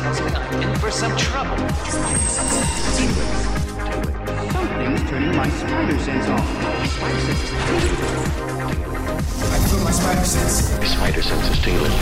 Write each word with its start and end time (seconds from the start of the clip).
Spider 0.00 0.14
tells 0.14 0.32
me 0.32 0.38
I'm 0.38 0.62
in 0.62 0.78
for 0.78 0.90
some 0.90 1.14
trouble. 1.18 1.58
Spider. 1.58 2.18
Something's 4.50 5.10
turning 5.10 5.36
my 5.36 5.46
spider 5.50 5.98
sense 5.98 6.26
off. 6.26 6.88
Spider 6.88 7.20
sense 7.20 7.42
is 7.42 7.50
tingling. 7.50 8.00
I 9.42 9.68
feel 9.68 9.84
my 9.84 9.90
spider 9.90 10.24
sense. 10.24 10.78
My 10.78 10.84
spider 10.86 11.20
sense 11.20 11.50
is 11.50 11.60
tingling. 11.62 11.92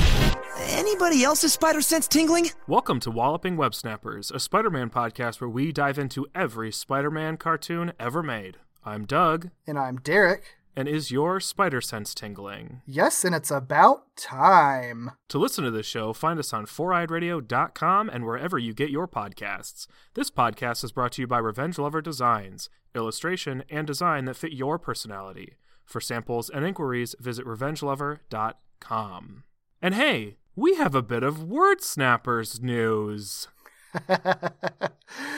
Anybody 0.79 1.25
else's 1.25 1.53
spider 1.53 1.81
sense 1.83 2.07
tingling? 2.07 2.51
Welcome 2.69 3.01
to 3.01 3.11
Walloping 3.11 3.57
Web 3.57 3.75
Snappers, 3.75 4.31
a 4.31 4.39
Spider 4.39 4.71
Man 4.71 4.91
podcast 4.91 5.41
where 5.41 5.51
we 5.51 5.73
dive 5.73 5.99
into 5.99 6.25
every 6.37 6.71
Spider 6.71 7.11
Man 7.11 7.37
cartoon 7.37 7.93
ever 7.99 8.23
made. 8.23 8.59
I'm 8.85 9.07
Doug, 9.07 9.51
And 9.67 9.77
I'm 9.77 9.97
Derek. 9.97 10.58
And 10.79 10.87
is 10.87 11.11
your 11.11 11.41
spider 11.41 11.81
sense 11.81 12.15
tingling? 12.15 12.83
Yes, 12.87 13.25
and 13.25 13.35
it's 13.35 13.51
about 13.51 14.15
time. 14.15 15.11
To 15.29 15.37
listen 15.37 15.65
to 15.65 15.73
this 15.73 15.87
show, 15.87 16.13
find 16.13 16.39
us 16.39 16.53
on 16.53 16.67
foureyedradio.com 16.67 18.09
and 18.09 18.25
wherever 18.25 18.61
you 18.61 18.73
get 18.73 18.91
your 18.91 19.09
podcasts. 19.09 19.89
This 20.15 20.31
podcast 20.31 20.85
is 20.85 20.93
brought 20.93 21.11
to 21.15 21.23
you 21.23 21.27
by 21.27 21.39
Revenge 21.39 21.81
Lover 21.81 22.01
Designs, 22.01 22.71
illustration 22.95 23.65
and 23.69 23.89
design 23.89 24.27
that 24.27 24.37
fit 24.37 24.53
your 24.53 24.79
personality. 24.79 25.55
For 25.85 26.01
samples 26.01 26.49
and 26.49 26.65
inquiries, 26.65 27.17
visit 27.19 27.45
revengelover.com. 27.45 29.43
And 29.83 29.95
hey, 29.97 30.37
we 30.55 30.77
have 30.77 30.95
a 30.95 31.03
bit 31.03 31.25
of 31.25 31.43
Word 31.43 31.83
Snappers 31.83 32.63
news. 32.63 33.49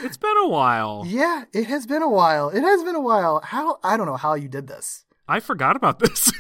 It's 0.03 0.17
been 0.17 0.37
a 0.43 0.49
while. 0.49 1.05
Yeah, 1.07 1.45
it 1.53 1.67
has 1.67 1.87
been 1.87 2.03
a 2.03 2.09
while. 2.09 2.49
It 2.49 2.63
has 2.63 2.83
been 2.83 2.97
a 2.97 3.01
while. 3.01 3.41
How 3.45 3.79
I 3.85 3.97
don't 3.97 4.07
know 4.07 4.17
how 4.17 4.35
you 4.35 4.49
did 4.49 4.67
this. 4.67 5.05
I 5.31 5.39
forgot 5.39 5.77
about 5.77 6.01
this. 6.01 6.33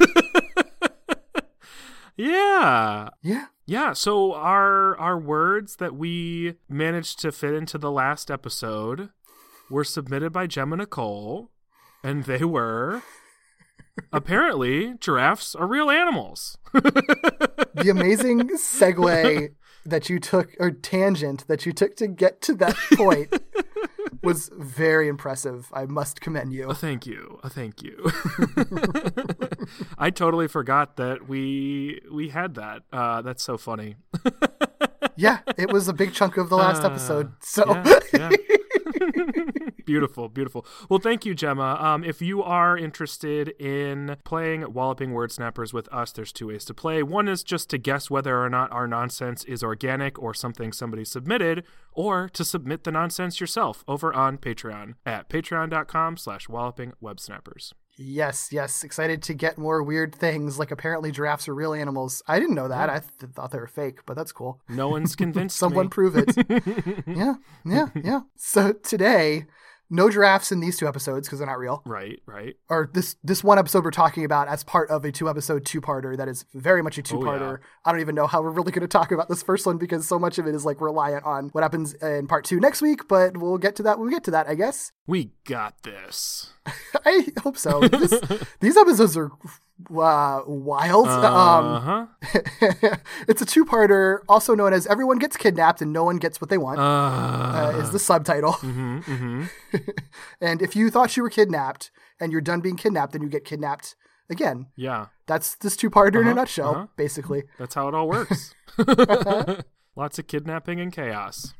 yeah. 2.16 3.08
Yeah. 3.22 3.46
Yeah, 3.66 3.92
so 3.92 4.34
our 4.34 4.98
our 4.98 5.16
words 5.16 5.76
that 5.76 5.94
we 5.94 6.56
managed 6.68 7.20
to 7.20 7.30
fit 7.30 7.54
into 7.54 7.78
the 7.78 7.92
last 7.92 8.28
episode 8.28 9.10
were 9.70 9.84
submitted 9.84 10.32
by 10.32 10.48
Gemma 10.48 10.78
Nicole, 10.78 11.52
and 12.02 12.24
they 12.24 12.42
were 12.42 13.02
apparently 14.12 14.94
giraffes 14.98 15.54
are 15.54 15.68
real 15.68 15.88
animals. 15.88 16.58
The 16.72 17.90
amazing 17.92 18.48
segue 18.58 19.54
that 19.86 20.10
you 20.10 20.18
took 20.18 20.50
or 20.58 20.72
tangent 20.72 21.46
that 21.46 21.64
you 21.64 21.72
took 21.72 21.94
to 21.96 22.08
get 22.08 22.40
to 22.42 22.54
that 22.54 22.74
point 22.94 23.32
was 24.22 24.50
very 24.54 25.08
impressive. 25.08 25.70
I 25.72 25.86
must 25.86 26.20
commend 26.20 26.52
you. 26.52 26.70
Uh, 26.70 26.74
thank 26.74 27.06
you. 27.06 27.38
Uh, 27.42 27.48
thank 27.48 27.82
you. 27.82 28.10
I 29.98 30.10
totally 30.10 30.48
forgot 30.48 30.96
that 30.96 31.28
we 31.28 32.00
we 32.10 32.28
had 32.30 32.54
that. 32.54 32.82
Uh, 32.92 33.22
that's 33.22 33.42
so 33.42 33.56
funny. 33.56 33.96
Yeah, 35.20 35.40
it 35.58 35.70
was 35.72 35.86
a 35.86 35.92
big 35.92 36.14
chunk 36.14 36.36
of 36.38 36.48
the 36.48 36.56
last 36.56 36.82
Uh, 36.82 36.88
episode. 36.88 37.32
So 37.40 37.64
yeah, 37.68 38.00
yeah. 38.14 38.30
beautiful, 39.86 40.28
beautiful. 40.28 40.64
Well, 40.88 40.98
thank 40.98 41.24
you, 41.24 41.34
Gemma. 41.34 41.76
Um, 41.80 42.04
if 42.04 42.22
you 42.22 42.42
are 42.42 42.76
interested 42.76 43.48
in 43.60 44.16
playing 44.24 44.72
Walloping 44.72 45.12
Word 45.12 45.30
Snappers 45.32 45.72
with 45.72 45.88
us, 45.92 46.12
there's 46.12 46.32
two 46.32 46.48
ways 46.48 46.64
to 46.66 46.74
play. 46.74 47.02
One 47.02 47.28
is 47.28 47.42
just 47.42 47.68
to 47.70 47.78
guess 47.78 48.10
whether 48.10 48.42
or 48.42 48.48
not 48.48 48.72
our 48.72 48.86
nonsense 48.86 49.44
is 49.44 49.62
organic 49.62 50.18
or 50.18 50.32
something 50.32 50.72
somebody 50.72 51.04
submitted, 51.04 51.64
or 51.92 52.28
to 52.30 52.44
submit 52.44 52.84
the 52.84 52.92
nonsense 52.92 53.40
yourself 53.40 53.84
over 53.86 54.12
on 54.14 54.38
Patreon 54.38 54.94
at 55.04 55.28
patreon.com 55.28 56.16
slash 56.16 56.48
walloping 56.48 56.92
web 57.00 57.20
snappers. 57.20 57.74
Yes, 58.02 58.48
yes. 58.50 58.82
Excited 58.82 59.22
to 59.24 59.34
get 59.34 59.58
more 59.58 59.82
weird 59.82 60.14
things. 60.14 60.58
Like 60.58 60.70
apparently 60.70 61.12
giraffes 61.12 61.48
are 61.48 61.54
real 61.54 61.74
animals. 61.74 62.22
I 62.26 62.40
didn't 62.40 62.54
know 62.54 62.66
that. 62.68 62.88
I 62.88 63.00
th- 63.18 63.32
thought 63.34 63.50
they 63.50 63.58
were 63.58 63.66
fake, 63.66 64.06
but 64.06 64.16
that's 64.16 64.32
cool. 64.32 64.58
No 64.70 64.88
one's 64.88 65.14
convinced 65.24 65.58
Someone 65.58 65.86
me. 65.86 65.90
prove 65.90 66.16
it. 66.16 66.34
yeah, 67.06 67.34
yeah, 67.64 67.88
yeah. 67.94 68.20
So 68.36 68.72
today, 68.72 69.44
no 69.90 70.08
giraffes 70.08 70.52
in 70.52 70.60
these 70.60 70.78
two 70.78 70.86
episodes 70.86 71.26
because 71.26 71.40
they're 71.40 71.48
not 71.48 71.58
real. 71.58 71.82
Right, 71.84 72.22
right. 72.24 72.54
Or 72.68 72.88
this 72.92 73.16
this 73.24 73.42
one 73.42 73.58
episode 73.58 73.84
we're 73.84 73.90
talking 73.90 74.24
about 74.24 74.48
as 74.48 74.62
part 74.62 74.88
of 74.88 75.04
a 75.04 75.12
two 75.12 75.28
episode 75.28 75.66
two 75.66 75.80
parter 75.80 76.16
that 76.16 76.28
is 76.28 76.44
very 76.54 76.82
much 76.82 76.96
a 76.96 77.02
two 77.02 77.16
parter. 77.16 77.58
yeah. 77.58 77.66
I 77.84 77.92
don't 77.92 78.00
even 78.00 78.14
know 78.14 78.26
how 78.26 78.40
we're 78.40 78.50
really 78.50 78.72
going 78.72 78.82
to 78.82 78.88
talk 78.88 79.10
about 79.10 79.28
this 79.28 79.42
first 79.42 79.66
one 79.66 79.78
because 79.78 80.06
so 80.06 80.18
much 80.18 80.38
of 80.38 80.46
it 80.46 80.54
is 80.54 80.64
like 80.64 80.80
reliant 80.80 81.24
on 81.24 81.48
what 81.48 81.62
happens 81.62 81.94
in 81.94 82.28
part 82.28 82.44
two 82.44 82.60
next 82.60 82.80
week. 82.80 83.08
But 83.08 83.36
we'll 83.36 83.58
get 83.58 83.76
to 83.76 83.82
that 83.82 83.98
when 83.98 84.06
we 84.06 84.12
get 84.12 84.24
to 84.24 84.30
that, 84.30 84.46
I 84.48 84.54
guess. 84.54 84.92
We 85.06 85.32
got 85.44 85.82
this. 85.82 86.52
I 87.04 87.26
hope 87.42 87.56
so. 87.58 87.80
This, 87.80 88.20
these 88.60 88.76
episodes 88.76 89.16
are 89.16 89.32
uh, 89.88 90.42
wild. 90.46 91.06
Um, 91.30 91.64
Uh 91.66 91.80
huh. 91.80 92.06
it's 93.28 93.42
a 93.42 93.46
two-parter, 93.46 94.18
also 94.28 94.54
known 94.54 94.72
as 94.72 94.86
"Everyone 94.86 95.18
Gets 95.18 95.36
Kidnapped 95.36 95.80
and 95.82 95.92
No 95.92 96.04
One 96.04 96.16
Gets 96.18 96.40
What 96.40 96.50
They 96.50 96.58
Want." 96.58 96.78
Uh, 96.80 96.82
uh, 96.82 97.78
is 97.82 97.90
the 97.90 97.98
subtitle. 97.98 98.52
mhm, 98.54 99.02
mhm. 99.04 99.48
and 100.40 100.62
if 100.62 100.74
you 100.76 100.90
thought 100.90 101.16
you 101.16 101.22
were 101.22 101.30
kidnapped 101.30 101.90
and 102.20 102.32
you're 102.32 102.40
done 102.40 102.60
being 102.60 102.76
kidnapped, 102.76 103.12
then 103.12 103.22
you 103.22 103.28
get 103.28 103.44
kidnapped 103.44 103.94
again. 104.28 104.66
Yeah. 104.76 105.06
That's 105.26 105.54
this 105.56 105.76
two-parter 105.76 106.20
in 106.20 106.26
a 106.26 106.30
Uh-huh, 106.30 106.34
nutshell, 106.34 106.70
uh-huh. 106.74 106.86
basically. 106.96 107.44
That's 107.58 107.74
how 107.74 107.88
it 107.88 107.94
all 107.94 108.08
works. 108.08 108.54
Lots 109.96 110.18
of 110.18 110.26
kidnapping 110.26 110.80
and 110.80 110.92
chaos. 110.92 111.54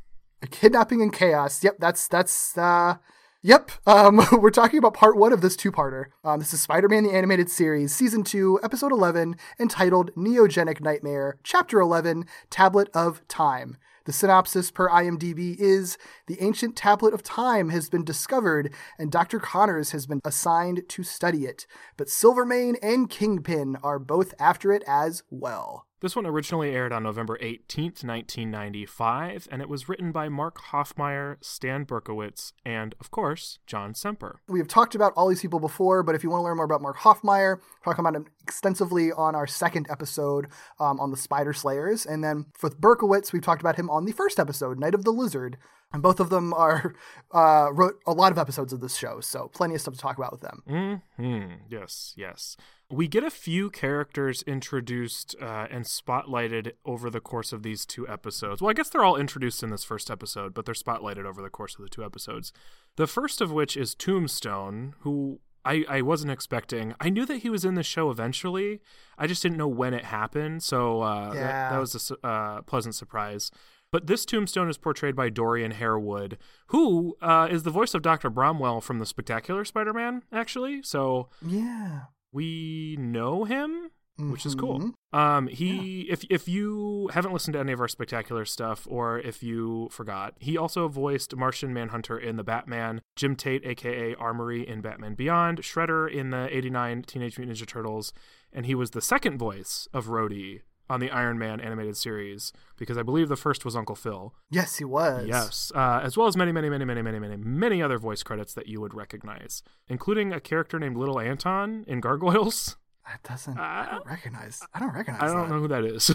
Kidnapping 0.51 1.03
and 1.03 1.13
chaos. 1.13 1.63
Yep, 1.63 1.77
that's 1.79 2.09
that's. 2.09 2.57
uh 2.57 2.97
Yep, 3.43 3.71
um, 3.87 4.21
we're 4.33 4.51
talking 4.51 4.79
about 4.79 4.93
part 4.93 5.17
one 5.17 5.33
of 5.33 5.41
this 5.41 5.57
two-parter. 5.57 6.07
Um, 6.23 6.41
this 6.41 6.53
is 6.53 6.61
Spider-Man 6.61 7.05
the 7.05 7.15
Animated 7.15 7.49
Series, 7.49 7.95
Season 7.95 8.23
2, 8.23 8.61
Episode 8.63 8.93
11, 8.93 9.35
entitled 9.59 10.15
Neogenic 10.15 10.83
Nightmare, 10.83 11.39
Chapter 11.43 11.81
11, 11.81 12.27
Tablet 12.51 12.91
of 12.93 13.27
Time. 13.29 13.79
The 14.05 14.13
synopsis 14.13 14.71
per 14.71 14.91
IMDb 14.91 15.57
is 15.59 15.97
The 16.27 16.37
ancient 16.43 16.77
tablet 16.77 17.15
of 17.15 17.23
time 17.23 17.71
has 17.71 17.89
been 17.89 18.05
discovered, 18.05 18.75
and 18.99 19.11
Dr. 19.11 19.41
Connors 19.41 19.93
has 19.93 20.07
been 20.07 20.21
assigned 20.23 20.83
to 20.91 21.03
study 21.03 21.47
it. 21.47 21.67
But 21.97 22.11
Silvermane 22.11 22.77
and 22.83 23.09
Kingpin 23.09 23.77
are 23.83 23.99
both 23.99 24.35
after 24.39 24.71
it 24.71 24.85
as 24.87 25.23
well. 25.31 25.87
This 26.01 26.17
one 26.17 26.25
originally 26.25 26.71
aired 26.71 26.95
on 26.95 27.03
November 27.03 27.37
18th, 27.43 28.03
1995, 28.03 29.47
and 29.53 29.61
it 29.61 29.69
was 29.69 29.87
written 29.87 30.13
by 30.13 30.31
Mark 30.31 30.59
Hoffmeier, 30.71 31.37
Stan 31.43 31.85
Berkowitz, 31.85 32.55
and, 32.65 32.95
of 33.01 33.11
course, 33.11 33.59
John 33.67 33.95
Semper. 33.95 34.41
We 34.49 34.61
have 34.61 34.69
talked 34.69 34.95
about 34.95 35.13
all 35.15 35.29
these 35.29 35.43
people 35.43 35.61
before, 35.61 36.03
but 36.03 36.15
if 36.15 36.25
you 36.25 36.31
want 36.31 36.41
to 36.41 36.45
learn 36.45 36.57
more 36.57 36.65
about 36.65 36.81
Mark 36.81 36.97
Hoffmeier, 37.01 37.61
we're 37.85 37.93
about 37.93 38.17
him 38.17 38.29
extensively 38.43 39.13
on 39.13 39.35
our 39.35 39.47
second 39.47 39.89
episode 39.91 40.47
um, 40.79 40.99
on 41.01 41.11
the 41.11 41.19
Spider 41.19 41.53
Slayers. 41.53 42.07
And 42.07 42.25
then 42.25 42.47
with 42.63 42.81
Berkowitz, 42.81 43.35
we've 43.35 43.43
talked 43.43 43.61
about 43.61 43.77
him 43.77 43.91
on 43.91 44.07
the 44.07 44.13
first 44.13 44.41
episode, 44.41 44.79
Night 44.79 44.95
of 44.95 45.05
the 45.05 45.13
Lizard. 45.13 45.59
And 45.93 46.03
both 46.03 46.21
of 46.21 46.31
them 46.31 46.53
are 46.55 46.95
uh, 47.33 47.69
wrote 47.73 47.99
a 48.07 48.13
lot 48.13 48.31
of 48.31 48.39
episodes 48.39 48.73
of 48.73 48.81
this 48.81 48.97
show, 48.97 49.21
so 49.21 49.49
plenty 49.53 49.75
of 49.75 49.81
stuff 49.81 49.95
to 49.95 50.01
talk 50.01 50.17
about 50.19 50.31
with 50.33 50.41
them. 50.41 51.03
Hmm. 51.17 51.45
Yes. 51.69 52.15
Yes. 52.17 52.57
We 52.93 53.07
get 53.09 53.23
a 53.25 53.31
few 53.31 53.71
characters 53.71 54.43
introduced 54.43 55.35
uh, 55.41 55.67
and 55.71 55.85
spotlighted 55.85 56.73
over 56.85 57.09
the 57.11 57.21
course 57.21 57.53
of 57.53 57.63
these 57.63 57.87
two 57.87 58.07
episodes. 58.09 58.61
Well, 58.61 58.71
I 58.71 58.73
guess 58.73 58.89
they're 58.89 59.05
all 59.05 59.17
introduced 59.17 59.63
in 59.63 59.71
this 59.71 59.85
first 59.85 60.11
episode, 60.11 60.55
but 60.55 60.65
they're 60.65 60.75
spotlighted 60.75 61.25
over 61.25 61.41
the 61.43 61.51
course 61.51 61.77
of 61.77 61.83
the 61.83 61.89
two 61.89 62.05
episodes. 62.05 62.53
The 62.97 63.07
first 63.07 63.41
of 63.41 63.53
which 63.53 63.77
is 63.77 63.95
Tombstone, 63.95 64.95
who 65.01 65.41
I, 65.65 65.85
I 65.89 66.03
wasn't 66.03 66.33
expecting. 66.33 66.95
I 67.01 67.11
knew 67.11 67.27
that 67.27 67.39
he 67.39 67.51
was 67.51 67.65
in 67.65 67.75
the 67.75 67.83
show 67.83 68.11
eventually. 68.11 68.81
I 69.19 69.27
just 69.27 69.43
didn't 69.43 69.59
know 69.59 69.69
when 69.69 69.95
it 69.95 70.05
happened. 70.07 70.63
So 70.63 71.03
uh, 71.03 71.31
that, 71.35 71.37
Yeah. 71.37 71.71
that 71.71 71.79
was 71.79 72.13
a 72.23 72.27
uh, 72.27 72.63
pleasant 72.63 72.95
surprise. 72.95 73.51
But 73.93 74.07
this 74.07 74.25
tombstone 74.25 74.69
is 74.69 74.79
portrayed 74.79 75.17
by 75.17 75.31
Dorian 75.31 75.73
Harewood, 75.73 76.39
who 76.69 77.17
uh, 77.21 77.49
is 77.51 77.65
the 77.65 77.71
voice 77.71 77.93
of 77.95 78.03
Dr. 78.03 78.31
Bromwell 78.31 78.81
from 78.81 78.99
the 79.01 79.07
Spectacular 79.07 79.65
Spider 79.65 79.93
Man, 79.93 80.23
actually. 80.33 80.83
So 80.83 81.29
Yeah. 81.45 82.03
we 82.33 82.97
know 83.01 83.45
him, 83.45 83.91
which 84.17 84.45
is 84.47 84.55
cool. 84.55 84.79
Mhm. 84.79 84.93
Um, 85.19 85.47
he, 85.49 86.03
if 86.11 86.25
if 86.31 86.47
you 86.47 87.09
haven't 87.15 87.33
listened 87.33 87.55
to 87.55 87.59
any 87.59 87.73
of 87.73 87.81
our 87.81 87.89
spectacular 87.89 88.45
stuff, 88.45 88.87
or 88.89 89.19
if 89.19 89.43
you 89.43 89.89
forgot, 89.91 90.35
he 90.39 90.57
also 90.59 90.87
voiced 90.89 91.35
Martian 91.35 91.73
Manhunter 91.75 92.17
in 92.19 92.37
the 92.37 92.45
Batman, 92.45 93.01
Jim 93.17 93.35
Tate, 93.35 93.65
aka 93.65 94.15
Armory 94.17 94.69
in 94.69 94.83
Batman 94.83 95.15
Beyond, 95.15 95.63
Shredder 95.63 96.09
in 96.09 96.31
the 96.31 96.55
'89 96.55 97.03
Teenage 97.03 97.39
Mutant 97.39 97.59
Ninja 97.59 97.67
Turtles, 97.67 98.13
and 98.53 98.67
he 98.67 98.75
was 98.77 98.91
the 98.91 99.01
second 99.01 99.39
voice 99.39 99.89
of 99.93 100.07
Rhodey 100.09 100.61
on 100.91 101.01
the 101.01 101.11
Iron 101.11 101.39
Man 101.39 101.61
animated 101.61 101.97
series 101.97 102.53
because 102.77 102.99
I 102.99 103.03
believe 103.03 103.29
the 103.29 103.37
first 103.37 103.65
was 103.65 103.77
Uncle 103.77 103.95
Phil. 103.95 104.35
Yes, 104.51 104.77
he 104.77 104.85
was. 104.85 105.27
Yes, 105.27 105.71
uh, 105.75 106.01
as 106.03 106.17
well 106.17 106.27
as 106.27 106.37
many, 106.37 106.51
many, 106.51 106.69
many, 106.69 106.85
many, 106.85 107.01
many, 107.01 107.19
many, 107.19 107.37
many 107.37 107.81
other 107.83 107.97
voice 107.97 108.23
credits 108.25 108.53
that 108.55 108.67
you 108.67 108.81
would 108.81 108.93
recognize, 108.93 109.63
including 109.89 110.33
a 110.33 110.41
character 110.41 110.79
named 110.79 110.97
Little 110.97 111.21
Anton 111.21 111.85
in 111.87 112.01
Gargoyles. 112.01 112.77
That 113.07 113.23
doesn't. 113.23 113.59
I 113.59 113.89
don't 113.91 114.07
recognize. 114.07 114.61
I 114.75 114.79
don't 114.79 114.95
recognize. 114.95 115.23
I 115.23 115.27
don't 115.33 115.49
that. 115.49 115.55
know 115.55 115.61
who 115.61 115.69
that 115.69 115.85
is. 115.85 116.11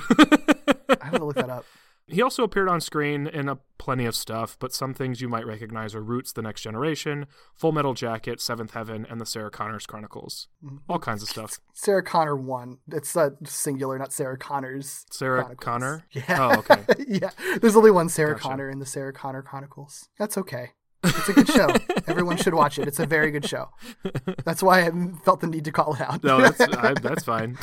I 1.01 1.05
have 1.05 1.15
to 1.15 1.25
look 1.25 1.35
that 1.35 1.49
up. 1.49 1.65
He 2.07 2.21
also 2.21 2.43
appeared 2.43 2.69
on 2.69 2.81
screen 2.81 3.25
in 3.25 3.49
a 3.49 3.57
plenty 3.79 4.05
of 4.05 4.15
stuff, 4.15 4.57
but 4.59 4.73
some 4.73 4.93
things 4.93 5.21
you 5.21 5.27
might 5.27 5.45
recognize 5.45 5.95
are 5.95 6.01
Roots: 6.01 6.31
The 6.31 6.43
Next 6.43 6.61
Generation, 6.61 7.25
Full 7.55 7.71
Metal 7.71 7.93
Jacket, 7.93 8.39
Seventh 8.39 8.71
Heaven, 8.71 9.07
and 9.09 9.19
the 9.19 9.25
Sarah 9.25 9.49
Connors 9.49 9.85
Chronicles. 9.87 10.47
All 10.87 10.99
kinds 10.99 11.23
of 11.23 11.29
stuff. 11.29 11.59
Sarah 11.73 12.03
Connor 12.03 12.35
one. 12.35 12.77
It's 12.91 13.15
uh, 13.17 13.31
singular, 13.43 13.97
not 13.97 14.13
Sarah 14.13 14.37
Connors. 14.37 15.05
Sarah 15.11 15.41
Chronicles. 15.41 15.65
Connor. 15.65 16.05
Yeah. 16.11 16.23
Oh, 16.39 16.59
okay. 16.59 16.83
yeah. 17.07 17.31
There's 17.59 17.75
only 17.75 17.91
one 17.91 18.09
Sarah 18.09 18.33
Gotcha. 18.33 18.49
Connor 18.49 18.69
in 18.69 18.79
the 18.79 18.85
Sarah 18.85 19.13
Connor 19.13 19.41
Chronicles. 19.41 20.09
That's 20.19 20.37
okay. 20.37 20.71
It's 21.03 21.29
a 21.29 21.33
good 21.33 21.49
show. 21.49 21.69
Everyone 22.07 22.37
should 22.37 22.53
watch 22.53 22.79
it. 22.79 22.87
It's 22.87 22.99
a 22.99 23.05
very 23.05 23.31
good 23.31 23.47
show. 23.47 23.69
That's 24.43 24.63
why 24.63 24.85
I 24.85 24.91
felt 25.23 25.41
the 25.41 25.47
need 25.47 25.65
to 25.65 25.71
call 25.71 25.93
it 25.93 26.01
out. 26.01 26.23
No, 26.23 26.41
that's 26.41 26.61
I, 26.77 26.93
that's 26.93 27.23
fine. 27.23 27.57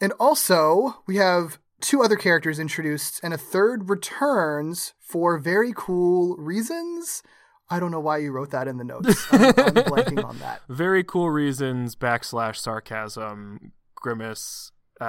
And 0.00 0.12
also, 0.20 1.02
we 1.06 1.16
have 1.16 1.58
two 1.80 2.02
other 2.02 2.16
characters 2.16 2.58
introduced, 2.58 3.20
and 3.22 3.32
a 3.32 3.38
third 3.38 3.88
returns 3.88 4.94
for 5.00 5.38
very 5.38 5.72
cool 5.76 6.36
reasons. 6.36 7.22
I 7.70 7.80
don't 7.80 7.90
know 7.90 8.00
why 8.00 8.18
you 8.18 8.32
wrote 8.32 8.50
that 8.50 8.66
in 8.66 8.78
the 8.78 8.84
notes. 8.84 9.26
I'm, 9.32 9.42
I'm 9.44 9.52
blanking 9.84 10.24
on 10.24 10.38
that. 10.38 10.62
Very 10.68 11.04
cool 11.04 11.30
reasons. 11.30 11.94
Backslash 11.96 12.56
sarcasm. 12.56 13.72
Grimace. 13.94 14.72
Uh, 15.00 15.04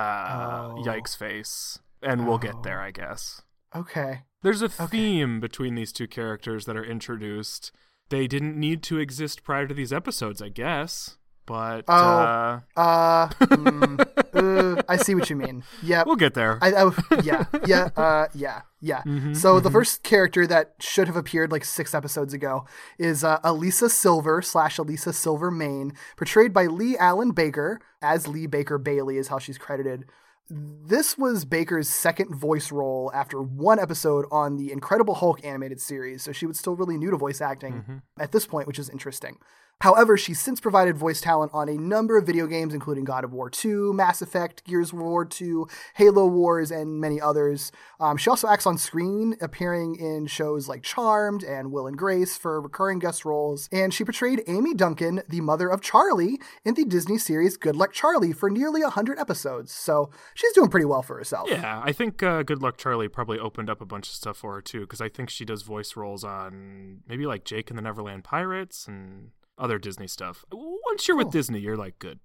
Oh. 0.75 0.83
Yikes 0.85 1.15
face. 1.17 1.79
And 2.03 2.27
we'll 2.27 2.37
get 2.37 2.63
there, 2.63 2.81
I 2.81 2.91
guess. 2.91 3.41
Okay. 3.75 4.21
There's 4.41 4.61
a 4.61 4.69
theme 4.69 5.39
between 5.39 5.75
these 5.75 5.91
two 5.91 6.07
characters 6.07 6.65
that 6.65 6.77
are 6.77 6.83
introduced. 6.83 7.71
They 8.09 8.27
didn't 8.27 8.57
need 8.57 8.83
to 8.83 8.97
exist 8.99 9.43
prior 9.43 9.67
to 9.67 9.73
these 9.73 9.93
episodes, 9.93 10.41
I 10.41 10.49
guess. 10.49 11.17
But 11.49 11.85
Oh. 11.87 11.93
uh, 11.93 12.59
Uh, 12.77 13.27
mm, 13.27 14.77
uh, 14.77 14.83
I 14.87 14.97
see 14.97 15.15
what 15.15 15.29
you 15.31 15.35
mean. 15.35 15.63
Yeah, 15.81 16.03
we'll 16.05 16.15
get 16.15 16.35
there. 16.35 16.59
I, 16.61 16.71
I 16.73 16.91
yeah 17.23 17.45
yeah 17.65 17.89
uh 17.97 18.27
yeah 18.35 18.61
yeah. 18.81 19.01
Mm-hmm, 19.09 19.33
so 19.33 19.59
the 19.59 19.71
first 19.71 20.03
character 20.03 20.45
that 20.47 20.75
should 20.79 21.07
have 21.07 21.17
appeared 21.17 21.51
like 21.51 21.65
six 21.65 21.95
episodes 21.95 22.33
ago 22.33 22.65
is 22.99 23.23
uh, 23.23 23.39
Elisa 23.43 23.89
Silver 23.89 24.41
slash 24.43 24.77
Elisa 24.77 25.11
Silvermane, 25.11 25.91
portrayed 26.15 26.53
by 26.53 26.67
Leigh-Allyn 26.67 27.31
Baker 27.31 27.79
as 28.01 28.27
Lee 28.27 28.45
Baker 28.47 28.77
Bailey 28.77 29.17
is 29.17 29.27
how 29.29 29.39
she's 29.39 29.57
credited. 29.57 30.05
This 30.51 31.17
was 31.17 31.45
Baker's 31.45 31.87
second 31.89 32.33
voice 32.35 32.71
role 32.71 33.11
after 33.13 33.39
one 33.41 33.77
episode 33.79 34.25
on 34.31 34.55
the 34.57 34.71
Incredible 34.71 35.13
Hulk 35.15 35.43
animated 35.45 35.79
series, 35.81 36.23
so 36.23 36.31
she 36.31 36.45
was 36.47 36.57
still 36.57 36.75
really 36.75 36.97
new 36.97 37.11
to 37.11 37.17
voice 37.17 37.41
acting 37.41 37.73
Mm-hmm. 37.73 37.97
at 38.19 38.31
this 38.31 38.45
point, 38.47 38.65
which 38.67 38.79
is 38.79 38.89
interesting. 38.89 39.37
However, 39.81 40.17
she's 40.17 40.39
since 40.39 40.59
provided 40.59 40.97
voice 40.97 41.21
talent 41.21 41.51
on 41.53 41.69
a 41.69 41.77
number 41.77 42.17
of 42.17 42.25
video 42.25 42.47
games, 42.47 42.73
including 42.73 43.05
God 43.05 43.23
of 43.23 43.31
War 43.31 43.49
2, 43.49 43.93
Mass 43.93 44.21
Effect, 44.21 44.65
Gears 44.65 44.91
of 44.91 44.99
War 44.99 45.23
2, 45.23 45.67
Halo 45.95 46.25
Wars, 46.27 46.69
and 46.69 46.99
many 46.99 47.21
others. 47.21 47.71
Um, 47.97 48.17
she 48.17 48.29
also 48.29 48.49
acts 48.49 48.65
on 48.65 48.77
screen, 48.77 49.37
appearing 49.39 49.95
in 49.95 50.27
shows 50.27 50.67
like 50.67 50.83
Charmed 50.83 51.43
and 51.43 51.71
Will 51.71 51.87
and 51.87 51.97
Grace 51.97 52.37
for 52.37 52.59
recurring 52.59 52.99
guest 52.99 53.23
roles. 53.23 53.69
And 53.71 53.93
she 53.93 54.03
portrayed 54.03 54.43
Amy 54.47 54.73
Duncan, 54.73 55.21
the 55.29 55.39
mother 55.39 55.69
of 55.69 55.79
Charlie, 55.79 56.41
in 56.65 56.73
the 56.73 56.83
Disney 56.83 57.17
series 57.17 57.55
Good 57.55 57.77
Luck 57.77 57.93
Charlie 57.93 58.33
for 58.33 58.49
nearly 58.49 58.81
100 58.81 59.17
episodes. 59.17 59.71
So 59.71 60.09
she's 60.33 60.51
doing 60.51 60.69
pretty 60.69 60.85
well 60.85 61.03
for 61.03 61.17
herself. 61.17 61.47
Yeah, 61.49 61.81
I 61.81 61.93
think 61.93 62.21
uh, 62.21 62.43
Good 62.43 62.61
Luck 62.61 62.75
Charlie 62.75 63.07
probably 63.07 63.39
opened 63.39 63.69
up 63.69 63.79
a 63.79 63.85
bunch 63.85 64.09
of 64.09 64.13
stuff 64.13 64.35
for 64.35 64.55
her 64.55 64.61
too, 64.61 64.81
because 64.81 64.99
I 64.99 65.07
think 65.07 65.29
she 65.29 65.45
does 65.45 65.61
voice 65.61 65.95
roles 65.95 66.25
on 66.25 66.99
maybe 67.07 67.25
like 67.25 67.45
Jake 67.45 67.69
and 67.69 67.77
the 67.77 67.81
Neverland 67.81 68.25
Pirates 68.25 68.85
and 68.85 69.31
other 69.59 69.77
Disney 69.77 70.07
stuff. 70.07 70.45
Once 70.51 71.07
you're 71.07 71.17
with 71.17 71.31
Disney, 71.31 71.59
you're 71.59 71.77
like 71.77 72.00
good. 72.00 72.19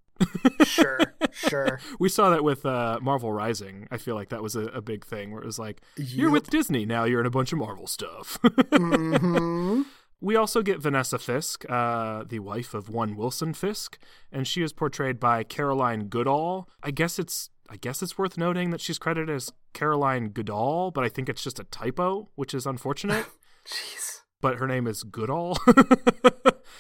Sure, 0.64 1.00
sure. 1.32 1.81
We 1.98 2.08
saw 2.08 2.31
that 2.31 2.44
with 2.44 2.64
uh, 2.64 2.98
Marvel 3.02 3.32
Rising. 3.32 3.88
I 3.90 3.98
feel 3.98 4.14
like 4.14 4.28
that 4.28 4.42
was 4.42 4.54
a, 4.56 4.66
a 4.66 4.81
big 4.81 5.04
thing 5.04 5.32
where 5.32 5.42
it 5.42 5.46
was 5.46 5.58
like, 5.58 5.81
you're 5.96 6.31
with 6.31 6.50
Disney 6.50 6.86
now, 6.86 7.04
you're 7.04 7.20
in 7.20 7.26
a 7.26 7.31
bunch 7.31 7.52
of 7.52 7.58
Marvel 7.58 7.86
stuff. 7.86 8.38
hmm 8.72 9.82
We 10.20 10.36
also 10.36 10.62
get 10.62 10.81
Vanessa 10.81 11.19
Fisk, 11.19 11.69
uh, 11.69 12.25
the 12.26 12.38
wife 12.38 12.72
of 12.72 12.88
one 12.88 13.14
Wilson 13.14 13.52
Fisk, 13.52 13.98
and 14.32 14.46
she 14.48 14.62
is 14.62 14.72
portrayed 14.72 15.20
by 15.20 15.42
Caroline 15.44 16.06
Goodall. 16.06 16.66
I 16.82 16.92
guess 16.92 17.19
it's 17.19 17.50
I 17.69 17.76
guess 17.76 18.02
it's 18.02 18.16
worth 18.16 18.38
noting 18.38 18.70
that 18.70 18.81
she's 18.81 18.98
credited 18.98 19.34
as 19.34 19.52
Caroline 19.75 20.28
Goodall, 20.28 20.92
but 20.92 21.04
I 21.04 21.10
think 21.10 21.28
it's 21.28 21.42
just 21.42 21.58
a 21.58 21.64
typo, 21.64 22.31
which 22.36 22.54
is 22.54 22.64
unfortunate. 22.64 23.26
Jeez. 23.66 24.13
But 24.44 24.58
her 24.58 24.67
name 24.67 24.87
is 24.87 25.05
Goodall. 25.05 25.56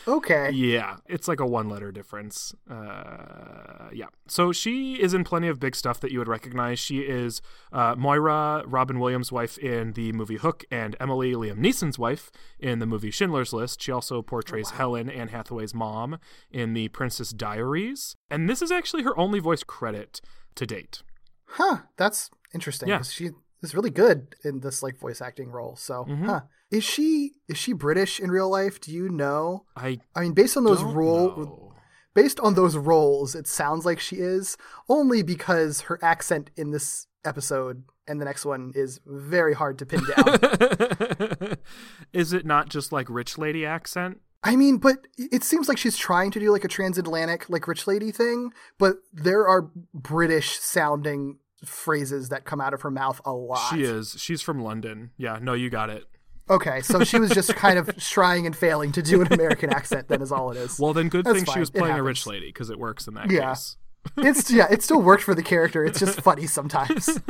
Okay. 0.06 0.50
yeah, 0.50 0.96
it's 1.06 1.28
like 1.28 1.40
a 1.40 1.46
one 1.46 1.70
letter 1.70 1.90
difference. 1.90 2.54
Uh, 2.70 3.88
yeah. 3.90 4.08
So 4.28 4.52
she 4.52 5.00
is 5.00 5.14
in 5.14 5.24
plenty 5.24 5.48
of 5.48 5.58
big 5.58 5.74
stuff 5.74 5.98
that 6.00 6.10
you 6.10 6.18
would 6.18 6.28
recognize. 6.28 6.78
She 6.78 6.98
is 6.98 7.40
uh, 7.72 7.94
Moira, 7.96 8.64
Robin 8.66 8.98
Williams' 8.98 9.32
wife 9.32 9.56
in 9.56 9.92
the 9.92 10.12
movie 10.12 10.36
Hook, 10.36 10.64
and 10.70 10.94
Emily, 11.00 11.32
Liam 11.32 11.56
Neeson's 11.56 11.98
wife 11.98 12.30
in 12.58 12.80
the 12.80 12.86
movie 12.86 13.10
Schindler's 13.10 13.54
List. 13.54 13.80
She 13.80 13.92
also 13.92 14.20
portrays 14.20 14.70
Helen, 14.70 15.08
Anne 15.08 15.28
Hathaway's 15.28 15.72
mom, 15.72 16.18
in 16.50 16.74
the 16.74 16.88
Princess 16.88 17.30
Diaries. 17.30 18.14
And 18.30 18.50
this 18.50 18.60
is 18.60 18.70
actually 18.70 19.04
her 19.04 19.18
only 19.18 19.38
voice 19.38 19.62
credit 19.62 20.20
to 20.56 20.66
date. 20.66 21.02
Huh. 21.46 21.78
That's 21.96 22.30
interesting. 22.52 22.90
Yeah. 22.90 23.00
She 23.02 23.30
is 23.64 23.74
really 23.74 23.90
good 23.90 24.36
in 24.44 24.60
this 24.60 24.82
like 24.82 24.98
voice 24.98 25.20
acting 25.20 25.50
role. 25.50 25.74
So, 25.76 26.04
Mhm. 26.04 26.26
huh. 26.26 26.40
Is 26.70 26.82
she 26.84 27.32
is 27.48 27.56
she 27.56 27.72
British 27.72 28.18
in 28.20 28.30
real 28.30 28.50
life? 28.50 28.80
Do 28.80 28.92
you 28.92 29.08
know? 29.08 29.64
I 29.76 29.98
I 30.14 30.20
mean, 30.22 30.32
based 30.34 30.56
on 30.56 30.64
those 30.64 30.82
role 30.82 31.72
based 32.14 32.38
on 32.40 32.54
those 32.54 32.76
roles, 32.76 33.34
it 33.34 33.46
sounds 33.48 33.84
like 33.84 33.98
she 34.00 34.16
is. 34.16 34.56
Only 34.88 35.22
because 35.22 35.82
her 35.82 35.98
accent 36.02 36.50
in 36.56 36.70
this 36.70 37.06
episode 37.24 37.84
and 38.06 38.20
the 38.20 38.24
next 38.24 38.44
one 38.44 38.70
is 38.74 39.00
very 39.06 39.54
hard 39.54 39.78
to 39.78 39.86
pin 39.86 40.02
down. 40.14 41.56
is 42.12 42.32
it 42.32 42.44
not 42.46 42.68
just 42.68 42.92
like 42.92 43.08
rich 43.08 43.38
lady 43.38 43.64
accent? 43.66 44.20
I 44.42 44.56
mean, 44.56 44.76
but 44.76 45.06
it 45.16 45.42
seems 45.42 45.68
like 45.68 45.78
she's 45.78 45.96
trying 45.96 46.30
to 46.32 46.40
do 46.40 46.50
like 46.52 46.64
a 46.64 46.68
transatlantic, 46.68 47.48
like 47.48 47.66
rich 47.66 47.86
lady 47.86 48.12
thing, 48.12 48.52
but 48.78 48.96
there 49.12 49.48
are 49.48 49.70
British 49.94 50.58
sounding 50.58 51.38
phrases 51.68 52.28
that 52.30 52.44
come 52.44 52.60
out 52.60 52.74
of 52.74 52.82
her 52.82 52.90
mouth 52.90 53.20
a 53.24 53.32
lot. 53.32 53.70
She 53.74 53.82
is. 53.82 54.16
She's 54.18 54.42
from 54.42 54.62
London. 54.62 55.10
Yeah, 55.16 55.38
no, 55.40 55.52
you 55.54 55.70
got 55.70 55.90
it. 55.90 56.04
Okay, 56.50 56.82
so 56.82 57.04
she 57.04 57.18
was 57.18 57.30
just 57.30 57.54
kind 57.56 57.78
of 57.78 57.96
trying 57.98 58.44
and 58.46 58.54
failing 58.54 58.92
to 58.92 59.02
do 59.02 59.22
an 59.22 59.32
American 59.32 59.70
accent. 59.72 60.08
Then 60.08 60.20
is 60.20 60.30
all 60.30 60.50
it 60.50 60.58
is. 60.58 60.78
Well, 60.78 60.92
then 60.92 61.08
good 61.08 61.24
That's 61.24 61.36
thing 61.42 61.46
she 61.52 61.58
was 61.60 61.70
playing 61.70 61.96
a 61.96 62.02
rich 62.02 62.26
lady 62.26 62.48
because 62.48 62.68
it 62.70 62.78
works 62.78 63.06
in 63.08 63.14
that 63.14 63.30
Yeah. 63.30 63.50
case. 63.50 63.76
it's 64.18 64.50
yeah, 64.50 64.66
it 64.70 64.82
still 64.82 65.00
worked 65.00 65.22
for 65.22 65.34
the 65.34 65.42
character. 65.42 65.84
It's 65.84 65.98
just 65.98 66.20
funny 66.22 66.46
sometimes. 66.46 67.18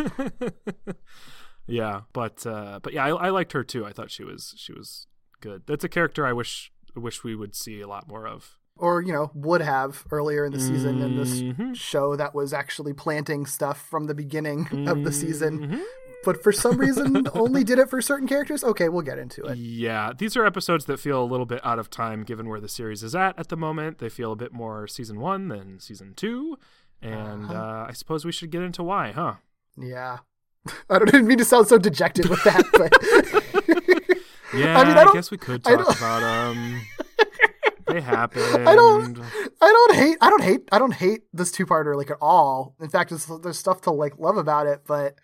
Yeah, 1.67 2.03
but 2.13 2.47
uh, 2.47 2.81
but 2.83 2.93
yeah, 2.93 3.07
I, 3.07 3.27
I 3.27 3.31
liked 3.31 3.53
her 3.53 3.65
too. 3.65 3.87
I 3.87 3.93
thought 3.93 4.11
she 4.11 4.23
was 4.23 4.53
she 4.59 4.73
was 4.75 5.07
good. 5.41 5.63
That's 5.67 5.83
a 5.85 5.89
character 5.89 6.27
I 6.27 6.33
wish 6.35 6.71
I 6.95 7.01
wish 7.01 7.25
we 7.25 7.35
would 7.35 7.55
see 7.55 7.81
a 7.81 7.89
lot 7.89 8.07
more 8.07 8.27
of. 8.27 8.59
Or 8.77 9.01
you 9.03 9.13
know, 9.13 9.31
would 9.35 9.61
have 9.61 10.05
earlier 10.11 10.45
in 10.45 10.53
the 10.53 10.59
season 10.61 11.01
in 11.01 11.13
Mhm. 11.13 11.17
this 11.71 11.79
show 11.79 12.17
that 12.17 12.35
was 12.35 12.53
actually 12.53 12.93
planting 12.93 13.47
stuff 13.47 13.81
from 13.81 14.07
the 14.07 14.15
beginning 14.15 14.67
of 14.89 15.05
the 15.05 15.13
season. 15.13 15.61
Mhm. 15.69 15.83
But 16.25 16.43
for 16.43 16.51
some 16.53 16.79
reason, 16.79 17.29
only 17.35 17.63
did 17.65 17.79
it 17.79 17.89
for 17.89 18.01
certain 18.03 18.27
characters. 18.27 18.65
Okay, 18.65 18.89
we'll 18.89 19.03
get 19.03 19.19
into 19.19 19.43
it. 19.45 19.59
Yeah, 19.59 20.13
these 20.17 20.37
are 20.37 20.45
episodes 20.45 20.87
that 20.87 20.99
feel 20.99 21.23
a 21.23 21.25
little 21.25 21.47
bit 21.47 21.61
out 21.65 21.79
of 21.79 21.89
time 21.91 22.25
given 22.25 22.49
where 22.49 22.61
the 22.61 22.69
series 22.69 23.03
is 23.05 23.15
at 23.15 23.39
at 23.39 23.49
the 23.49 23.57
moment. 23.57 23.99
They 23.99 24.09
feel 24.09 24.33
a 24.33 24.37
bit 24.37 24.53
more 24.53 24.87
season 24.89 25.21
one 25.21 25.49
than 25.49 25.79
season 25.81 26.15
two, 26.17 26.57
and 27.01 27.45
Uh-huh. 27.45 27.55
uh, 27.55 27.87
I 27.89 27.93
suppose 27.93 28.25
we 28.25 28.33
should 28.33 28.51
get 28.51 28.63
into 28.63 28.83
why, 28.83 29.13
huh? 29.13 29.35
Yeah. 29.77 30.19
I 30.91 30.99
don't 30.99 31.27
mean 31.27 31.39
to 31.39 31.45
sound 31.45 31.69
so 31.69 31.79
dejected 31.79 32.29
with 32.29 32.43
that, 32.45 32.65
but 32.73 32.93
Yeah, 34.59 34.79
I 34.81 34.85
mean, 34.85 34.97
I 34.97 35.03
I, 35.05 35.13
guess 35.13 35.31
we 35.31 35.37
could 35.37 35.63
talk 35.63 35.97
about 35.97 36.21
them. 36.21 36.81
They 37.87 38.01
happened. 38.01 38.45
I 38.69 38.75
don't 38.75 39.19
I 39.61 39.71
don't 39.71 39.95
hate 39.95 40.19
I 40.21 40.31
don't 40.31 40.43
hate 40.43 40.69
I 40.73 40.79
don't 40.79 40.95
hate 40.95 41.23
this 41.33 41.51
two 41.51 41.67
parter 41.67 41.97
like 41.97 42.11
at 42.11 42.19
all. 42.21 42.75
In 42.81 42.89
fact, 42.89 43.11
there's, 43.11 43.31
there's 43.43 43.59
stuff 43.59 43.81
to 43.83 43.91
like 43.91 44.19
love 44.19 44.37
about 44.37 44.67
it, 44.67 44.83
but 44.87 45.17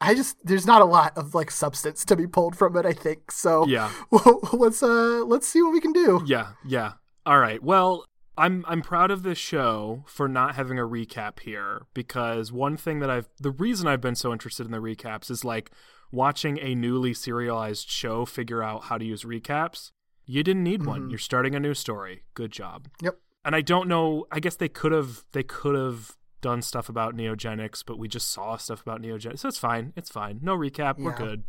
I 0.00 0.14
just 0.14 0.36
there's 0.44 0.66
not 0.66 0.82
a 0.82 0.84
lot 0.84 1.16
of 1.16 1.34
like 1.34 1.50
substance 1.50 2.04
to 2.06 2.16
be 2.16 2.26
pulled 2.26 2.56
from 2.56 2.76
it. 2.76 2.84
I 2.84 2.92
think 2.92 3.30
so. 3.30 3.66
Yeah. 3.66 3.90
Well, 4.10 4.40
let's 4.52 4.82
uh 4.82 5.24
let's 5.26 5.48
see 5.48 5.62
what 5.62 5.72
we 5.72 5.80
can 5.80 5.92
do. 5.92 6.22
Yeah, 6.26 6.52
yeah. 6.66 6.92
All 7.24 7.38
right. 7.38 7.62
Well, 7.62 8.04
I'm 8.36 8.64
I'm 8.66 8.82
proud 8.82 9.10
of 9.10 9.22
this 9.22 9.38
show 9.38 10.04
for 10.06 10.28
not 10.28 10.54
having 10.54 10.78
a 10.78 10.82
recap 10.82 11.40
here 11.40 11.82
because 11.94 12.50
one 12.50 12.76
thing 12.76 13.00
that 13.00 13.10
I've 13.10 13.28
the 13.38 13.50
reason 13.50 13.86
I've 13.86 14.00
been 14.00 14.16
so 14.16 14.32
interested 14.32 14.66
in 14.66 14.72
the 14.72 14.78
recaps 14.78 15.30
is 15.30 15.44
like 15.44 15.70
watching 16.10 16.58
a 16.58 16.74
newly 16.74 17.14
serialized 17.14 17.88
show 17.88 18.24
figure 18.24 18.62
out 18.62 18.84
how 18.84 18.98
to 18.98 19.04
use 19.04 19.22
recaps. 19.22 19.92
You 20.24 20.42
didn't 20.42 20.62
need 20.64 20.86
one. 20.86 21.02
Mhm. 21.02 21.10
You're 21.10 21.18
starting 21.18 21.54
a 21.54 21.60
new 21.60 21.74
story. 21.74 22.22
Good 22.34 22.52
job. 22.52 22.88
Yep. 23.00 23.18
And 23.44 23.56
I 23.56 23.60
don't 23.60 23.88
know, 23.88 24.26
I 24.30 24.38
guess 24.40 24.56
they 24.56 24.68
could 24.68 24.92
have 24.92 25.24
they 25.32 25.42
could 25.42 25.74
have 25.74 26.16
done 26.40 26.62
stuff 26.62 26.88
about 26.88 27.14
neogenics, 27.16 27.82
but 27.86 27.98
we 27.98 28.08
just 28.08 28.30
saw 28.30 28.56
stuff 28.56 28.80
about 28.82 29.00
neogenics. 29.02 29.40
So 29.40 29.48
it's 29.48 29.58
fine. 29.58 29.92
It's 29.96 30.10
fine. 30.10 30.38
No 30.42 30.56
recap. 30.56 30.98
We're 30.98 31.14
good. 31.14 31.44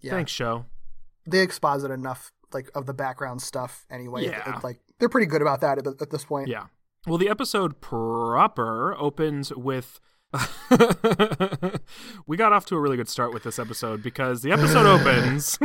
Yeah. 0.00 0.12
Thanks, 0.12 0.32
show. 0.32 0.66
They 1.26 1.40
exposit 1.40 1.90
enough 1.90 2.32
like 2.52 2.70
of 2.74 2.86
the 2.86 2.94
background 2.94 3.42
stuff 3.42 3.86
anyway. 3.90 4.24
Yeah. 4.26 4.56
it, 4.58 4.64
like 4.64 4.80
they're 4.98 5.08
pretty 5.08 5.26
good 5.26 5.42
about 5.42 5.60
that 5.60 5.78
at, 5.78 5.86
at 5.86 6.10
this 6.10 6.24
point. 6.24 6.48
Yeah. 6.48 6.64
Well, 7.06 7.18
the 7.18 7.28
episode 7.28 7.80
proper 7.80 8.94
opens 8.98 9.52
with. 9.54 10.00
we 12.26 12.36
got 12.36 12.52
off 12.52 12.66
to 12.66 12.76
a 12.76 12.80
really 12.80 12.96
good 12.98 13.08
start 13.08 13.32
with 13.32 13.42
this 13.44 13.58
episode 13.58 14.02
because 14.02 14.42
the 14.42 14.52
episode 14.52 14.84
opens 15.00 15.58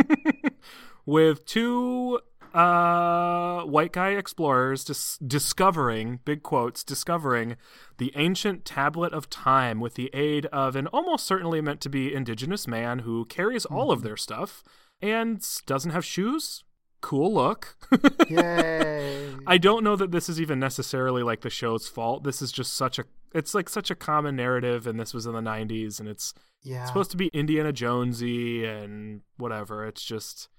with 1.06 1.46
two 1.46 2.20
uh, 2.54 3.64
white 3.64 3.92
guy 3.92 4.10
explorers 4.10 4.84
dis- 4.84 5.18
discovering, 5.18 6.20
big 6.24 6.44
quotes, 6.44 6.84
discovering 6.84 7.58
the 7.98 8.12
ancient 8.16 8.64
tablet 8.64 9.12
of 9.14 9.30
time 9.30 9.80
with 9.80 9.96
the 9.96 10.10
aid 10.14 10.46
of 10.48 10.76
an 10.76 10.88
almost 10.88 11.26
certainly 11.26 11.62
meant 11.62 11.82
to 11.82 11.90
be 11.90 12.14
indigenous 12.14 12.68
man 12.68 13.00
who 13.00 13.26
carries 13.26 13.66
all 13.66 13.92
of 13.92 14.04
their 14.04 14.18
stuff 14.18 14.64
and 15.02 15.44
doesn't 15.66 15.92
have 15.92 16.06
shoes. 16.06 16.64
Cool 17.02 17.34
look. 17.34 17.76
Yay. 18.30 19.34
I 19.48 19.58
don't 19.58 19.84
know 19.84 19.96
that 19.96 20.12
this 20.12 20.30
is 20.30 20.40
even 20.40 20.60
necessarily 20.60 21.24
like 21.24 21.42
the 21.42 21.50
show's 21.50 21.88
fault. 21.88 22.24
This 22.24 22.42
is 22.42 22.52
just 22.52 22.74
such 22.74 22.98
a 23.00 23.04
it's 23.34 23.56
like 23.56 23.68
such 23.68 23.90
a 23.90 23.96
common 23.96 24.36
narrative 24.36 24.86
and 24.86 25.00
this 25.00 25.14
was 25.14 25.26
in 25.26 25.34
the 25.34 25.42
90s 25.42 26.00
and 26.00 26.08
it's 26.08 26.34
yeah. 26.62 26.86
supposed 26.86 27.12
to 27.12 27.18
be 27.18 27.30
Indiana 27.34 27.74
Jonesy 27.74 28.64
and 28.64 29.22
whatever. 29.38 29.86
It's 29.86 30.04
just 30.04 30.50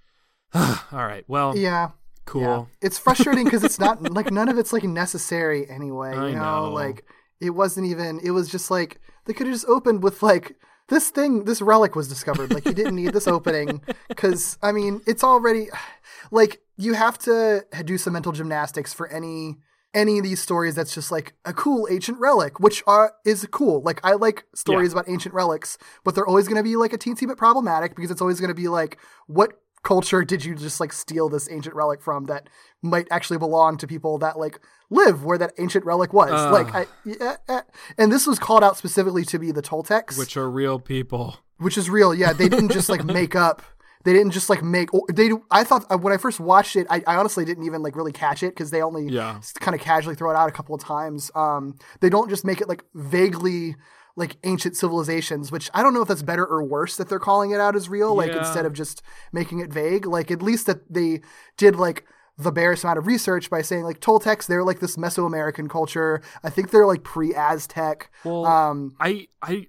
all 0.92 1.06
right. 1.06 1.24
Well, 1.28 1.56
yeah. 1.56 1.90
cool. 2.24 2.42
Yeah. 2.42 2.64
It's 2.80 2.98
frustrating 2.98 3.44
because 3.44 3.64
it's 3.64 3.78
not 3.78 4.02
like 4.12 4.30
none 4.30 4.48
of 4.48 4.58
it's 4.58 4.72
like 4.72 4.84
necessary 4.84 5.68
anyway. 5.68 6.14
You 6.14 6.20
I 6.20 6.32
know? 6.32 6.66
know. 6.66 6.72
like 6.72 7.04
it 7.40 7.50
wasn't 7.50 7.86
even. 7.86 8.20
It 8.22 8.30
was 8.30 8.48
just 8.48 8.70
like 8.70 9.00
they 9.24 9.32
could 9.32 9.46
have 9.46 9.54
just 9.54 9.68
opened 9.68 10.02
with 10.02 10.22
like 10.22 10.56
this 10.88 11.10
thing, 11.10 11.44
this 11.44 11.62
relic 11.62 11.96
was 11.96 12.08
discovered. 12.08 12.52
Like 12.52 12.66
you 12.66 12.74
didn't 12.74 12.96
need 12.96 13.12
this 13.12 13.26
opening 13.26 13.80
because 14.08 14.58
I 14.62 14.72
mean 14.72 15.00
it's 15.06 15.24
already 15.24 15.68
like 16.30 16.60
you 16.76 16.94
have 16.94 17.18
to 17.20 17.64
do 17.84 17.98
some 17.98 18.12
mental 18.12 18.32
gymnastics 18.32 18.92
for 18.92 19.08
any 19.08 19.58
any 19.94 20.18
of 20.18 20.24
these 20.24 20.42
stories 20.42 20.74
that's 20.74 20.92
just 20.92 21.12
like 21.12 21.34
a 21.44 21.52
cool 21.52 21.86
ancient 21.88 22.18
relic, 22.18 22.58
which 22.58 22.82
are 22.86 23.14
is 23.24 23.46
cool. 23.50 23.80
Like 23.82 24.00
I 24.04 24.14
like 24.14 24.44
stories 24.54 24.92
about 24.92 25.08
ancient 25.08 25.34
relics, 25.34 25.78
but 26.02 26.14
they're 26.14 26.26
always 26.26 26.48
going 26.48 26.56
to 26.56 26.64
be 26.64 26.76
like 26.76 26.92
a 26.92 26.98
teensy 26.98 27.26
bit 27.26 27.38
problematic 27.38 27.94
because 27.94 28.10
it's 28.10 28.20
always 28.20 28.40
going 28.40 28.48
to 28.48 28.54
be 28.54 28.68
like 28.68 28.98
what 29.26 29.60
culture 29.84 30.24
did 30.24 30.44
you 30.44 30.54
just 30.54 30.80
like 30.80 30.92
steal 30.92 31.28
this 31.28 31.48
ancient 31.50 31.74
relic 31.76 32.02
from 32.02 32.24
that 32.24 32.48
might 32.82 33.06
actually 33.10 33.38
belong 33.38 33.76
to 33.76 33.86
people 33.86 34.18
that 34.18 34.38
like 34.38 34.58
live 34.90 35.24
where 35.24 35.38
that 35.38 35.52
ancient 35.58 35.84
relic 35.84 36.12
was 36.12 36.30
Ugh. 36.32 36.52
like 36.52 36.74
I, 36.74 36.86
yeah, 37.04 37.36
eh. 37.48 37.60
and 37.96 38.10
this 38.12 38.26
was 38.26 38.38
called 38.38 38.64
out 38.64 38.76
specifically 38.76 39.24
to 39.26 39.38
be 39.38 39.52
the 39.52 39.62
Toltecs 39.62 40.18
Which 40.18 40.36
are 40.36 40.50
real 40.50 40.78
people. 40.80 41.36
which 41.58 41.78
is 41.78 41.88
real. 41.88 42.14
Yeah, 42.14 42.32
they 42.32 42.48
didn't 42.48 42.72
just 42.72 42.88
like 42.88 43.04
make 43.20 43.36
up. 43.36 43.62
They 44.04 44.12
didn't 44.12 44.32
just 44.32 44.50
like 44.50 44.62
make. 44.62 44.90
They. 45.10 45.30
I 45.50 45.64
thought 45.64 45.86
uh, 45.90 45.96
when 45.96 46.12
I 46.12 46.18
first 46.18 46.38
watched 46.38 46.76
it, 46.76 46.86
I, 46.90 47.02
I 47.06 47.16
honestly 47.16 47.46
didn't 47.46 47.64
even 47.64 47.82
like 47.82 47.96
really 47.96 48.12
catch 48.12 48.42
it 48.42 48.50
because 48.50 48.70
they 48.70 48.82
only 48.82 49.06
Yeah. 49.08 49.40
kind 49.60 49.74
of 49.74 49.80
casually 49.80 50.14
throw 50.14 50.30
it 50.30 50.36
out 50.36 50.46
a 50.46 50.52
couple 50.52 50.74
of 50.74 50.82
times. 50.82 51.30
Um, 51.34 51.76
they 52.00 52.10
don't 52.10 52.28
just 52.28 52.44
make 52.44 52.60
it 52.60 52.68
like 52.68 52.84
vaguely 52.94 53.76
like 54.16 54.36
ancient 54.44 54.76
civilizations, 54.76 55.50
which 55.50 55.70
I 55.74 55.82
don't 55.82 55.92
know 55.94 56.02
if 56.02 56.08
that's 56.08 56.22
better 56.22 56.46
or 56.46 56.62
worse 56.62 56.96
that 56.96 57.08
they're 57.08 57.18
calling 57.18 57.50
it 57.50 57.60
out 57.60 57.74
as 57.74 57.88
real, 57.88 58.14
like 58.14 58.30
Yeah. 58.32 58.38
instead 58.38 58.64
of 58.66 58.72
just 58.72 59.02
making 59.32 59.58
it 59.58 59.72
vague. 59.72 60.06
Like 60.06 60.30
at 60.30 60.40
least 60.42 60.66
that 60.66 60.92
they 60.92 61.20
did 61.56 61.76
like 61.76 62.04
the 62.38 62.52
barest 62.52 62.84
amount 62.84 62.98
of 62.98 63.06
research 63.06 63.50
by 63.50 63.62
saying 63.62 63.84
like 63.84 64.00
Toltecs, 64.00 64.46
they're 64.46 64.64
like 64.64 64.80
this 64.80 64.96
Mesoamerican 64.96 65.68
culture. 65.68 66.20
I 66.44 66.50
think 66.50 66.70
they're 66.70 66.86
like 66.86 67.02
pre-Aztec. 67.04 68.10
Well, 68.24 68.46
Um, 68.46 68.94
I, 69.00 69.28
I, 69.42 69.66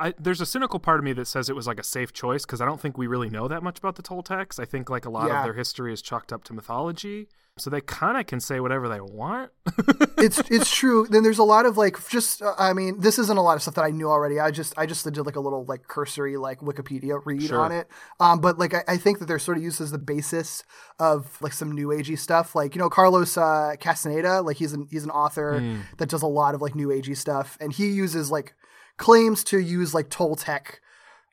I, 0.00 0.14
there's 0.18 0.40
a 0.40 0.46
cynical 0.46 0.80
part 0.80 0.98
of 0.98 1.04
me 1.04 1.12
that 1.14 1.26
says 1.26 1.48
it 1.48 1.56
was 1.56 1.66
like 1.66 1.78
a 1.78 1.84
safe 1.84 2.12
choice 2.12 2.44
because 2.44 2.60
I 2.60 2.64
don't 2.66 2.80
think 2.80 2.98
we 2.98 3.06
really 3.06 3.30
know 3.30 3.46
that 3.48 3.62
much 3.62 3.78
about 3.78 3.94
the 3.96 4.02
Toltecs. 4.02 4.58
I 4.58 4.64
think 4.64 4.90
like 4.90 5.04
a 5.06 5.10
lot 5.10 5.28
Yeah. 5.28 5.38
of 5.38 5.44
their 5.44 5.54
history 5.54 5.92
is 5.92 6.02
chalked 6.02 6.32
up 6.32 6.42
to 6.44 6.52
mythology, 6.52 7.28
so 7.56 7.70
they 7.70 7.80
kind 7.80 8.18
of 8.18 8.26
can 8.26 8.40
say 8.40 8.58
whatever 8.58 8.88
they 8.88 9.00
want. 9.00 9.50
it's 10.18 10.38
it's 10.50 10.74
true. 10.74 11.06
Then 11.08 11.22
there's 11.22 11.38
a 11.38 11.44
lot 11.44 11.66
of 11.66 11.76
like 11.76 11.96
just 12.08 12.42
uh, 12.42 12.54
I 12.58 12.72
mean 12.72 12.98
this 13.00 13.18
isn't 13.18 13.36
a 13.36 13.42
lot 13.42 13.54
of 13.54 13.62
stuff 13.62 13.74
that 13.76 13.84
I 13.84 13.90
knew 13.90 14.08
already. 14.10 14.40
I 14.40 14.50
just 14.50 14.76
I 14.76 14.86
just 14.86 15.04
did 15.04 15.16
like 15.24 15.36
a 15.36 15.40
little 15.40 15.64
like 15.64 15.86
cursory 15.86 16.36
like 16.36 16.60
Wikipedia 16.60 17.20
read 17.24 17.42
Sure. 17.44 17.60
on 17.60 17.70
it. 17.70 17.86
Um, 18.18 18.40
but 18.40 18.58
like 18.58 18.74
I, 18.74 18.82
I 18.88 18.96
think 18.96 19.20
that 19.20 19.26
they're 19.26 19.38
sort 19.38 19.56
of 19.56 19.62
used 19.62 19.80
as 19.80 19.92
the 19.92 19.98
basis 19.98 20.64
of 20.98 21.40
like 21.40 21.52
some 21.52 21.70
new 21.70 21.88
agey 21.88 22.18
stuff. 22.18 22.54
Like 22.56 22.74
you 22.74 22.80
know 22.80 22.90
Carlos 22.90 23.36
uh, 23.38 23.74
Castaneda, 23.78 24.42
like 24.42 24.56
he's 24.56 24.72
an 24.72 24.88
he's 24.90 25.04
an 25.04 25.10
author 25.10 25.60
Hmm. 25.60 25.80
that 25.98 26.08
does 26.08 26.22
a 26.22 26.26
lot 26.26 26.54
of 26.56 26.60
like 26.62 26.74
new 26.74 26.88
agey 26.88 27.16
stuff, 27.16 27.56
and 27.60 27.72
he 27.72 27.86
uses 27.88 28.30
like 28.32 28.54
claims 28.96 29.44
to 29.44 29.58
use 29.58 29.94
like 29.94 30.08
Toltec. 30.08 30.78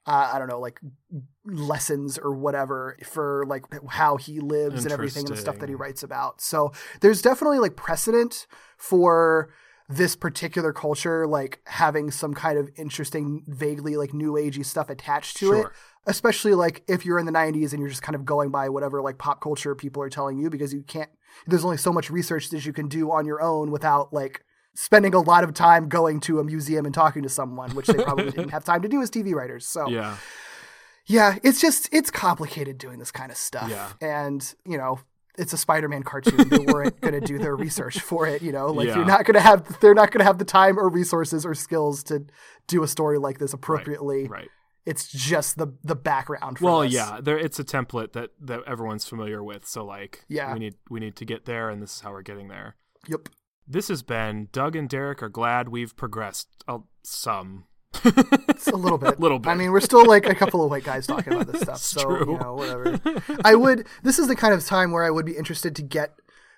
Uh, 0.07 0.31
I 0.33 0.39
don't 0.39 0.47
know, 0.47 0.59
like 0.59 0.79
lessons 1.45 2.17
or 2.17 2.33
whatever 2.33 2.97
for 3.03 3.45
like 3.47 3.65
how 3.89 4.17
he 4.17 4.39
lives 4.39 4.83
and 4.83 4.91
everything 4.91 5.25
and 5.25 5.35
the 5.35 5.37
stuff 5.37 5.59
that 5.59 5.69
he 5.69 5.75
writes 5.75 6.01
about. 6.01 6.41
So 6.41 6.71
there's 7.01 7.21
definitely 7.21 7.59
like 7.59 7.75
precedent 7.75 8.47
for 8.77 9.53
this 9.91 10.15
particular 10.15 10.71
culture 10.71 11.27
like 11.27 11.59
having 11.65 12.11
some 12.11 12.33
kind 12.33 12.57
of 12.57 12.69
interesting 12.77 13.43
vaguely 13.47 13.97
like 13.97 14.13
new 14.13 14.33
agey 14.33 14.65
stuff 14.65 14.89
attached 14.89 15.35
to 15.35 15.51
it 15.51 15.67
especially 16.07 16.53
like 16.53 16.81
if 16.87 17.05
you're 17.05 17.19
in 17.19 17.25
the 17.25 17.31
90s 17.31 17.73
and 17.73 17.81
you're 17.81 17.89
just 17.89 18.01
kind 18.01 18.15
of 18.15 18.23
going 18.23 18.49
by 18.49 18.69
whatever 18.69 19.01
like 19.01 19.17
pop 19.17 19.41
culture 19.41 19.75
people 19.75 20.01
are 20.01 20.09
telling 20.09 20.37
you 20.37 20.49
because 20.49 20.73
you 20.73 20.81
can't 20.83 21.09
there's 21.45 21.65
only 21.65 21.75
so 21.77 21.91
much 21.91 22.09
research 22.09 22.49
that 22.49 22.65
you 22.65 22.71
can 22.71 22.87
do 22.87 23.11
on 23.11 23.25
your 23.25 23.41
own 23.41 23.69
without 23.69 24.13
like 24.13 24.45
spending 24.73 25.13
a 25.13 25.19
lot 25.19 25.43
of 25.43 25.53
time 25.53 25.89
going 25.89 26.19
to 26.21 26.39
a 26.39 26.43
museum 26.43 26.85
and 26.85 26.93
talking 26.93 27.23
to 27.23 27.29
someone 27.29 27.71
which 27.75 27.87
they 27.87 28.01
probably 28.03 28.31
didn't 28.31 28.49
have 28.49 28.63
time 28.63 28.81
to 28.81 28.87
do 28.87 29.01
as 29.01 29.11
TV 29.11 29.33
writers 29.33 29.67
so 29.67 29.87
Yeah, 29.89 30.17
yeah, 31.05 31.37
it's 31.43 31.59
just 31.59 31.89
it's 31.91 32.11
complicated 32.11 32.77
doing 32.77 32.99
this 32.99 33.11
kind 33.11 33.31
of 33.31 33.37
stuff. 33.37 33.69
Yeah. 33.69 33.91
And, 34.01 34.53
you 34.65 34.77
know, 34.77 34.99
it's 35.37 35.51
a 35.53 35.57
Spider-Man 35.57 36.03
cartoon. 36.03 36.47
They 36.49 36.59
weren't 36.59 36.99
going 37.01 37.13
to 37.19 37.21
do 37.21 37.37
their 37.39 37.55
research 37.55 37.99
for 38.09 38.27
it, 38.27 38.41
you 38.41 38.51
know. 38.51 38.67
Like 38.67 38.87
Yeah. 38.87 38.97
you're 38.97 39.05
not 39.05 39.25
going 39.25 39.33
to 39.35 39.41
have 39.41 39.79
they're 39.81 39.93
not 39.95 40.11
going 40.11 40.19
to 40.19 40.25
have 40.25 40.37
the 40.37 40.45
time 40.45 40.77
or 40.79 40.87
resources 40.89 41.45
or 41.45 41.53
skills 41.55 42.03
to 42.05 42.25
do 42.67 42.83
a 42.83 42.87
story 42.87 43.17
like 43.17 43.39
this 43.39 43.51
appropriately. 43.53 44.27
right. 44.27 44.49
It's 44.85 45.11
just 45.11 45.57
the 45.57 45.73
the 45.83 45.95
background 45.95 46.59
for 46.59 46.65
Well, 46.65 46.85
yeah, 46.85 47.19
there 47.21 47.37
it's 47.37 47.59
a 47.59 47.63
template 47.63 48.13
that 48.13 48.31
that 48.41 48.61
everyone's 48.65 49.05
familiar 49.05 49.43
with. 49.43 49.65
So 49.67 49.83
like, 49.83 50.23
Yeah. 50.27 50.53
we 50.53 50.59
need 50.59 50.75
we 50.89 50.99
need 50.99 51.15
to 51.17 51.25
get 51.25 51.45
there, 51.45 51.69
and 51.69 51.81
this 51.81 51.95
is 51.95 52.01
how 52.01 52.11
we're 52.11 52.21
getting 52.23 52.47
there. 52.47 52.75
Yep. 53.07 53.29
This 53.71 53.87
has 53.87 54.03
been 54.03 54.49
Doug 54.51 54.75
and 54.75 54.89
Derek 54.89 55.23
are 55.23 55.29
glad 55.29 55.69
we've 55.69 55.95
progressed 55.95 56.49
uh, 56.67 56.79
some. 57.03 57.67
It's 58.03 58.67
a 58.67 58.75
little 58.75 58.97
bit. 58.97 59.17
Little 59.19 59.39
bit. 59.39 59.49
I 59.49 59.55
mean, 59.55 59.71
we're 59.71 59.79
still 59.79 60.05
like 60.05 60.25
a 60.25 60.35
couple 60.35 60.61
of 60.61 60.69
white 60.69 60.83
guys 60.83 61.07
talking 61.07 61.31
about 61.31 61.47
this 61.47 61.61
stuff. 61.61 61.75
It's 61.75 61.85
so, 61.85 62.03
true. 62.03 62.33
you 62.33 62.39
know, 62.39 62.55
whatever. 62.55 62.99
I 63.45 63.55
would 63.55 63.87
this 64.03 64.19
is 64.19 64.27
the 64.27 64.35
kind 64.35 64.53
of 64.53 64.65
time 64.65 64.91
where 64.91 65.05
I 65.05 65.09
would 65.09 65.25
be 65.25 65.37
interested 65.37 65.75
to 65.77 65.81
get 65.83 66.15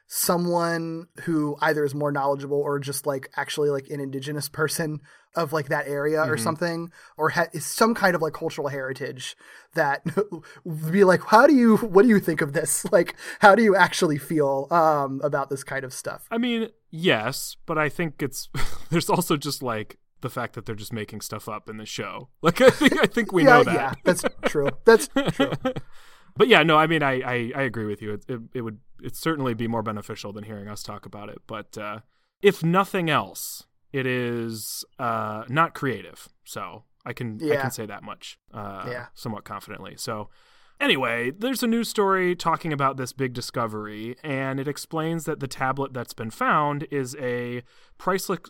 someone 0.08 1.08
who 1.22 1.56
either 1.62 1.84
is 1.84 1.94
more 1.94 2.12
knowledgeable 2.12 2.58
or 2.58 2.80
just 2.80 3.06
like 3.06 3.30
actually 3.36 3.70
like 3.70 3.90
an 3.90 4.00
indigenous 4.00 4.50
person 4.50 5.00
of 5.36 5.52
like 5.54 5.68
that 5.70 5.88
area 5.88 6.22
or 6.22 6.36
Mm-hmm. 6.36 6.44
something 6.44 6.92
or 7.18 7.30
ha- 7.30 7.48
is 7.54 7.66
some 7.66 7.94
kind 7.96 8.16
of 8.16 8.22
like 8.22 8.34
cultural 8.34 8.68
heritage 8.68 9.36
that 9.74 10.04
be 10.92 11.04
like 11.04 11.22
how 11.26 11.48
do 11.48 11.54
you 11.54 11.78
what 11.78 12.04
do 12.04 12.10
you 12.10 12.20
think 12.20 12.42
of 12.42 12.54
this 12.54 12.86
like 12.92 13.16
how 13.40 13.56
do 13.56 13.64
you 13.64 13.76
actually 13.76 14.18
feel 14.18 14.68
um 14.72 15.20
about 15.24 15.50
this 15.50 15.64
kind 15.64 15.84
of 15.86 15.94
stuff 15.94 16.28
I 16.32 16.38
mean, 16.38 16.70
yes, 16.92 17.58
but 17.66 17.78
I 17.78 17.90
think 17.90 18.22
it's 18.22 18.50
there's 18.90 19.10
also 19.10 19.38
just 19.38 19.62
like 19.64 19.98
the 20.22 20.30
fact 20.30 20.54
that 20.54 20.66
they're 20.66 20.76
just 20.76 20.94
making 20.94 21.20
stuff 21.22 21.50
up 21.50 21.68
in 21.70 21.78
the 21.78 21.86
show. 21.86 22.30
Like 22.42 22.62
I 22.62 22.70
think 22.70 22.94
I 23.04 23.08
think 23.08 23.32
we 23.34 23.44
yeah 23.44 23.50
know 23.58 23.64
that. 23.64 23.74
yeah 23.76 23.94
that's 24.04 24.24
true 24.46 24.70
that's 24.86 25.08
true 25.34 25.52
but 26.36 26.48
yeah, 26.48 26.64
no, 26.64 26.78
I 26.78 26.88
mean, 26.88 27.04
I, 27.04 27.22
I, 27.22 27.52
I 27.56 27.62
agree 27.62 27.86
with 27.86 28.02
you. 28.02 28.14
It, 28.14 28.26
it, 28.28 28.42
it 28.56 28.62
would 28.62 28.80
it 29.04 29.16
certainly 29.16 29.54
be 29.54 29.68
more 29.68 29.84
beneficial 29.84 30.34
than 30.34 30.44
hearing 30.46 30.68
us 30.68 30.82
talk 30.82 31.06
about 31.06 31.30
it. 31.30 31.40
But 31.46 31.78
uh, 31.78 32.00
if 32.42 32.64
nothing 32.64 33.08
else, 33.10 33.68
it 33.94 34.06
is 34.06 34.84
uh, 35.00 35.44
not 35.48 35.74
creative. 35.74 36.28
So 36.44 36.84
I 37.06 37.14
can 37.14 37.40
I 37.52 37.56
can 37.56 37.72
say 37.72 37.86
that 37.86 38.04
much 38.04 38.38
uh, 38.54 38.88
Yeah. 38.92 39.06
somewhat 39.14 39.44
confidently. 39.46 39.96
So 39.98 40.30
anyway, 40.80 41.32
there's 41.32 41.64
a 41.64 41.68
news 41.68 41.88
story 41.90 42.36
talking 42.36 42.74
about 42.74 42.98
this 42.98 43.14
big 43.14 43.34
discovery, 43.34 44.16
and 44.24 44.60
it 44.60 44.68
explains 44.68 45.26
that 45.26 45.40
the 45.40 45.48
tablet 45.48 45.94
that's 45.94 46.14
been 46.14 46.32
found 46.32 46.88
is 46.92 47.16
a 47.20 47.64
priceless. 47.98 48.40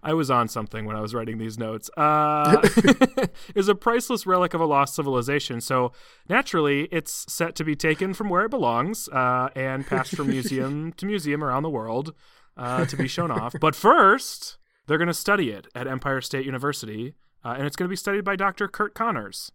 I 0.00 0.14
was 0.14 0.30
on 0.30 0.46
something 0.46 0.84
when 0.86 0.94
I 0.94 1.00
was 1.00 1.12
writing 1.12 1.38
these 1.38 1.58
notes. 1.58 1.90
Uh, 1.96 2.62
is 3.56 3.68
a 3.68 3.74
priceless 3.74 4.26
relic 4.26 4.54
of 4.54 4.60
a 4.60 4.64
lost 4.64 4.94
civilization. 4.94 5.60
So 5.60 5.90
naturally, 6.28 6.84
it's 6.92 7.26
set 7.30 7.56
to 7.56 7.64
be 7.64 7.74
taken 7.74 8.14
from 8.14 8.28
where 8.28 8.44
it 8.44 8.48
belongs 8.50 9.08
uh, 9.08 9.48
and 9.56 9.84
passed 9.86 10.14
from 10.14 10.28
museum 10.36 10.92
to 10.98 11.04
museum 11.06 11.42
around 11.42 11.64
the 11.64 11.70
world 11.70 12.14
uh, 12.58 12.84
to 12.86 12.96
be 12.96 13.08
shown 13.08 13.30
off. 13.30 13.54
But 13.60 13.74
first, 13.74 14.58
they're 14.86 14.98
going 14.98 15.08
to 15.08 15.14
study 15.14 15.50
it 15.50 15.66
at 15.74 15.86
Empire 15.86 16.20
State 16.20 16.44
University, 16.44 17.14
uh, 17.44 17.54
and 17.56 17.66
it's 17.66 17.76
going 17.76 17.88
to 17.88 17.92
be 17.92 17.96
studied 17.96 18.24
by 18.24 18.36
Dr. 18.36 18.68
Curt 18.68 18.94
Connors. 18.94 19.52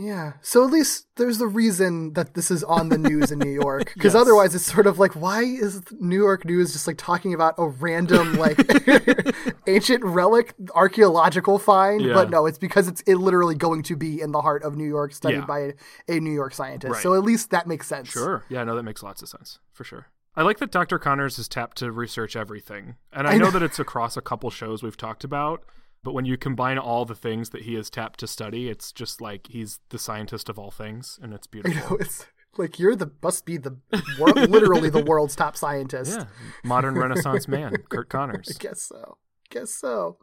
Yeah. 0.00 0.34
So 0.42 0.64
at 0.64 0.70
least 0.70 1.08
there's 1.16 1.38
the 1.38 1.48
reason 1.48 2.12
that 2.12 2.34
this 2.34 2.52
is 2.52 2.62
on 2.62 2.88
the 2.88 2.96
news 2.96 3.32
in 3.32 3.40
New 3.40 3.50
York. 3.50 3.90
Because 3.94 4.14
Yes. 4.14 4.20
otherwise 4.20 4.54
it's 4.54 4.64
sort 4.64 4.86
of 4.86 5.00
like, 5.00 5.16
why 5.16 5.42
is 5.42 5.82
New 5.98 6.14
York 6.16 6.44
news 6.44 6.72
just 6.72 6.86
like 6.86 6.98
talking 6.98 7.34
about 7.34 7.54
a 7.58 7.66
random 7.66 8.34
like 8.34 8.58
ancient 9.66 10.04
relic 10.04 10.54
archaeological 10.76 11.58
find? 11.58 12.00
Yeah. 12.00 12.14
But 12.14 12.30
no, 12.30 12.46
it's 12.46 12.58
because 12.58 12.86
it's 12.86 13.00
it 13.08 13.16
literally 13.16 13.56
going 13.56 13.82
to 13.82 13.96
be 13.96 14.20
in 14.20 14.30
the 14.30 14.40
heart 14.40 14.62
of 14.62 14.76
New 14.76 14.86
York, 14.86 15.12
studied 15.12 15.38
Yeah. 15.38 15.46
by 15.46 15.58
a, 15.58 15.72
a 16.06 16.20
New 16.20 16.32
York 16.32 16.54
scientist. 16.54 16.92
Right. 16.94 17.02
So 17.02 17.14
at 17.14 17.24
least 17.24 17.50
that 17.50 17.66
makes 17.66 17.88
sense. 17.88 18.08
Sure. 18.08 18.44
Yeah, 18.48 18.62
no, 18.62 18.76
that 18.76 18.84
makes 18.84 19.02
lots 19.02 19.20
of 19.22 19.28
sense 19.28 19.58
for 19.72 19.82
sure. 19.82 20.06
I 20.38 20.42
like 20.42 20.58
that 20.58 20.70
Dr. 20.70 20.98
Connors 20.98 21.38
is 21.38 21.48
tapped 21.48 21.76
to 21.78 21.90
research 21.90 22.36
everything. 22.36 22.94
And 23.12 23.26
I, 23.26 23.32
I 23.32 23.38
know. 23.38 23.46
know. 23.46 23.50
that 23.50 23.62
it's 23.62 23.78
across 23.80 24.16
a 24.16 24.20
couple 24.20 24.50
shows 24.50 24.82
we've 24.82 24.96
talked 24.96 25.24
about, 25.24 25.64
but 26.04 26.14
when 26.14 26.24
you 26.24 26.36
combine 26.36 26.78
all 26.78 27.04
the 27.04 27.14
things 27.16 27.50
that 27.50 27.62
he 27.62 27.74
is 27.74 27.90
tapped 27.90 28.20
to 28.20 28.26
study, 28.28 28.68
it's 28.68 28.92
just 28.92 29.20
like 29.20 29.48
he's 29.48 29.80
the 29.88 29.98
scientist 29.98 30.48
of 30.48 30.58
all 30.58 30.70
things, 30.70 31.18
and 31.20 31.34
it's 31.34 31.48
You 31.52 31.62
beautiful. 31.62 31.90
know, 31.90 32.00
it's 32.00 32.24
like 32.56 32.78
you're 32.78 32.94
the 32.94 33.10
must 33.22 33.44
be 33.46 33.56
the 33.56 33.78
wor- 34.18 34.28
literally 34.32 34.90
the 34.90 35.02
world's 35.04 35.34
top 35.34 35.56
scientist. 35.56 36.18
Yeah. 36.20 36.26
Modern 36.64 36.94
Renaissance 36.94 37.48
man, 37.48 37.74
Curt 37.88 38.08
Connors. 38.08 38.48
I 38.60 38.62
guess 38.62 38.82
so. 38.82 39.18
I 39.18 39.54
Guess 39.54 39.70
so. 39.74 40.18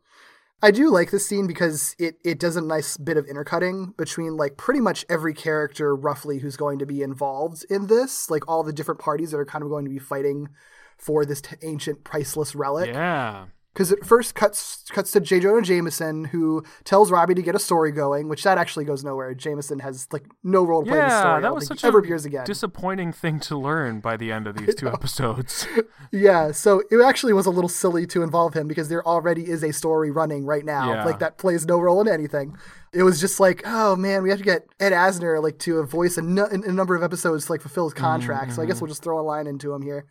I 0.62 0.72
do 0.72 0.90
like 0.90 1.12
this 1.12 1.28
scene 1.28 1.48
because 1.48 1.96
it, 2.00 2.18
it 2.24 2.40
does 2.40 2.56
a 2.56 2.62
nice 2.62 2.98
bit 2.98 3.18
of 3.18 3.26
intercutting 3.26 3.94
between 3.98 4.36
like 4.36 4.58
pretty 4.58 4.80
much 4.80 5.06
every 5.10 5.34
character 5.34 5.96
roughly 5.96 6.40
who's 6.40 6.58
going 6.58 6.80
to 6.80 6.86
be 6.86 7.02
involved 7.02 7.66
in 7.70 7.88
this, 7.88 8.30
like 8.30 8.48
all 8.48 8.64
the 8.64 8.74
different 8.74 9.00
parties 9.00 9.32
that 9.32 9.38
are 9.38 9.46
kind 9.46 9.64
of 9.64 9.70
going 9.70 9.86
to 9.86 9.92
be 9.92 10.00
fighting 10.00 10.50
for 10.98 11.26
this 11.26 11.42
t- 11.42 11.58
ancient 11.62 12.04
priceless 12.04 12.56
relic. 12.56 12.88
Yeah. 12.88 13.48
Because 13.76 13.92
it 13.92 14.06
first 14.06 14.36
cuts 14.36 14.86
cuts 14.90 15.12
to 15.12 15.20
J. 15.20 15.42
Jonah 15.42 15.62
Jameson, 15.62 16.24
who 16.24 16.64
tells 16.86 17.12
Robbie 17.12 17.36
to 17.36 17.42
get 17.42 17.56
a 17.56 17.60
story 17.60 17.92
going, 17.92 18.30
which 18.30 18.42
that 18.44 18.58
actually 18.58 18.86
goes 18.86 19.04
nowhere. 19.04 19.34
Jameson 19.36 19.80
has 19.80 20.08
like 20.14 20.24
no 20.46 20.64
role 20.64 20.82
to 20.86 20.90
play 20.90 20.98
in 21.02 21.10
the 21.10 21.20
story. 21.20 21.42
That 21.42 21.54
was 21.54 21.68
such 21.68 21.84
ever 21.84 22.00
a 22.00 22.02
appears 22.02 22.24
again. 22.24 22.46
disappointing 22.46 23.12
thing 23.12 23.42
to 23.42 23.58
learn 23.58 24.00
by 24.00 24.16
the 24.16 24.32
end 24.32 24.48
of 24.48 24.56
these 24.58 24.76
two 24.76 24.88
episodes. 24.88 25.68
Yeah, 26.12 26.52
so 26.52 26.84
it 26.92 27.02
actually 27.04 27.34
was 27.34 27.46
a 27.48 27.50
little 27.50 27.68
silly 27.68 28.06
to 28.08 28.22
involve 28.22 28.54
him 28.54 28.68
because 28.68 28.88
there 28.90 29.06
already 29.06 29.50
is 29.50 29.64
a 29.64 29.74
story 29.74 30.12
running 30.12 30.46
right 30.46 30.64
now, 30.64 30.94
Yeah. 30.94 31.04
like 31.04 31.20
that 31.20 31.38
plays 31.40 31.66
no 31.66 31.80
role 31.80 32.00
in 32.00 32.08
anything. 32.08 32.56
It 32.94 33.04
was 33.04 33.20
just 33.20 33.40
like, 33.40 33.64
oh 33.66 33.96
man, 33.96 34.22
we 34.24 34.30
have 34.30 34.38
to 34.38 34.46
get 34.46 34.68
Ed 34.80 34.92
Asner 34.94 35.42
like 35.44 35.58
to 35.60 35.84
voice 35.84 36.18
a, 36.18 36.22
nu- 36.22 36.46
in 36.46 36.64
a 36.64 36.72
number 36.72 36.96
of 36.96 37.02
episodes 37.04 37.48
to 37.48 37.52
like 37.54 37.62
fulfill 37.62 37.86
his 37.86 37.94
contract. 37.96 38.54
So 38.54 38.62
I 38.62 38.64
Mm-hmm. 38.64 38.72
guess 38.72 38.82
we'll 38.82 38.88
just 38.88 39.04
throw 39.04 39.20
a 39.20 39.26
line 39.26 39.48
into 39.48 39.74
him 39.74 39.82
here. 39.82 40.06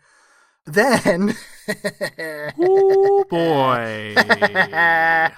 Then 0.67 1.35
Ooh, 2.59 3.25
boy. 3.29 4.15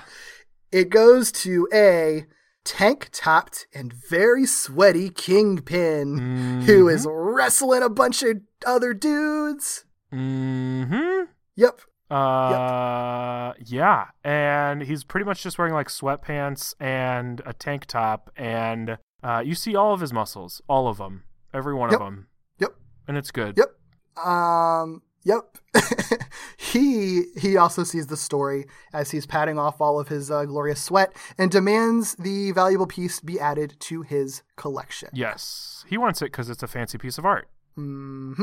it 0.72 0.88
goes 0.88 1.32
to 1.32 1.68
a 1.72 2.26
tank 2.64 3.08
topped 3.12 3.66
and 3.74 3.92
very 3.92 4.46
sweaty 4.46 5.10
kingpin 5.10 6.62
who 6.66 6.88
is 6.88 7.06
wrestling 7.10 7.82
a 7.82 7.88
bunch 7.88 8.22
of 8.22 8.40
other 8.64 8.94
dudes. 8.94 9.84
hmm 10.10 11.22
Yep. 11.56 11.80
Uh, 12.08 13.52
yeah, 13.64 14.06
and 14.22 14.82
he's 14.82 15.02
pretty 15.02 15.24
much 15.24 15.42
just 15.42 15.58
wearing 15.58 15.74
like 15.74 15.88
sweatpants 15.88 16.72
and 16.78 17.40
a 17.44 17.52
tank 17.52 17.84
top, 17.86 18.30
and 18.36 18.98
uh, 19.24 19.42
you 19.44 19.56
see 19.56 19.74
all 19.74 19.92
of 19.92 20.00
his 20.00 20.12
muscles, 20.12 20.62
all 20.68 20.86
of 20.86 20.98
them, 20.98 21.24
every 21.52 21.74
one 21.74 21.90
Yep. 21.90 22.00
of 22.00 22.06
them, 22.06 22.28
Yep. 22.60 22.74
and 23.08 23.16
it's 23.16 23.32
good. 23.32 23.56
Yep. 23.58 24.24
Um. 24.24 25.02
Yep. 25.26 25.58
he 26.56 27.24
he 27.36 27.56
also 27.56 27.82
sees 27.82 28.06
the 28.06 28.16
story 28.16 28.66
as 28.92 29.10
he's 29.10 29.26
patting 29.26 29.58
off 29.58 29.80
all 29.80 29.98
of 29.98 30.06
his 30.06 30.30
uh, 30.30 30.44
glorious 30.44 30.80
sweat 30.80 31.12
and 31.36 31.50
demands 31.50 32.14
the 32.14 32.52
valuable 32.52 32.86
piece 32.86 33.18
be 33.18 33.40
added 33.40 33.74
to 33.80 34.02
his 34.02 34.44
collection. 34.54 35.08
Yes, 35.12 35.84
he 35.88 35.98
wants 35.98 36.22
it 36.22 36.26
because 36.26 36.48
it's 36.48 36.62
a 36.62 36.68
fancy 36.68 36.96
piece 36.96 37.18
of 37.18 37.26
art. 37.26 37.48
Hmm. 37.74 38.34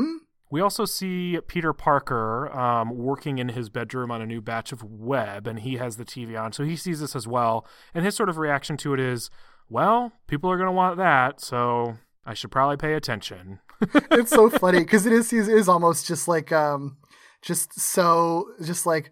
We 0.50 0.60
also 0.60 0.84
see 0.84 1.38
Peter 1.48 1.72
Parker 1.72 2.54
um, 2.54 2.90
working 2.90 3.38
in 3.38 3.48
his 3.48 3.70
bedroom 3.70 4.10
on 4.10 4.20
a 4.20 4.26
new 4.26 4.42
batch 4.42 4.70
of 4.70 4.84
web, 4.84 5.46
and 5.46 5.60
he 5.60 5.78
has 5.78 5.96
the 5.96 6.04
TV 6.04 6.38
on, 6.38 6.52
so 6.52 6.64
he 6.64 6.76
sees 6.76 7.00
this 7.00 7.16
as 7.16 7.26
well. 7.26 7.66
And 7.94 8.04
his 8.04 8.14
sort 8.14 8.28
of 8.28 8.36
reaction 8.36 8.76
to 8.76 8.92
it 8.92 9.00
is, 9.00 9.30
"Well, 9.70 10.12
people 10.26 10.50
are 10.50 10.58
going 10.58 10.68
to 10.68 10.72
want 10.72 10.98
that, 10.98 11.40
so 11.40 11.96
I 12.26 12.34
should 12.34 12.50
probably 12.50 12.76
pay 12.76 12.92
attention." 12.92 13.60
It's 14.12 14.30
so 14.30 14.48
funny 14.50 14.80
because 14.80 15.06
it 15.06 15.12
is 15.12 15.32
is 15.32 15.68
almost 15.68 16.06
just 16.06 16.28
like 16.28 16.52
um, 16.52 16.96
just 17.42 17.78
so 17.78 18.48
just 18.62 18.86
like. 18.86 19.10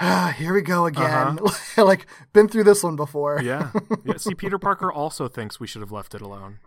Ah, 0.00 0.34
here 0.36 0.52
we 0.52 0.62
go 0.62 0.86
again. 0.86 1.38
like 1.76 2.06
been 2.32 2.48
through 2.48 2.64
this 2.64 2.82
one 2.82 2.96
before. 2.96 3.40
yeah. 3.40 3.70
yeah. 4.04 4.16
See, 4.16 4.34
Peter 4.34 4.58
Parker 4.58 4.90
also 4.90 5.28
thinks 5.28 5.60
we 5.60 5.66
should 5.66 5.82
have 5.82 5.92
left 5.92 6.14
it 6.14 6.22
alone. 6.22 6.58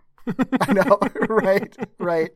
I 0.60 0.72
know, 0.72 0.98
right, 1.28 1.76
right. 1.98 2.30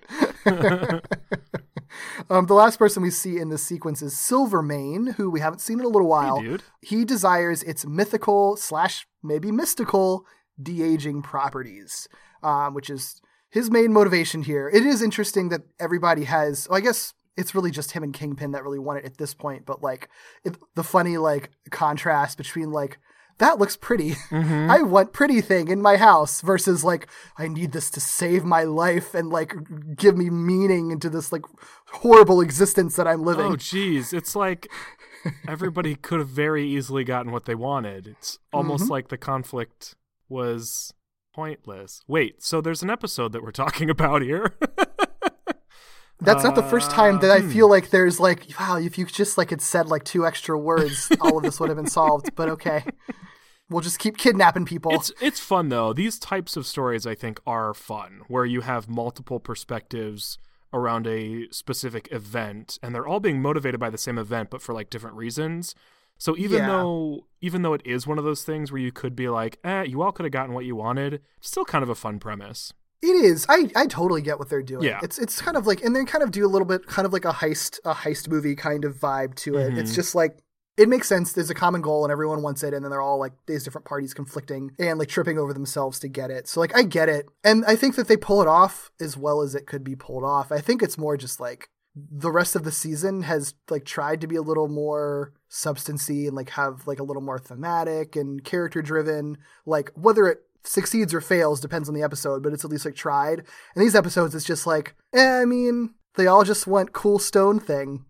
um, 2.29 2.47
the 2.47 2.55
last 2.55 2.79
person 2.79 3.03
we 3.03 3.11
see 3.11 3.39
in 3.39 3.49
this 3.49 3.63
sequence 3.65 4.03
is 4.03 4.17
Silvermane, 4.17 5.15
who 5.15 5.31
we 5.31 5.41
haven't 5.41 5.61
seen 5.61 5.81
in 5.81 5.87
a 5.87 5.89
little 5.89 6.09
while. 6.09 6.41
dude. 6.41 6.63
He 6.83 7.05
desires 7.05 7.63
its 7.63 7.87
mythical 7.87 8.57
slash 8.57 9.07
maybe 9.23 9.51
mystical 9.51 10.27
de 10.61 10.83
aging 10.83 11.23
properties, 11.23 12.09
um, 12.43 12.75
which 12.75 12.91
is 12.91 13.21
his 13.51 13.71
main 13.71 13.93
motivation 13.93 14.43
here. 14.43 14.69
It 14.69 14.85
is 14.87 15.03
interesting 15.03 15.49
that 15.51 15.63
everybody 15.79 16.25
has. 16.25 16.67
Well, 16.69 16.79
I 16.79 16.81
guess 16.81 17.15
it's 17.37 17.55
really 17.55 17.71
just 17.71 17.93
him 17.93 18.03
and 18.03 18.13
Kingpin 18.15 18.53
that 18.53 18.63
really 18.65 18.79
want 18.79 18.99
it 19.01 19.05
at 19.05 19.19
this 19.19 19.35
point. 19.35 19.67
But 19.67 19.83
like 19.83 20.09
it, 20.45 20.57
the 20.75 20.85
funny 20.85 21.17
like 21.19 21.51
contrast 21.71 22.37
between 22.39 22.71
like 22.71 22.99
that 23.39 23.59
looks 23.59 23.75
pretty. 23.77 24.17
I 24.31 24.83
want 24.83 25.13
pretty 25.15 25.41
thing 25.41 25.69
in 25.69 25.81
my 25.81 25.97
house 25.97 26.43
versus 26.43 26.85
like 26.85 27.09
I 27.39 27.49
need 27.49 27.73
this 27.73 27.91
to 27.93 28.01
save 28.01 28.45
my 28.45 28.65
life 28.65 29.15
and 29.15 29.31
like 29.31 29.55
give 29.97 30.17
me 30.17 30.29
meaning 30.29 30.91
into 30.91 31.09
this 31.09 31.33
like 31.33 31.43
horrible 31.93 32.41
existence 32.43 32.97
that 32.97 33.09
I'm 33.09 33.23
living. 33.23 33.47
Oh, 33.47 33.57
geez. 33.57 34.13
It's 34.13 34.37
like 34.37 34.69
everybody 35.49 35.95
could 36.03 36.19
have 36.19 36.29
very 36.29 36.67
easily 36.69 37.03
gotten 37.05 37.33
what 37.33 37.47
they 37.47 37.55
wanted. 37.55 38.07
It's 38.07 38.39
almost 38.53 38.85
Mm-hmm. 38.85 38.93
like 38.93 39.09
the 39.09 39.19
conflict 39.19 39.95
was 40.29 40.93
pointless. 41.33 42.03
Wait, 42.07 42.43
so 42.43 42.61
there's 42.61 42.83
an 42.83 42.91
episode 42.91 43.33
that 43.33 43.43
we're 43.43 43.51
talking 43.51 43.91
about 43.97 44.23
here. 44.23 44.55
That's 46.23 46.45
not 46.45 46.55
the 46.55 46.63
first 46.63 46.91
time 46.91 47.19
that 47.21 47.31
Uh, 47.31 47.35
I 47.35 47.41
hmm. 47.41 47.51
feel 47.51 47.69
like 47.71 47.91
there's 47.91 48.21
like 48.21 48.47
wow, 48.59 48.77
if 48.77 48.99
you 48.99 49.07
just 49.07 49.39
like 49.39 49.51
had 49.51 49.63
said 49.63 49.89
like 49.89 50.05
two 50.05 50.27
extra 50.27 50.59
words, 50.59 51.11
all 51.21 51.39
of 51.39 51.43
this 51.43 51.59
would 51.59 51.71
have 51.71 51.77
been 51.77 51.87
solved. 51.87 52.35
But 52.35 52.49
okay. 52.51 52.85
We'll 53.71 53.81
just 53.81 54.01
keep 54.01 54.19
kidnapping 54.19 54.65
people. 54.65 54.93
It's 54.93 55.13
it's 55.21 55.41
fun 55.41 55.69
though. 55.69 55.93
These 55.93 56.19
types 56.19 56.57
of 56.57 56.67
stories 56.67 57.07
I 57.07 57.15
think 57.15 57.41
are 57.47 57.73
fun 57.73 58.23
where 58.29 58.45
you 58.45 58.63
have 58.63 58.89
multiple 58.89 59.39
perspectives 59.39 60.39
around 60.73 61.07
a 61.07 61.49
specific 61.51 62.09
event 62.13 62.79
and 62.83 62.95
they're 62.95 63.07
all 63.07 63.21
being 63.21 63.41
motivated 63.41 63.81
by 63.81 63.91
the 63.91 63.99
same 63.99 64.19
event 64.19 64.51
but 64.51 64.61
for 64.61 64.75
like 64.75 64.91
different 64.91 65.17
reasons. 65.17 65.75
So 66.21 66.37
even 66.37 66.59
Yeah. 66.59 66.67
though 66.69 67.27
even 67.41 67.63
though 67.63 67.73
it 67.73 67.81
is 67.87 68.07
one 68.07 68.19
of 68.19 68.25
those 68.25 68.45
things 68.45 68.71
where 68.71 68.81
you 68.81 68.93
could 68.93 69.17
be 69.17 69.29
like, 69.31 69.59
"Eh, 69.65 69.85
you 69.85 70.03
all 70.03 70.13
could 70.13 70.25
have 70.25 70.33
gotten 70.33 70.55
what 70.55 70.67
you 70.67 70.77
wanted." 70.77 71.23
Still 71.41 71.65
kind 71.65 71.83
of 71.83 71.89
a 71.89 71.95
fun 71.95 72.19
premise. 72.21 72.75
It 73.03 73.07
is. 73.25 73.47
I, 73.49 73.71
I 73.75 73.87
totally 73.87 74.21
get 74.21 74.39
what 74.39 74.51
they're 74.51 74.63
doing. 74.63 74.85
Yeah. 74.85 75.01
It's 75.03 75.19
it's 75.19 75.41
kind 75.41 75.57
of 75.57 75.67
like 75.67 75.83
and 75.83 75.97
they 75.97 76.05
kind 76.05 76.23
of 76.23 76.31
do 76.31 76.45
a 76.45 76.51
little 76.55 76.67
bit 76.67 76.87
kind 76.87 77.07
of 77.07 77.15
like 77.15 77.25
a 77.25 77.33
heist 77.33 77.79
a 77.87 77.95
heist 77.95 78.29
movie 78.29 78.55
kind 78.55 78.85
of 78.85 78.95
vibe 78.97 79.35
to 79.37 79.57
it. 79.57 79.71
Mm-hmm. 79.71 79.79
It's 79.79 79.95
just 79.95 80.15
like 80.15 80.37
it 80.77 80.89
makes 80.89 81.09
sense. 81.09 81.33
There's 81.33 81.49
a 81.51 81.55
common 81.55 81.81
goal 81.81 82.05
and 82.05 82.13
everyone 82.13 82.43
wants 82.43 82.63
it, 82.63 82.75
and 82.75 82.85
then 82.85 82.91
they're 82.91 83.01
all 83.01 83.19
like 83.19 83.33
these 83.47 83.65
different 83.65 83.87
parties 83.87 84.13
conflicting 84.13 84.73
and 84.79 84.99
like 84.99 85.09
tripping 85.09 85.39
over 85.39 85.55
themselves 85.55 85.99
to 86.01 86.09
get 86.09 86.31
it. 86.31 86.47
So 86.49 86.61
like 86.61 86.77
I 86.77 86.83
get 86.83 87.09
it. 87.09 87.27
And 87.43 87.65
I 87.67 87.77
think 87.77 87.97
that 87.97 88.09
they 88.09 88.19
pull 88.19 88.43
it 88.43 88.49
off 88.49 88.91
as 89.01 89.17
well 89.17 89.41
as 89.41 89.55
it 89.55 89.67
could 89.67 89.83
be 89.85 89.97
pulled 89.97 90.25
off. 90.25 90.53
I 90.53 90.61
think 90.61 90.83
it's 90.83 90.99
more 90.99 91.17
just 91.17 91.41
like 91.41 91.71
the 91.97 92.31
rest 92.31 92.55
of 92.57 92.63
the 92.65 92.71
season 92.73 93.23
has 93.23 93.55
like 93.69 93.85
tried 93.85 94.21
to 94.21 94.27
be 94.27 94.37
a 94.37 94.43
little 94.43 94.69
more 94.69 95.33
substancy 95.49 96.27
and 96.27 96.37
like 96.37 96.51
have 96.51 96.87
like 96.87 97.01
a 97.01 97.03
little 97.05 97.23
more 97.23 97.39
thematic 97.39 98.15
and 98.17 98.45
character 98.45 98.81
driven. 98.83 99.37
Like 99.67 99.91
whether 99.95 100.27
it 100.27 100.39
succeeds 100.65 101.13
or 101.15 101.21
fails 101.21 101.61
depends 101.61 101.89
on 101.89 101.95
the 101.95 102.03
episode, 102.03 102.43
but 102.43 102.53
it's 102.53 102.65
at 102.65 102.71
least 102.71 102.85
like 102.85 102.95
tried. 102.95 103.41
And 103.75 103.83
these 103.85 103.95
episodes, 103.97 104.35
it's 104.35 104.45
just 104.45 104.67
like, 104.67 104.95
eh, 105.15 105.41
I 105.41 105.45
mean, 105.45 105.95
they 106.17 106.27
all 106.27 106.45
just 106.45 106.67
went 106.67 106.93
cool 106.93 107.19
stone 107.19 107.59
thing. 107.61 108.05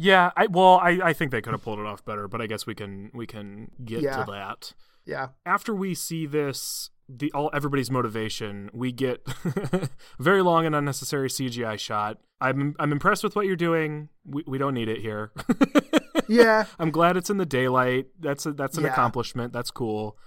Yeah, 0.00 0.30
I 0.36 0.46
well, 0.46 0.78
I, 0.80 1.00
I 1.02 1.12
think 1.12 1.32
they 1.32 1.40
could 1.40 1.52
have 1.54 1.62
pulled 1.62 1.80
it 1.80 1.86
off 1.86 2.04
better, 2.04 2.28
but 2.28 2.40
I 2.40 2.46
guess 2.46 2.66
we 2.66 2.74
can 2.74 3.10
we 3.14 3.26
can 3.26 3.70
get 3.84 4.00
Yeah. 4.00 4.24
to 4.24 4.30
that. 4.30 4.72
Yeah. 5.04 5.28
after 5.46 5.74
we 5.74 5.94
see 5.94 6.26
this 6.26 6.90
the 7.08 7.32
all 7.32 7.50
everybody's 7.54 7.90
motivation 7.90 8.68
we 8.72 8.92
get 8.92 9.26
very 10.18 10.42
long 10.42 10.66
and 10.66 10.74
unnecessary 10.74 11.28
cgi 11.28 11.78
shot 11.78 12.18
i'm 12.40 12.74
i'm 12.78 12.92
impressed 12.92 13.24
with 13.24 13.34
what 13.34 13.46
you're 13.46 13.56
doing 13.56 14.08
we, 14.26 14.44
we 14.46 14.58
don't 14.58 14.74
need 14.74 14.88
it 14.88 15.00
here 15.00 15.32
Yeah. 16.28 16.66
i'm 16.78 16.90
glad 16.90 17.16
it's 17.16 17.30
in 17.30 17.38
the 17.38 17.46
daylight 17.46 18.06
that's 18.20 18.44
a, 18.46 18.52
that's 18.52 18.76
an 18.76 18.84
Yeah. 18.84 18.90
accomplishment 18.92 19.52
that's 19.52 19.70
cool 19.70 20.18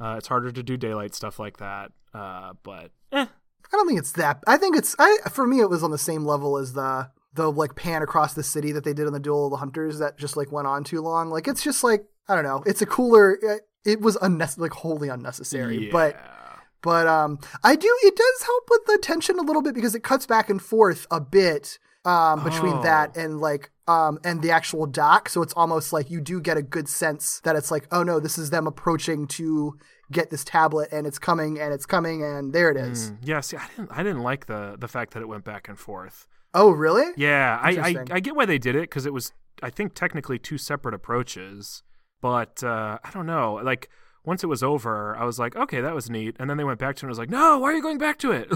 uh, 0.00 0.14
it's 0.16 0.28
harder 0.28 0.52
to 0.52 0.62
do 0.62 0.76
daylight 0.76 1.14
stuff 1.14 1.38
like 1.40 1.56
that 1.58 1.90
uh, 2.14 2.52
but 2.62 2.92
eh. 3.12 3.26
I 3.70 3.76
don't 3.76 3.86
think 3.86 3.98
it's 3.98 4.12
that. 4.12 4.42
I 4.46 4.56
think 4.56 4.76
it's 4.78 4.96
I 4.98 5.18
for 5.30 5.46
me 5.46 5.60
it 5.60 5.68
was 5.68 5.82
on 5.82 5.90
the 5.90 5.98
same 5.98 6.24
level 6.24 6.56
as 6.56 6.72
the 6.72 7.10
the 7.34 7.52
like 7.52 7.74
pan 7.74 8.00
across 8.00 8.32
the 8.32 8.42
city 8.42 8.72
that 8.72 8.82
they 8.82 8.94
did 8.94 9.06
in 9.06 9.12
the 9.12 9.20
Duel 9.20 9.44
of 9.46 9.50
the 9.50 9.56
Hunters 9.58 9.98
that 9.98 10.16
just 10.16 10.38
like 10.38 10.50
went 10.50 10.66
on 10.66 10.84
too 10.84 11.02
long. 11.02 11.28
Like 11.28 11.46
it's 11.46 11.62
just 11.62 11.84
like 11.84 12.06
I 12.28 12.34
don't 12.34 12.44
know. 12.44 12.62
It's 12.64 12.80
a 12.80 12.86
cooler. 12.86 13.38
It, 13.84 14.00
was 14.00 14.16
unnecessary, 14.20 14.62
like 14.68 14.72
wholly 14.72 15.08
unnecessary. 15.08 15.88
But 15.90 16.14
yeah. 16.14 16.34
But 16.80 17.06
um, 17.08 17.38
I 17.64 17.74
do. 17.74 17.98
It 18.04 18.14
does 18.16 18.42
help 18.44 18.64
with 18.70 18.84
the 18.86 18.98
tension 19.02 19.38
a 19.38 19.42
little 19.42 19.62
bit 19.62 19.74
because 19.74 19.94
it 19.94 20.02
cuts 20.04 20.26
back 20.26 20.48
and 20.48 20.62
forth 20.62 21.06
a 21.10 21.20
bit 21.20 21.78
um, 22.04 22.44
between 22.44 22.74
Oh. 22.74 22.82
that 22.82 23.16
and 23.16 23.40
like 23.40 23.70
um, 23.88 24.18
and 24.22 24.42
the 24.42 24.50
actual 24.52 24.86
dock. 24.86 25.28
So 25.28 25.42
it's 25.42 25.52
almost 25.54 25.92
like 25.92 26.08
you 26.10 26.20
do 26.20 26.40
get 26.40 26.56
a 26.56 26.62
good 26.62 26.88
sense 26.88 27.40
that 27.40 27.56
it's 27.56 27.70
like, 27.72 27.88
oh 27.90 28.02
no, 28.04 28.20
this 28.20 28.38
is 28.38 28.50
them 28.50 28.66
approaching 28.68 29.26
to 29.28 29.76
get 30.12 30.30
this 30.30 30.44
tablet, 30.44 30.88
and 30.92 31.06
it's 31.06 31.18
coming, 31.18 31.58
and 31.58 31.74
it's 31.74 31.84
coming, 31.84 32.22
and 32.22 32.52
there 32.52 32.70
it 32.70 32.76
is. 32.76 33.10
Mm, 33.10 33.18
yeah, 33.24 33.40
see, 33.40 33.56
I 33.56 33.66
didn't, 33.76 33.90
I 33.92 34.02
didn't 34.04 34.22
like 34.22 34.46
the 34.46 34.76
the 34.78 34.88
fact 34.88 35.14
that 35.14 35.20
it 35.20 35.26
went 35.28 35.44
back 35.44 35.68
and 35.68 35.76
forth. 35.78 36.28
Oh 36.54 36.70
really? 36.70 37.12
Yeah, 37.16 37.58
I, 37.60 37.70
I, 37.70 38.04
I 38.12 38.20
get 38.20 38.36
why 38.36 38.46
they 38.46 38.58
did 38.58 38.76
it 38.76 38.82
because 38.82 39.04
it 39.04 39.12
was, 39.12 39.32
I 39.62 39.68
think, 39.70 39.94
technically 39.94 40.38
two 40.38 40.58
separate 40.58 40.94
approaches. 40.94 41.82
But 42.20 42.62
uh, 42.62 42.98
I 43.02 43.10
don't 43.10 43.26
know. 43.26 43.60
Like 43.62 43.88
once 44.24 44.44
it 44.44 44.46
was 44.48 44.62
over, 44.62 45.16
I 45.16 45.24
was 45.24 45.38
like, 45.38 45.56
okay, 45.56 45.80
that 45.80 45.94
was 45.94 46.10
neat. 46.10 46.36
And 46.38 46.50
then 46.50 46.56
they 46.56 46.64
went 46.64 46.78
back 46.78 46.96
to 46.96 47.00
it 47.00 47.02
and 47.04 47.08
I 47.08 47.12
was 47.12 47.18
like, 47.18 47.30
no, 47.30 47.58
why 47.58 47.70
are 47.70 47.74
you 47.74 47.82
going 47.82 47.98
back 47.98 48.18
to 48.18 48.32
it? 48.32 48.48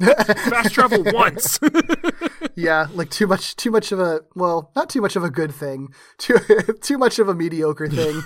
Fast 0.50 0.72
travel 0.74 1.02
once. 1.12 1.58
Yeah, 2.56 2.86
like 2.94 3.10
too 3.10 3.26
much, 3.26 3.56
too 3.56 3.72
much 3.72 3.90
of 3.90 3.98
a 3.98 4.20
well, 4.36 4.70
not 4.76 4.88
too 4.88 5.00
much 5.00 5.16
of 5.16 5.24
a 5.24 5.30
good 5.30 5.52
thing, 5.52 5.88
too 6.18 6.38
too 6.82 6.98
much 6.98 7.18
of 7.18 7.28
a 7.28 7.34
mediocre 7.34 7.88
thing. 7.88 8.22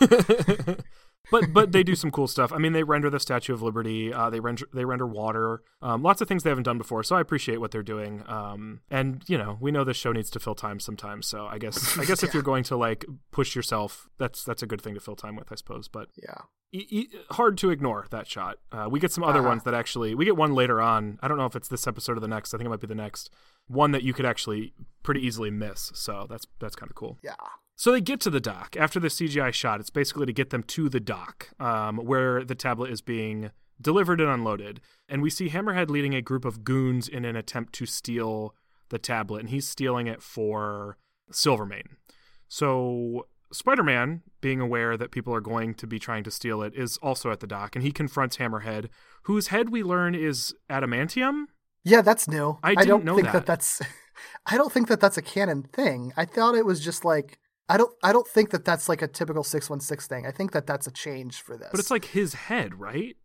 But 1.31 1.53
but 1.53 1.73
they 1.73 1.83
do 1.83 1.95
some 1.95 2.11
cool 2.11 2.27
stuff. 2.29 2.53
I 2.53 2.59
mean, 2.59 2.73
they 2.73 2.83
render 2.83 3.11
the 3.11 3.21
Statue 3.21 3.53
of 3.55 3.63
Liberty. 3.63 4.13
Uh, 4.13 4.31
they 4.31 4.41
render 4.41 4.67
they 4.73 4.85
render 4.85 5.07
water. 5.07 5.63
Um, 5.83 6.03
lots 6.03 6.21
of 6.21 6.29
things 6.29 6.43
they 6.43 6.51
haven't 6.51 6.65
done 6.65 6.79
before. 6.79 7.03
So 7.03 7.17
I 7.17 7.21
appreciate 7.21 7.59
what 7.61 7.71
they're 7.71 7.83
doing. 7.83 8.23
Um, 8.27 8.81
and 8.91 9.23
you 9.27 9.37
know, 9.39 9.59
we 9.61 9.71
know 9.71 9.85
this 9.85 9.97
show 9.97 10.13
needs 10.13 10.31
to 10.31 10.41
fill 10.41 10.55
time 10.55 10.81
sometimes. 10.81 11.27
So 11.27 11.47
I 11.47 11.59
guess 11.59 11.99
I 11.99 12.05
guess 12.05 12.23
if 12.23 12.33
you're 12.35 12.43
going 12.43 12.65
to 12.65 12.77
like 12.77 13.05
push 13.31 13.55
yourself, 13.57 14.09
that's 14.19 14.45
that's 14.45 14.63
a 14.63 14.67
good 14.67 14.81
thing 14.81 14.95
to 14.95 15.01
fill 15.01 15.17
time 15.17 15.37
with, 15.37 15.51
I 15.53 15.55
suppose. 15.57 15.89
But 15.89 16.09
yeah. 16.17 16.43
e- 16.73 16.87
e- 16.91 17.09
hard 17.33 17.59
to 17.59 17.71
ignore 17.71 18.07
that 18.11 18.27
shot. 18.27 18.59
Uh, 18.73 18.89
we 18.91 19.01
get 19.01 19.13
some 19.13 19.25
other 19.25 19.41
Uh-huh. 19.41 19.49
ones 19.49 19.65
that 19.65 19.75
actually 19.75 20.15
we 20.15 20.25
get 20.25 20.37
one 20.37 20.55
later 20.55 20.81
on. 20.81 21.19
I 21.23 21.29
don't 21.29 21.39
know 21.39 21.47
if 21.47 21.57
it's 21.57 21.69
this 21.69 21.87
episode 21.87 22.17
or 22.17 22.21
the 22.21 22.29
next. 22.29 22.55
I 22.55 22.59
think 22.59 22.67
it 22.67 22.71
might 22.71 22.81
be 22.81 22.87
the 22.87 22.95
next 22.95 23.31
one 23.67 23.91
that 23.93 24.03
you 24.03 24.15
could 24.15 24.25
actually 24.27 24.73
pretty 25.03 25.21
easily 25.27 25.51
miss. 25.51 25.91
So 25.95 26.27
that's 26.29 26.47
that's 26.59 26.75
kind 26.77 26.91
of 26.91 26.95
cool. 26.97 27.19
Yeah. 27.23 27.35
So 27.79 27.93
they 27.93 28.01
get 28.01 28.21
to 28.23 28.31
the 28.31 28.41
dock 28.41 28.77
after 28.77 28.99
the 28.99 29.07
CGI 29.07 29.53
shot. 29.53 29.79
It's 29.79 29.89
basically 29.89 30.27
to 30.27 30.33
get 30.33 30.51
them 30.51 30.65
to 30.65 30.89
the 30.89 30.99
dock 30.99 31.51
um, 31.61 31.99
where 31.99 32.43
the 32.43 32.57
tablet 32.57 32.91
is 32.91 33.01
being 33.01 33.53
delivered 33.81 34.21
and 34.21 34.29
unloaded. 34.29 34.81
And 35.09 35.23
we 35.23 35.31
see 35.31 35.49
Hammerhead 35.49 35.89
leading 35.89 36.13
a 36.13 36.21
group 36.21 36.45
of 36.45 36.65
goons 36.65 37.07
in 37.07 37.25
an 37.25 37.37
attempt 37.37 37.73
to 37.75 37.87
steal 37.87 38.53
the 38.89 38.99
tablet, 38.99 39.39
and 39.39 39.51
he's 39.51 39.69
stealing 39.69 40.09
it 40.09 40.25
for 40.25 40.99
Silvermane. 41.31 41.99
So 42.49 43.29
Spider 43.53 43.85
Man, 43.85 44.23
being 44.41 44.61
aware 44.61 44.97
that 44.97 45.13
people 45.13 45.33
are 45.33 45.41
going 45.41 45.75
to 45.75 45.87
be 45.87 46.01
trying 46.01 46.25
to 46.25 46.33
steal 46.33 46.63
it, 46.63 46.75
is 46.75 46.97
also 46.97 47.31
at 47.31 47.39
the 47.39 47.47
dock, 47.47 47.77
and 47.77 47.85
he 47.85 47.93
confronts 47.93 48.39
Hammerhead, 48.39 48.89
whose 49.23 49.49
head 49.49 49.69
we 49.69 49.85
learn 49.85 50.17
is 50.17 50.53
adamantium. 50.69 51.45
Yeah, 51.85 52.03
that's 52.03 52.27
new. 52.27 52.59
I 52.61 52.75
I, 52.77 52.85
don't 52.85 53.05
know 53.05 53.15
think 53.15 53.27
that. 53.27 53.35
that. 53.35 53.47
that's. 53.47 53.81
I 54.47 54.57
don't 54.57 54.73
think 54.73 54.89
that 54.89 54.99
that's 54.99 55.17
a 55.17 55.23
canon 55.23 55.63
thing. 55.63 56.13
I 56.17 56.25
thought 56.25 56.57
it 56.57 56.67
was 56.67 56.85
just 56.85 57.05
like 57.05 57.39
I 57.69 57.77
don't. 57.77 57.93
I 58.03 58.13
don't 58.13 58.27
think 58.27 58.51
that 58.51 58.65
that's 58.65 58.89
like 58.89 59.03
a 59.03 59.09
typical 59.09 59.43
six 59.45 59.69
one 59.69 59.81
six 59.81 60.07
thing. 60.07 60.27
I 60.27 60.31
think 60.31 60.53
that 60.53 60.67
that's 60.67 60.87
a 60.87 60.91
change 60.91 61.41
for 61.43 61.57
this. 61.57 61.69
But 61.71 61.81
it's 61.81 61.91
like 61.91 62.07
his 62.07 62.35
head, 62.35 62.79
right? 62.81 63.17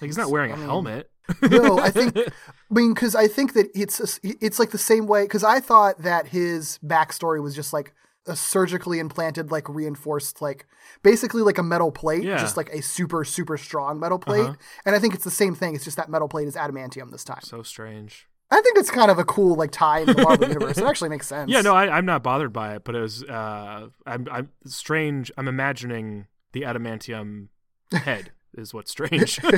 Like 0.00 0.08
he's 0.08 0.16
not 0.16 0.30
wearing 0.30 0.50
a 0.50 0.54
I 0.54 0.56
mean, 0.56 0.66
helmet. 0.66 1.10
no, 1.42 1.78
I 1.78 1.90
think. 1.90 2.16
I 2.16 2.30
mean, 2.70 2.94
because 2.94 3.14
I 3.14 3.28
think 3.28 3.52
that 3.54 3.66
it's 3.74 4.18
it's 4.22 4.58
like 4.58 4.70
the 4.70 4.78
same 4.78 5.06
way. 5.06 5.24
Because 5.24 5.44
I 5.44 5.60
thought 5.60 6.02
that 6.02 6.28
his 6.28 6.78
backstory 6.84 7.42
was 7.42 7.54
just 7.54 7.72
like 7.72 7.92
a 8.26 8.36
surgically 8.36 8.98
implanted, 8.98 9.50
like 9.50 9.68
reinforced, 9.68 10.40
like 10.42 10.66
basically 11.02 11.42
like 11.42 11.58
a 11.58 11.62
metal 11.62 11.90
plate, 11.90 12.22
Yeah. 12.24 12.36
just 12.38 12.56
like 12.56 12.68
a 12.70 12.80
super 12.82 13.24
super 13.24 13.56
strong 13.58 13.98
metal 13.98 14.18
plate. 14.18 14.42
Uh-huh. 14.42 14.54
And 14.86 14.94
I 14.94 14.98
think 14.98 15.14
it's 15.14 15.24
the 15.24 15.30
same 15.30 15.54
thing. 15.54 15.74
It's 15.74 15.84
just 15.84 15.96
that 15.96 16.08
metal 16.08 16.28
plate 16.28 16.46
is 16.48 16.54
adamantium 16.54 17.10
this 17.10 17.24
time. 17.24 17.40
so 17.42 17.62
strange. 17.62 18.26
I 18.50 18.60
think 18.62 18.78
it's 18.78 18.90
kind 18.90 19.10
of 19.10 19.18
a 19.18 19.24
cool 19.24 19.54
like 19.56 19.70
tie 19.72 20.00
in 20.00 20.06
the 20.06 20.22
Marvel 20.22 20.48
universe. 20.54 20.78
It 20.78 20.84
actually 20.84 21.10
makes 21.10 21.26
sense. 21.26 21.50
Yeah, 21.50 21.60
no, 21.60 21.74
I, 21.74 21.88
I'm 21.96 22.06
not 22.06 22.22
bothered 22.22 22.52
by 22.52 22.74
it, 22.76 22.84
but 22.84 22.94
it 22.94 23.00
was 23.00 23.22
uh, 23.24 23.88
I'm, 24.06 24.26
I'm 24.30 24.50
strange. 24.64 25.30
I'm 25.36 25.48
imagining 25.48 26.26
the 26.52 26.62
adamantium 26.62 27.48
head 27.92 28.32
is 28.54 28.72
what's 28.72 28.90
strange. 28.90 29.38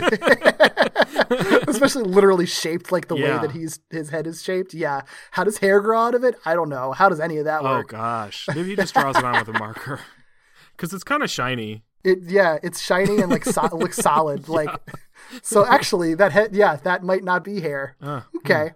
especially 1.68 2.03
literally 2.05 2.46
shaped 2.46 2.90
like 2.92 3.09
the 3.09 3.16
Yeah. 3.16 3.37
way 3.40 3.46
that 3.46 3.53
he's 3.53 3.81
his 3.90 4.11
head 4.11 4.26
is 4.26 4.42
shaped. 4.42 4.74
Yeah. 4.74 5.03
How 5.33 5.44
does 5.44 5.59
hair 5.59 5.81
grow 5.81 6.00
out 6.00 6.14
of 6.14 6.24
it? 6.24 6.35
I 6.44 6.55
don't 6.55 6.68
know. 6.68 6.92
How 6.92 7.09
does 7.09 7.20
any 7.20 7.38
of 7.38 7.44
that 7.44 7.61
oh 7.61 7.64
work? 7.64 7.92
Oh 7.94 7.96
gosh, 7.96 8.46
maybe 8.48 8.70
he 8.70 8.76
just 8.76 8.94
draws 8.94 9.16
it 9.16 9.24
on 9.24 9.38
with 9.38 9.55
a 9.55 9.59
marker 9.59 10.00
because 10.76 10.92
it's 10.92 11.05
kind 11.05 11.22
of 11.22 11.31
shiny. 11.31 11.85
It 12.05 12.19
yeah, 12.27 12.59
it's 12.63 12.81
shiny 12.81 13.21
and 13.21 13.31
like 13.31 13.45
so- 13.45 13.69
looks 13.77 13.97
solid. 14.11 14.49
Like 14.49 14.71
so 15.43 15.67
actually 15.67 16.15
that 16.15 16.33
head 16.33 16.55
yeah, 16.55 16.77
that 16.77 17.03
might 17.05 17.25
not 17.25 17.45
be 17.45 17.61
hair. 17.61 17.97
Uh, 18.03 18.23
Okay. 18.39 18.73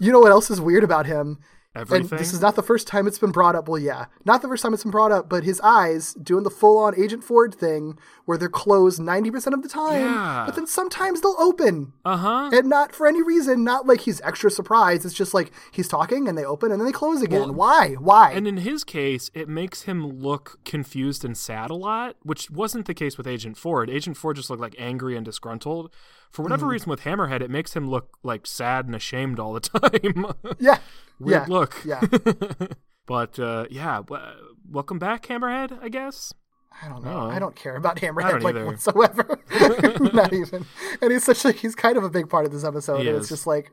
You 0.00 0.12
know 0.12 0.20
what 0.20 0.30
else 0.32 0.50
is 0.50 0.60
weird 0.60 0.82
about 0.84 1.06
him? 1.06 1.38
Everything. 1.74 2.10
And 2.10 2.18
this 2.18 2.32
is 2.32 2.40
not 2.40 2.54
the 2.56 2.62
first 2.62 2.86
time 2.86 3.06
it's 3.06 3.18
been 3.18 3.32
brought 3.32 3.54
up. 3.56 3.68
Well, 3.68 3.80
yeah, 3.80 4.06
not 4.24 4.42
the 4.42 4.48
first 4.48 4.62
time 4.62 4.74
it's 4.74 4.82
been 4.84 4.90
brought 4.92 5.12
up, 5.12 5.28
but 5.28 5.44
his 5.44 5.60
eyes 5.60 6.14
doing 6.14 6.44
the 6.44 6.50
full 6.50 6.78
on 6.78 6.98
Agent 7.00 7.24
Ford 7.24 7.54
thing 7.54 7.98
where 8.24 8.38
they're 8.38 8.48
closed 8.48 9.00
90% 9.00 9.52
of 9.52 9.62
the 9.62 9.68
time, 9.68 10.00
Yeah. 10.00 10.44
but 10.46 10.54
then 10.56 10.66
sometimes 10.66 11.20
they'll 11.20 11.36
open. 11.38 11.92
uh 12.04 12.16
huh. 12.16 12.50
And 12.52 12.68
not 12.68 12.94
for 12.94 13.06
any 13.06 13.22
reason, 13.22 13.64
not 13.64 13.86
like 13.86 14.00
he's 14.02 14.20
extra 14.22 14.50
surprised. 14.50 15.04
It's 15.04 15.14
just 15.14 15.34
like 15.34 15.52
he's 15.72 15.88
talking 15.88 16.26
and 16.28 16.36
they 16.38 16.44
open 16.44 16.70
and 16.72 16.80
then 16.80 16.86
they 16.86 16.92
close 16.92 17.20
again. 17.22 17.40
Well, 17.40 17.52
Why? 17.52 17.94
Why? 17.94 18.32
And 18.32 18.46
in 18.48 18.58
his 18.58 18.84
case, 18.84 19.30
it 19.34 19.48
makes 19.48 19.82
him 19.82 20.06
look 20.06 20.58
confused 20.64 21.24
and 21.24 21.36
sad 21.36 21.70
a 21.70 21.74
lot, 21.74 22.16
which 22.22 22.50
wasn't 22.50 22.86
the 22.86 22.94
case 22.94 23.18
with 23.18 23.26
Agent 23.26 23.56
Ford. 23.56 23.90
Agent 23.90 24.16
Ford 24.16 24.36
just 24.36 24.48
looked 24.50 24.62
like 24.62 24.74
angry 24.78 25.16
and 25.16 25.24
disgruntled. 25.24 25.90
For 26.34 26.42
whatever 26.42 26.62
Mm-hmm. 26.66 26.70
reason, 26.72 26.90
with 26.90 27.00
Hammerhead, 27.02 27.42
it 27.42 27.50
makes 27.50 27.74
him 27.74 27.88
look 27.88 28.18
like 28.24 28.44
sad 28.44 28.86
and 28.86 28.94
ashamed 28.96 29.38
all 29.38 29.52
the 29.52 29.60
time. 29.60 30.26
yeah. 30.58 30.78
Weird 31.20 31.42
yeah. 31.42 31.46
look. 31.48 31.76
Yeah. 31.84 32.00
but 33.06 33.38
uh, 33.38 33.66
yeah, 33.70 33.98
w- 33.98 34.20
welcome 34.68 34.98
back, 34.98 35.26
Hammerhead. 35.28 35.78
I 35.80 35.88
guess. 35.88 36.34
I 36.82 36.88
don't 36.88 37.04
know. 37.04 37.28
Oh. 37.28 37.30
I 37.30 37.38
don't 37.38 37.54
care 37.54 37.76
about 37.76 37.98
Hammerhead 37.98 38.42
like 38.42 38.56
either. 38.56 38.66
whatsoever. 38.66 39.38
Not 40.12 40.32
even. 40.32 40.66
And 41.00 41.12
he's 41.12 41.22
such 41.22 41.44
like 41.44 41.54
he's 41.54 41.76
kind 41.76 41.96
of 41.96 42.02
a 42.02 42.10
big 42.10 42.28
part 42.28 42.46
of 42.46 42.50
this 42.52 42.64
episode. 42.64 43.02
He 43.02 43.06
and 43.08 43.16
is. 43.16 43.20
it's 43.22 43.28
just 43.28 43.46
like, 43.46 43.70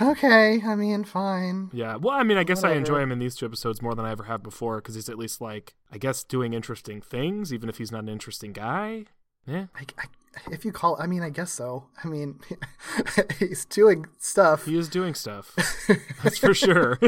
okay, 0.00 0.62
I 0.64 0.76
mean, 0.76 1.02
fine. 1.02 1.70
Yeah. 1.72 1.96
Well, 1.96 2.14
I 2.14 2.22
mean, 2.22 2.36
I 2.38 2.44
guess 2.44 2.62
I 2.62 2.74
enjoy 2.74 3.00
him 3.00 3.10
in 3.10 3.18
these 3.18 3.34
two 3.34 3.46
episodes 3.46 3.82
more 3.82 3.96
than 3.96 4.04
I 4.04 4.12
ever 4.12 4.22
have 4.24 4.44
before 4.44 4.76
because 4.76 4.94
he's 4.94 5.08
at 5.08 5.18
least 5.18 5.40
like, 5.40 5.74
I 5.90 5.98
guess, 5.98 6.22
doing 6.22 6.52
interesting 6.52 7.00
things, 7.00 7.52
even 7.52 7.68
if 7.68 7.78
he's 7.78 7.90
not 7.90 8.04
an 8.04 8.08
interesting 8.08 8.52
guy. 8.52 9.06
Yeah. 9.44 9.66
I, 9.74 9.82
I, 9.98 10.04
if 10.50 10.64
you 10.64 10.72
call, 10.72 10.96
I 11.00 11.06
mean, 11.06 11.22
I 11.22 11.30
guess 11.30 11.52
so. 11.52 11.84
I 12.04 12.08
mean, 12.08 12.40
he's 13.38 13.64
doing 13.64 14.06
stuff. 14.18 14.66
He 14.66 14.76
is 14.76 14.88
doing 14.88 15.14
stuff. 15.14 15.54
That's 16.22 16.38
for 16.38 16.54
sure. 16.54 16.98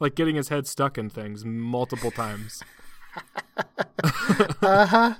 like 0.00 0.14
getting 0.14 0.36
his 0.36 0.48
head 0.48 0.66
stuck 0.66 0.98
in 0.98 1.10
things 1.10 1.44
multiple 1.44 2.10
times. 2.10 2.62
Uh 4.62 4.86
huh. 4.86 5.14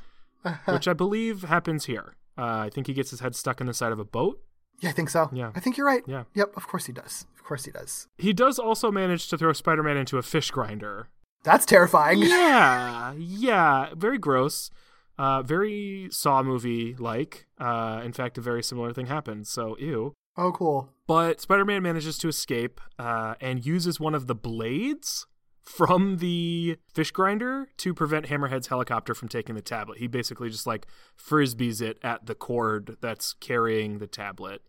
Which 0.67 0.89
I 0.89 0.93
believe 0.93 1.43
happens 1.43 1.85
here. 1.87 2.17
Uh, 2.37 2.67
I 2.67 2.71
think 2.71 2.87
he 2.87 2.95
gets 2.95 3.11
his 3.11 3.21
head 3.21 3.37
stuck 3.37 3.61
in 3.61 3.67
the 3.67 3.75
side 3.75 3.93
of 3.93 3.99
a 3.99 4.05
boat. 4.05 4.41
Yeah, 4.81 4.89
I 4.89 4.93
think 4.93 5.11
so. 5.11 5.31
Yeah. 5.33 5.53
I 5.55 5.61
think 5.61 5.77
you're 5.77 5.87
right. 5.87 6.03
Yeah. 6.07 6.25
Yep. 6.35 6.57
Of 6.57 6.67
course 6.67 6.87
he 6.87 6.93
does. 6.93 7.27
Of 7.37 7.45
course 7.45 7.65
he 7.65 7.71
does. 7.71 8.09
He 8.19 8.33
does 8.33 8.59
also 8.59 8.91
manage 8.91 9.29
to 9.29 9.39
throw 9.39 9.53
Spider 9.53 9.83
Man 9.83 9.97
into 9.97 10.19
a 10.19 10.23
fish 10.23 10.51
grinder. 10.51 11.09
That's 11.45 11.67
terrifying. 11.67 12.19
Yeah, 12.21 13.15
yeah, 13.17 13.89
very 13.97 14.19
gross. 14.19 14.71
Uh, 15.19 15.43
very 15.43 16.09
Saw 16.11 16.43
movie 16.43 16.95
like. 16.99 17.47
Uh, 17.59 18.01
in 18.05 18.13
fact, 18.13 18.39
a 18.39 18.41
very 18.41 18.63
similar 18.63 18.93
thing 18.93 19.07
happens. 19.07 19.51
So, 19.51 19.77
ew. 19.79 20.15
Oh, 20.37 20.53
cool. 20.53 20.89
But 21.07 21.41
Spider 21.41 21.65
Man 21.65 21.83
manages 21.83 22.17
to 22.19 22.29
escape 22.29 22.81
uh, 22.99 23.35
and 23.41 23.65
uses 23.65 24.01
one 24.01 24.15
of 24.15 24.27
the 24.27 24.35
blades 24.35 25.27
from 25.63 26.17
the 26.19 26.77
fish 26.93 27.11
grinder 27.11 27.69
to 27.77 27.95
prevent 27.95 28.27
Hammerhead's 28.27 28.67
helicopter 28.67 29.15
from 29.15 29.29
taking 29.29 29.55
the 29.55 29.63
tablet. 29.63 29.99
He 29.99 30.07
basically 30.07 30.51
just 30.51 30.67
like 30.67 30.87
frisbees 31.17 31.81
it 31.81 31.99
at 32.03 32.27
the 32.27 32.35
cord 32.35 32.97
that's 33.01 33.35
carrying 33.35 33.99
the 33.99 34.07
tablet. 34.07 34.63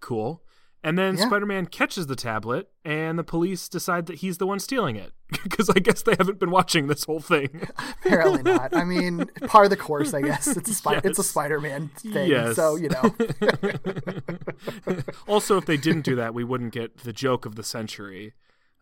Cool. 0.00 0.42
And 0.84 0.96
then 0.96 1.16
Yeah. 1.16 1.26
Spider 1.26 1.46
Man 1.46 1.66
catches 1.66 2.06
the 2.06 2.14
tablet, 2.14 2.70
and 2.84 3.18
the 3.18 3.24
police 3.24 3.68
decide 3.68 4.06
that 4.06 4.16
he's 4.18 4.38
the 4.38 4.46
one 4.46 4.58
stealing 4.60 4.96
it. 4.96 5.12
Because 5.42 5.68
I 5.68 5.78
guess 5.78 6.00
they 6.02 6.14
haven't 6.16 6.38
been 6.38 6.50
watching 6.50 6.86
this 6.86 7.04
whole 7.04 7.20
thing. 7.20 7.68
Apparently 8.04 8.42
not. 8.42 8.74
I 8.74 8.84
mean, 8.84 9.26
part 9.46 9.66
of 9.66 9.70
the 9.70 9.76
course, 9.76 10.14
I 10.14 10.22
guess. 10.22 10.46
It's 10.56 10.70
a 10.70 10.74
spider. 10.74 11.00
It's 11.04 11.18
a 11.18 11.22
Yes. 11.22 11.28
Spider-Man 11.28 11.88
thing. 11.96 12.30
Yes. 12.30 12.56
So 12.56 12.76
you 12.76 12.88
know. 12.88 13.14
also, 15.28 15.58
if 15.58 15.66
they 15.66 15.76
didn't 15.76 16.04
do 16.06 16.14
that, 16.16 16.32
we 16.32 16.44
wouldn't 16.44 16.72
get 16.72 16.98
the 16.98 17.12
joke 17.12 17.44
of 17.44 17.56
the 17.56 17.62
century 17.62 18.32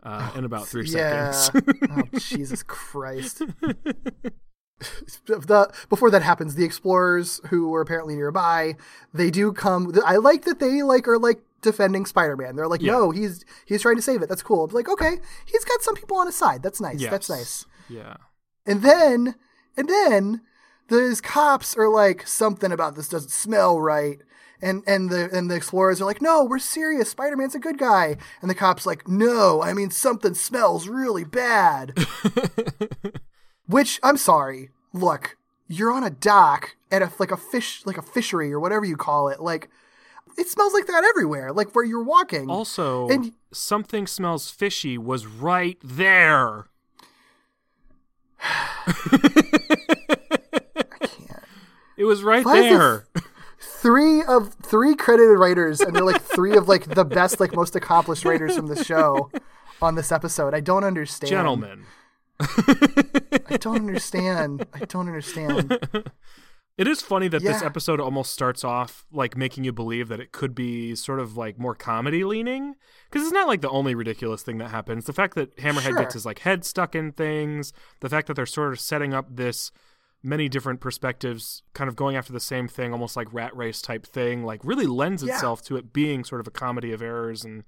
uh, 0.05 0.31
in 0.37 0.45
about 0.45 0.69
three 0.69 0.87
yeah. 0.87 1.33
seconds. 1.33 1.75
oh 1.91 2.19
Jesus 2.19 2.63
Christ. 2.63 3.43
the 5.27 5.73
before 5.89 6.11
that 6.11 6.23
happens, 6.23 6.55
the 6.55 6.65
explorers 6.65 7.41
who 7.49 7.69
were 7.71 7.81
apparently 7.81 8.15
nearby, 8.15 8.77
they 9.13 9.31
do 9.31 9.53
come. 9.53 9.93
I 10.05 10.17
like 10.17 10.45
that 10.45 10.61
they 10.61 10.83
like 10.83 11.09
are 11.09 11.19
like 11.19 11.41
defending 11.63 12.07
Spider-Man. 12.07 12.57
They're 12.57 12.69
like, 12.69 12.83
Yeah. 12.83 12.93
no, 12.93 13.11
he's 13.11 13.45
he's 13.67 13.83
trying 13.83 13.97
to 13.97 14.03
save 14.03 14.23
it. 14.23 14.29
That's 14.29 14.43
cool. 14.43 14.65
I'm 14.65 14.71
like, 14.75 14.89
okay, 14.89 15.19
he's 15.47 15.65
got 15.65 15.83
some 15.83 15.95
people 15.95 16.17
on 16.19 16.27
his 16.27 16.37
side. 16.37 16.63
That's 16.63 16.81
nice. 16.81 17.01
That's 17.11 17.29
nice. 17.31 17.65
Yeah. 17.89 18.17
And 18.67 18.83
then, 18.83 19.35
and 19.77 19.89
then, 19.89 20.41
those 20.89 21.21
cops 21.21 21.77
are 21.77 21.89
like, 21.89 22.27
something 22.27 22.73
about 22.73 22.97
this 22.97 23.09
doesn't 23.09 23.31
smell 23.31 23.81
right. 23.81 24.19
And 24.63 24.83
and 24.87 25.11
the 25.11 25.29
and 25.33 25.51
the 25.51 25.55
explorers 25.55 26.01
are 26.01 26.07
like, 26.07 26.23
no, 26.23 26.43
we're 26.43 26.59
serious. 26.59 27.11
Spider 27.11 27.37
Man's 27.37 27.55
a 27.55 27.59
good 27.59 27.77
guy. 27.79 28.17
And 28.41 28.51
the 28.51 28.55
cops 28.55 28.87
like, 28.87 29.07
no, 29.07 29.63
I 29.63 29.75
mean 29.75 29.91
something 29.91 30.33
smells 30.35 30.89
really 30.89 31.25
bad. 31.25 31.93
Which 33.67 34.01
I'm 34.03 34.17
sorry. 34.17 34.71
Look, 34.93 35.37
you're 35.69 35.93
on 35.93 36.05
a 36.05 36.11
dock 36.11 36.77
at 36.91 37.03
a 37.03 37.13
like 37.19 37.31
a 37.33 37.37
fish 37.37 37.83
like 37.85 37.99
a 37.99 38.03
fishery 38.03 38.53
or 38.53 38.61
whatever 38.61 38.85
you 38.85 38.97
call 38.97 39.29
it. 39.29 39.41
Like 39.41 39.69
it 40.39 40.49
smells 40.49 40.73
like 40.73 40.87
that 40.87 41.05
everywhere. 41.05 41.53
Like 41.53 41.75
where 41.75 41.85
you're 41.85 42.03
walking. 42.03 42.51
Also, 42.51 43.09
And- 43.09 43.33
something 43.53 44.07
smells 44.07 44.51
fishy 44.51 44.99
was 44.99 45.27
right 45.27 45.79
there. 45.83 46.67
I 48.41 49.63
can't. 51.01 51.45
It 51.97 52.05
was 52.05 52.23
right 52.23 52.45
Why 52.45 52.61
there. 52.61 53.07
three 53.61 54.23
of 54.25 54.55
three 54.63 54.95
credited 54.95 55.39
writers, 55.39 55.81
and 55.81 55.95
they're 55.97 56.05
like 56.05 56.21
three 56.23 56.57
of 56.57 56.69
like 56.69 56.95
the 56.95 57.05
best, 57.05 57.41
like 57.41 57.55
most 57.55 57.75
accomplished 57.77 58.25
writers 58.25 58.57
from 58.57 58.67
the 58.67 58.83
show 58.85 59.31
on 59.81 59.95
this 59.95 60.13
episode. 60.13 60.55
I 60.55 60.61
don't 60.61 60.85
understand. 60.85 61.31
Gentlemen. 61.31 61.85
I 62.39 63.57
don't 63.59 63.77
understand. 63.77 64.67
I 64.75 64.81
don't 64.81 65.07
understand. 65.09 65.79
It 66.79 66.87
is 66.87 67.01
funny 67.01 67.29
that 67.29 67.43
this 67.43 67.63
episode 67.63 68.01
almost 68.01 68.33
starts 68.33 68.63
off 68.63 69.07
like 69.11 69.35
making 69.37 69.65
you 69.65 69.73
believe 69.73 70.09
that 70.09 70.21
it 70.21 70.33
could 70.33 70.55
be 70.55 70.95
sort 70.95 71.21
of 71.21 71.35
like 71.37 71.59
more 71.59 71.75
comedy 71.75 72.23
leaning 72.23 72.75
because 73.11 73.23
it's 73.27 73.33
not 73.33 73.47
like 73.47 73.63
the 73.63 73.71
only 73.71 73.95
ridiculous 73.95 74.43
thing 74.43 74.59
that 74.59 74.69
happens. 74.71 75.07
The 75.07 75.15
fact 75.15 75.37
that 75.37 75.57
Hammerhead 75.57 75.83
Sure. 75.93 75.99
gets 75.99 76.13
his 76.15 76.27
like 76.27 76.41
head 76.41 76.67
stuck 76.67 76.95
in 76.95 77.13
things, 77.13 77.73
the 78.01 78.11
fact 78.11 78.27
that 78.27 78.35
they're 78.35 78.45
sort 78.45 78.73
of 78.73 78.81
setting 78.81 79.15
up 79.15 79.27
this 79.37 79.73
many 80.23 80.51
different 80.51 80.81
perspectives, 80.81 81.63
kind 81.73 81.89
of 81.89 81.97
going 81.97 82.15
after 82.17 82.33
the 82.35 82.41
same 82.41 82.69
thing, 82.69 82.93
almost 82.93 83.17
like 83.17 83.33
rat 83.33 83.57
race 83.57 83.81
type 83.81 84.05
thing, 84.07 84.45
like 84.45 84.61
really 84.63 84.87
lends 84.87 85.23
Yeah. 85.23 85.33
itself 85.35 85.63
to 85.67 85.77
it 85.77 85.95
being 85.95 86.25
sort 86.25 86.43
of 86.43 86.47
a 86.47 86.51
comedy 86.51 86.93
of 86.93 87.01
errors 87.01 87.43
and 87.43 87.65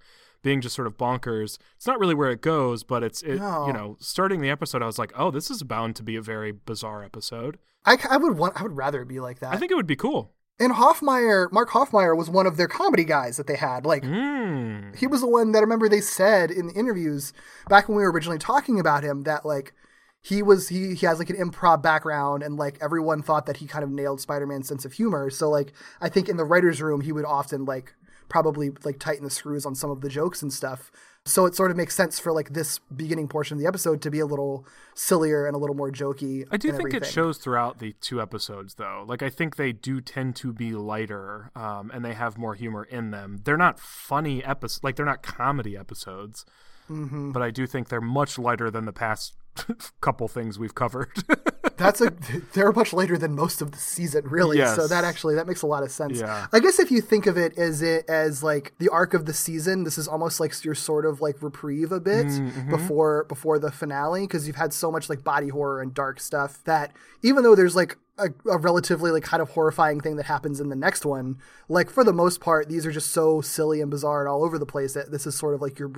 being 0.48 0.60
just 0.62 0.74
sort 0.74 0.86
of 0.86 0.96
bonkers. 0.96 1.58
It's 1.76 1.86
not 1.86 1.98
really 2.00 2.14
where 2.14 2.30
it 2.30 2.40
goes, 2.40 2.82
but 2.84 3.02
it's 3.02 3.22
it, 3.22 3.36
No. 3.38 3.66
you 3.66 3.72
know, 3.72 3.96
starting 4.00 4.40
the 4.40 4.50
episode, 4.50 4.82
I 4.82 4.86
was 4.86 4.98
like, 4.98 5.12
oh, 5.14 5.30
this 5.30 5.50
is 5.50 5.62
bound 5.62 5.94
to 5.96 6.02
be 6.02 6.16
a 6.16 6.22
very 6.22 6.52
bizarre 6.52 7.04
episode. 7.04 7.58
I, 7.84 7.96
I 8.10 8.16
would 8.16 8.36
want. 8.38 8.58
I 8.58 8.62
would 8.62 8.76
rather 8.76 9.02
it 9.02 9.08
be 9.08 9.20
like 9.20 9.40
that. 9.40 9.52
I 9.54 9.56
think 9.58 9.70
it 9.70 9.74
would 9.76 9.86
be 9.86 9.96
cool. 9.96 10.32
and 10.60 10.72
Hoffmeier, 10.74 11.52
Mark 11.52 11.70
Hoffmeier, 11.70 12.16
was 12.16 12.28
one 12.28 12.46
of 12.46 12.56
their 12.56 12.66
comedy 12.66 13.04
guys 13.04 13.36
that 13.36 13.46
they 13.46 13.56
had. 13.56 13.84
Like 13.86 14.02
Mm. 14.04 14.96
he 14.96 15.06
was 15.06 15.20
the 15.20 15.28
one 15.28 15.52
that 15.52 15.58
I 15.58 15.62
remember 15.62 15.88
they 15.88 16.00
said 16.00 16.50
in 16.50 16.68
the 16.68 16.74
interviews 16.74 17.32
back 17.68 17.88
when 17.88 17.96
we 17.96 18.02
were 18.02 18.10
originally 18.10 18.38
talking 18.38 18.80
about 18.80 19.04
him 19.04 19.22
that 19.24 19.44
like 19.46 19.72
he 20.20 20.42
was 20.42 20.68
he 20.68 20.94
he 20.94 21.06
has 21.06 21.18
like 21.20 21.30
an 21.30 21.36
improv 21.36 21.80
background 21.82 22.42
and 22.42 22.56
like 22.56 22.76
everyone 22.80 23.22
thought 23.22 23.46
that 23.46 23.58
he 23.58 23.66
kind 23.68 23.84
of 23.84 23.90
nailed 23.90 24.20
Spider-Man's 24.20 24.66
sense 24.66 24.84
of 24.84 24.92
humor. 24.94 25.30
So 25.30 25.48
like 25.48 25.72
I 26.00 26.08
think 26.08 26.28
in 26.28 26.36
the 26.36 26.44
writers 26.44 26.82
room 26.82 27.02
he 27.02 27.12
would 27.12 27.24
often 27.24 27.64
like 27.64 27.94
probably 28.28 28.70
like 28.84 28.98
tighten 28.98 29.24
the 29.24 29.30
screws 29.30 29.64
on 29.66 29.74
some 29.74 29.90
of 29.90 30.00
the 30.00 30.08
jokes 30.08 30.42
and 30.42 30.52
stuff. 30.52 30.90
So 31.24 31.44
it 31.44 31.54
sort 31.54 31.70
of 31.70 31.76
makes 31.76 31.94
sense 31.94 32.18
for 32.18 32.32
like 32.32 32.54
this 32.54 32.78
beginning 32.94 33.28
portion 33.28 33.56
of 33.56 33.60
the 33.60 33.66
episode 33.66 34.00
to 34.02 34.10
be 34.10 34.18
a 34.18 34.24
little 34.24 34.66
sillier 34.94 35.46
and 35.46 35.54
a 35.54 35.58
little 35.58 35.76
more 35.76 35.90
jokey. 35.90 36.46
I 36.50 36.56
do 36.56 36.72
think 36.72 36.94
it 36.94 37.04
shows 37.04 37.36
throughout 37.36 37.80
the 37.80 37.94
two 38.00 38.22
episodes, 38.22 38.76
though. 38.76 39.04
Like, 39.06 39.22
I 39.22 39.28
think 39.28 39.56
they 39.56 39.72
do 39.72 40.00
tend 40.00 40.36
to 40.36 40.52
be 40.54 40.72
lighter, 40.72 41.50
um, 41.54 41.90
and 41.92 42.02
they 42.04 42.14
have 42.14 42.38
more 42.38 42.54
humor 42.54 42.84
in 42.84 43.10
them. 43.10 43.40
They're 43.44 43.58
not 43.58 43.78
funny 43.78 44.42
episodes, 44.42 44.82
like 44.82 44.96
they're 44.96 45.04
not 45.04 45.22
comedy 45.22 45.76
episodes, 45.76 46.46
Mm-hmm. 46.90 47.32
but 47.32 47.42
I 47.42 47.50
do 47.50 47.66
think 47.66 47.90
they're 47.90 48.00
much 48.00 48.38
lighter 48.38 48.70
than 48.70 48.86
the 48.86 48.94
past 48.94 49.34
couple 50.00 50.26
things 50.28 50.58
we've 50.58 50.74
covered. 50.74 51.10
That's 51.78 52.00
a 52.00 52.12
they're 52.52 52.72
much 52.72 52.92
later 52.92 53.16
than 53.16 53.34
most 53.34 53.62
of 53.62 53.72
the 53.72 53.78
season, 53.78 54.24
really. 54.28 54.58
Yes. 54.58 54.76
So 54.76 54.86
that 54.88 55.04
actually 55.04 55.36
that 55.36 55.46
makes 55.46 55.62
a 55.62 55.66
lot 55.66 55.82
of 55.82 55.90
sense. 55.90 56.20
Yeah. 56.20 56.46
I 56.52 56.60
guess 56.60 56.78
if 56.78 56.90
you 56.90 57.00
think 57.00 57.26
of 57.26 57.38
it 57.38 57.56
as 57.56 57.80
it 57.82 58.04
as 58.08 58.42
like 58.42 58.74
the 58.78 58.88
arc 58.90 59.14
of 59.14 59.26
the 59.26 59.32
season, 59.32 59.84
this 59.84 59.96
is 59.96 60.06
almost 60.08 60.40
like 60.40 60.52
your 60.64 60.74
sort 60.74 61.06
of 61.06 61.20
like 61.20 61.42
reprieve 61.42 61.92
a 61.92 62.00
bit 62.00 62.26
Mm-hmm. 62.26 62.70
before 62.70 63.24
before 63.24 63.58
the 63.58 63.70
finale 63.70 64.22
because 64.22 64.46
you've 64.46 64.56
had 64.56 64.72
so 64.72 64.90
much 64.90 65.08
like 65.08 65.22
body 65.22 65.48
horror 65.48 65.80
and 65.80 65.94
dark 65.94 66.20
stuff 66.20 66.62
that 66.64 66.92
even 67.22 67.42
though 67.44 67.54
there's 67.54 67.76
like 67.76 67.96
a, 68.18 68.26
a 68.50 68.58
relatively 68.58 69.10
like 69.12 69.22
kind 69.22 69.40
of 69.40 69.50
horrifying 69.50 70.00
thing 70.00 70.16
that 70.16 70.26
happens 70.26 70.60
in 70.60 70.68
the 70.68 70.76
next 70.76 71.06
one, 71.06 71.38
like 71.68 71.88
for 71.90 72.02
the 72.02 72.12
most 72.12 72.40
part, 72.40 72.68
these 72.68 72.84
are 72.84 72.90
just 72.90 73.12
so 73.12 73.40
silly 73.40 73.80
and 73.80 73.90
bizarre 73.90 74.20
and 74.20 74.28
all 74.28 74.42
over 74.44 74.58
the 74.58 74.66
place 74.66 74.94
that 74.94 75.10
this 75.12 75.26
is 75.26 75.34
sort 75.36 75.54
of 75.54 75.62
like 75.62 75.78
your 75.78 75.90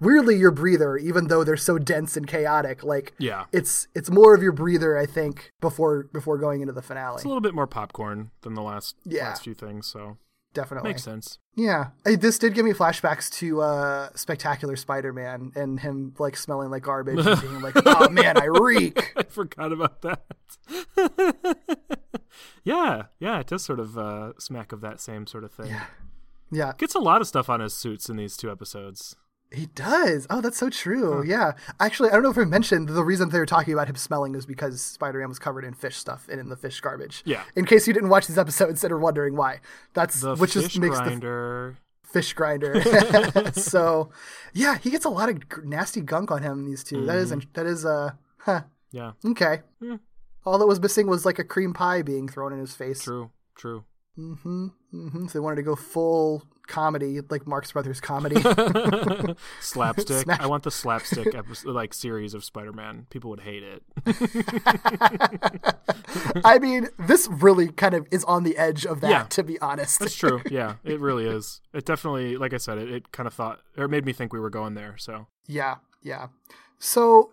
weirdly 0.00 0.36
your 0.36 0.50
breather, 0.50 0.96
even 0.96 1.28
though 1.28 1.44
they're 1.44 1.56
so 1.56 1.78
dense 1.78 2.16
and 2.16 2.26
chaotic. 2.26 2.82
Like 2.84 3.14
Yeah. 3.18 3.44
it's 3.52 3.88
it's 3.94 4.10
more 4.10 4.34
of 4.34 4.42
your 4.42 4.52
breather, 4.52 4.96
I 4.96 5.06
think, 5.06 5.52
before 5.60 6.04
before 6.12 6.38
going 6.38 6.60
into 6.60 6.72
the 6.72 6.82
finale. 6.82 7.16
it's 7.16 7.24
a 7.24 7.28
little 7.28 7.40
bit 7.40 7.54
more 7.54 7.66
popcorn 7.66 8.30
than 8.42 8.54
the 8.54 8.62
last 8.62 8.96
Yeah. 9.04 9.28
last 9.28 9.44
few 9.44 9.54
things, 9.54 9.86
so 9.86 10.18
Definitely 10.54 10.88
makes 10.90 11.02
sense. 11.02 11.38
Yeah, 11.54 11.88
I, 12.06 12.14
this 12.14 12.38
did 12.38 12.54
give 12.54 12.64
me 12.64 12.72
flashbacks 12.72 13.30
to 13.40 13.60
uh, 13.60 14.08
Spectacular 14.14 14.74
Spider-Man 14.76 15.52
and 15.54 15.78
him 15.80 16.14
like 16.18 16.34
smelling 16.34 16.70
like 16.70 16.82
garbage 16.82 17.26
and 17.26 17.40
being 17.42 17.60
like, 17.60 17.74
"Oh 17.84 18.08
man, 18.08 18.38
I 18.40 18.46
reek." 18.46 19.12
I 19.18 19.24
forgot 19.24 19.70
about 19.72 20.00
that. 20.00 20.24
yeah, 22.64 23.04
yeah, 23.18 23.38
it 23.40 23.46
does 23.46 23.64
sort 23.64 23.80
of 23.80 23.98
uh, 23.98 24.32
smack 24.38 24.72
of 24.72 24.80
that 24.80 24.98
same 25.00 25.26
sort 25.26 25.44
of 25.44 25.52
thing. 25.52 25.74
Yeah, 26.50 26.72
Gets 26.78 26.94
a 26.94 27.00
lot 27.00 27.20
of 27.20 27.26
stuff 27.26 27.50
on 27.50 27.60
his 27.60 27.74
suits 27.74 28.08
in 28.08 28.16
these 28.16 28.36
two 28.36 28.50
episodes. 28.50 29.16
He 29.52 29.66
does. 29.66 30.26
Oh, 30.28 30.40
that's 30.40 30.56
so 30.58 30.68
true. 30.70 31.24
Yeah, 31.24 31.52
actually, 31.80 32.10
I 32.10 32.12
don't 32.14 32.22
know 32.22 32.30
if 32.30 32.36
we 32.36 32.44
mentioned 32.44 32.88
the 32.88 33.04
reason 33.04 33.28
they 33.30 33.38
were 33.38 33.46
talking 33.46 33.72
about 33.72 33.88
him 33.88 33.96
smelling 33.96 34.34
is 34.34 34.44
because 34.46 34.80
Spider-Man 34.82 35.28
was 35.28 35.38
covered 35.38 35.64
in 35.64 35.72
fish 35.74 35.96
stuff 35.96 36.26
and 36.30 36.40
in 36.40 36.48
the 36.48 36.56
fish 36.56 36.80
garbage. 36.80 37.22
Yeah. 37.24 37.42
In 37.54 37.64
case 37.64 37.86
you 37.86 37.94
didn't 37.94 38.08
watch 38.08 38.26
these 38.26 38.38
episodes 38.38 38.82
and 38.84 38.92
are 38.92 38.98
wondering 38.98 39.36
why, 39.36 39.60
that's 39.94 40.20
The 40.20 40.34
which 40.36 40.54
fish 40.54 40.64
just 40.64 40.78
makes 40.78 40.98
the 40.98 41.04
grinder. 41.04 41.76
fish 42.02 42.32
grinder. 42.32 42.82
so, 43.54 44.10
yeah, 44.52 44.78
he 44.78 44.90
gets 44.90 45.04
a 45.04 45.10
lot 45.10 45.28
of 45.28 45.40
nasty 45.64 46.00
gunk 46.00 46.30
on 46.30 46.42
him. 46.42 46.64
These 46.64 46.82
2 46.84 47.06
That 47.06 47.16
is 47.18 47.30
Mm-hmm. 47.30 47.48
that 47.54 47.66
is 47.66 47.84
uh, 47.86 48.10
huh. 48.38 48.62
Yeah, 48.90 49.12
Okay. 49.24 49.60
Hmm. 49.80 49.96
All 50.44 50.58
that 50.58 50.66
was 50.66 50.80
missing 50.80 51.06
was 51.08 51.26
like 51.26 51.38
a 51.40 51.44
cream 51.44 51.72
pie 51.74 52.02
being 52.02 52.28
thrown 52.28 52.52
in 52.52 52.58
his 52.60 52.74
face. 52.74 53.02
true, 53.02 53.30
true. 53.56 53.84
Mm-hmm. 54.16 54.66
Mm-hmm. 54.94 55.26
So 55.26 55.32
they 55.32 55.40
wanted 55.40 55.56
to 55.56 55.62
go 55.62 55.74
full 55.76 56.44
comedy, 56.66 57.20
like 57.30 57.46
Marx 57.46 57.72
Brothers 57.72 58.00
comedy. 58.00 58.40
slapstick. 59.60 60.22
Smash. 60.24 60.40
I 60.40 60.46
want 60.46 60.62
the 60.62 60.70
slapstick 60.70 61.34
episode, 61.34 61.74
like 61.74 61.94
series 61.94 62.34
of 62.34 62.44
Spider-Man. 62.44 63.06
People 63.10 63.30
would 63.30 63.40
hate 63.40 63.62
it. 63.62 63.82
I 66.44 66.58
mean, 66.58 66.88
this 66.98 67.28
really 67.30 67.68
kind 67.68 67.94
of 67.94 68.06
is 68.10 68.24
on 68.24 68.44
the 68.44 68.56
edge 68.56 68.86
of 68.86 69.00
that, 69.00 69.10
Yeah. 69.10 69.22
to 69.24 69.42
be 69.42 69.58
honest. 69.60 69.98
That's 70.00 70.14
true. 70.14 70.42
Yeah, 70.50 70.74
it 70.84 71.00
really 71.00 71.26
is. 71.26 71.60
It 71.74 71.84
definitely, 71.84 72.36
like 72.36 72.54
I 72.54 72.58
said, 72.58 72.78
it, 72.78 72.90
it 72.90 73.12
kind 73.12 73.26
of 73.26 73.34
thought 73.34 73.60
or 73.76 73.84
it 73.84 73.88
made 73.90 74.06
me 74.06 74.12
think 74.12 74.32
we 74.32 74.40
were 74.40 74.50
going 74.50 74.74
there. 74.74 74.96
So 74.96 75.26
Yeah, 75.46 75.76
yeah. 76.02 76.28
So 76.78 77.32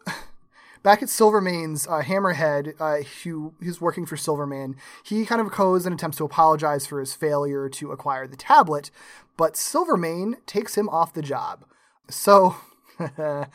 back 0.83 1.01
at 1.01 1.09
Silvermane's 1.09 1.87
uh, 1.87 2.01
Hammerhead, 2.01 2.73
uh, 2.79 3.03
who 3.23 3.53
who's 3.61 3.81
working 3.81 4.05
for 4.05 4.17
Silvermane, 4.17 4.75
he 5.03 5.25
kind 5.25 5.41
of 5.41 5.51
goes 5.51 5.85
and 5.85 5.95
attempts 5.95 6.17
to 6.17 6.25
apologize 6.25 6.85
for 6.85 6.99
his 6.99 7.13
failure 7.13 7.69
to 7.69 7.91
acquire 7.91 8.27
the 8.27 8.37
tablet, 8.37 8.91
but 9.37 9.55
Silvermane 9.55 10.35
takes 10.45 10.77
him 10.77 10.89
off 10.89 11.13
the 11.13 11.21
job. 11.21 11.65
So 12.09 12.57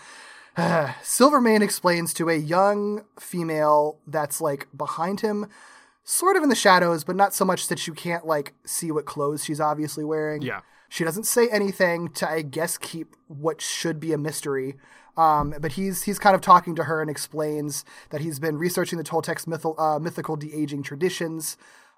Silvermane 1.02 1.62
explains 1.62 2.12
to 2.14 2.28
a 2.28 2.36
young 2.36 3.04
female 3.20 3.98
that's 4.06 4.40
like 4.40 4.66
behind 4.76 5.20
him, 5.20 5.46
sort 6.04 6.36
of 6.36 6.42
in 6.42 6.48
the 6.48 6.56
shadows, 6.56 7.04
but 7.04 7.16
not 7.16 7.34
so 7.34 7.44
much 7.44 7.68
that 7.68 7.86
you 7.86 7.92
can't 7.92 8.26
like 8.26 8.54
see 8.64 8.90
what 8.90 9.04
clothes 9.04 9.44
she's 9.44 9.60
obviously 9.60 10.04
wearing. 10.04 10.42
Yeah. 10.42 10.60
She 10.88 11.04
doesn't 11.04 11.24
say 11.24 11.48
anything 11.50 12.08
to, 12.12 12.28
I 12.28 12.40
guess, 12.40 12.78
keep 12.78 13.14
what 13.26 13.60
should 13.60 14.00
be 14.00 14.14
a 14.14 14.18
mystery. 14.18 14.76
Um, 15.18 15.52
but 15.60 15.72
he's 15.72 16.04
he's 16.04 16.18
kind 16.18 16.34
of 16.36 16.40
talking 16.40 16.74
to 16.76 16.84
her 16.84 17.00
and 17.02 17.10
explains 17.10 17.84
that 18.10 18.20
he's 18.20 18.38
been 18.38 18.56
researching 18.56 18.98
the 18.98 19.04
Toltecs 19.04 19.46
mythal, 19.46 19.74
uh, 19.78 19.98
mythical 19.98 20.36
de 20.36 20.54
aging 20.54 20.82
traditions, 20.84 21.56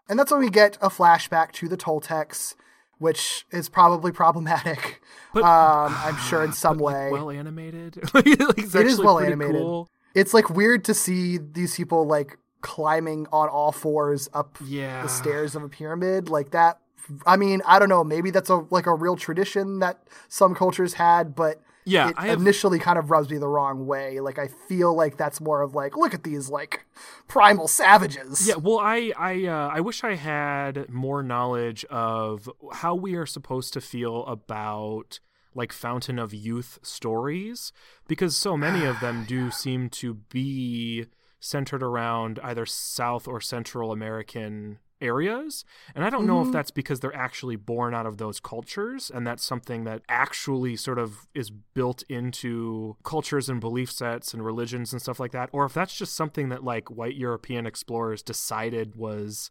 and 0.09 0.19
that's 0.19 0.31
when 0.33 0.41
we 0.41 0.49
get 0.51 0.77
a 0.81 0.89
flashback 0.89 1.53
to 1.53 1.69
the 1.69 1.77
Toltecs, 1.77 2.55
which 2.99 3.45
is 3.51 3.69
probably 3.69 4.11
problematic. 4.23 5.03
But- 5.35 5.45
um, 5.45 5.95
I'm 5.99 6.17
sure 6.17 6.43
in 6.43 6.53
some 6.65 6.79
way 6.79 7.11
well 7.13 7.31
animated. 7.31 7.99
like, 8.15 8.27
it 8.27 8.75
is 8.87 8.99
well 8.99 9.19
animated. 9.21 9.61
Cool. 9.61 9.87
It's 10.15 10.33
like 10.35 10.51
weird 10.51 10.85
to 10.87 10.95
see 10.95 11.39
these 11.39 11.77
people 11.77 12.07
like 12.07 12.39
climbing 12.63 13.27
on 13.33 13.49
all 13.49 13.71
fours 13.73 14.29
up 14.35 14.57
Yeah. 14.65 15.03
the 15.03 15.09
stairs 15.09 15.55
of 15.55 15.63
a 15.63 15.69
pyramid 15.69 16.29
like 16.29 16.51
that. 16.51 16.79
I 17.27 17.37
mean, 17.37 17.61
I 17.67 17.79
don't 17.79 17.89
know. 17.89 18.03
Maybe 18.05 18.31
that's 18.31 18.51
a 18.51 18.65
like 18.71 18.87
a 18.87 18.95
real 18.95 19.17
tradition 19.17 19.79
that 19.81 19.99
some 20.29 20.55
cultures 20.55 20.95
had, 20.95 21.35
but 21.35 21.61
Yeah, 21.91 22.09
it 22.11 22.15
I 22.19 22.27
have- 22.29 22.41
initially 22.41 22.79
kind 22.79 22.99
of 22.99 23.11
rubs 23.11 23.29
me 23.31 23.39
the 23.39 23.49
wrong 23.49 23.87
way. 23.87 24.21
Like 24.21 24.39
I 24.39 24.49
feel 24.49 24.95
like 24.95 25.17
that's 25.17 25.41
more 25.41 25.63
of 25.63 25.75
like, 25.75 25.97
look 25.97 26.15
at 26.15 26.23
these 26.25 26.49
like 26.49 26.85
primal 27.29 27.69
savages. 27.69 28.47
Yeah, 28.49 28.57
well, 28.57 28.79
I 28.79 29.13
I 29.19 29.47
uh, 29.47 29.69
I 29.73 29.81
wish 29.81 30.05
I 30.05 30.15
had 30.15 30.89
more 30.89 31.23
knowledge 31.23 31.85
of 31.87 32.49
how 32.75 32.95
we 32.95 33.15
are 33.15 33.27
supposed 33.27 33.73
to 33.75 33.81
feel 33.81 34.25
about 34.27 35.21
like 35.55 35.73
Fountain 35.73 36.19
of 36.19 36.33
Youth 36.33 36.79
stories 36.83 37.73
because 38.07 38.37
so 38.37 38.57
many 38.57 38.85
of 38.85 39.01
them 39.01 39.25
do 39.29 39.51
seem 39.51 39.89
to 39.91 40.15
be 40.15 41.07
centered 41.41 41.83
around 41.83 42.39
either 42.43 42.67
South 42.67 43.27
or 43.27 43.41
Central 43.41 43.91
American 43.93 44.79
areas. 45.01 45.65
And 45.95 46.05
I 46.05 46.11
don't 46.11 46.27
know 46.27 46.41
if 46.41 46.45
mm-hmm. 46.47 46.53
that's 46.53 46.71
because 46.71 47.01
they're 47.01 47.15
actually 47.15 47.57
born 47.57 47.95
out 47.95 48.07
of 48.07 48.19
those 48.19 48.41
cultures 48.41 49.11
and 49.13 49.27
that's 49.27 49.45
something 49.45 49.85
that 49.85 50.03
actually 50.09 50.77
sort 50.77 50.99
of 50.99 51.27
is 51.35 51.51
built 51.51 52.03
into 52.09 52.97
cultures 53.05 53.49
and 53.49 53.61
belief 53.61 53.91
sets 53.91 54.33
and 54.35 54.45
religions 54.45 54.93
and 54.93 55.01
stuff 55.01 55.21
like 55.21 55.33
that, 55.33 55.49
or 55.53 55.65
if 55.65 55.75
that's 55.75 55.97
just 55.97 56.15
something 56.15 56.49
that 56.51 56.65
like 56.65 56.91
white 56.91 57.17
European 57.17 57.67
explorers 57.67 58.23
decided 58.23 58.97
was 58.97 59.51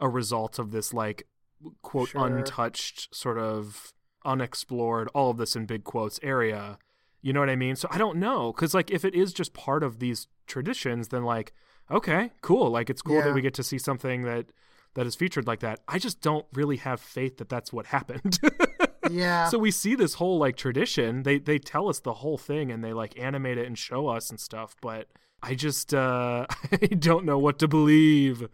a 0.00 0.08
result 0.08 0.58
of 0.58 0.70
this 0.70 0.92
like 0.92 1.26
quote 1.82 2.10
Sure. 2.10 2.26
untouched 2.26 3.14
sort 3.14 3.38
of 3.38 3.92
unexplored 4.24 5.08
all 5.14 5.30
of 5.30 5.36
this 5.36 5.56
in 5.56 5.66
big 5.66 5.84
quotes 5.84 6.18
area 6.22 6.78
you 7.22 7.32
know 7.32 7.40
what 7.40 7.50
i 7.50 7.56
mean 7.56 7.76
so 7.76 7.88
i 7.90 7.98
don't 7.98 8.18
know 8.18 8.52
because 8.52 8.74
like 8.74 8.90
if 8.90 9.04
it 9.04 9.14
is 9.14 9.32
just 9.32 9.52
part 9.54 9.82
of 9.82 9.98
these 9.98 10.26
traditions 10.46 11.08
then 11.08 11.22
like 11.24 11.52
okay 11.90 12.30
cool 12.42 12.70
like 12.70 12.90
it's 12.90 13.02
cool 13.02 13.16
Yeah. 13.16 13.26
that 13.26 13.34
we 13.34 13.40
get 13.40 13.54
to 13.54 13.62
see 13.62 13.78
something 13.78 14.22
that 14.22 14.46
that 14.94 15.06
is 15.06 15.14
featured 15.14 15.46
like 15.46 15.60
that 15.60 15.80
i 15.88 15.98
just 15.98 16.20
don't 16.20 16.46
really 16.52 16.76
have 16.76 17.00
faith 17.00 17.36
that 17.38 17.48
that's 17.48 17.72
what 17.72 17.86
happened 17.86 18.38
Yeah. 19.10 19.48
so 19.48 19.58
we 19.58 19.70
see 19.70 19.94
this 19.94 20.14
whole 20.14 20.38
like 20.38 20.56
tradition 20.56 21.22
they 21.24 21.38
they 21.38 21.58
tell 21.58 21.88
us 21.88 22.00
the 22.00 22.14
whole 22.14 22.38
thing 22.38 22.70
and 22.70 22.84
they 22.84 22.92
like 22.92 23.18
animate 23.18 23.58
it 23.58 23.66
and 23.66 23.76
show 23.78 24.08
us 24.08 24.30
and 24.30 24.38
stuff 24.38 24.76
but 24.80 25.08
i 25.42 25.54
just 25.54 25.92
uh 25.94 26.46
i 26.72 26.76
don't 26.86 27.24
know 27.24 27.38
what 27.38 27.58
to 27.60 27.66
believe 27.68 28.46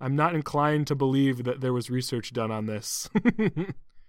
i'm 0.00 0.16
not 0.16 0.34
inclined 0.34 0.86
to 0.88 0.94
believe 0.94 1.44
that 1.44 1.60
there 1.60 1.72
was 1.72 1.90
research 1.90 2.32
done 2.32 2.50
on 2.50 2.66
this 2.66 3.08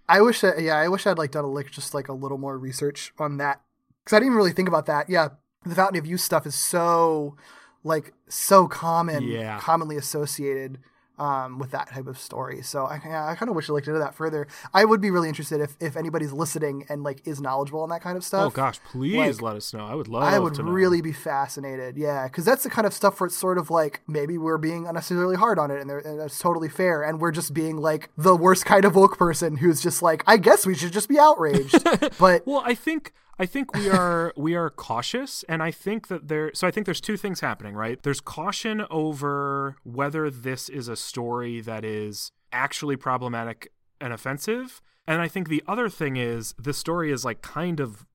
I 0.08 0.20
wish 0.20 0.40
that 0.40 0.60
yeah, 0.60 0.76
I 0.76 0.88
wish 0.88 1.06
I'd 1.06 1.16
like 1.16 1.30
done 1.30 1.44
a 1.44 1.48
like 1.48 1.70
just 1.70 1.94
like 1.94 2.08
a 2.08 2.12
little 2.12 2.36
more 2.36 2.58
research 2.58 3.12
on 3.18 3.36
that 3.38 3.62
because 4.04 4.14
I 4.14 4.18
didn't 4.18 4.32
even 4.32 4.36
really 4.36 4.52
think 4.52 4.68
about 4.68 4.86
that. 4.86 5.08
Yeah, 5.08 5.28
the 5.64 5.74
Fountain 5.76 5.96
of 5.98 6.06
Youth 6.06 6.20
stuff 6.20 6.44
is 6.44 6.56
so 6.56 7.36
like 7.84 8.12
so 8.28 8.66
common, 8.66 9.22
Yeah. 9.22 9.60
commonly 9.60 9.96
associated 9.96 10.80
um, 11.22 11.60
with 11.60 11.70
that 11.70 11.88
type 11.88 12.08
of 12.08 12.18
story. 12.18 12.62
So 12.62 12.84
I, 12.84 12.96
I 12.96 13.36
kind 13.36 13.48
of 13.48 13.54
wish 13.54 13.70
I 13.70 13.72
looked 13.72 13.86
into 13.86 14.00
that 14.00 14.12
further. 14.12 14.48
I 14.74 14.84
would 14.84 15.00
be 15.00 15.12
really 15.12 15.28
interested 15.28 15.60
if 15.60 15.76
if 15.78 15.96
anybody's 15.96 16.32
listening 16.32 16.84
and 16.88 17.04
like 17.04 17.24
is 17.24 17.40
knowledgeable 17.40 17.80
on 17.82 17.90
that 17.90 18.02
kind 18.02 18.16
of 18.16 18.24
stuff. 18.24 18.46
oh 18.46 18.50
gosh 18.50 18.80
please 18.90 19.40
like, 19.40 19.42
let 19.42 19.56
us 19.56 19.72
know 19.72 19.86
i 19.86 19.94
would 19.94 20.08
love 20.08 20.24
I 20.24 20.38
would 20.38 20.58
really 20.58 21.00
be 21.00 21.12
fascinated, 21.12 21.96
yeah, 21.96 22.26
because 22.26 22.44
that's 22.44 22.64
the 22.64 22.70
kind 22.70 22.86
of 22.86 22.92
stuff 22.92 23.20
where 23.20 23.26
it's 23.26 23.36
sort 23.36 23.58
of 23.58 23.70
like 23.70 24.00
maybe 24.08 24.36
we're 24.38 24.58
being 24.58 24.86
unnecessarily 24.86 25.36
hard 25.36 25.58
on 25.58 25.70
it, 25.70 25.80
and, 25.80 25.90
and 25.90 26.18
that's 26.18 26.38
totally 26.38 26.68
fair, 26.68 27.02
and 27.02 27.20
we're 27.20 27.30
just 27.30 27.54
being 27.54 27.76
like 27.76 28.08
the 28.16 28.34
worst 28.34 28.64
kind 28.64 28.84
of 28.84 28.96
woke 28.96 29.18
person 29.18 29.56
who's 29.56 29.80
just 29.80 30.02
like, 30.02 30.24
I 30.26 30.38
guess 30.38 30.66
we 30.66 30.74
should 30.74 30.92
just 30.92 31.08
be 31.08 31.18
outraged, 31.18 31.84
but 32.18 32.46
Well, 32.46 32.62
I 32.64 32.74
think 32.74 33.12
I 33.38 33.46
think 33.46 33.74
we 33.74 33.88
are 33.88 34.32
we 34.36 34.54
are 34.54 34.70
cautious, 34.70 35.44
and 35.48 35.62
I 35.62 35.70
think 35.70 36.08
that 36.08 36.28
there. 36.28 36.52
So 36.54 36.66
I 36.66 36.70
think 36.70 36.86
there's 36.86 37.00
two 37.00 37.16
things 37.16 37.40
happening, 37.40 37.74
right? 37.74 38.02
There's 38.02 38.20
caution 38.20 38.84
over 38.90 39.76
whether 39.84 40.30
this 40.30 40.68
is 40.68 40.88
a 40.88 40.96
story 40.96 41.60
that 41.60 41.84
is 41.84 42.32
actually 42.52 42.96
problematic 42.96 43.72
and 44.00 44.12
offensive, 44.12 44.82
and 45.06 45.20
I 45.20 45.28
think 45.28 45.48
the 45.48 45.62
other 45.66 45.88
thing 45.88 46.16
is 46.16 46.54
the 46.58 46.74
story 46.74 47.12
is 47.12 47.24
like 47.24 47.42
kind 47.42 47.80
of 47.80 48.06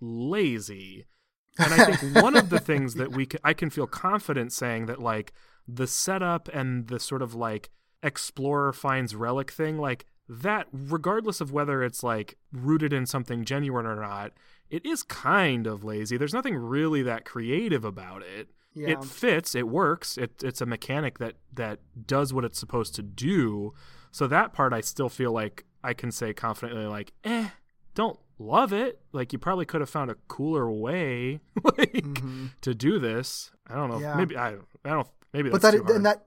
lazy. 0.00 1.06
And 1.58 1.72
I 1.72 1.94
think 1.94 2.22
one 2.22 2.36
of 2.36 2.50
the 2.50 2.60
things 2.70 2.94
that 2.94 3.12
we 3.12 3.24
can, 3.26 3.40
I 3.42 3.54
can 3.54 3.70
feel 3.70 3.86
confident 3.86 4.52
saying 4.52 4.86
that 4.86 5.00
like 5.00 5.32
the 5.66 5.86
setup 5.86 6.48
and 6.52 6.88
the 6.88 7.00
sort 7.00 7.22
of 7.22 7.34
like 7.34 7.70
explorer 8.02 8.72
finds 8.72 9.14
relic 9.14 9.50
thing, 9.50 9.78
like 9.78 10.06
that, 10.28 10.66
regardless 10.72 11.40
of 11.40 11.52
whether 11.52 11.82
it's 11.82 12.02
like 12.02 12.36
rooted 12.52 12.92
in 12.92 13.06
something 13.06 13.44
genuine 13.44 13.86
or 13.86 13.96
not, 13.96 14.32
it 14.70 14.84
is 14.84 15.02
kind 15.02 15.66
of 15.66 15.84
lazy. 15.84 16.16
There's 16.16 16.34
nothing 16.34 16.56
really 16.56 17.02
that 17.02 17.24
creative 17.24 17.84
about 17.84 18.22
it. 18.22 18.48
Yeah. 18.74 18.88
It 18.88 19.04
fits, 19.04 19.54
it 19.54 19.68
works. 19.68 20.18
It, 20.18 20.42
it's 20.42 20.60
a 20.60 20.66
mechanic 20.66 21.18
that 21.18 21.36
that 21.54 21.78
does 22.06 22.34
what 22.34 22.44
it's 22.44 22.58
supposed 22.58 22.94
to 22.96 23.02
do. 23.02 23.72
So 24.10 24.26
that 24.26 24.52
part, 24.52 24.72
I 24.72 24.82
still 24.82 25.08
feel 25.08 25.32
like 25.32 25.64
I 25.82 25.94
can 25.94 26.10
say 26.10 26.34
confidently, 26.34 26.86
like, 26.86 27.12
eh, 27.24 27.48
don't 27.94 28.18
love 28.38 28.72
it. 28.72 29.00
Like 29.12 29.32
you 29.32 29.38
probably 29.38 29.64
could 29.64 29.80
have 29.80 29.90
found 29.90 30.10
a 30.10 30.16
cooler 30.28 30.70
way, 30.70 31.40
like 31.78 32.20
to 32.60 32.74
do 32.74 32.98
this. 32.98 33.50
I 33.66 33.76
don't 33.76 33.88
know. 33.88 33.96
Mm-hmm. 33.96 34.04
Yeah. 34.04 34.14
Maybe 34.14 34.36
I. 34.36 34.48
I 34.84 34.90
don't. 34.90 35.08
Maybe 35.32 35.50
but 35.50 35.62
that 35.62 35.74
and 35.74 36.06
that 36.06 36.24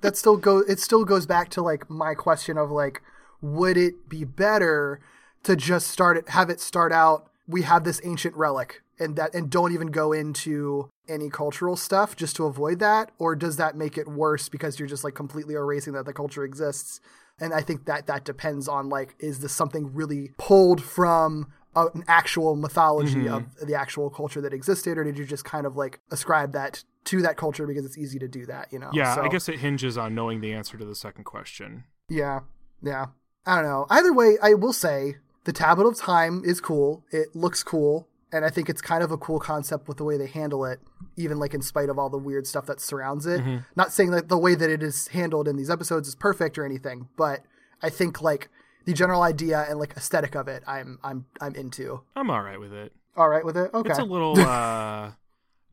that 0.00 0.16
still 0.16 0.36
go 0.36 0.58
it 0.58 0.80
still 0.80 1.04
goes 1.04 1.26
back 1.26 1.50
to 1.50 1.62
like 1.62 1.90
my 1.90 2.14
question 2.14 2.56
of 2.56 2.70
like 2.70 3.02
would 3.40 3.76
it 3.76 4.08
be 4.08 4.24
better 4.24 5.00
to 5.42 5.56
just 5.56 5.88
start 5.88 6.16
it 6.16 6.30
have 6.30 6.48
it 6.48 6.60
start 6.60 6.92
out 6.92 7.30
we 7.48 7.62
have 7.62 7.82
this 7.84 8.00
ancient 8.04 8.36
relic 8.36 8.82
and 9.00 9.16
that 9.16 9.34
and 9.34 9.50
don't 9.50 9.72
even 9.72 9.88
go 9.88 10.12
into 10.12 10.88
any 11.08 11.30
cultural 11.30 11.76
stuff 11.76 12.14
just 12.14 12.36
to 12.36 12.44
avoid 12.44 12.78
that 12.78 13.10
or 13.18 13.34
does 13.34 13.56
that 13.56 13.74
make 13.76 13.96
it 13.96 14.06
worse 14.06 14.48
because 14.48 14.78
you're 14.78 14.88
just 14.88 15.02
like 15.04 15.14
completely 15.14 15.54
erasing 15.54 15.94
that 15.94 16.04
the 16.04 16.12
culture 16.12 16.44
exists 16.44 17.00
and 17.40 17.54
i 17.54 17.60
think 17.62 17.86
that 17.86 18.06
that 18.06 18.24
depends 18.24 18.68
on 18.68 18.88
like 18.88 19.14
is 19.18 19.40
this 19.40 19.52
something 19.52 19.92
really 19.94 20.30
pulled 20.36 20.82
from 20.82 21.50
a, 21.74 21.86
an 21.94 22.04
actual 22.08 22.56
mythology 22.56 23.14
Mm-hmm. 23.24 23.62
of 23.62 23.66
the 23.66 23.74
actual 23.74 24.10
culture 24.10 24.40
that 24.42 24.52
existed 24.52 24.98
or 24.98 25.04
did 25.04 25.16
you 25.18 25.24
just 25.24 25.44
kind 25.44 25.64
of 25.66 25.76
like 25.76 26.00
ascribe 26.10 26.52
that 26.52 26.84
to 27.04 27.22
that 27.22 27.36
culture 27.38 27.66
because 27.66 27.86
it's 27.86 27.96
easy 27.96 28.18
to 28.18 28.28
do 28.28 28.44
that 28.46 28.70
you 28.72 28.78
know 28.78 28.90
yeah, 28.92 29.16
I 29.22 29.28
guess 29.28 29.48
it 29.48 29.60
hinges 29.60 29.96
on 29.96 30.14
knowing 30.14 30.40
the 30.42 30.52
answer 30.52 30.76
to 30.76 30.84
the 30.84 30.94
second 30.94 31.24
question. 31.24 31.84
yeah, 32.10 32.40
yeah. 32.82 33.06
I 33.46 33.54
don't 33.56 33.64
know. 33.64 33.86
Either 33.88 34.12
way, 34.12 34.36
I 34.42 34.52
will 34.52 34.74
say 34.74 35.16
the 35.44 35.52
Tablet 35.52 35.86
of 35.86 35.96
Time 35.96 36.42
is 36.44 36.60
cool. 36.60 37.04
It 37.10 37.34
looks 37.34 37.62
cool, 37.62 38.08
and 38.32 38.44
I 38.44 38.50
think 38.50 38.68
it's 38.68 38.80
kind 38.82 39.02
of 39.02 39.10
a 39.10 39.16
cool 39.16 39.38
concept 39.38 39.88
with 39.88 39.96
the 39.96 40.04
way 40.04 40.16
they 40.16 40.26
handle 40.26 40.64
it, 40.64 40.80
even 41.16 41.38
like 41.38 41.54
in 41.54 41.62
spite 41.62 41.88
of 41.88 41.98
all 41.98 42.10
the 42.10 42.18
weird 42.18 42.46
stuff 42.46 42.66
that 42.66 42.80
surrounds 42.80 43.26
it. 43.26 43.42
Not 43.76 43.92
saying 43.92 44.10
that 44.10 44.28
the 44.28 44.38
way 44.38 44.54
that 44.54 44.70
it 44.70 44.82
is 44.82 45.08
handled 45.08 45.48
in 45.48 45.56
these 45.56 45.70
episodes 45.70 46.08
is 46.08 46.14
perfect 46.14 46.58
or 46.58 46.64
anything, 46.64 47.08
but 47.16 47.40
I 47.82 47.90
think 47.90 48.20
like 48.20 48.48
the 48.84 48.92
general 48.92 49.22
idea 49.22 49.66
and 49.68 49.78
like 49.78 49.92
aesthetic 49.96 50.34
of 50.34 50.48
it, 50.48 50.62
I'm 50.66 50.98
I'm 51.02 51.26
I'm 51.40 51.54
into. 51.54 52.02
I'm 52.16 52.30
all 52.30 52.42
right 52.42 52.58
with 52.58 52.72
it. 52.72 52.92
All 53.16 53.28
right 53.28 53.44
with 53.44 53.56
it. 53.56 53.72
Okay. 53.74 53.90
It's 53.90 53.98
a 53.98 54.04
little, 54.04 54.38
uh, 54.40 55.12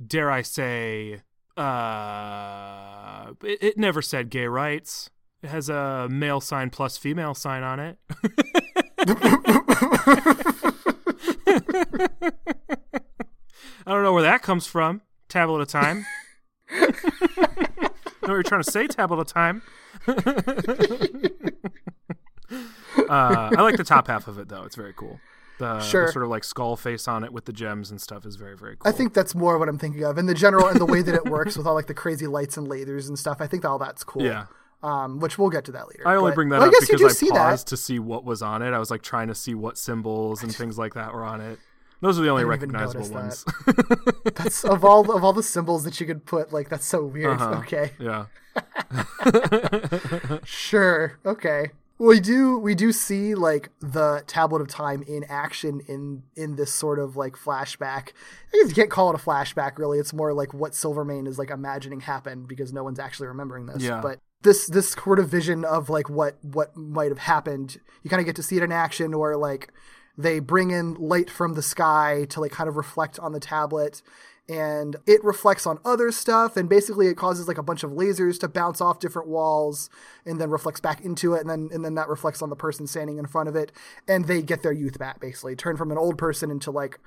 dare 0.06 0.32
I 0.32 0.41
say, 0.41 1.21
uh, 1.56 3.34
it, 3.43 3.63
it 3.63 3.78
never 3.78 4.01
said 4.01 4.30
gay 4.30 4.47
rights. 4.47 5.12
It 5.43 5.49
has 5.49 5.69
a 5.69 6.08
male 6.10 6.41
sign 6.41 6.71
plus 6.71 6.97
female 6.97 7.36
sign 7.36 7.62
on 7.63 7.80
it. 7.80 7.99
I 13.88 13.91
don't 13.91 14.04
know 14.04 14.13
where 14.13 14.24
that 14.24 14.41
comes 14.41 14.65
from. 14.68 15.02
Tablet 15.30 15.62
of 15.62 15.68
time. 15.68 16.06
know 16.80 16.88
what 16.89 18.30
you're 18.30 18.44
trying 18.44 18.63
to 18.63 18.72
say, 18.72 18.88
tablet 18.88 19.20
of 19.20 19.28
time. 19.28 19.62
uh, 20.08 20.13
I 23.10 23.62
like 23.62 23.78
the 23.78 23.84
top 23.84 24.08
half 24.08 24.28
of 24.28 24.39
it 24.39 24.50
though; 24.50 24.63
it's 24.63 24.76
very 24.76 24.94
cool. 24.94 25.20
The, 25.60 25.76
the 25.76 25.80
Sure. 25.82 26.12
sort 26.12 26.24
of 26.26 26.30
like 26.30 26.44
skull 26.44 26.76
face 26.76 27.08
on 27.08 27.24
it 27.24 27.32
with 27.32 27.46
the 27.46 27.54
gems 27.54 27.89
and 27.89 28.02
stuff 28.02 28.26
is 28.26 28.36
very 28.36 28.58
very 28.58 28.76
cool. 28.76 28.91
I 28.91 28.96
think 28.96 29.13
that's 29.13 29.34
more 29.36 29.58
what 29.58 29.70
I'm 29.70 29.78
thinking 29.78 30.04
of, 30.04 30.18
and 30.18 30.28
the 30.28 30.34
general 30.34 30.68
and 30.68 30.80
the 30.80 30.86
way 30.86 31.02
that 31.02 31.15
it 31.15 31.26
works 31.26 31.58
with 31.58 31.65
all 31.68 31.76
like 31.76 31.88
the 31.88 31.94
crazy 31.94 32.28
lights 32.28 32.58
and 32.58 32.68
lasers 32.68 33.08
and 33.08 33.18
stuff. 33.18 33.38
I 33.39 33.48
think 33.48 33.63
all 33.65 33.80
that's 33.80 34.04
cool. 34.04 34.24
Yeah. 34.24 34.46
Um, 34.86 35.19
which 35.19 35.39
we'll 35.39 35.50
get 35.50 35.65
to 35.65 35.71
that 35.71 35.88
later. 35.88 36.08
I 36.08 36.15
only 36.15 36.30
But- 36.32 36.36
bring 36.36 36.50
that 36.50 36.60
well, 36.60 36.67
up 36.69 36.76
I 36.76 36.86
because 36.86 37.24
I 37.24 37.30
paused 37.30 37.65
that. 37.65 37.69
to 37.69 37.78
see 37.78 37.98
what 37.98 38.24
was 38.24 38.41
on 38.43 38.62
it. 38.62 38.71
I 38.71 38.78
was 38.78 38.91
like 38.91 39.02
trying 39.02 39.30
to 39.30 39.36
see 39.36 39.56
what 39.56 39.78
symbols 39.80 40.43
and 40.43 40.54
things 40.54 40.78
like 40.78 40.93
that 40.93 41.12
were 41.13 41.24
on 41.24 41.41
it. 41.41 41.58
Those 42.02 42.19
are 42.19 42.21
the 42.21 42.30
only 42.30 42.43
recognizable 42.43 43.10
ones. 43.10 43.43
That's 44.36 44.63
of 44.63 44.86
all 44.86 45.10
of 45.12 45.24
all 45.24 45.34
the 45.34 45.41
symbols 45.41 45.86
that 45.86 46.00
you 46.00 46.06
could 46.06 46.26
put. 46.26 46.54
Like 46.54 46.69
that's 46.69 46.86
so 46.86 47.04
weird. 47.04 47.41
Uh-huh. 47.41 47.62
Okay, 47.62 47.93
yeah. 48.00 48.26
sure. 50.43 51.19
Okay. 51.26 51.71
We 51.98 52.19
do 52.19 52.58
we 52.60 52.76
do 52.76 52.91
see 52.91 53.36
like 53.36 53.69
the 53.80 54.21
tablet 54.28 54.62
of 54.62 54.67
time 54.67 55.02
in 55.08 55.24
action 55.30 55.80
in 55.88 56.24
in 56.36 56.58
this 56.58 56.74
sort 56.74 57.00
of 57.00 57.15
like 57.15 57.38
flashback. 57.38 58.10
I 58.54 58.58
guess 58.62 58.69
you 58.69 58.76
can't 58.76 58.89
call 58.89 59.10
it 59.12 59.15
a 59.19 59.24
flashback 59.24 59.78
really. 59.78 59.98
It's 59.98 60.12
more 60.13 60.34
like 60.34 60.54
what 60.54 60.76
Silvermane 60.76 61.26
is 61.26 61.39
like 61.39 61.50
imagining 61.52 62.02
happened 62.02 62.50
because 62.50 62.74
no 62.74 62.84
one's 62.84 63.00
actually 63.00 63.28
remembering 63.28 63.65
this. 63.67 63.82
Yeah. 63.82 64.02
But 64.02 64.19
this 64.45 64.67
this 64.67 64.91
sort 64.91 65.19
of 65.19 65.27
vision 65.27 65.65
of 65.65 65.89
like 65.89 66.10
what 66.10 66.38
what 66.41 66.77
might 66.77 67.10
have 67.10 67.19
happened, 67.19 67.81
you 68.03 68.10
kind 68.10 68.21
of 68.21 68.25
get 68.25 68.38
to 68.38 68.43
see 68.43 68.55
it 68.55 68.63
in 68.63 68.71
action 68.71 69.13
or 69.13 69.36
like 69.36 69.73
they 70.17 70.39
bring 70.39 70.71
in 70.71 70.93
light 70.93 71.29
from 71.29 71.55
the 71.55 71.62
sky 71.62 72.25
to 72.29 72.39
like 72.39 72.51
kind 72.51 72.69
of 72.69 72.77
reflect 72.77 73.19
on 73.19 73.34
the 73.34 73.41
tablet. 73.41 74.01
And 74.47 74.95
it 75.08 75.23
reflects 75.23 75.65
on 75.65 75.79
other 75.84 76.12
stuff 76.12 76.55
and 76.55 76.69
basically 76.69 77.08
it 77.08 77.17
causes 77.17 77.48
like 77.48 77.58
a 77.58 77.63
bunch 77.63 77.83
of 77.83 77.89
lasers 77.89 78.39
to 78.41 78.48
bounce 78.48 78.79
off 78.79 79.00
different 79.00 79.27
walls 79.27 79.89
and 80.23 80.39
then 80.39 80.52
reflects 80.52 80.79
back 80.79 81.02
into 81.02 81.33
it 81.33 81.41
and 81.41 81.50
then 81.50 81.69
and 81.73 81.83
then 81.83 81.96
that 81.96 82.08
reflects 82.08 82.43
on 82.43 82.52
the 82.52 82.56
person 82.56 82.85
standing 82.85 83.17
in 83.17 83.25
front 83.25 83.50
of 83.50 83.56
it. 83.56 83.71
And 84.08 84.25
they 84.25 84.43
get 84.43 84.62
their 84.62 84.71
youth 84.71 85.00
back 85.00 85.19
basically. 85.19 85.56
Turn 85.56 85.75
from 85.75 85.91
an 85.91 85.98
old 85.98 86.19
person 86.19 86.52
into 86.52 86.69
like 86.69 87.00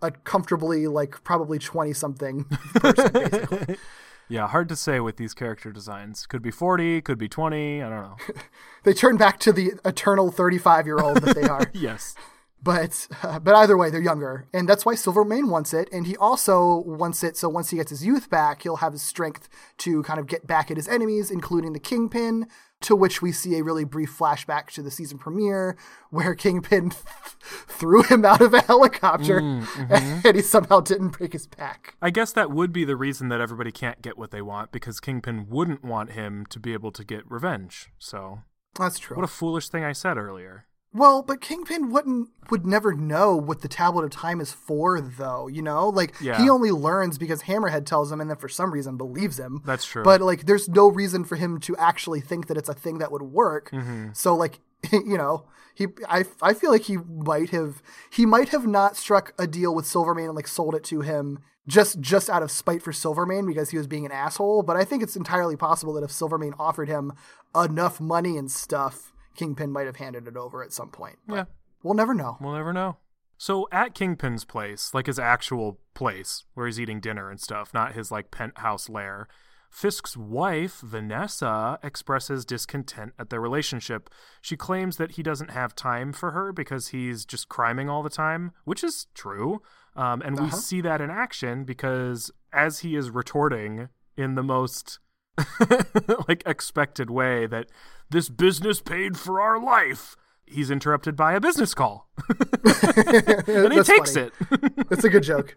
a 0.00 0.10
comfortably 0.10 0.86
like 0.86 1.22
probably 1.22 1.58
20 1.58 1.92
something 1.92 2.44
person 2.74 3.12
basically 3.12 3.76
Yeah, 4.28 4.48
hard 4.48 4.68
to 4.70 4.76
say 4.76 4.98
with 5.00 5.16
these 5.16 5.34
character 5.34 5.70
designs. 5.70 6.26
Could 6.26 6.42
be 6.42 6.50
40, 6.50 7.00
could 7.02 7.18
be 7.18 7.28
20, 7.28 7.82
I 7.82 7.88
don't 7.88 8.02
know. 8.02 8.16
they 8.82 8.92
turn 8.92 9.16
back 9.16 9.38
to 9.40 9.52
the 9.52 9.74
eternal 9.84 10.30
35 10.30 10.86
year 10.86 10.98
old 10.98 11.18
that 11.18 11.36
they 11.36 11.48
are 11.48 11.70
yes. 11.72 12.14
but 12.62 13.06
uh, 13.22 13.38
but 13.38 13.54
either 13.54 13.76
way 13.76 13.90
they're 13.90 14.00
younger 14.00 14.46
and 14.52 14.68
that's 14.68 14.84
why 14.84 14.94
silvermane 14.94 15.48
wants 15.48 15.72
it 15.74 15.88
and 15.92 16.06
he 16.06 16.16
also 16.16 16.78
wants 16.78 17.22
it 17.22 17.36
so 17.36 17.48
once 17.48 17.70
he 17.70 17.76
gets 17.76 17.90
his 17.90 18.04
youth 18.04 18.30
back 18.30 18.62
he'll 18.62 18.76
have 18.76 18.92
his 18.92 19.02
strength 19.02 19.48
to 19.76 20.02
kind 20.02 20.18
of 20.18 20.26
get 20.26 20.46
back 20.46 20.70
at 20.70 20.76
his 20.76 20.88
enemies 20.88 21.30
including 21.30 21.74
the 21.74 21.78
kingpin 21.78 22.46
To 22.82 22.94
which 22.94 23.22
we 23.22 23.32
see 23.32 23.56
a 23.56 23.64
really 23.64 23.84
brief 23.84 24.16
flashback 24.16 24.66
to 24.72 24.82
the 24.82 24.90
season 24.90 25.18
premiere 25.18 25.76
where 26.10 26.34
Kingpin 26.34 26.90
threw 27.40 28.02
him 28.02 28.24
out 28.24 28.42
of 28.42 28.52
a 28.52 28.60
helicopter 28.60 29.40
mm, 29.40 29.66
and 29.78 30.22
mm-hmm. 30.22 30.36
he 30.36 30.42
somehow 30.42 30.80
didn't 30.80 31.08
break 31.08 31.32
his 31.32 31.46
back. 31.46 31.96
I 32.02 32.10
guess 32.10 32.32
that 32.32 32.50
would 32.50 32.72
be 32.72 32.84
the 32.84 32.94
reason 32.94 33.28
that 33.30 33.40
everybody 33.40 33.72
can't 33.72 34.02
get 34.02 34.18
what 34.18 34.30
they 34.30 34.42
want 34.42 34.72
because 34.72 35.00
Kingpin 35.00 35.46
wouldn't 35.48 35.84
want 35.84 36.12
him 36.12 36.44
to 36.50 36.60
be 36.60 36.74
able 36.74 36.92
to 36.92 37.02
get 37.02 37.28
revenge. 37.30 37.88
So, 37.98 38.40
That's 38.78 38.98
true. 38.98 39.16
what 39.16 39.24
a 39.24 39.28
foolish 39.28 39.68
thing 39.70 39.82
I 39.82 39.92
said 39.92 40.18
earlier. 40.18 40.66
Well, 40.96 41.22
but 41.22 41.40
Kingpin 41.40 41.90
wouldn't 41.90 42.30
would 42.50 42.64
never 42.64 42.94
know 42.94 43.36
what 43.36 43.60
the 43.60 43.68
tablet 43.68 44.04
of 44.04 44.10
time 44.10 44.40
is 44.40 44.52
for, 44.52 45.00
though. 45.00 45.46
You 45.46 45.60
know, 45.62 45.88
like 45.88 46.14
Yeah. 46.20 46.40
he 46.40 46.48
only 46.48 46.70
learns 46.70 47.18
because 47.18 47.42
Hammerhead 47.42 47.84
tells 47.86 48.10
him, 48.10 48.20
and 48.20 48.30
then 48.30 48.36
for 48.38 48.48
some 48.48 48.72
reason 48.72 48.96
believes 48.96 49.38
him. 49.38 49.62
That's 49.64 49.84
true. 49.84 50.02
But 50.04 50.20
like, 50.20 50.46
there's 50.46 50.68
no 50.68 50.88
reason 50.88 51.24
for 51.24 51.36
him 51.36 51.58
to 51.60 51.76
actually 51.76 52.20
think 52.20 52.46
that 52.46 52.56
it's 52.56 52.68
a 52.68 52.74
thing 52.74 52.98
that 52.98 53.12
would 53.12 53.22
work. 53.22 53.70
Mm-hmm. 53.72 54.10
So 54.14 54.34
like, 54.34 54.60
you 54.92 55.18
know, 55.18 55.44
he 55.74 55.88
I 56.08 56.24
I 56.40 56.54
feel 56.54 56.70
like 56.70 56.82
he 56.84 56.96
might 56.96 57.50
have 57.50 57.82
he 58.10 58.24
might 58.24 58.48
have 58.50 58.66
not 58.66 58.96
struck 58.96 59.34
a 59.38 59.46
deal 59.46 59.74
with 59.74 59.86
Silvermane 59.86 60.26
and 60.26 60.34
like 60.34 60.48
sold 60.48 60.74
it 60.74 60.84
to 60.84 61.02
him 61.02 61.40
just 61.68 62.00
just 62.00 62.30
out 62.30 62.42
of 62.42 62.50
spite 62.50 62.80
for 62.82 62.92
Silvermane 62.92 63.44
because 63.46 63.70
he 63.70 63.76
was 63.76 63.86
being 63.86 64.06
an 64.06 64.12
asshole. 64.12 64.62
But 64.62 64.76
I 64.76 64.84
think 64.84 65.02
it's 65.02 65.16
entirely 65.16 65.56
possible 65.56 65.92
that 65.94 66.04
if 66.04 66.12
Silvermane 66.12 66.54
offered 66.58 66.88
him 66.88 67.12
enough 67.54 68.00
money 68.00 68.36
and 68.38 68.50
stuff, 68.50 69.12
Kingpin 69.36 69.70
might 69.70 69.86
have 69.86 69.96
handed 69.96 70.26
it 70.26 70.36
over 70.36 70.62
at 70.62 70.72
some 70.72 70.90
point. 70.90 71.18
Yeah. 71.28 71.44
We'll 71.82 71.94
never 71.94 72.14
know. 72.14 72.36
We'll 72.40 72.54
never 72.54 72.72
know. 72.72 72.96
So 73.38 73.68
at 73.70 73.94
Kingpin's 73.94 74.44
place, 74.44 74.94
like 74.94 75.06
his 75.06 75.18
actual 75.18 75.78
place 75.94 76.44
where 76.54 76.66
he's 76.66 76.80
eating 76.80 77.00
dinner 77.00 77.30
and 77.30 77.40
stuff, 77.40 77.74
not 77.74 77.92
his 77.92 78.10
like 78.10 78.30
penthouse 78.30 78.88
lair, 78.88 79.28
Fisk's 79.70 80.16
wife, 80.16 80.80
Vanessa, 80.80 81.78
expresses 81.82 82.46
discontent 82.46 83.12
at 83.18 83.28
their 83.28 83.40
relationship. 83.40 84.08
She 84.40 84.56
claims 84.56 84.96
that 84.96 85.12
he 85.12 85.22
doesn't 85.22 85.50
have 85.50 85.74
time 85.74 86.12
for 86.12 86.30
her 86.30 86.52
because 86.52 86.88
he's 86.88 87.26
just 87.26 87.48
criming 87.48 87.90
all 87.90 88.02
the 88.02 88.08
time, 88.08 88.52
which 88.64 88.82
is 88.82 89.06
true. 89.14 89.60
Um, 89.94 90.22
and 90.22 90.40
we 90.40 90.50
see 90.50 90.80
that 90.80 91.00
in 91.00 91.10
action 91.10 91.64
because 91.64 92.30
as 92.52 92.80
he 92.80 92.96
is 92.96 93.10
retorting 93.10 93.88
in 94.16 94.34
the 94.34 94.42
most 94.42 94.98
like 96.28 96.42
expected 96.46 97.10
way 97.10 97.46
that 97.46 97.66
this 98.10 98.28
business 98.28 98.80
paid 98.80 99.16
for 99.18 99.40
our 99.40 99.62
life, 99.62 100.16
he's 100.46 100.70
interrupted 100.70 101.16
by 101.16 101.34
a 101.34 101.40
business 101.40 101.74
call. 101.74 102.08
and 102.64 103.72
he 103.72 103.82
takes 103.82 104.14
funny. 104.14 104.30
it. 104.50 104.86
It's 104.90 105.04
a 105.04 105.08
good 105.08 105.22
joke. 105.22 105.54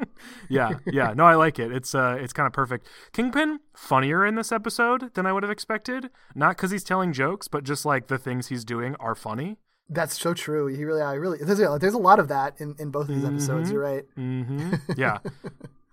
yeah, 0.50 0.74
yeah. 0.86 1.14
No, 1.16 1.26
I 1.26 1.36
like 1.36 1.60
it. 1.60 1.72
It's 1.72 1.94
uh 1.96 2.18
it's 2.20 2.34
kind 2.34 2.48
of 2.48 2.54
perfect. 2.54 2.88
Kingpin 3.14 3.60
funnier 3.76 4.26
in 4.26 4.36
this 4.36 4.52
episode 4.52 5.14
than 5.14 5.26
I 5.26 5.34
would 5.34 5.44
have 5.44 5.52
expected. 5.52 6.10
Not 6.36 6.58
cuz 6.58 6.72
he's 6.72 6.84
telling 6.84 7.14
jokes, 7.14 7.48
but 7.48 7.64
just 7.64 7.86
like 7.86 8.08
the 8.08 8.18
things 8.18 8.48
he's 8.48 8.66
doing 8.66 8.96
are 9.00 9.16
funny. 9.16 9.58
That's 9.92 10.20
so 10.20 10.34
true. 10.36 10.68
He 10.68 10.86
really, 10.86 11.02
I 11.02 11.14
really, 11.16 11.40
there's, 11.42 11.60
a- 11.60 11.78
there's 11.82 11.96
a 11.96 11.98
lot 12.00 12.20
of 12.20 12.28
that 12.28 12.54
in, 12.60 12.76
in 12.78 12.92
both 12.92 13.10
of 13.10 13.16
these 13.16 13.24
Mm-hmm. 13.24 13.34
episodes. 13.36 13.72
You're 13.72 13.82
right. 13.82 14.06
Mhm. 14.16 14.80
Yeah. 14.98 15.18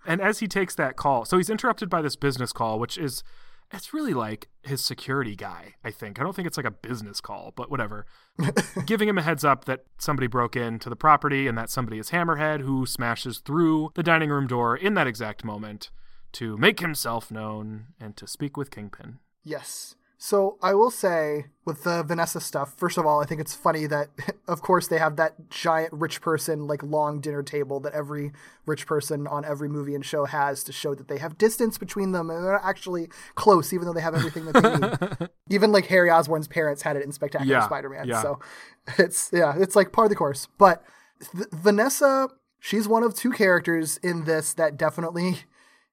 and 0.05 0.21
as 0.21 0.37
he 0.39 0.47
takes 0.47 0.75
that 0.75 0.95
call, 0.97 1.25
so 1.25 1.37
he's 1.37 1.49
interrupted 1.49 1.89
by 1.89 2.01
this 2.03 2.15
business 2.15 2.51
call, 2.51 2.77
which 2.79 2.97
is 2.97 3.23
it's 3.71 3.93
really 3.93 4.13
like 4.13 4.49
his 4.63 4.83
security 4.83 5.35
guy, 5.35 5.75
I 5.83 5.91
think. 5.91 6.19
I 6.19 6.23
don't 6.23 6.35
think 6.35 6.47
it's 6.47 6.57
like 6.57 6.65
a 6.65 6.71
business 6.71 7.19
call, 7.19 7.53
but 7.55 7.69
whatever. 7.69 8.05
Giving 8.85 9.09
him 9.09 9.17
a 9.17 9.21
heads 9.21 9.43
up 9.43 9.65
that 9.65 9.85
somebody 9.97 10.27
broke 10.27 10.55
into 10.55 10.89
the 10.89 10.95
property 10.95 11.47
and 11.47 11.57
that 11.57 11.69
somebody 11.69 11.99
is 11.99 12.11
Hammerhead 12.11 12.61
who 12.61 12.85
smashes 12.85 13.39
through 13.39 13.91
the 13.95 14.03
dining 14.03 14.29
room 14.29 14.47
door 14.47 14.75
in 14.75 14.93
that 14.93 15.07
exact 15.07 15.43
moment 15.43 15.89
to 16.33 16.57
make 16.57 16.79
himself 16.79 17.31
known 17.31 17.87
and 17.99 18.15
to 18.17 18.27
speak 18.27 18.57
with 18.57 18.71
Kingpin. 18.71 19.19
Yes. 19.43 19.95
So 20.19 20.57
I 20.63 20.73
will 20.73 20.89
say 20.89 21.45
with 21.63 21.83
the 21.83 22.01
Vanessa 22.01 22.39
stuff, 22.41 22.73
first 22.75 22.97
of 22.97 23.05
all, 23.05 23.21
I 23.21 23.25
think 23.25 23.39
it's 23.39 23.53
funny 23.53 23.85
that, 23.85 24.09
of 24.47 24.61
course, 24.63 24.87
they 24.87 24.97
have 24.97 25.15
that 25.17 25.49
giant 25.51 25.93
rich 25.93 26.21
person, 26.21 26.65
like 26.65 26.81
long 26.81 27.19
dinner 27.21 27.43
table 27.43 27.79
that 27.81 27.93
every 27.93 28.31
rich 28.65 28.87
person 28.87 29.27
on 29.27 29.45
every 29.45 29.69
movie 29.69 29.93
and 29.93 30.03
show 30.03 30.25
has 30.25 30.63
to 30.63 30.71
show 30.71 30.95
that 30.95 31.07
they 31.07 31.19
have 31.19 31.37
distance 31.37 31.77
between 31.77 32.13
them 32.13 32.31
and 32.31 32.43
they're 32.43 32.53
not 32.53 32.65
actually 32.65 33.09
close, 33.35 33.71
even 33.73 33.85
though 33.85 33.93
they 33.93 34.01
have 34.01 34.15
everything 34.15 34.45
that 34.45 34.53
they 34.53 35.19
need. 35.19 35.29
even 35.49 35.71
like 35.71 35.85
Harry 35.85 36.09
Osborn's 36.09 36.47
parents 36.47 36.81
had 36.81 36.95
it 36.97 37.03
in 37.03 37.11
Spectacular 37.11 37.53
Yeah, 37.53 37.65
Spider-Man. 37.65 38.07
yeah. 38.07 38.21
So 38.23 38.39
it's, 38.97 39.29
yeah, 39.31 39.53
it's 39.57 39.75
like 39.75 39.91
part 39.91 40.05
of 40.05 40.09
the 40.09 40.15
course. 40.15 40.47
But 40.57 40.83
th- 41.31 41.45
Vanessa, 41.51 42.29
she's 42.59 42.87
one 42.87 43.03
of 43.03 43.13
two 43.13 43.31
characters 43.31 43.97
in 44.01 44.23
this 44.25 44.53
that 44.55 44.77
definitely 44.77 45.41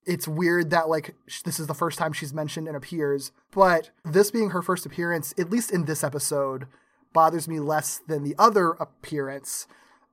it's 0.07 0.28
weird 0.28 0.70
that 0.70 0.88
like 0.88 1.14
sh- 1.26 1.42
this 1.42 1.59
is 1.59 1.66
the 1.66 1.74
first 1.74 1.98
time 1.98 2.12
she's 2.12 2.32
mentioned 2.32 2.66
and 2.66 2.76
appears 2.76 3.32
but 3.50 3.90
this 4.05 4.30
being 4.30 4.50
her 4.50 4.62
first 4.62 4.86
appearance 4.86 5.34
at 5.38 5.50
least 5.50 5.70
in 5.70 5.84
this 5.84 6.05
episode 6.05 6.66
bothers 7.12 7.48
me 7.48 7.61
less 7.61 8.00
than 8.07 8.24
the 8.24 8.34
other 8.38 8.70
appearance 8.72 9.66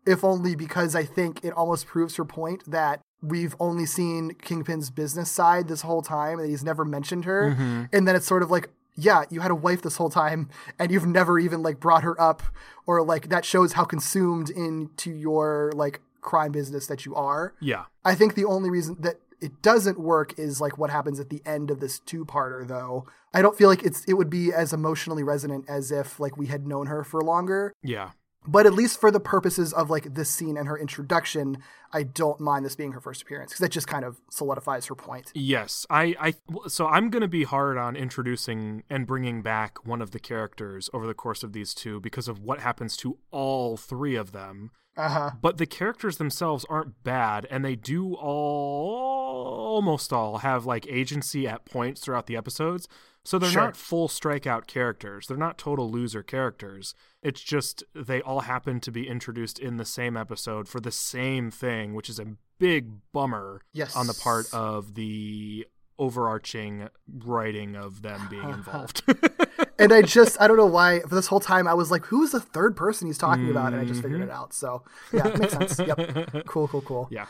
if 0.05 0.23
only 0.23 0.55
because 0.55 0.95
i 0.95 1.03
think 1.03 1.43
it 1.43 1.53
almost 1.53 1.85
proves 1.85 2.15
her 2.15 2.25
point 2.25 2.69
that 2.69 3.01
we've 3.21 3.55
only 3.59 3.85
seen 3.85 4.33
kingpin's 4.41 4.89
business 4.89 5.29
side 5.29 5.67
this 5.67 5.81
whole 5.81 6.01
time 6.01 6.39
and 6.39 6.49
he's 6.49 6.63
never 6.63 6.85
mentioned 6.85 7.25
her 7.25 7.51
mm-hmm. 7.51 7.83
and 7.93 8.07
then 8.07 8.15
it's 8.15 8.25
sort 8.25 8.43
of 8.43 8.49
like 8.49 8.69
yeah 8.95 9.23
you 9.29 9.39
had 9.39 9.51
a 9.51 9.55
wife 9.55 9.81
this 9.81 9.97
whole 9.97 10.09
time 10.09 10.49
and 10.77 10.91
you've 10.91 11.05
never 11.05 11.39
even 11.39 11.61
like 11.61 11.79
brought 11.79 12.03
her 12.03 12.19
up 12.19 12.43
or 12.85 13.03
like 13.03 13.29
that 13.29 13.45
shows 13.45 13.73
how 13.73 13.83
consumed 13.83 14.49
into 14.49 15.11
your 15.11 15.71
like 15.75 16.01
crime 16.21 16.51
business 16.51 16.87
that 16.87 17.05
you 17.05 17.15
are 17.15 17.53
Yeah. 17.59 17.85
I 18.05 18.15
think 18.15 18.35
the 18.35 18.45
only 18.45 18.69
reason 18.69 18.95
that 18.99 19.19
it 19.41 19.61
doesn't 19.61 19.99
work 19.99 20.37
is 20.37 20.61
like 20.61 20.77
what 20.77 20.89
happens 20.89 21.19
at 21.19 21.29
the 21.29 21.41
end 21.45 21.71
of 21.71 21.79
this 21.79 21.99
two-parter 21.99 22.67
though. 22.67 23.05
I 23.33 23.41
don't 23.41 23.57
feel 23.57 23.69
like 23.69 23.83
it's 23.83 24.03
it 24.05 24.13
would 24.13 24.29
be 24.29 24.53
as 24.53 24.73
emotionally 24.73 25.23
resonant 25.23 25.65
as 25.67 25.91
if 25.91 26.19
like 26.19 26.37
we 26.37 26.47
had 26.47 26.67
known 26.67 26.87
her 26.87 27.03
for 27.03 27.21
longer. 27.21 27.73
Yeah. 27.81 28.11
But 28.47 28.65
at 28.65 28.73
least 28.73 28.99
for 28.99 29.11
the 29.11 29.19
purposes 29.19 29.71
of 29.71 29.91
like 29.91 30.15
this 30.15 30.29
scene 30.29 30.57
and 30.57 30.67
her 30.67 30.77
introduction, 30.77 31.59
I 31.93 32.03
don't 32.03 32.39
mind 32.39 32.65
this 32.65 32.75
being 32.75 32.93
her 32.93 32.99
first 32.99 33.21
appearance 33.21 33.51
because 33.51 33.59
that 33.59 33.71
just 33.71 33.87
kind 33.87 34.03
of 34.03 34.19
solidifies 34.31 34.87
her 34.87 34.95
point. 34.95 35.31
Yes, 35.35 35.85
I, 35.91 36.15
I, 36.19 36.33
so 36.67 36.87
I'm 36.87 37.11
going 37.11 37.21
to 37.21 37.27
be 37.27 37.43
hard 37.43 37.77
on 37.77 37.95
introducing 37.95 38.81
and 38.89 39.05
bringing 39.05 39.43
back 39.43 39.85
one 39.85 40.01
of 40.01 40.09
the 40.09 40.19
characters 40.19 40.89
over 40.91 41.05
the 41.05 41.13
course 41.13 41.43
of 41.43 41.53
these 41.53 41.75
two 41.75 41.99
because 41.99 42.27
of 42.27 42.39
what 42.39 42.61
happens 42.61 42.97
to 42.97 43.19
all 43.29 43.77
three 43.77 44.15
of 44.15 44.31
them. 44.31 44.71
Uh-huh. 45.01 45.31
But 45.41 45.57
the 45.57 45.65
characters 45.65 46.17
themselves 46.17 46.65
aren't 46.69 47.03
bad, 47.03 47.47
and 47.49 47.65
they 47.65 47.75
do 47.75 48.13
all, 48.15 49.75
almost 49.75 50.13
all, 50.13 50.39
have 50.39 50.65
like 50.65 50.85
agency 50.87 51.47
at 51.47 51.65
points 51.65 52.01
throughout 52.01 52.27
the 52.27 52.35
episodes. 52.37 52.87
So 53.23 53.37
they're 53.37 53.51
Sure. 53.51 53.61
not 53.65 53.77
full 53.77 54.07
strikeout 54.07 54.65
characters. 54.65 55.27
They're 55.27 55.37
not 55.37 55.57
total 55.59 55.91
loser 55.91 56.23
characters. 56.23 56.95
It's 57.21 57.41
just 57.41 57.83
they 57.93 58.19
all 58.21 58.41
happen 58.41 58.79
to 58.79 58.91
be 58.91 59.07
introduced 59.07 59.59
in 59.59 59.77
the 59.77 59.85
same 59.85 60.17
episode 60.17 60.67
for 60.67 60.79
the 60.79 60.91
same 60.91 61.51
thing, 61.51 61.93
which 61.93 62.09
is 62.09 62.19
a 62.19 62.35
big 62.57 62.89
bummer 63.11 63.61
Yes. 63.73 63.95
on 63.95 64.07
the 64.07 64.13
part 64.15 64.51
of 64.53 64.95
the 64.95 65.67
overarching 66.01 66.89
writing 67.07 67.75
of 67.75 68.01
them 68.01 68.27
being 68.29 68.49
involved. 68.49 69.03
and 69.79 69.93
I 69.93 70.01
just 70.17 70.41
I 70.41 70.47
don't 70.47 70.57
know 70.57 70.65
why 70.65 71.01
for 71.01 71.13
this 71.15 71.27
whole 71.27 71.39
time 71.39 71.67
I 71.67 71.75
was 71.75 71.91
like, 71.91 72.05
who 72.07 72.23
is 72.23 72.31
the 72.31 72.39
third 72.41 72.75
person 72.75 73.07
he's 73.07 73.19
talking 73.19 73.49
about? 73.49 73.71
And 73.71 73.81
I 73.81 73.85
just 73.85 74.01
figured 74.01 74.21
it 74.21 74.31
out. 74.31 74.53
So 74.53 74.83
yeah, 75.13 75.27
it 75.27 75.39
makes 75.39 75.53
sense. 75.53 75.79
Yep. 75.79 76.45
Cool, 76.47 76.67
cool, 76.67 76.81
cool. 76.81 77.07
yeah. 77.11 77.27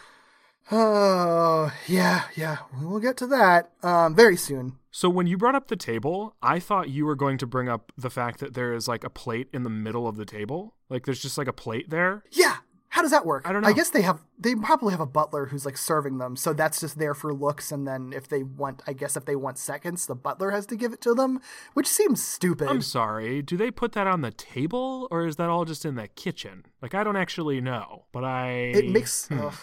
Oh 0.72 1.72
yeah, 1.88 2.24
yeah. 2.36 2.59
We'll 2.82 2.99
get 3.01 3.17
to 3.17 3.28
that 3.28 3.72
um 3.84 4.15
very 4.15 4.38
soon. 4.38 4.78
So 4.89 5.09
when 5.09 5.28
you 5.28 5.38
brought 5.38 5.55
up 5.55 5.67
the 5.67 5.76
table, 5.78 6.36
I 6.41 6.59
thought 6.59 6.89
you 6.89 7.05
were 7.05 7.15
going 7.15 7.38
to 7.39 7.47
bring 7.47 7.69
up 7.69 7.91
the 7.97 8.09
fact 8.09 8.39
that 8.39 8.53
there 8.53 8.74
is 8.74 8.88
like 8.88 9.03
a 9.03 9.09
plate 9.09 9.47
in 9.53 9.63
the 9.63 9.69
middle 9.69 10.07
of 10.07 10.15
the 10.15 10.26
table. 10.26 10.76
Like 10.89 11.05
there's 11.05 11.22
just 11.22 11.38
like 11.38 11.47
a 11.47 11.53
plate 11.53 11.89
there. 11.89 12.24
Yeah. 12.32 12.57
How 12.92 13.02
does 13.02 13.12
that 13.12 13.26
work? 13.26 13.48
I 13.48 13.54
don't 13.54 13.62
know. 13.62 13.70
I 13.70 13.74
guess 13.74 13.89
they 13.89 14.02
have 14.02 14.22
they 14.38 14.54
probably 14.54 14.92
have 14.92 15.00
a 15.00 15.06
butler 15.06 15.46
who's 15.46 15.66
like 15.66 15.78
serving 15.78 16.18
them, 16.18 16.36
so 16.36 16.52
that's 16.52 16.82
just 16.82 17.00
there 17.00 17.14
for 17.14 17.34
looks 17.34 17.72
and 17.72 17.88
then 17.88 18.12
if 18.14 18.28
they 18.28 18.44
want 18.44 18.82
I 18.86 18.92
guess 18.92 19.16
if 19.16 19.24
they 19.24 19.36
want 19.36 19.58
seconds, 19.58 20.06
the 20.06 20.16
butler 20.16 20.52
has 20.52 20.66
to 20.68 20.76
give 20.76 20.92
it 20.92 21.00
to 21.02 21.14
them, 21.14 21.39
which 21.74 21.88
seems 21.88 22.22
stupid. 22.22 22.68
I'm 22.68 22.82
sorry. 22.82 23.42
Do 23.42 23.56
they 23.56 23.72
put 23.72 23.94
that 23.94 24.08
on 24.08 24.20
the 24.22 24.32
table 24.32 25.08
or 25.10 25.26
is 25.26 25.38
that 25.38 25.50
all 25.50 25.64
just 25.64 25.86
in 25.86 25.96
the 25.96 26.10
kitchen? 26.10 26.66
Like 26.82 26.94
I 26.94 27.06
don't 27.06 27.16
actually 27.16 27.62
know, 27.62 28.04
but 28.12 28.26
I 28.26 28.50
it 28.50 28.89
makes 28.89 29.28
hmm. 29.28 29.39
ugh. 29.39 29.56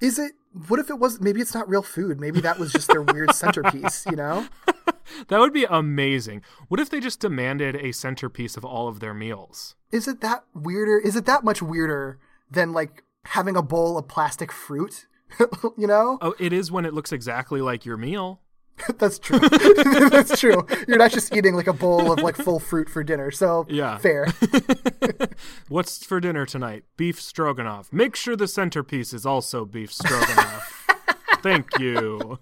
Is 0.00 0.20
it 0.20 0.32
what 0.68 0.78
if 0.78 0.88
it 0.88 1.00
was 1.00 1.20
maybe 1.20 1.40
it's 1.40 1.54
not 1.54 1.68
real 1.68 1.82
food? 1.82 2.20
Maybe 2.20 2.40
that 2.40 2.56
was 2.56 2.70
just 2.70 2.86
their 2.86 3.02
weird 3.02 3.34
centerpiece, 3.34 4.06
you 4.08 4.16
know? 4.16 4.46
That 5.28 5.38
would 5.38 5.52
be 5.52 5.64
amazing. 5.64 6.42
What 6.68 6.80
if 6.80 6.90
they 6.90 6.98
just 6.98 7.20
demanded 7.20 7.76
a 7.76 7.92
centerpiece 7.92 8.56
of 8.56 8.64
all 8.64 8.88
of 8.88 8.98
their 8.98 9.14
meals? 9.14 9.76
Is 9.92 10.08
it 10.08 10.20
that 10.20 10.44
weirder? 10.52 10.98
Is 10.98 11.14
it 11.14 11.26
that 11.26 11.44
much 11.44 11.62
weirder 11.62 12.18
than 12.50 12.72
like 12.72 13.02
having 13.24 13.56
a 13.56 13.62
bowl 13.62 13.98
of 13.98 14.08
plastic 14.08 14.52
fruit? 14.52 15.06
you 15.76 15.86
know? 15.86 16.18
Oh, 16.20 16.34
it 16.38 16.52
is 16.52 16.70
when 16.70 16.84
it 16.84 16.94
looks 16.94 17.12
exactly 17.12 17.60
like 17.60 17.84
your 17.84 17.96
meal. 17.96 18.40
That's 18.98 19.18
true. 19.18 19.38
That's 20.10 20.38
true. 20.38 20.66
You're 20.86 20.98
not 20.98 21.10
just 21.10 21.34
eating 21.34 21.54
like 21.54 21.66
a 21.66 21.72
bowl 21.72 22.12
of 22.12 22.18
like 22.20 22.36
full 22.36 22.60
fruit 22.60 22.88
for 22.90 23.02
dinner. 23.02 23.30
So 23.30 23.64
Yeah. 23.68 23.96
fair. 23.98 24.26
What's 25.68 26.04
for 26.04 26.20
dinner 26.20 26.44
tonight? 26.44 26.84
Beef 26.98 27.18
stroganoff. 27.20 27.90
Make 27.92 28.14
sure 28.16 28.36
the 28.36 28.46
centerpiece 28.46 29.12
is 29.14 29.24
also 29.24 29.64
beef 29.64 29.92
stroganoff. 29.92 30.86
Thank 31.42 31.78
you. 31.78 32.38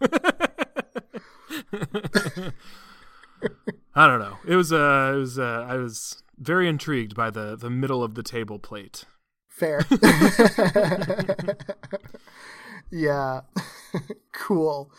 I 3.94 4.06
don't 4.06 4.18
know. 4.20 4.36
It 4.46 4.56
was 4.56 4.72
uh, 4.72 5.12
it 5.14 5.18
was 5.18 5.38
uh, 5.38 5.66
I 5.68 5.76
was 5.76 6.22
very 6.38 6.68
intrigued 6.68 7.14
by 7.14 7.30
the 7.30 7.56
the 7.56 7.70
middle 7.70 8.02
of 8.02 8.14
the 8.14 8.22
table 8.22 8.58
plate. 8.58 9.04
Fair. 9.54 9.86
yeah. 12.90 13.42
cool. 14.32 14.90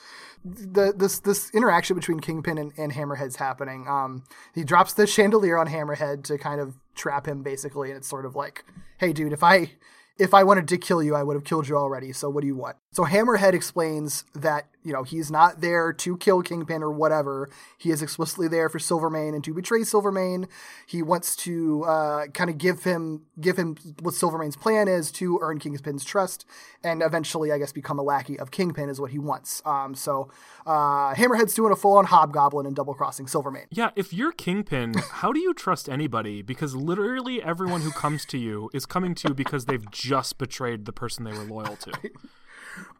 The 0.45 0.93
this 0.95 1.19
this 1.19 1.49
interaction 1.53 1.97
between 1.97 2.21
Kingpin 2.21 2.57
and, 2.57 2.71
and 2.77 2.93
Hammerhead's 2.93 3.35
happening. 3.35 3.85
Um 3.89 4.23
he 4.53 4.63
drops 4.63 4.93
the 4.93 5.07
chandelier 5.07 5.57
on 5.57 5.67
Hammerhead 5.67 6.23
to 6.25 6.37
kind 6.37 6.61
of 6.61 6.77
trap 6.95 7.27
him 7.27 7.43
basically, 7.43 7.89
and 7.89 7.97
it's 7.97 8.07
sort 8.07 8.25
of 8.25 8.33
like, 8.33 8.63
hey 8.97 9.11
dude, 9.11 9.33
if 9.33 9.43
I 9.43 9.71
if 10.17 10.33
I 10.33 10.45
wanted 10.45 10.69
to 10.69 10.77
kill 10.77 11.03
you, 11.03 11.15
I 11.15 11.23
would 11.23 11.35
have 11.35 11.43
killed 11.43 11.67
you 11.67 11.75
already. 11.75 12.13
So 12.13 12.29
what 12.29 12.39
do 12.39 12.47
you 12.47 12.55
want? 12.55 12.77
So 12.95 13.03
Hammerhead 13.03 13.51
explains 13.51 14.23
that, 14.33 14.67
you 14.81 14.93
know, 14.93 15.03
he's 15.03 15.29
not 15.29 15.59
there 15.59 15.91
to 15.91 16.15
kill 16.15 16.41
Kingpin 16.41 16.81
or 16.81 16.89
whatever. 16.89 17.49
He 17.77 17.91
is 17.91 18.01
explicitly 18.01 18.47
there 18.47 18.69
for 18.69 18.79
Silvermane 18.79 19.33
and 19.33 19.43
to 19.43 19.53
betray 19.53 19.83
Silvermane. 19.83 20.47
He 20.87 21.03
wants 21.03 21.35
to 21.37 21.83
uh, 21.83 22.27
kind 22.27 22.49
of 22.49 22.57
give 22.57 22.85
him 22.85 23.23
give 23.37 23.57
him 23.57 23.75
what 24.01 24.13
Silvermane's 24.13 24.55
plan 24.55 24.87
is 24.87 25.11
to 25.11 25.39
earn 25.41 25.59
Kingpin's 25.59 26.05
trust 26.05 26.45
and 26.85 27.03
eventually, 27.03 27.51
I 27.51 27.57
guess, 27.57 27.73
become 27.73 27.99
a 27.99 28.01
lackey 28.01 28.39
of 28.39 28.49
Kingpin 28.51 28.87
is 28.87 29.01
what 29.01 29.11
he 29.11 29.19
wants. 29.19 29.61
Um, 29.65 29.93
so 29.93 30.29
uh, 30.65 31.13
Hammerhead's 31.15 31.53
doing 31.53 31.73
a 31.73 31.75
full 31.75 31.97
on 31.97 32.05
hobgoblin 32.05 32.65
and 32.65 32.77
double 32.77 32.93
crossing 32.93 33.27
Silvermane. 33.27 33.65
Yeah, 33.71 33.89
if 33.97 34.13
you're 34.13 34.31
Kingpin, 34.31 34.93
how 34.93 35.33
do 35.33 35.41
you 35.41 35.53
trust 35.53 35.89
anybody? 35.89 36.41
Because 36.41 36.77
literally 36.77 37.43
everyone 37.43 37.81
who 37.81 37.91
comes 37.91 38.23
to 38.27 38.37
you 38.37 38.69
is 38.73 38.85
coming 38.85 39.15
to 39.15 39.27
you 39.27 39.33
because 39.33 39.65
they've 39.65 39.91
just 39.91 40.37
betrayed 40.37 40.85
the 40.85 40.93
person 40.93 41.25
they 41.25 41.33
were 41.33 41.43
loyal 41.43 41.75
to. 41.75 41.91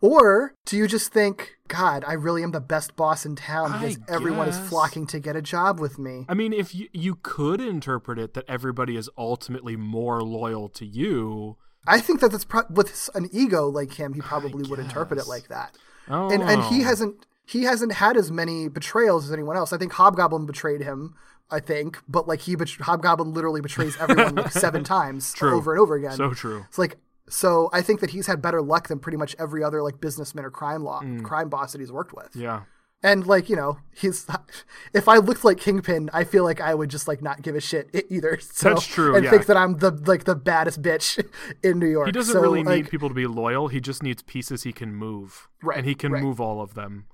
Or 0.02 0.54
do 0.66 0.78
you 0.78 0.88
just 0.88 1.12
think, 1.12 1.56
God, 1.68 2.04
I 2.08 2.14
really 2.14 2.44
am 2.44 2.52
the 2.52 2.60
best 2.62 2.96
boss 2.96 3.26
in 3.26 3.36
town 3.36 3.72
because 3.74 3.98
everyone 4.08 4.48
is 4.48 4.58
flocking 4.58 5.08
to 5.08 5.20
get 5.20 5.36
a 5.36 5.42
job 5.42 5.80
with 5.80 5.98
me? 5.98 6.26
I 6.30 6.34
mean, 6.34 6.54
if 6.54 6.76
you 6.76 6.90
you 6.94 7.16
could 7.22 7.62
interpret 7.62 8.20
it 8.20 8.34
that 8.34 8.46
everybody 8.48 8.96
is 8.98 9.10
ultimately 9.18 9.76
more 9.76 10.22
loyal 10.22 10.70
to 10.70 10.86
you. 10.86 11.58
I 11.88 12.00
think 12.00 12.20
that 12.22 12.32
that's 12.32 12.46
pro- 12.46 12.64
with 12.70 13.10
an 13.16 13.30
ego 13.32 13.68
like 13.68 13.94
him, 13.94 14.14
he 14.14 14.22
probably 14.22 14.64
would 14.70 14.80
interpret 14.80 15.20
it 15.20 15.28
like 15.28 15.48
that. 15.50 15.78
Oh, 16.08 16.30
And 16.30 16.44
and 16.44 16.64
he 16.66 16.82
oh. 16.82 16.86
hasn't 16.86 17.26
he 17.46 17.64
hasn't 17.64 17.94
had 17.94 18.18
as 18.18 18.32
many 18.32 18.68
betrayals 18.68 19.26
as 19.26 19.32
anyone 19.32 19.56
else. 19.56 19.72
I 19.72 19.78
think 19.78 19.94
Hobgoblin 19.94 20.46
betrayed 20.46 20.82
him. 20.82 21.16
I 21.52 21.60
think, 21.60 22.00
but 22.08 22.28
like 22.28 22.42
he 22.42 22.56
bet- 22.56 22.70
Hobgoblin 22.70 23.32
literally 23.34 23.62
betrays 23.62 23.96
everyone 24.00 24.34
like 24.34 24.52
seven 24.52 24.84
times 24.96 25.32
True. 25.34 25.56
over 25.56 25.74
and 25.74 25.80
over 25.82 25.96
again. 25.96 26.14
So 26.14 26.34
true. 26.34 26.66
It's 26.68 26.80
like 26.80 26.98
so. 27.30 27.70
I 27.74 27.82
think 27.82 28.00
that 28.02 28.12
he's 28.12 28.28
had 28.28 28.42
better 28.42 28.62
luck 28.62 28.88
than 28.88 29.00
pretty 29.00 29.18
much 29.18 29.36
every 29.40 29.64
other 29.64 29.82
like 29.82 30.00
businessman 30.02 30.46
or 30.46 30.52
crime 30.52 30.84
law 30.84 31.02
crime 31.24 31.50
boss 31.50 31.72
that 31.74 31.80
he's 31.82 31.92
worked 31.92 32.14
with. 32.14 32.32
Mm. 32.34 32.42
Yeah. 32.42 32.62
And 33.04 33.28
like 33.28 33.50
you 33.50 33.56
know, 33.56 33.78
he's 33.94 34.26
if 34.94 35.08
I 35.08 35.18
looked 35.18 35.44
like 35.44 35.60
Kingpin, 35.60 36.10
I 36.14 36.24
feel 36.24 36.44
like 36.44 36.60
I 36.60 36.74
would 36.74 36.90
just 36.90 37.08
like 37.08 37.22
not 37.22 37.42
give 37.44 37.56
a 37.56 37.62
shit 37.62 37.90
either. 38.10 38.40
So, 38.42 38.70
That's 38.70 38.88
true, 38.88 39.16
And 39.16 39.24
yeah. 39.26 39.30
think 39.32 39.46
that 39.46 39.58
I'm 39.58 39.78
the 39.78 39.92
like 39.92 40.24
the 40.24 40.34
baddest 40.36 40.82
bitch 40.82 41.24
in 41.64 41.78
New 41.78 41.88
York. 41.88 42.08
He 42.08 42.12
doesn't 42.14 42.34
So, 42.34 42.42
really 42.42 42.64
like, 42.64 42.76
need 42.86 42.90
people 42.90 43.10
to 43.10 43.14
be 43.16 43.28
loyal. 43.28 43.68
He 43.68 43.80
just 43.80 44.02
needs 44.02 44.24
pieces 44.24 44.64
he 44.64 44.72
can 44.74 44.96
move. 44.96 45.48
Right, 45.62 45.78
And 45.78 45.86
he 45.86 45.94
can 45.94 46.14
right. 46.14 46.24
move 46.24 46.40
all 46.42 46.62
of 46.62 46.74
them. 46.74 47.06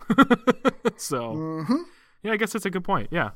so, 0.98 1.66
yeah, 2.24 2.32
I 2.32 2.38
guess 2.38 2.56
it's 2.56 2.66
a 2.66 2.70
good 2.70 2.84
point. 2.84 3.10
Yeah. 3.12 3.32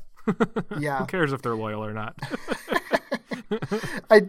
Yeah. 0.78 0.98
Who 0.98 1.06
cares 1.06 1.32
if 1.32 1.42
they're 1.42 1.54
loyal 1.54 1.84
or 1.84 1.92
not? 1.92 2.16
I, 4.10 4.28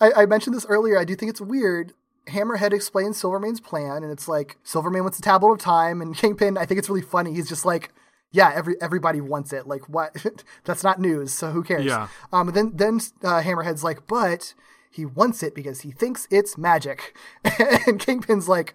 I 0.00 0.12
I 0.22 0.26
mentioned 0.26 0.54
this 0.56 0.66
earlier. 0.66 0.98
I 0.98 1.04
do 1.04 1.14
think 1.14 1.30
it's 1.30 1.40
weird. 1.40 1.92
Hammerhead 2.28 2.72
explains 2.72 3.16
Silvermane's 3.16 3.60
plan, 3.60 4.02
and 4.02 4.10
it's 4.10 4.28
like 4.28 4.56
Silvermane 4.64 5.02
wants 5.02 5.18
the 5.18 5.22
tablet 5.22 5.52
of 5.52 5.58
time, 5.58 6.00
and 6.00 6.16
Kingpin. 6.16 6.58
I 6.58 6.66
think 6.66 6.78
it's 6.78 6.88
really 6.88 7.02
funny. 7.02 7.34
He's 7.34 7.48
just 7.48 7.64
like, 7.64 7.92
yeah, 8.32 8.52
every 8.54 8.80
everybody 8.80 9.20
wants 9.20 9.52
it. 9.52 9.66
Like 9.66 9.88
what? 9.88 10.24
That's 10.64 10.82
not 10.84 11.00
news, 11.00 11.32
so 11.32 11.50
who 11.50 11.62
cares? 11.62 11.84
Yeah. 11.84 12.08
Um. 12.32 12.50
Then 12.52 12.72
then 12.74 13.00
uh, 13.22 13.42
Hammerhead's 13.42 13.84
like, 13.84 14.06
but 14.06 14.54
he 14.90 15.04
wants 15.04 15.42
it 15.42 15.54
because 15.54 15.82
he 15.82 15.90
thinks 15.90 16.26
it's 16.30 16.58
magic, 16.58 17.16
and 17.86 18.00
Kingpin's 18.00 18.48
like. 18.48 18.74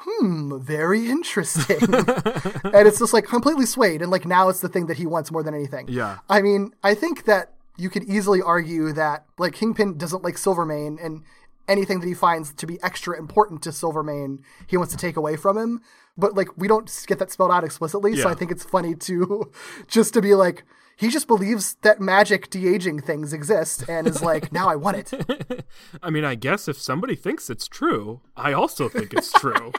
Hmm, 0.00 0.60
very 0.60 1.10
interesting. 1.10 1.82
and 1.82 2.86
it's 2.86 3.00
just 3.00 3.12
like 3.12 3.24
completely 3.24 3.66
swayed, 3.66 4.00
and 4.00 4.12
like 4.12 4.24
now 4.24 4.48
it's 4.48 4.60
the 4.60 4.68
thing 4.68 4.86
that 4.86 4.96
he 4.96 5.06
wants 5.06 5.32
more 5.32 5.42
than 5.42 5.54
anything. 5.54 5.88
Yeah. 5.88 6.18
I 6.28 6.40
mean, 6.40 6.72
I 6.84 6.94
think 6.94 7.24
that 7.24 7.54
you 7.78 7.88
could 7.88 8.04
easily 8.04 8.42
argue 8.42 8.92
that 8.92 9.24
like 9.38 9.54
Kingpin 9.54 9.96
doesn't 9.96 10.22
like 10.22 10.36
Silvermane 10.36 10.98
and 11.02 11.22
anything 11.68 12.00
that 12.00 12.06
he 12.06 12.14
finds 12.14 12.52
to 12.54 12.66
be 12.66 12.82
extra 12.82 13.16
important 13.16 13.62
to 13.62 13.72
Silvermane, 13.72 14.42
he 14.66 14.76
wants 14.76 14.92
to 14.92 14.98
take 14.98 15.16
away 15.16 15.36
from 15.36 15.56
him. 15.56 15.80
But 16.16 16.34
like 16.34 16.48
we 16.58 16.66
don't 16.66 16.90
get 17.06 17.18
that 17.20 17.30
spelled 17.30 17.52
out 17.52 17.64
explicitly, 17.64 18.16
so 18.16 18.28
I 18.28 18.34
think 18.34 18.50
it's 18.50 18.64
funny 18.64 18.94
to 18.96 19.52
just 19.86 20.12
to 20.14 20.20
be 20.20 20.34
like 20.34 20.64
he 20.96 21.10
just 21.10 21.28
believes 21.28 21.76
that 21.82 22.00
magic 22.00 22.50
de-aging 22.50 22.98
things 23.00 23.32
exist 23.32 23.88
and 23.88 24.08
is 24.08 24.20
like, 24.20 24.50
now 24.52 24.68
I 24.68 24.74
want 24.74 24.96
it. 24.96 25.64
I 26.02 26.10
mean, 26.10 26.24
I 26.24 26.34
guess 26.34 26.66
if 26.66 26.76
somebody 26.76 27.14
thinks 27.14 27.48
it's 27.48 27.68
true, 27.68 28.20
I 28.36 28.52
also 28.52 28.88
think 28.88 29.14
it's 29.14 29.30
true. 29.34 29.72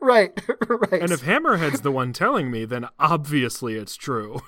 right, 0.00 0.32
right. 0.68 1.02
and 1.02 1.12
if 1.12 1.20
Hammerhead's 1.20 1.82
the 1.82 1.92
one 1.92 2.14
telling 2.14 2.50
me, 2.50 2.64
then 2.64 2.88
obviously 2.98 3.74
it's 3.74 3.94
true. 3.94 4.40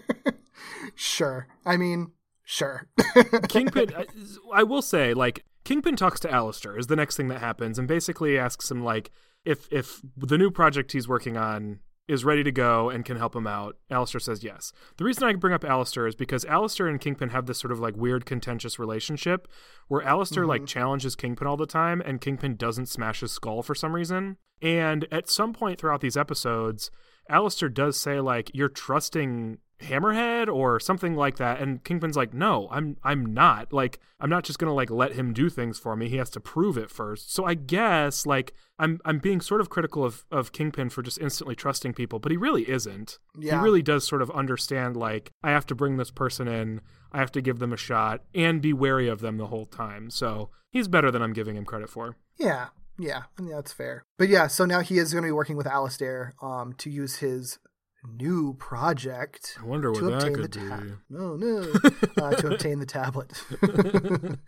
sure. 0.94 1.48
I 1.64 1.76
mean, 1.76 2.12
sure. 2.44 2.88
Kingpin, 3.48 3.92
I, 3.96 4.06
I 4.52 4.62
will 4.62 4.82
say, 4.82 5.14
like, 5.14 5.44
Kingpin 5.64 5.96
talks 5.96 6.20
to 6.20 6.30
Alistair 6.30 6.76
is 6.76 6.88
the 6.88 6.96
next 6.96 7.16
thing 7.16 7.28
that 7.28 7.40
happens, 7.40 7.78
and 7.78 7.86
basically 7.86 8.38
asks 8.38 8.70
him, 8.70 8.82
like, 8.82 9.10
if 9.44 9.66
if 9.72 10.00
the 10.16 10.38
new 10.38 10.50
project 10.50 10.92
he's 10.92 11.08
working 11.08 11.36
on 11.36 11.80
is 12.08 12.24
ready 12.24 12.42
to 12.42 12.50
go 12.50 12.90
and 12.90 13.04
can 13.04 13.16
help 13.16 13.34
him 13.34 13.46
out. 13.46 13.76
Alistair 13.90 14.20
says 14.20 14.42
yes. 14.42 14.72
The 14.96 15.04
reason 15.04 15.24
I 15.24 15.32
bring 15.34 15.54
up 15.54 15.64
Alistair 15.64 16.06
is 16.06 16.16
because 16.16 16.44
Alistair 16.44 16.88
and 16.88 17.00
Kingpin 17.00 17.30
have 17.30 17.46
this 17.46 17.58
sort 17.58 17.72
of 17.72 17.78
like 17.78 17.96
weird 17.96 18.26
contentious 18.26 18.78
relationship 18.78 19.46
where 19.88 20.02
Alistair 20.02 20.44
like 20.44 20.62
mm-hmm. 20.62 20.66
challenges 20.66 21.14
Kingpin 21.14 21.46
all 21.46 21.56
the 21.56 21.66
time 21.66 22.02
and 22.04 22.20
Kingpin 22.20 22.56
doesn't 22.56 22.88
smash 22.88 23.20
his 23.20 23.32
skull 23.32 23.62
for 23.62 23.74
some 23.74 23.94
reason. 23.94 24.36
And 24.60 25.06
at 25.12 25.30
some 25.30 25.52
point 25.52 25.78
throughout 25.78 26.00
these 26.00 26.16
episodes, 26.16 26.90
Alistair 27.28 27.68
does 27.68 27.98
say 27.98 28.20
like 28.20 28.50
you're 28.52 28.68
trusting 28.68 29.58
Hammerhead 29.82 30.52
or 30.52 30.80
something 30.80 31.14
like 31.14 31.36
that 31.36 31.60
and 31.60 31.82
Kingpin's 31.84 32.16
like 32.16 32.32
no 32.32 32.68
I'm 32.70 32.96
I'm 33.02 33.34
not. 33.34 33.72
Like 33.72 34.00
I'm 34.20 34.30
not 34.30 34.44
just 34.44 34.58
going 34.58 34.68
to 34.68 34.74
like 34.74 34.90
let 34.90 35.12
him 35.12 35.32
do 35.32 35.50
things 35.50 35.78
for 35.78 35.96
me. 35.96 36.08
He 36.08 36.16
has 36.16 36.30
to 36.30 36.40
prove 36.40 36.76
it 36.76 36.90
first. 36.90 37.34
So 37.34 37.44
I 37.44 37.54
guess 37.54 38.26
like 38.26 38.54
I'm 38.78 39.00
I'm 39.04 39.18
being 39.18 39.40
sort 39.40 39.60
of 39.60 39.70
critical 39.70 40.04
of 40.04 40.24
of 40.30 40.52
Kingpin 40.52 40.90
for 40.90 41.02
just 41.02 41.18
instantly 41.18 41.54
trusting 41.54 41.94
people 41.94 42.18
but 42.18 42.30
he 42.30 42.36
really 42.36 42.68
isn't. 42.68 43.18
Yeah. 43.38 43.58
he 43.58 43.64
really 43.64 43.82
does 43.82 44.06
sort 44.06 44.22
of 44.22 44.30
understand 44.30 44.96
like 44.96 45.32
I 45.42 45.50
have 45.50 45.66
to 45.66 45.74
bring 45.74 45.96
this 45.96 46.10
person 46.10 46.48
in 46.48 46.80
I 47.12 47.18
have 47.18 47.32
to 47.32 47.42
give 47.42 47.58
them 47.58 47.72
a 47.72 47.76
shot 47.76 48.22
and 48.34 48.62
be 48.62 48.72
wary 48.72 49.08
of 49.08 49.20
them 49.20 49.36
the 49.36 49.48
whole 49.48 49.66
time. 49.66 50.10
So 50.10 50.50
he's 50.70 50.88
better 50.88 51.10
than 51.10 51.22
I'm 51.22 51.32
giving 51.32 51.56
him 51.56 51.64
credit 51.64 51.90
for. 51.90 52.16
Yeah, 52.38 52.68
yeah, 52.98 53.22
that's 53.38 53.72
fair. 53.72 54.04
But 54.18 54.28
yeah, 54.28 54.46
so 54.46 54.64
now 54.64 54.80
he 54.80 54.98
is 54.98 55.12
going 55.12 55.22
to 55.22 55.28
be 55.28 55.32
working 55.32 55.56
with 55.56 55.66
Alistair 55.66 56.34
um, 56.42 56.72
to 56.74 56.90
use 56.90 57.16
his 57.16 57.58
new 58.06 58.54
project 58.54 59.56
I 59.60 59.64
wonder 59.64 59.92
what 59.92 60.02
that 60.02 60.34
could 60.34 60.52
tab. 60.52 60.82
be 60.82 60.92
No, 61.10 61.36
no, 61.36 61.72
uh, 62.20 62.34
to 62.36 62.52
obtain 62.52 62.80
the 62.80 62.86
tablet. 62.86 63.32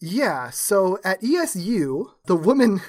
yeah, 0.00 0.50
so 0.50 0.98
at 1.04 1.20
ESU, 1.22 2.06
the 2.26 2.36
woman, 2.36 2.80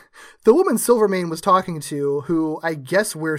the 0.44 0.54
woman 0.54 0.78
Silvermane 0.78 1.30
was 1.30 1.42
talking 1.42 1.80
to, 1.82 2.22
who 2.22 2.60
I 2.64 2.74
guess 2.74 3.16
we're. 3.16 3.38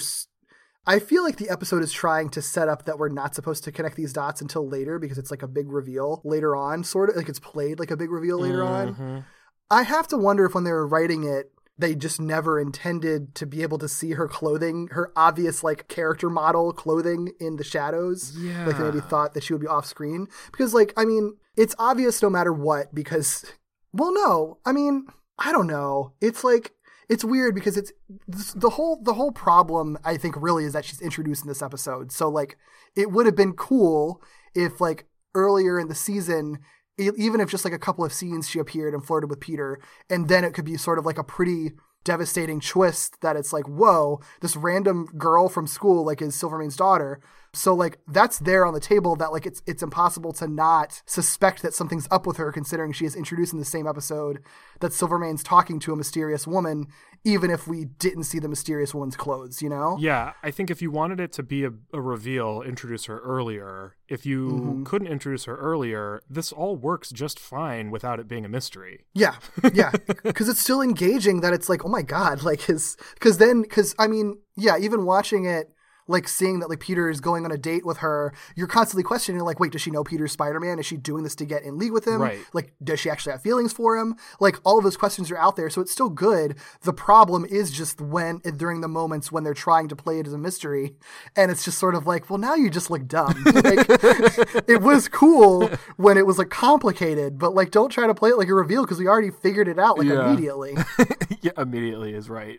I 0.88 1.00
feel 1.00 1.24
like 1.24 1.36
the 1.36 1.50
episode 1.50 1.82
is 1.82 1.92
trying 1.92 2.30
to 2.30 2.40
set 2.40 2.68
up 2.68 2.84
that 2.84 2.96
we're 2.96 3.08
not 3.08 3.34
supposed 3.34 3.64
to 3.64 3.72
connect 3.72 3.96
these 3.96 4.12
dots 4.12 4.40
until 4.40 4.68
later 4.68 5.00
because 5.00 5.18
it's 5.18 5.32
like 5.32 5.42
a 5.42 5.48
big 5.48 5.68
reveal 5.68 6.20
later 6.24 6.54
on, 6.54 6.84
sort 6.84 7.10
of 7.10 7.16
like 7.16 7.28
it's 7.28 7.40
played 7.40 7.80
like 7.80 7.90
a 7.90 7.96
big 7.96 8.10
reveal 8.10 8.38
later 8.38 8.62
on. 8.62 9.24
I 9.68 9.82
have 9.82 10.06
to 10.08 10.16
wonder 10.16 10.44
if 10.44 10.54
when 10.54 10.62
they 10.62 10.70
were 10.70 10.86
writing 10.86 11.24
it, 11.24 11.50
they 11.78 11.94
just 11.94 12.20
never 12.20 12.58
intended 12.58 13.34
to 13.34 13.46
be 13.46 13.62
able 13.62 13.78
to 13.78 13.88
see 13.88 14.12
her 14.12 14.28
clothing, 14.28 14.88
her 14.92 15.12
obvious 15.14 15.62
like 15.62 15.88
character 15.88 16.30
model 16.30 16.72
clothing 16.72 17.32
in 17.38 17.56
the 17.56 17.64
shadows. 17.64 18.36
Yeah. 18.38 18.66
Like 18.66 18.78
they 18.78 18.84
maybe 18.84 19.00
thought 19.00 19.34
that 19.34 19.42
she 19.44 19.52
would 19.52 19.60
be 19.60 19.68
off 19.68 19.86
screen. 19.86 20.28
Because 20.50 20.72
like, 20.72 20.92
I 20.96 21.04
mean, 21.04 21.36
it's 21.56 21.74
obvious 21.78 22.22
no 22.22 22.30
matter 22.30 22.52
what, 22.52 22.94
because 22.94 23.44
well 23.92 24.12
no, 24.12 24.58
I 24.64 24.72
mean, 24.72 25.06
I 25.38 25.52
don't 25.52 25.66
know. 25.66 26.14
It's 26.20 26.44
like 26.44 26.72
it's 27.08 27.24
weird 27.24 27.54
because 27.54 27.76
it's 27.76 27.92
the 28.26 28.70
whole 28.70 29.00
the 29.02 29.14
whole 29.14 29.32
problem 29.32 29.98
I 30.04 30.16
think 30.16 30.34
really 30.38 30.64
is 30.64 30.72
that 30.72 30.84
she's 30.84 31.00
introduced 31.00 31.44
in 31.44 31.48
this 31.48 31.62
episode. 31.62 32.10
So 32.10 32.28
like 32.28 32.56
it 32.96 33.10
would 33.10 33.26
have 33.26 33.36
been 33.36 33.52
cool 33.52 34.22
if 34.54 34.80
like 34.80 35.06
earlier 35.34 35.78
in 35.78 35.88
the 35.88 35.94
season 35.94 36.58
even 36.98 37.40
if 37.40 37.50
just 37.50 37.64
like 37.64 37.74
a 37.74 37.78
couple 37.78 38.04
of 38.04 38.12
scenes 38.12 38.48
she 38.48 38.58
appeared 38.58 38.94
and 38.94 39.04
flirted 39.04 39.30
with 39.30 39.40
Peter 39.40 39.78
and 40.08 40.28
then 40.28 40.44
it 40.44 40.54
could 40.54 40.64
be 40.64 40.76
sort 40.76 40.98
of 40.98 41.06
like 41.06 41.18
a 41.18 41.24
pretty 41.24 41.72
devastating 42.04 42.60
twist 42.60 43.20
that 43.20 43.34
it's 43.34 43.52
like 43.52 43.66
whoa 43.66 44.20
this 44.40 44.56
random 44.56 45.06
girl 45.18 45.48
from 45.48 45.66
school 45.66 46.04
like 46.04 46.22
is 46.22 46.34
Silvermane's 46.34 46.76
daughter. 46.76 47.20
So 47.52 47.74
like 47.74 47.98
that's 48.06 48.38
there 48.38 48.64
on 48.64 48.74
the 48.74 48.80
table 48.80 49.16
that 49.16 49.32
like 49.32 49.44
it's 49.44 49.60
it's 49.66 49.82
impossible 49.82 50.32
to 50.34 50.46
not 50.46 51.02
suspect 51.06 51.62
that 51.62 51.74
something's 51.74 52.06
up 52.10 52.26
with 52.26 52.36
her 52.36 52.52
considering 52.52 52.92
she 52.92 53.06
is 53.06 53.16
introduced 53.16 53.52
in 53.52 53.58
the 53.58 53.64
same 53.64 53.88
episode 53.88 54.42
that 54.80 54.92
Silvermane's 54.92 55.42
talking 55.42 55.80
to 55.80 55.92
a 55.92 55.96
mysterious 55.96 56.46
woman 56.46 56.86
even 57.26 57.50
if 57.50 57.66
we 57.66 57.86
didn't 57.86 58.22
see 58.22 58.38
the 58.38 58.48
mysterious 58.48 58.94
woman's 58.94 59.16
clothes, 59.16 59.60
you 59.60 59.68
know? 59.68 59.96
Yeah, 59.98 60.34
I 60.44 60.52
think 60.52 60.70
if 60.70 60.80
you 60.80 60.92
wanted 60.92 61.18
it 61.18 61.32
to 61.32 61.42
be 61.42 61.64
a, 61.64 61.72
a 61.92 62.00
reveal, 62.00 62.62
introduce 62.62 63.06
her 63.06 63.18
earlier. 63.18 63.96
If 64.08 64.24
you 64.24 64.48
mm-hmm. 64.48 64.84
couldn't 64.84 65.08
introduce 65.08 65.44
her 65.46 65.56
earlier, 65.56 66.22
this 66.30 66.52
all 66.52 66.76
works 66.76 67.10
just 67.10 67.40
fine 67.40 67.90
without 67.90 68.20
it 68.20 68.28
being 68.28 68.44
a 68.44 68.48
mystery. 68.48 69.06
Yeah, 69.12 69.34
yeah, 69.74 69.90
because 70.22 70.48
it's 70.48 70.60
still 70.60 70.80
engaging. 70.80 71.40
That 71.40 71.52
it's 71.52 71.68
like, 71.68 71.84
oh 71.84 71.88
my 71.88 72.02
god, 72.02 72.44
like 72.44 72.60
his. 72.60 72.96
Because 73.14 73.38
then, 73.38 73.62
because 73.62 73.92
I 73.98 74.06
mean, 74.06 74.38
yeah, 74.56 74.78
even 74.78 75.04
watching 75.04 75.46
it, 75.46 75.72
like 76.08 76.28
seeing 76.28 76.60
that 76.60 76.68
like 76.68 76.80
Peter 76.80 77.08
is 77.10 77.20
going 77.20 77.44
on 77.44 77.50
a 77.52 77.58
date 77.58 77.84
with 77.84 77.98
her, 77.98 78.32
you're 78.54 78.66
constantly 78.66 79.02
questioning 79.02 79.40
like, 79.42 79.58
wait, 79.60 79.72
does 79.72 79.80
she 79.82 79.90
know 79.90 80.04
Peter's 80.04 80.32
Spider 80.32 80.60
Man? 80.60 80.78
Is 80.78 80.86
she 80.86 80.96
doing 80.96 81.24
this 81.24 81.34
to 81.36 81.44
get 81.44 81.62
in 81.62 81.78
league 81.78 81.92
with 81.92 82.06
him? 82.06 82.20
Right. 82.22 82.38
Like, 82.52 82.72
does 82.82 83.00
she 83.00 83.10
actually 83.10 83.32
have 83.32 83.42
feelings 83.42 83.72
for 83.72 83.96
him? 83.96 84.16
Like, 84.40 84.58
all 84.64 84.78
of 84.78 84.84
those 84.84 84.96
questions 84.96 85.30
are 85.30 85.38
out 85.38 85.56
there, 85.56 85.68
so 85.70 85.80
it's 85.80 85.92
still 85.92 86.08
good. 86.10 86.56
The 86.82 86.92
problem 86.92 87.44
is 87.48 87.70
just 87.70 88.00
when 88.00 88.38
during 88.56 88.80
the 88.80 88.88
moments 88.88 89.32
when 89.32 89.44
they're 89.44 89.54
trying 89.54 89.88
to 89.88 89.96
play 89.96 90.18
it 90.20 90.26
as 90.26 90.32
a 90.32 90.38
mystery, 90.38 90.94
and 91.34 91.50
it's 91.50 91.64
just 91.64 91.78
sort 91.78 91.94
of 91.94 92.06
like, 92.06 92.30
well, 92.30 92.38
now 92.38 92.54
you 92.54 92.70
just 92.70 92.90
look 92.90 93.06
dumb. 93.06 93.34
like, 93.46 93.86
it 94.68 94.80
was 94.82 95.08
cool 95.08 95.68
when 95.96 96.16
it 96.18 96.26
was 96.26 96.38
like 96.38 96.50
complicated, 96.50 97.38
but 97.38 97.54
like, 97.54 97.70
don't 97.70 97.90
try 97.90 98.06
to 98.06 98.14
play 98.14 98.30
it 98.30 98.36
like 98.38 98.48
a 98.48 98.54
reveal 98.54 98.82
because 98.84 98.98
we 98.98 99.06
already 99.08 99.30
figured 99.30 99.68
it 99.68 99.78
out 99.78 99.98
like 99.98 100.06
Yeah. 100.08 100.26
immediately. 100.28 100.74
yeah, 101.42 101.52
immediately 101.58 102.14
is 102.14 102.28
right. 102.28 102.58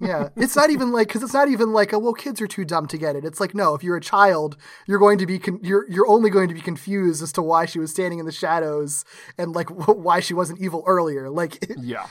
Yeah, 0.00 0.28
it's 0.36 0.56
not 0.56 0.70
even 0.70 0.92
like 0.92 1.08
because 1.08 1.22
it's 1.22 1.34
not 1.34 1.48
even 1.48 1.72
like, 1.72 1.92
oh, 1.92 1.98
well, 1.98 2.12
kids 2.12 2.40
are 2.40 2.46
too 2.46 2.64
dumb 2.64 2.81
to 2.88 2.98
get 2.98 3.16
it. 3.16 3.24
It's 3.24 3.40
like, 3.40 3.54
no, 3.54 3.74
if 3.74 3.82
you're 3.82 3.96
a 3.96 4.00
child, 4.00 4.56
you're 4.86 4.98
going 4.98 5.18
to 5.18 5.26
be 5.26 5.38
con- 5.38 5.60
you're 5.62 5.88
you're 5.90 6.08
only 6.08 6.30
going 6.30 6.48
to 6.48 6.54
be 6.54 6.60
confused 6.60 7.22
as 7.22 7.32
to 7.32 7.42
why 7.42 7.66
she 7.66 7.78
was 7.78 7.90
standing 7.90 8.18
in 8.18 8.26
the 8.26 8.32
shadows 8.32 9.04
and 9.38 9.52
like 9.52 9.68
why 10.06 10.20
she 10.20 10.34
wasn't 10.34 10.60
evil 10.60 10.82
earlier. 10.86 11.30
Like, 11.30 11.64
yeah. 11.78 12.06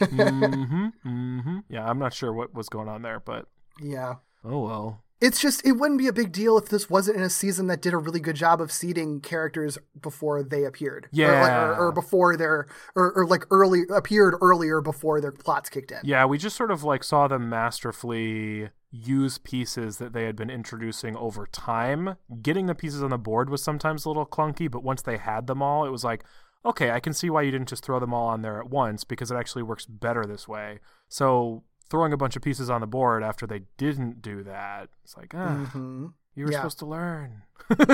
hmm 0.00 0.86
hmm 1.02 1.58
Yeah, 1.68 1.88
I'm 1.88 1.98
not 1.98 2.14
sure 2.14 2.32
what 2.32 2.54
was 2.54 2.68
going 2.68 2.88
on 2.88 3.02
there, 3.02 3.20
but 3.20 3.46
yeah, 3.80 4.16
oh 4.44 4.60
well. 4.60 5.02
it's 5.20 5.40
just 5.40 5.66
it 5.66 5.72
wouldn't 5.72 5.98
be 5.98 6.06
a 6.06 6.12
big 6.12 6.30
deal 6.32 6.56
if 6.58 6.68
this 6.68 6.88
wasn't 6.88 7.16
in 7.16 7.22
a 7.24 7.30
season 7.30 7.66
that 7.66 7.82
did 7.82 7.92
a 7.92 7.96
really 7.96 8.20
good 8.20 8.36
job 8.36 8.60
of 8.60 8.70
seeding 8.70 9.20
characters 9.20 9.78
before 10.00 10.42
they 10.44 10.64
appeared. 10.64 11.06
or, 11.06 11.08
like, 11.08 11.50
Yeah. 11.50 11.64
or, 11.64 11.76
or 11.88 11.92
before 11.92 12.36
their 12.36 12.66
or, 12.94 13.12
or 13.12 13.26
like 13.26 13.44
early 13.50 13.82
appeared 13.92 14.34
earlier 14.40 14.80
before 14.80 15.20
their 15.20 15.32
plots 15.32 15.68
kicked 15.70 15.90
in. 15.90 15.98
Yeah, 16.04 16.24
we 16.26 16.38
just 16.38 16.56
sort 16.56 16.70
of 16.70 16.84
like 16.84 17.02
saw 17.02 17.26
them 17.26 17.48
masterfully 17.48 18.68
use 18.94 19.38
pieces 19.38 19.98
that 19.98 20.12
they 20.12 20.24
had 20.24 20.36
been 20.36 20.50
introducing 20.50 21.16
over 21.16 21.46
time. 21.46 22.16
Getting 22.42 22.66
the 22.66 22.74
pieces 22.74 23.02
on 23.02 23.10
the 23.10 23.18
board 23.18 23.50
was 23.50 23.62
sometimes 23.62 24.04
a 24.04 24.08
little 24.08 24.26
clunky, 24.26 24.70
but 24.70 24.84
once 24.84 25.02
they 25.02 25.16
had 25.16 25.46
them 25.48 25.62
all, 25.62 25.84
it 25.84 25.90
was 25.90 26.04
like, 26.04 26.24
okay, 26.64 26.90
I 26.92 27.00
can 27.00 27.12
see 27.12 27.28
why 27.28 27.42
you 27.42 27.50
didn't 27.50 27.68
just 27.68 27.84
throw 27.84 27.98
them 27.98 28.14
all 28.14 28.28
on 28.28 28.42
there 28.42 28.58
at 28.60 28.70
once 28.70 29.02
because 29.04 29.30
it 29.30 29.36
actually 29.36 29.62
works 29.64 29.84
better 29.86 30.24
this 30.24 30.46
way. 30.46 30.78
So 31.08 31.64
throwing 31.90 32.12
a 32.12 32.16
bunch 32.16 32.36
of 32.36 32.42
pieces 32.42 32.70
on 32.70 32.80
the 32.80 32.86
board 32.86 33.22
after 33.24 33.46
they 33.46 33.62
didn't 33.76 34.22
do 34.22 34.42
that, 34.44 34.88
it's 35.02 35.16
like, 35.16 35.34
ah, 35.34 35.54
hmm 35.72 36.06
you 36.36 36.44
were 36.46 36.50
Yeah. 36.50 36.58
supposed 36.58 36.78
to 36.80 36.86
learn. 36.86 37.42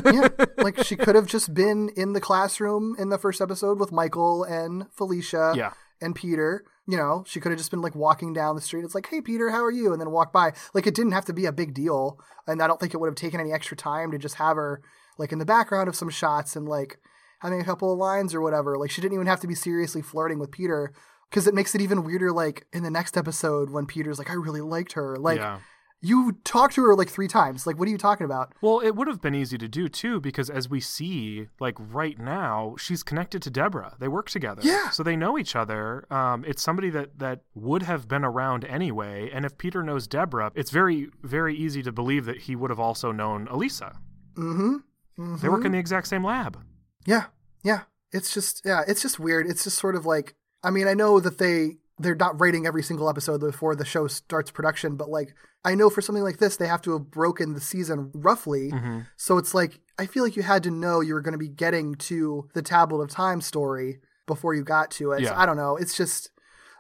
yeah, 0.04 0.28
like 0.58 0.82
she 0.84 0.96
could 0.96 1.14
have 1.14 1.26
just 1.26 1.52
been 1.52 1.90
in 1.96 2.12
the 2.14 2.20
classroom 2.20 2.94
in 2.98 3.08
the 3.10 3.18
first 3.18 3.40
episode 3.40 3.78
with 3.78 3.92
Michael 3.92 4.44
and 4.44 4.86
Felicia 4.92 5.52
Yeah. 5.56 5.72
and 6.00 6.14
Peter. 6.14 6.64
You 6.86 6.96
know, 6.96 7.24
she 7.26 7.38
could 7.38 7.52
have 7.52 7.58
just 7.58 7.70
been 7.70 7.82
like 7.82 7.94
walking 7.94 8.32
down 8.32 8.56
the 8.56 8.60
street. 8.60 8.84
It's 8.84 8.94
like, 8.94 9.06
hey, 9.06 9.20
Peter, 9.20 9.50
how 9.50 9.62
are 9.64 9.70
you? 9.70 9.92
And 9.92 10.00
then 10.00 10.10
walk 10.10 10.32
by. 10.32 10.52
Like, 10.74 10.86
it 10.86 10.94
didn't 10.94 11.12
have 11.12 11.26
to 11.26 11.32
be 11.32 11.46
a 11.46 11.52
big 11.52 11.72
deal. 11.72 12.18
And 12.46 12.60
I 12.60 12.66
don't 12.66 12.80
think 12.80 12.94
it 12.94 12.96
would 12.96 13.06
have 13.06 13.14
taken 13.14 13.38
any 13.38 13.52
extra 13.52 13.76
time 13.76 14.10
to 14.10 14.18
just 14.18 14.36
have 14.36 14.56
her 14.56 14.82
like 15.18 15.30
in 15.30 15.38
the 15.38 15.44
background 15.44 15.88
of 15.88 15.94
some 15.94 16.08
shots 16.08 16.56
and 16.56 16.68
like 16.68 16.98
having 17.40 17.60
a 17.60 17.64
couple 17.64 17.92
of 17.92 17.98
lines 17.98 18.34
or 18.34 18.40
whatever. 18.40 18.76
Like, 18.76 18.90
she 18.90 19.00
didn't 19.00 19.14
even 19.14 19.26
have 19.26 19.40
to 19.40 19.46
be 19.46 19.54
seriously 19.54 20.02
flirting 20.02 20.38
with 20.38 20.50
Peter 20.50 20.92
because 21.28 21.46
it 21.46 21.54
makes 21.54 21.74
it 21.74 21.80
even 21.80 22.02
weirder. 22.02 22.32
Like, 22.32 22.66
in 22.72 22.82
the 22.82 22.90
next 22.90 23.16
episode 23.16 23.70
when 23.70 23.86
Peter's 23.86 24.18
like, 24.18 24.30
I 24.30 24.34
really 24.34 24.62
liked 24.62 24.94
her. 24.94 25.16
Like, 25.16 25.38
yeah. 25.38 25.60
You 26.02 26.38
talked 26.44 26.74
to 26.74 26.82
her 26.82 26.94
like 26.94 27.08
three 27.08 27.28
times. 27.28 27.66
Like, 27.66 27.78
what 27.78 27.86
are 27.86 27.90
you 27.90 27.98
talking 27.98 28.24
about? 28.24 28.54
Well, 28.62 28.80
it 28.80 28.92
would 28.96 29.06
have 29.06 29.20
been 29.20 29.34
easy 29.34 29.58
to 29.58 29.68
do 29.68 29.88
too, 29.88 30.20
because 30.20 30.48
as 30.48 30.68
we 30.68 30.80
see, 30.80 31.48
like 31.58 31.76
right 31.78 32.18
now, 32.18 32.74
she's 32.78 33.02
connected 33.02 33.42
to 33.42 33.50
Deborah. 33.50 33.96
They 33.98 34.08
work 34.08 34.30
together, 34.30 34.62
Yeah. 34.64 34.90
So 34.90 35.02
they 35.02 35.16
know 35.16 35.38
each 35.38 35.54
other. 35.54 36.06
Um, 36.10 36.44
it's 36.46 36.62
somebody 36.62 36.88
that 36.90 37.18
that 37.18 37.40
would 37.54 37.82
have 37.82 38.08
been 38.08 38.24
around 38.24 38.64
anyway. 38.64 39.30
And 39.32 39.44
if 39.44 39.58
Peter 39.58 39.82
knows 39.82 40.06
Deborah, 40.06 40.52
it's 40.54 40.70
very 40.70 41.08
very 41.22 41.54
easy 41.54 41.82
to 41.82 41.92
believe 41.92 42.24
that 42.24 42.38
he 42.38 42.56
would 42.56 42.70
have 42.70 42.80
also 42.80 43.12
known 43.12 43.46
Elisa. 43.48 43.98
Mm-hmm. 44.36 45.36
They 45.36 45.48
work 45.50 45.66
in 45.66 45.72
the 45.72 45.78
exact 45.78 46.06
same 46.06 46.24
lab. 46.24 46.58
Yeah, 47.04 47.26
yeah. 47.62 47.82
It's 48.12 48.32
just 48.32 48.62
yeah, 48.64 48.82
it's 48.88 49.02
just 49.02 49.20
weird. 49.20 49.46
It's 49.46 49.64
just 49.64 49.78
sort 49.78 49.96
of 49.96 50.06
like 50.06 50.34
I 50.62 50.70
mean, 50.70 50.88
I 50.88 50.94
know 50.94 51.20
that 51.20 51.38
they 51.38 51.76
they're 52.00 52.14
not 52.14 52.40
rating 52.40 52.66
every 52.66 52.82
single 52.82 53.08
episode 53.08 53.40
before 53.40 53.76
the 53.76 53.84
show 53.84 54.06
starts 54.06 54.50
production, 54.50 54.96
but 54.96 55.10
like 55.10 55.34
I 55.64 55.74
know 55.74 55.90
for 55.90 56.00
something 56.00 56.24
like 56.24 56.38
this, 56.38 56.56
they 56.56 56.66
have 56.66 56.82
to 56.82 56.92
have 56.92 57.10
broken 57.10 57.52
the 57.52 57.60
season 57.60 58.10
roughly. 58.14 58.70
Mm-hmm. 58.70 59.00
So 59.16 59.38
it's 59.38 59.54
like 59.54 59.80
I 59.98 60.06
feel 60.06 60.24
like 60.24 60.36
you 60.36 60.42
had 60.42 60.62
to 60.64 60.70
know 60.70 61.00
you 61.00 61.14
were 61.14 61.20
going 61.20 61.32
to 61.32 61.38
be 61.38 61.48
getting 61.48 61.94
to 61.96 62.48
the 62.54 62.62
Tablet 62.62 63.02
of 63.02 63.10
Time 63.10 63.40
story 63.40 64.00
before 64.26 64.54
you 64.54 64.64
got 64.64 64.90
to 64.92 65.12
it. 65.12 65.26
So 65.26 65.34
I 65.34 65.44
don't 65.44 65.56
know. 65.56 65.76
It's 65.76 65.96
just 65.96 66.30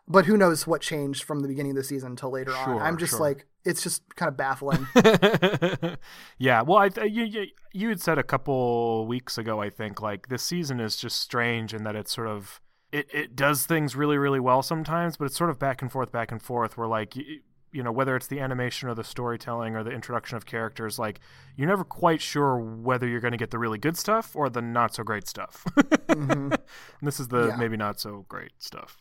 but 0.08 0.26
who 0.26 0.36
knows 0.36 0.66
what 0.66 0.80
changed 0.80 1.22
from 1.22 1.40
the 1.40 1.48
beginning 1.48 1.72
of 1.72 1.76
the 1.76 1.84
season 1.84 2.10
until 2.10 2.32
later 2.32 2.52
on. 2.52 2.82
I'm 2.82 2.98
just 2.98 3.12
sure. 3.12 3.20
like 3.20 3.46
it's 3.64 3.82
just 3.82 4.02
kind 4.16 4.28
of 4.28 4.36
baffling. 4.36 4.86
yeah, 6.38 6.62
well, 6.62 6.78
I 6.78 7.04
you, 7.04 7.24
you 7.24 7.46
you 7.72 7.88
had 7.90 8.00
said 8.00 8.18
a 8.18 8.22
couple 8.22 9.06
weeks 9.06 9.38
ago, 9.38 9.60
I 9.60 9.70
think, 9.70 10.00
like 10.00 10.28
this 10.28 10.42
season 10.42 10.80
is 10.80 10.96
just 10.96 11.20
strange 11.20 11.74
in 11.74 11.84
that 11.84 11.94
it's 11.94 12.12
sort 12.12 12.26
of 12.26 12.60
it 12.92 13.08
it 13.12 13.36
does 13.36 13.66
things 13.66 13.94
really 13.96 14.18
really 14.18 14.40
well 14.40 14.62
sometimes, 14.62 15.16
but 15.16 15.26
it's 15.26 15.36
sort 15.36 15.50
of 15.50 15.58
back 15.58 15.82
and 15.82 15.90
forth, 15.92 16.10
back 16.12 16.32
and 16.32 16.42
forth. 16.42 16.76
Where 16.76 16.88
like 16.88 17.14
y- 17.16 17.38
you 17.72 17.82
know 17.84 17.92
whether 17.92 18.16
it's 18.16 18.26
the 18.26 18.40
animation 18.40 18.88
or 18.88 18.94
the 18.94 19.04
storytelling 19.04 19.76
or 19.76 19.84
the 19.84 19.90
introduction 19.92 20.36
of 20.36 20.44
characters, 20.44 20.98
like 20.98 21.20
you're 21.56 21.68
never 21.68 21.84
quite 21.84 22.20
sure 22.20 22.58
whether 22.58 23.06
you're 23.06 23.20
going 23.20 23.30
to 23.32 23.38
get 23.38 23.50
the 23.52 23.58
really 23.60 23.78
good 23.78 23.96
stuff 23.96 24.34
or 24.34 24.50
the 24.50 24.60
not 24.60 24.92
so 24.94 25.04
great 25.04 25.28
stuff. 25.28 25.64
Mm-hmm. 25.76 26.52
And 27.00 27.06
this 27.06 27.20
is 27.20 27.28
the 27.28 27.48
Yeah. 27.48 27.56
maybe 27.56 27.76
not 27.76 28.00
so 28.00 28.26
great 28.28 28.52
stuff. 28.58 28.98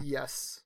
Yes. 0.00 0.60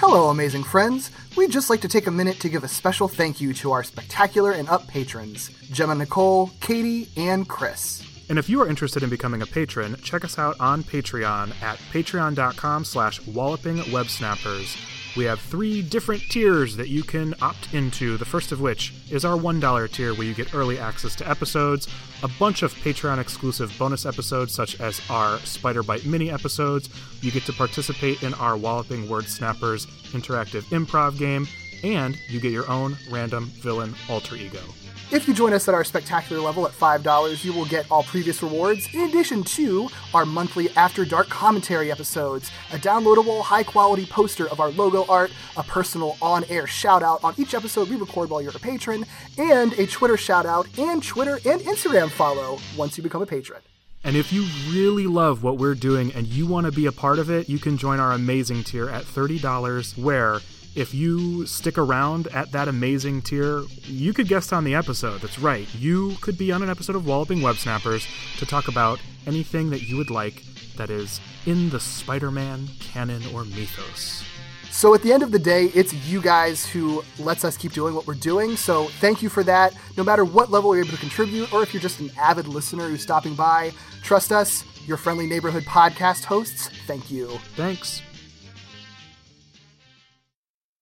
Hello, 0.00 0.28
amazing 0.30 0.62
friends. 0.64 1.10
We'd 1.36 1.50
just 1.50 1.70
like 1.70 1.80
to 1.80 1.88
take 1.88 2.06
a 2.06 2.10
minute 2.10 2.38
to 2.40 2.48
give 2.48 2.62
a 2.64 2.68
special 2.68 3.08
thank 3.08 3.40
you 3.40 3.52
to 3.54 3.72
our 3.72 3.82
spectacular 3.82 4.52
and 4.52 4.68
up 4.68 4.86
patrons 4.88 5.48
Gemma 5.72 5.94
Nicole, 5.96 6.50
Katie, 6.60 7.08
and 7.16 7.48
Chris. 7.48 8.04
And 8.28 8.38
if 8.38 8.48
you 8.48 8.60
are 8.60 8.68
interested 8.68 9.02
in 9.02 9.08
becoming 9.08 9.40
a 9.40 9.46
patron, 9.46 9.96
check 10.02 10.24
us 10.24 10.38
out 10.38 10.56
on 10.60 10.82
Patreon 10.82 11.60
at 11.62 11.78
patreon.com 11.92 12.84
slash 12.84 13.20
wallopingwebsnappers. 13.20 15.16
We 15.16 15.24
have 15.24 15.40
three 15.40 15.82
different 15.82 16.22
tiers 16.30 16.76
that 16.76 16.88
you 16.88 17.02
can 17.02 17.34
opt 17.40 17.72
into, 17.72 18.18
the 18.18 18.24
first 18.24 18.52
of 18.52 18.60
which 18.60 18.92
is 19.10 19.24
our 19.24 19.36
$1 19.36 19.90
tier 19.90 20.14
where 20.14 20.26
you 20.26 20.34
get 20.34 20.54
early 20.54 20.78
access 20.78 21.16
to 21.16 21.28
episodes, 21.28 21.88
a 22.22 22.28
bunch 22.38 22.62
of 22.62 22.74
Patreon 22.74 23.18
exclusive 23.18 23.74
bonus 23.78 24.04
episodes 24.04 24.52
such 24.52 24.78
as 24.80 25.00
our 25.08 25.38
Spider 25.38 25.82
Bite 25.82 26.04
mini 26.04 26.30
episodes. 26.30 26.90
You 27.22 27.30
get 27.30 27.44
to 27.44 27.52
participate 27.52 28.22
in 28.22 28.34
our 28.34 28.56
Walloping 28.56 29.08
Word 29.08 29.24
Snappers 29.24 29.86
interactive 30.12 30.62
improv 30.64 31.18
game, 31.18 31.48
and 31.82 32.16
you 32.28 32.40
get 32.40 32.52
your 32.52 32.70
own 32.70 32.96
random 33.10 33.46
villain 33.46 33.94
alter 34.08 34.36
ego. 34.36 34.60
If 35.10 35.26
you 35.26 35.32
join 35.32 35.54
us 35.54 35.66
at 35.66 35.74
our 35.74 35.84
spectacular 35.84 36.42
level 36.42 36.66
at 36.66 36.72
$5, 36.72 37.42
you 37.42 37.54
will 37.54 37.64
get 37.64 37.90
all 37.90 38.02
previous 38.02 38.42
rewards, 38.42 38.92
in 38.92 39.00
addition 39.08 39.42
to 39.44 39.88
our 40.12 40.26
monthly 40.26 40.68
After 40.76 41.06
Dark 41.06 41.30
commentary 41.30 41.90
episodes, 41.90 42.50
a 42.74 42.76
downloadable, 42.76 43.40
high 43.40 43.62
quality 43.62 44.04
poster 44.04 44.46
of 44.48 44.60
our 44.60 44.68
logo 44.68 45.06
art, 45.08 45.32
a 45.56 45.62
personal 45.62 46.18
on 46.20 46.44
air 46.50 46.66
shout 46.66 47.02
out 47.02 47.24
on 47.24 47.32
each 47.38 47.54
episode 47.54 47.88
we 47.88 47.96
record 47.96 48.28
while 48.28 48.42
you're 48.42 48.54
a 48.54 48.58
patron, 48.58 49.06
and 49.38 49.72
a 49.78 49.86
Twitter 49.86 50.18
shout 50.18 50.44
out 50.44 50.68
and 50.78 51.02
Twitter 51.02 51.36
and 51.46 51.62
Instagram 51.62 52.10
follow 52.10 52.58
once 52.76 52.98
you 52.98 53.02
become 53.02 53.22
a 53.22 53.26
patron. 53.26 53.62
And 54.04 54.14
if 54.14 54.30
you 54.30 54.46
really 54.70 55.06
love 55.06 55.42
what 55.42 55.56
we're 55.56 55.74
doing 55.74 56.12
and 56.12 56.26
you 56.26 56.46
want 56.46 56.66
to 56.66 56.72
be 56.72 56.84
a 56.84 56.92
part 56.92 57.18
of 57.18 57.30
it, 57.30 57.48
you 57.48 57.58
can 57.58 57.78
join 57.78 57.98
our 57.98 58.12
amazing 58.12 58.62
tier 58.62 58.90
at 58.90 59.04
$30, 59.04 59.96
where 59.96 60.40
if 60.74 60.94
you 60.94 61.46
stick 61.46 61.78
around 61.78 62.28
at 62.28 62.52
that 62.52 62.68
amazing 62.68 63.22
tier, 63.22 63.62
you 63.84 64.12
could 64.12 64.28
guest 64.28 64.52
on 64.52 64.64
the 64.64 64.74
episode. 64.74 65.20
That's 65.20 65.38
right. 65.38 65.66
You 65.74 66.16
could 66.20 66.38
be 66.38 66.52
on 66.52 66.62
an 66.62 66.70
episode 66.70 66.96
of 66.96 67.06
Walloping 67.06 67.42
Web 67.42 67.56
Snappers 67.56 68.06
to 68.38 68.46
talk 68.46 68.68
about 68.68 69.00
anything 69.26 69.70
that 69.70 69.82
you 69.82 69.96
would 69.96 70.10
like 70.10 70.42
that 70.76 70.90
is 70.90 71.20
in 71.46 71.70
the 71.70 71.80
Spider 71.80 72.30
Man 72.30 72.68
canon 72.80 73.22
or 73.34 73.44
mythos. 73.44 74.24
So 74.70 74.94
at 74.94 75.02
the 75.02 75.12
end 75.12 75.24
of 75.24 75.32
the 75.32 75.38
day, 75.38 75.66
it's 75.74 75.92
you 76.08 76.20
guys 76.20 76.64
who 76.64 77.02
lets 77.18 77.44
us 77.44 77.56
keep 77.56 77.72
doing 77.72 77.94
what 77.94 78.06
we're 78.06 78.14
doing. 78.14 78.56
So 78.56 78.86
thank 79.00 79.22
you 79.22 79.28
for 79.28 79.42
that. 79.42 79.74
No 79.96 80.04
matter 80.04 80.24
what 80.24 80.52
level 80.52 80.74
you're 80.76 80.84
able 80.84 80.94
to 80.94 81.00
contribute, 81.00 81.52
or 81.52 81.62
if 81.62 81.74
you're 81.74 81.80
just 81.80 81.98
an 81.98 82.12
avid 82.16 82.46
listener 82.46 82.88
who's 82.88 83.02
stopping 83.02 83.34
by, 83.34 83.72
trust 84.02 84.30
us, 84.30 84.64
your 84.86 84.96
friendly 84.96 85.26
neighborhood 85.26 85.64
podcast 85.64 86.24
hosts, 86.24 86.68
thank 86.86 87.10
you. 87.10 87.28
Thanks. 87.56 88.02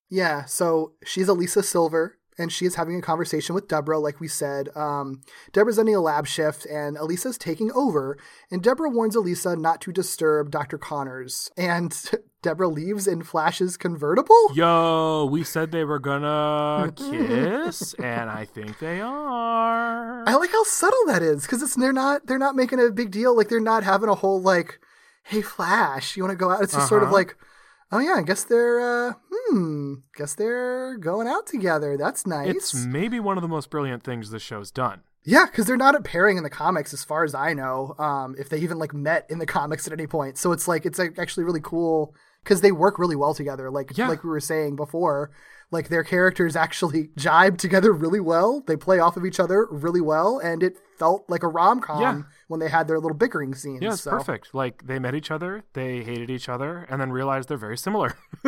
Yeah, 0.09 0.45
so 0.45 0.93
she's 1.03 1.27
Elisa 1.27 1.61
Silver, 1.63 2.17
and 2.37 2.51
she 2.51 2.65
is 2.65 2.75
having 2.75 2.97
a 2.97 3.01
conversation 3.01 3.55
with 3.55 3.67
Deborah, 3.67 3.99
like 3.99 4.19
we 4.19 4.27
said. 4.27 4.69
Um, 4.75 5.21
Deborah's 5.53 5.79
ending 5.79 5.95
a 5.95 5.99
lab 6.01 6.27
shift, 6.27 6.65
and 6.67 6.95
Elisa's 6.97 7.37
taking 7.37 7.71
over. 7.73 8.17
And 8.51 8.61
Deborah 8.63 8.89
warns 8.89 9.15
Elisa 9.15 9.55
not 9.55 9.81
to 9.81 9.91
disturb 9.91 10.51
Dr. 10.51 10.77
Connors. 10.77 11.51
And 11.57 11.93
Deborah 12.43 12.67
leaves 12.69 13.07
in 13.07 13.23
Flash's 13.23 13.75
convertible. 13.75 14.53
Yo, 14.53 15.27
we 15.29 15.43
said 15.43 15.71
they 15.71 15.83
were 15.83 15.99
gonna 15.99 16.91
kiss, 16.95 17.93
and 17.95 18.29
I 18.29 18.45
think 18.45 18.79
they 18.79 19.01
are. 19.01 20.23
I 20.27 20.35
like 20.35 20.51
how 20.51 20.63
subtle 20.63 21.05
that 21.07 21.21
is 21.21 21.41
because 21.41 21.61
it's 21.61 21.75
they're 21.75 21.91
not 21.91 22.27
they're 22.27 22.37
not 22.37 22.55
making 22.55 22.79
a 22.79 22.91
big 22.91 23.11
deal. 23.11 23.35
Like 23.35 23.49
they're 23.49 23.59
not 23.59 23.83
having 23.83 24.07
a 24.09 24.15
whole 24.15 24.41
like, 24.41 24.79
"Hey, 25.23 25.41
Flash, 25.41 26.15
you 26.15 26.23
want 26.23 26.31
to 26.31 26.37
go 26.37 26.51
out?" 26.51 26.61
It's 26.61 26.73
just 26.73 26.87
sort 26.87 27.01
of 27.03 27.07
Uh-huh. 27.09 27.15
like, 27.17 27.35
"Oh 27.91 27.99
yeah, 27.99 28.15
I 28.17 28.21
guess 28.23 28.43
they're 28.43 28.79
uh, 29.09 29.13
hmm, 29.31 29.95
guess 30.15 30.35
they're 30.35 30.97
going 30.97 31.27
out 31.27 31.47
together. 31.47 31.97
That's 31.97 32.25
nice." 32.27 32.55
It's 32.55 32.73
maybe 32.85 33.19
one 33.19 33.37
of 33.37 33.41
the 33.41 33.47
most 33.47 33.69
brilliant 33.69 34.03
things 34.03 34.29
the 34.29 34.39
show's 34.39 34.71
done. 34.71 35.01
Yeah, 35.23 35.45
because 35.45 35.65
they're 35.65 35.75
not 35.75 35.95
a 35.95 36.01
pairing 36.01 36.37
in 36.37 36.43
the 36.43 36.49
comics, 36.49 36.93
as 36.93 37.03
far 37.03 37.25
as 37.25 37.35
I 37.35 37.53
know. 37.53 37.95
Um, 37.99 38.35
if 38.39 38.47
they 38.47 38.59
even 38.59 38.79
like 38.79 38.93
met 38.93 39.25
in 39.29 39.39
the 39.39 39.45
comics 39.45 39.85
at 39.85 39.91
any 39.93 40.07
point, 40.07 40.37
so 40.37 40.51
it's 40.53 40.67
like 40.67 40.85
it's 40.85 40.97
like, 40.99 41.19
actually 41.19 41.43
really 41.43 41.59
cool 41.61 42.15
because 42.43 42.61
they 42.61 42.71
work 42.71 42.97
really 42.97 43.15
well 43.17 43.33
together. 43.33 43.69
Like 43.69 43.97
Yeah. 43.97 44.07
like 44.07 44.23
we 44.23 44.29
were 44.29 44.39
saying 44.39 44.77
before, 44.77 45.31
like 45.71 45.89
their 45.89 46.03
characters 46.03 46.55
actually 46.55 47.09
jibe 47.17 47.57
together 47.57 47.91
really 47.91 48.19
well. 48.19 48.63
They 48.65 48.75
play 48.77 48.99
off 48.99 49.17
of 49.17 49.25
each 49.25 49.39
other 49.39 49.67
really 49.69 50.01
well, 50.01 50.39
and 50.39 50.63
it 50.63 50.77
felt 50.97 51.25
like 51.29 51.43
a 51.43 51.47
rom 51.47 51.79
com 51.81 52.01
Yeah. 52.01 52.21
when 52.47 52.59
they 52.59 52.69
had 52.69 52.87
their 52.87 52.99
little 52.99 53.17
bickering 53.17 53.53
scenes. 53.53 53.81
Yeah, 53.81 53.91
it's 53.93 54.01
so. 54.03 54.11
perfect. 54.11 54.53
Like 54.53 54.85
they 54.87 54.97
met 54.99 55.13
each 55.15 55.29
other, 55.31 55.63
they 55.73 56.03
hated 56.03 56.29
each 56.29 56.49
other, 56.49 56.85
and 56.89 56.99
then 57.01 57.11
realized 57.11 57.49
they're 57.49 57.57
very 57.57 57.77
similar 57.77 58.15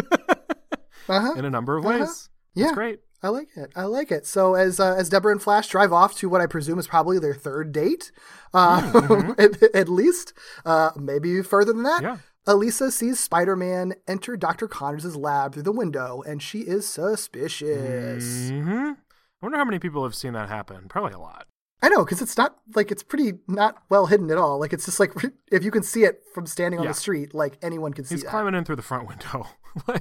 Uh-huh. 1.08 1.34
in 1.38 1.46
a 1.46 1.50
number 1.50 1.78
of 1.78 1.86
Uh-huh. 1.86 2.00
ways. 2.00 2.30
Yeah. 2.54 2.66
It's 2.66 2.74
great. 2.74 3.00
I 3.22 3.30
like 3.30 3.50
it. 3.58 3.72
I 3.76 3.84
like 3.84 4.12
it. 4.12 4.26
So 4.26 4.54
as 4.56 4.80
uh, 4.80 4.96
as 4.96 5.10
Deborah 5.10 5.32
and 5.34 5.42
Flash 5.42 5.68
drive 5.68 5.92
off 5.92 6.16
to 6.20 6.30
what 6.30 6.40
I 6.40 6.46
presume 6.46 6.80
is 6.80 6.88
probably 6.88 7.20
their 7.20 7.34
third 7.34 7.72
date, 7.74 8.12
uh, 8.54 9.34
at, 9.38 9.62
at 9.76 9.90
least, 9.90 10.34
uh, 10.66 10.92
maybe 10.96 11.42
further 11.42 11.74
than 11.74 11.84
that. 11.84 12.02
Yeah. 12.02 12.18
Elisa 12.50 12.90
sees 12.92 13.20
Spider-Man 13.20 13.94
enter 14.08 14.36
Dr. 14.36 14.68
Connors' 14.68 15.16
lab 15.16 15.54
through 15.54 15.62
the 15.64 15.72
window, 15.72 16.24
and 16.26 16.42
she 16.42 16.62
is 16.62 16.90
suspicious. 16.90 18.50
hmm 18.50 18.94
I 19.42 19.46
wonder 19.46 19.58
how 19.60 19.64
many 19.66 19.78
people 19.78 20.04
have 20.04 20.16
seen 20.16 20.34
that 20.34 20.50
happen. 20.50 20.88
Probably 20.90 21.14
a 21.14 21.20
lot. 21.20 21.46
I 21.82 21.88
know, 21.90 22.04
because 22.04 22.22
it's 22.24 22.36
not 22.36 22.58
like 22.76 22.92
it's 22.92 23.04
pretty 23.04 23.34
not 23.48 23.84
well 23.88 24.08
hidden 24.08 24.32
at 24.32 24.38
all. 24.40 24.60
Like 24.60 24.74
it's 24.74 24.84
just 24.86 25.00
like 25.00 25.14
if 25.52 25.64
you 25.64 25.70
can 25.72 25.84
see 25.84 26.04
it 26.06 26.24
from 26.34 26.46
standing 26.48 26.80
on 26.80 26.86
Yeah. 26.86 26.92
the 26.92 26.96
street, 26.98 27.34
like 27.36 27.58
anyone 27.62 27.94
can 27.94 28.04
see 28.04 28.16
it. 28.16 28.18
He's 28.18 28.24
that. 28.24 28.32
climbing 28.32 28.56
in 28.56 28.66
through 28.66 28.76
the 28.78 28.82
front 28.82 29.08
window. 29.08 29.48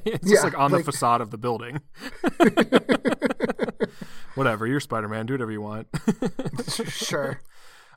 It's 0.07 0.27
Yeah, 0.27 0.37
just 0.37 0.45
like 0.45 0.59
on 0.59 0.73
like- 0.73 0.85
the 0.87 0.91
facade 0.91 1.21
of 1.21 1.31
the 1.31 1.37
building. 1.37 1.83
whatever, 4.35 4.67
you're 4.67 4.81
Spider 4.81 5.09
Man. 5.09 5.27
Do 5.27 5.35
whatever 5.35 5.53
you 5.53 5.61
want. 5.61 5.87
sure. 6.89 7.41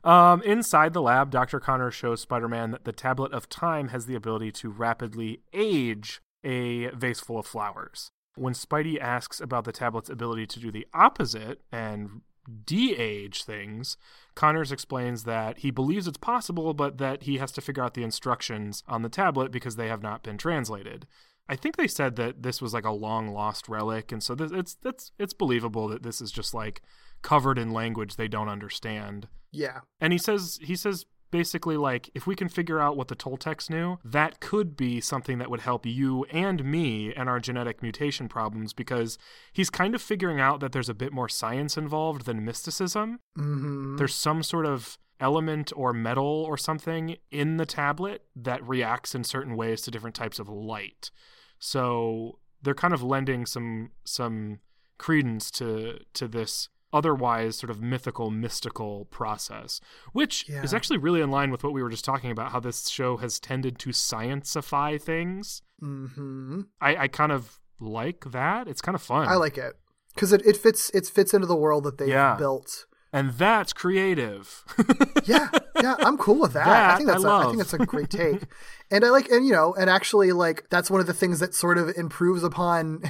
Um, 0.04 0.42
inside 0.42 0.94
the 0.94 1.02
lab, 1.02 1.30
Dr. 1.30 1.60
Connor 1.60 1.90
shows 1.90 2.20
Spider 2.20 2.48
Man 2.48 2.72
that 2.72 2.84
the 2.84 2.92
tablet 2.92 3.32
of 3.32 3.48
time 3.48 3.88
has 3.88 4.06
the 4.06 4.16
ability 4.16 4.50
to 4.52 4.70
rapidly 4.70 5.42
age 5.52 6.20
a 6.44 6.88
vase 6.88 7.20
full 7.20 7.38
of 7.38 7.46
flowers. 7.46 8.10
When 8.34 8.54
Spidey 8.54 8.98
asks 9.00 9.40
about 9.40 9.64
the 9.64 9.72
tablet's 9.72 10.08
ability 10.10 10.46
to 10.46 10.60
do 10.60 10.72
the 10.72 10.86
opposite 10.94 11.60
and 11.70 12.22
de 12.64 12.96
age 12.96 13.44
things, 13.44 13.96
Connors 14.34 14.72
explains 14.72 15.24
that 15.24 15.58
he 15.58 15.70
believes 15.70 16.08
it's 16.08 16.18
possible, 16.18 16.74
but 16.74 16.98
that 16.98 17.24
he 17.24 17.38
has 17.38 17.52
to 17.52 17.60
figure 17.60 17.84
out 17.84 17.94
the 17.94 18.02
instructions 18.02 18.82
on 18.88 19.02
the 19.02 19.08
tablet 19.08 19.52
because 19.52 19.76
they 19.76 19.88
have 19.88 20.02
not 20.02 20.22
been 20.22 20.38
translated. 20.38 21.06
I 21.48 21.56
think 21.56 21.76
they 21.76 21.86
said 21.88 22.16
that 22.16 22.42
this 22.42 22.62
was 22.62 22.72
like 22.72 22.84
a 22.84 22.90
long 22.90 23.28
lost 23.28 23.68
relic, 23.68 24.10
and 24.10 24.22
so 24.22 24.34
this, 24.34 24.50
it's 24.52 24.76
it's 24.84 25.12
it's 25.18 25.34
believable 25.34 25.88
that 25.88 26.02
this 26.02 26.20
is 26.20 26.30
just 26.32 26.54
like 26.54 26.80
covered 27.22 27.58
in 27.58 27.70
language 27.70 28.16
they 28.16 28.28
don't 28.28 28.48
understand. 28.48 29.28
Yeah. 29.50 29.80
And 30.00 30.12
he 30.12 30.18
says 30.18 30.58
he 30.62 30.76
says 30.76 31.06
basically 31.30 31.76
like 31.76 32.10
if 32.14 32.26
we 32.26 32.36
can 32.36 32.48
figure 32.48 32.78
out 32.78 32.96
what 32.96 33.08
the 33.08 33.16
Toltecs 33.16 33.68
knew, 33.68 33.98
that 34.04 34.38
could 34.38 34.76
be 34.76 35.00
something 35.00 35.38
that 35.38 35.50
would 35.50 35.60
help 35.60 35.84
you 35.86 36.24
and 36.24 36.64
me 36.64 37.12
and 37.14 37.28
our 37.28 37.40
genetic 37.40 37.82
mutation 37.82 38.28
problems 38.28 38.72
because 38.72 39.18
he's 39.52 39.70
kind 39.70 39.94
of 39.94 40.02
figuring 40.02 40.38
out 40.40 40.60
that 40.60 40.72
there's 40.72 40.88
a 40.88 40.94
bit 40.94 41.12
more 41.12 41.28
science 41.28 41.76
involved 41.76 42.26
than 42.26 42.44
mysticism. 42.44 43.18
hmm 43.34 43.96
There's 43.96 44.14
some 44.14 44.42
sort 44.42 44.66
of 44.66 44.98
element 45.18 45.72
or 45.76 45.92
metal 45.92 46.44
or 46.48 46.56
something 46.56 47.16
in 47.30 47.56
the 47.56 47.66
tablet 47.66 48.24
that 48.34 48.66
reacts 48.66 49.14
in 49.14 49.24
certain 49.24 49.56
ways 49.56 49.80
to 49.82 49.90
different 49.90 50.16
types 50.16 50.38
of 50.38 50.48
light. 50.48 51.10
So 51.58 52.38
they're 52.60 52.74
kind 52.74 52.92
of 52.92 53.02
lending 53.02 53.46
some 53.46 53.92
some 54.04 54.60
credence 54.98 55.50
to 55.52 55.98
to 56.14 56.28
this 56.28 56.68
otherwise 56.92 57.56
sort 57.56 57.70
of 57.70 57.80
mythical 57.80 58.30
mystical 58.30 59.06
process 59.06 59.80
which 60.12 60.48
is 60.48 60.74
actually 60.74 60.98
really 60.98 61.20
in 61.20 61.30
line 61.30 61.50
with 61.50 61.64
what 61.64 61.72
we 61.72 61.82
were 61.82 61.90
just 61.90 62.04
talking 62.04 62.30
about 62.30 62.52
how 62.52 62.60
this 62.60 62.88
show 62.88 63.16
has 63.16 63.38
tended 63.40 63.78
to 63.78 63.90
scienceify 63.90 65.00
things 65.00 65.62
hmm 65.80 66.60
i, 66.80 66.96
I 66.96 67.08
kind 67.08 67.32
of 67.32 67.58
like 67.80 68.30
that 68.30 68.68
it's 68.68 68.80
kind 68.80 68.94
of 68.94 69.02
fun 69.02 69.26
I 69.28 69.34
like 69.34 69.58
it 69.58 69.74
because 70.14 70.32
it, 70.32 70.44
it 70.46 70.56
fits 70.56 70.90
it 70.90 71.06
fits 71.06 71.34
into 71.34 71.46
the 71.46 71.56
world 71.56 71.84
that 71.84 71.98
they've 71.98 72.08
Yeah. 72.08 72.36
built. 72.36 72.86
and 73.12 73.32
that's 73.32 73.72
creative 73.72 74.64
Yeah, 75.26 75.48
yeah, 75.80 75.94
I'm 76.00 76.18
cool 76.18 76.40
with 76.40 76.52
that. 76.54 76.66
I 76.66 76.96
think 76.96 77.08
that's 77.08 77.24
I 77.24 77.28
a, 77.28 77.30
I 77.30 77.38
love. 77.38 77.50
think 77.50 77.58
that's 77.58 77.74
a 77.74 77.78
great 77.86 78.10
take, 78.10 78.42
and 78.90 79.04
I 79.04 79.10
like 79.10 79.28
and 79.30 79.46
you 79.46 79.52
know 79.52 79.72
and 79.74 79.88
actually 79.88 80.32
like 80.32 80.68
that's 80.68 80.90
one 80.90 81.00
of 81.00 81.06
the 81.06 81.14
things 81.14 81.38
that 81.40 81.54
sort 81.54 81.78
of 81.78 81.90
improves 81.96 82.42
upon. 82.42 83.02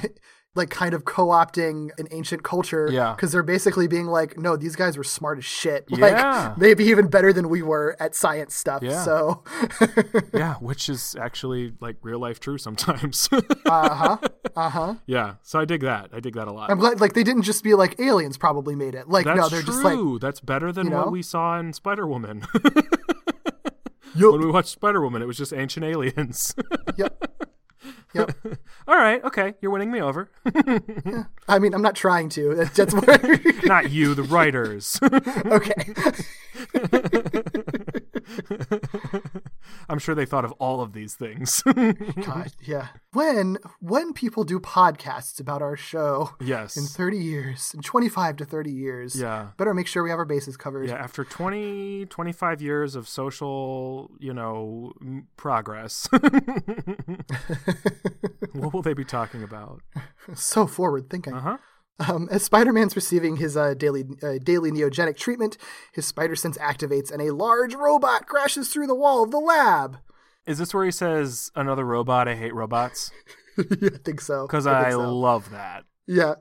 Like 0.55 0.69
kind 0.69 0.93
of 0.93 1.03
co-opting 1.03 1.89
an 1.97 2.07
ancient 2.11 2.43
culture, 2.43 2.87
Yeah. 2.91 3.13
Because 3.15 3.31
they're 3.31 3.41
basically 3.41 3.87
being 3.87 4.05
like, 4.05 4.37
no, 4.37 4.55
these 4.55 4.75
guys 4.75 4.97
were 4.97 5.03
smart 5.03 5.39
as 5.39 5.45
shit. 5.45 5.85
Yeah. 5.89 6.49
Like 6.49 6.57
maybe 6.57 6.83
even 6.85 7.07
better 7.07 7.33
than 7.33 7.49
we 7.49 7.61
were 7.63 7.95
at 7.99 8.13
science 8.13 8.53
stuff. 8.55 8.83
Yeah. 8.83 9.03
So, 9.03 9.43
yeah 10.33 10.55
which 10.55 10.89
is 10.89 11.15
actually 11.19 11.73
like 11.79 11.95
real 12.01 12.19
life 12.19 12.39
true 12.39 12.57
sometimes 12.57 13.29
uh 13.65 13.93
huh, 13.95 14.17
uh 14.55 14.69
huh. 14.69 14.95
yeah 15.05 15.35
so 15.41 15.59
i 15.59 15.65
dig 15.65 15.81
that 15.81 16.09
i 16.13 16.19
dig 16.19 16.33
that 16.35 16.47
a 16.47 16.51
lot 16.51 16.69
I'm 16.71 16.79
glad 16.79 16.99
like 17.01 17.13
they 17.13 17.23
didn't 17.23 17.43
just 17.43 17.63
be 17.63 17.73
like 17.73 17.99
aliens 17.99 18.37
probably 18.37 18.75
made 18.75 18.95
it. 18.95 19.09
Like 19.09 19.25
That's 19.25 19.37
no, 19.39 19.49
they're 19.49 19.61
true. 19.61 19.73
just 19.73 19.83
like 19.83 19.95
true. 19.95 20.19
That's 20.19 20.39
better 20.39 20.71
than 20.71 20.85
you 20.85 20.91
know? 20.91 20.97
what 20.97 21.11
we 21.11 21.21
saw 21.21 21.59
in 21.59 21.73
Spider 21.73 22.05
Woman. 22.07 22.43
Yup. 24.15 24.31
when 24.33 24.41
we 24.41 24.51
watched 24.51 24.69
Spider 24.69 25.01
Woman, 25.01 25.21
it 25.21 25.25
was 25.25 25.37
just 25.37 25.53
ancient 25.53 25.83
aliens. 25.85 26.55
yep, 26.97 27.23
yep. 28.13 28.35
All 28.87 28.95
right, 28.95 29.23
okay, 29.23 29.53
you're 29.61 29.71
winning 29.71 29.91
me 29.91 30.01
over. 30.01 30.29
I 31.47 31.59
mean, 31.59 31.73
I'm 31.73 31.81
not 31.81 31.95
trying 31.95 32.29
to. 32.29 32.55
That's, 32.55 32.93
that's. 32.93 32.93
Not 33.63 33.91
you, 33.91 34.13
the 34.13 34.23
writers. 34.23 34.99
okay. 35.45 35.93
I'm 39.89 39.99
sure 39.99 40.15
they 40.15 40.25
thought 40.25 40.45
of 40.45 40.51
all 40.53 40.81
of 40.81 40.93
these 40.93 41.15
things. 41.15 41.61
God, 41.65 42.51
yeah. 42.61 42.87
When 43.11 43.57
when 43.79 44.13
people 44.13 44.43
do 44.43 44.59
podcasts 44.59 45.39
about 45.39 45.61
our 45.61 45.75
show 45.75 46.31
yes. 46.41 46.75
in 46.77 46.83
30 46.85 47.17
years, 47.17 47.71
in 47.73 47.81
25 47.81 48.37
to 48.37 48.45
30 48.45 48.71
years, 48.71 49.15
Yeah. 49.19 49.49
better 49.57 49.73
make 49.73 49.87
sure 49.87 50.03
we 50.03 50.09
have 50.09 50.19
our 50.19 50.25
bases 50.25 50.57
covered. 50.57 50.87
yeah, 50.89 50.95
after 50.95 51.23
20, 51.23 52.05
25 52.07 52.61
years 52.61 52.95
of 52.95 53.07
social, 53.07 54.11
you 54.19 54.33
know, 54.33 54.93
progress, 55.37 56.07
what 58.53 58.73
will 58.73 58.81
they 58.81 58.93
be 58.93 59.05
talking 59.05 59.43
about? 59.43 59.81
So 60.33 60.67
forward 60.67 61.09
thinking. 61.09 61.33
Uh 61.33 61.39
huh. 61.41 61.57
Um, 61.99 62.27
as 62.31 62.43
Spider-Man's 62.43 62.95
receiving 62.95 63.37
his 63.37 63.55
uh, 63.55 63.75
daily 63.75 64.03
uh, 64.23 64.39
daily 64.43 64.71
neogenic 64.71 65.15
treatment, 65.15 65.57
his 65.93 66.07
spider 66.07 66.35
sense 66.35 66.57
activates, 66.57 67.11
and 67.11 67.21
a 67.21 67.33
large 67.33 67.75
robot 67.75 68.25
crashes 68.27 68.69
through 68.69 68.87
the 68.87 68.95
wall 68.95 69.23
of 69.23 69.31
the 69.31 69.39
lab. 69.39 69.99
Is 70.45 70.57
this 70.57 70.73
where 70.73 70.85
he 70.85 70.91
says, 70.91 71.51
another 71.55 71.85
robot? 71.85 72.27
I 72.27 72.35
hate 72.35 72.53
robots? 72.53 73.11
I 73.57 73.97
think 74.03 74.19
so. 74.21 74.45
Because 74.45 74.65
think 74.65 74.75
I, 74.75 74.91
so. 74.91 75.13
love 75.13 75.51
that. 75.51 75.85
yeah. 76.05 76.33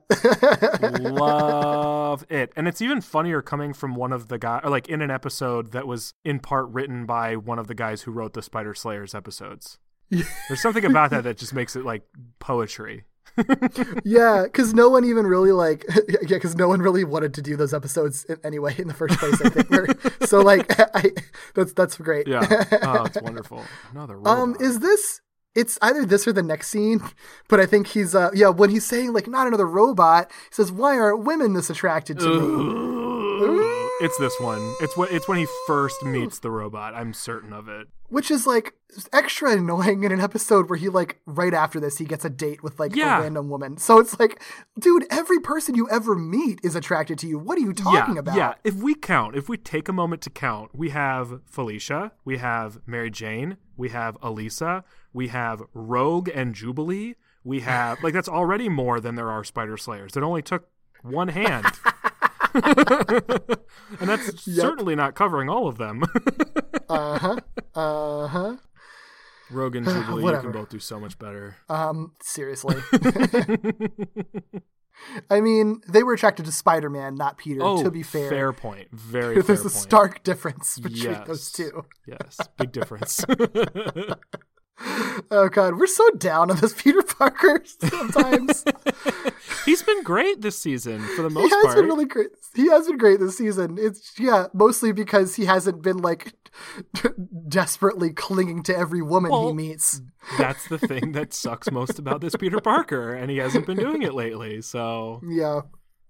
love 0.81 2.25
it. 2.31 2.53
And 2.57 2.67
it's 2.67 2.83
even 2.83 3.01
funnier 3.01 3.43
coming 3.43 3.73
from 3.73 3.95
one 3.95 4.13
of 4.13 4.29
the 4.29 4.39
guys, 4.39 4.63
like 4.65 4.89
in 4.89 5.03
an 5.03 5.11
episode 5.11 5.73
that 5.73 5.87
was 5.87 6.15
in 6.25 6.41
part 6.41 6.69
written 6.71 7.07
by 7.07 7.37
one 7.37 7.61
of 7.61 7.69
the 7.69 7.75
guys 7.75 8.03
who 8.03 8.11
wrote 8.11 8.33
the 8.33 8.43
Spider 8.43 8.75
Slayers 8.75 9.15
episodes. 9.15 9.79
There's 10.11 10.61
something 10.61 10.85
about 10.85 11.11
that 11.11 11.25
that 11.25 11.39
just 11.39 11.55
makes 11.55 11.77
it 11.77 11.85
like 11.85 12.03
poetry. 12.39 13.05
Yeah, 14.05 14.43
because 14.45 14.75
no 14.75 14.89
one 14.89 15.05
even 15.05 15.27
really 15.27 15.53
like 15.53 15.85
yeah, 16.09 16.19
because 16.29 16.55
no 16.55 16.69
one 16.69 16.81
really 16.81 17.05
wanted 17.05 17.35
to 17.35 17.43
do 17.43 17.57
those 17.57 17.73
episodes 17.73 18.27
anyway 18.45 18.75
in 18.79 18.89
the 18.89 18.95
first 18.95 19.19
place. 19.19 19.41
I 19.41 19.49
think 19.49 20.23
so. 20.29 20.41
Like, 20.41 20.79
I 20.95 21.13
that's 21.55 21.73
that's 21.73 21.97
great. 21.97 22.27
Yeah. 22.27 22.47
Oh, 22.83 23.05
it's 23.05 23.21
wonderful. 23.21 23.65
Another 23.93 24.17
robot. 24.17 24.39
Um, 24.39 24.57
is 24.61 24.81
this? 24.81 25.21
It's 25.55 25.79
either 25.83 26.07
this 26.07 26.27
or 26.27 26.33
the 26.33 26.43
next 26.43 26.69
scene, 26.69 27.03
but 27.49 27.61
I 27.61 27.67
think 27.67 27.89
he's 27.89 28.15
uh 28.15 28.31
yeah 28.35 28.49
when 28.49 28.71
he's 28.71 28.87
saying 28.87 29.13
like 29.13 29.27
not 29.27 29.47
another 29.47 29.67
robot, 29.67 30.31
he 30.31 30.55
says 30.55 30.73
why 30.73 30.99
aren't 30.99 31.25
women 31.25 31.53
this 31.53 31.69
attracted 31.69 32.19
to 32.21 32.41
me? 32.41 33.02
It's 34.03 34.19
this 34.19 34.35
one. 34.41 34.75
It's 34.81 34.97
when 34.97 35.09
it's 35.13 35.29
when 35.29 35.39
he 35.39 35.47
first 35.69 36.03
meets 36.03 36.41
the 36.41 36.51
robot. 36.51 36.93
I'm 36.93 37.13
certain 37.13 37.53
of 37.53 37.69
it. 37.69 37.87
Which 38.09 38.33
is 38.33 38.49
like 38.49 38.75
extra 39.13 39.53
annoying 39.53 40.03
in 40.03 40.11
an 40.11 40.21
episode 40.21 40.69
where 40.69 40.77
he 40.77 40.89
like 40.89 41.21
right 41.25 41.55
after 41.55 41.79
this 41.79 41.99
he 41.99 42.05
gets 42.05 42.25
a 42.25 42.31
date 42.31 42.65
with 42.65 42.81
like 42.81 42.97
Yeah. 42.97 43.19
a 43.19 43.23
random 43.23 43.49
woman. 43.49 43.77
So 43.77 44.01
it's 44.01 44.19
like, 44.19 44.43
dude, 44.77 45.07
every 45.09 45.39
person 45.39 45.77
you 45.77 45.89
ever 45.89 46.17
meet 46.17 46.59
is 46.65 46.75
attracted 46.75 47.17
to 47.21 47.29
you. 47.29 47.39
What 47.39 47.57
are 47.59 47.61
you 47.61 47.73
talking 47.73 48.17
yeah, 48.17 48.21
about? 48.21 48.37
Yeah, 48.37 48.55
if 48.65 48.75
we 48.75 48.97
count, 48.97 49.37
if 49.37 49.49
we 49.49 49.57
take 49.57 49.89
a 49.89 49.93
moment 49.93 50.21
to 50.23 50.31
count, 50.31 50.71
we 50.75 50.91
have 50.91 51.41
Felicia, 51.47 52.11
we 52.25 52.39
have 52.39 52.81
Mary 52.85 53.11
Jane, 53.11 53.57
we 53.77 53.91
have 53.91 54.19
Elisa, 54.21 54.83
we 55.13 55.29
have 55.29 55.63
Rogue 55.75 56.29
and 56.35 56.57
Jubilee, 56.57 57.15
we 57.45 57.61
have 57.61 58.03
like 58.03 58.15
that's 58.15 58.29
already 58.29 58.69
more 58.69 58.99
than 58.99 59.15
there 59.15 59.31
are 59.31 59.45
Spider 59.45 59.77
Slayers. 59.77 60.17
It 60.17 60.25
only 60.25 60.43
took 60.43 60.69
one 61.03 61.29
hand. 61.29 61.67
and 64.01 64.09
that's 64.09 64.45
certainly 64.45 64.95
not 64.95 65.15
covering 65.15 65.49
all 65.49 65.67
of 65.69 65.79
them. 65.79 66.03
Uh 66.89 67.19
huh. 67.19 67.37
Uh 67.75 68.27
huh. 68.27 68.57
Rogue 69.51 69.77
and 69.77 69.87
Jubilee, 69.87 70.35
you 70.35 70.41
can 70.41 70.53
both 70.53 70.69
do 70.69 70.79
so 70.79 71.01
much 71.01 71.19
better. 71.19 71.57
Um, 71.71 72.13
seriously. 72.21 72.77
I 75.31 75.41
mean, 75.41 75.81
they 75.89 76.03
were 76.03 76.13
attracted 76.13 76.45
to 76.45 76.53
Spider 76.53 76.91
Man, 76.91 77.15
not 77.15 77.39
Peter, 77.39 77.61
oh, 77.63 77.83
to 77.83 77.91
be 77.91 78.03
fair. 78.03 78.29
fair 78.29 78.53
point. 78.53 78.89
Very 78.93 79.37
fair 79.37 79.43
There's 79.43 79.61
a 79.61 79.63
point. 79.65 79.73
stark 79.73 80.23
difference 80.23 80.79
between 80.79 81.03
yes. 81.03 81.27
those 81.27 81.51
two. 81.51 81.87
Yes, 82.07 82.37
big 82.59 82.73
difference. 82.73 83.25
Oh 85.31 85.49
god, 85.49 85.79
we're 85.79 85.87
so 85.87 86.09
down 86.11 86.51
on 86.51 86.57
this 86.59 86.75
Peter 86.83 87.03
Parker 87.03 87.63
sometimes. 87.79 88.65
He's 89.65 89.83
been 89.83 90.03
great 90.03 90.41
this 90.43 90.59
season 90.59 91.01
for 91.17 91.23
the 91.23 91.29
he 91.29 91.35
most 91.35 91.53
has 91.55 91.65
part. 91.65 91.77
been 91.77 91.87
really 91.87 92.05
great. 92.05 92.29
He 92.55 92.69
has 92.69 92.87
been 92.87 92.99
great 92.99 93.21
this 93.21 93.39
season. 93.39 93.79
It's 93.79 94.13
yeah, 94.19 94.47
mostly 94.53 94.93
because 94.93 95.37
he 95.37 95.47
hasn't 95.47 95.81
been 95.83 95.99
like 95.99 96.35
desperately 97.49 98.13
clinging 98.13 98.63
to 98.65 98.77
every 98.77 99.03
woman 99.03 99.33
he 99.33 99.53
meets. 99.53 100.03
That's 100.39 100.69
the 100.69 100.79
thing 100.79 101.13
that 101.13 101.33
sucks 101.33 101.71
most 101.71 101.99
about 101.99 102.21
this 102.21 102.37
Peter 102.37 102.61
Parker, 102.61 103.15
and 103.15 103.31
he 103.31 103.39
hasn't 103.39 103.67
been 103.67 103.79
doing 103.79 104.03
it 104.03 104.15
lately. 104.15 104.61
So 104.61 105.21
Yeah. 105.27 105.63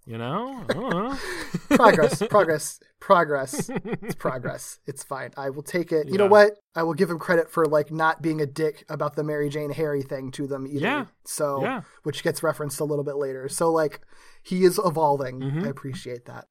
You 0.06 0.18
know, 0.18 0.64
know. 0.74 1.16
Progress, 1.70 2.22
progress, 2.28 2.80
progress. 3.00 3.70
It's 3.70 4.14
progress. 4.14 4.78
It's 4.86 5.02
fine. 5.02 5.30
I 5.36 5.50
will 5.50 5.62
take 5.62 5.92
it. 5.92 6.08
You 6.08 6.18
know 6.18 6.26
what? 6.26 6.58
I 6.74 6.82
will 6.82 6.94
give 6.94 7.08
him 7.10 7.18
credit 7.18 7.50
for 7.50 7.66
like 7.66 7.90
not 7.90 8.20
being 8.20 8.40
a 8.40 8.46
dick 8.46 8.84
about 8.88 9.16
the 9.16 9.22
Mary 9.22 9.48
Jane 9.48 9.70
Harry 9.70 10.02
thing 10.02 10.30
to 10.32 10.46
them 10.46 10.66
either. 10.66 10.80
Yeah. 10.80 11.04
So, 11.24 11.62
Yeah. 11.62 11.82
which 12.02 12.22
gets 12.22 12.42
referenced 12.42 12.80
a 12.80 12.84
little 12.84 13.04
bit 13.04 13.16
later. 13.16 13.48
So, 13.48 13.70
like, 13.70 14.00
he 14.42 14.64
is 14.64 14.80
evolving. 14.84 15.40
Mm-hmm. 15.40 15.64
I 15.64 15.68
appreciate 15.68 16.26
that. 16.26 16.48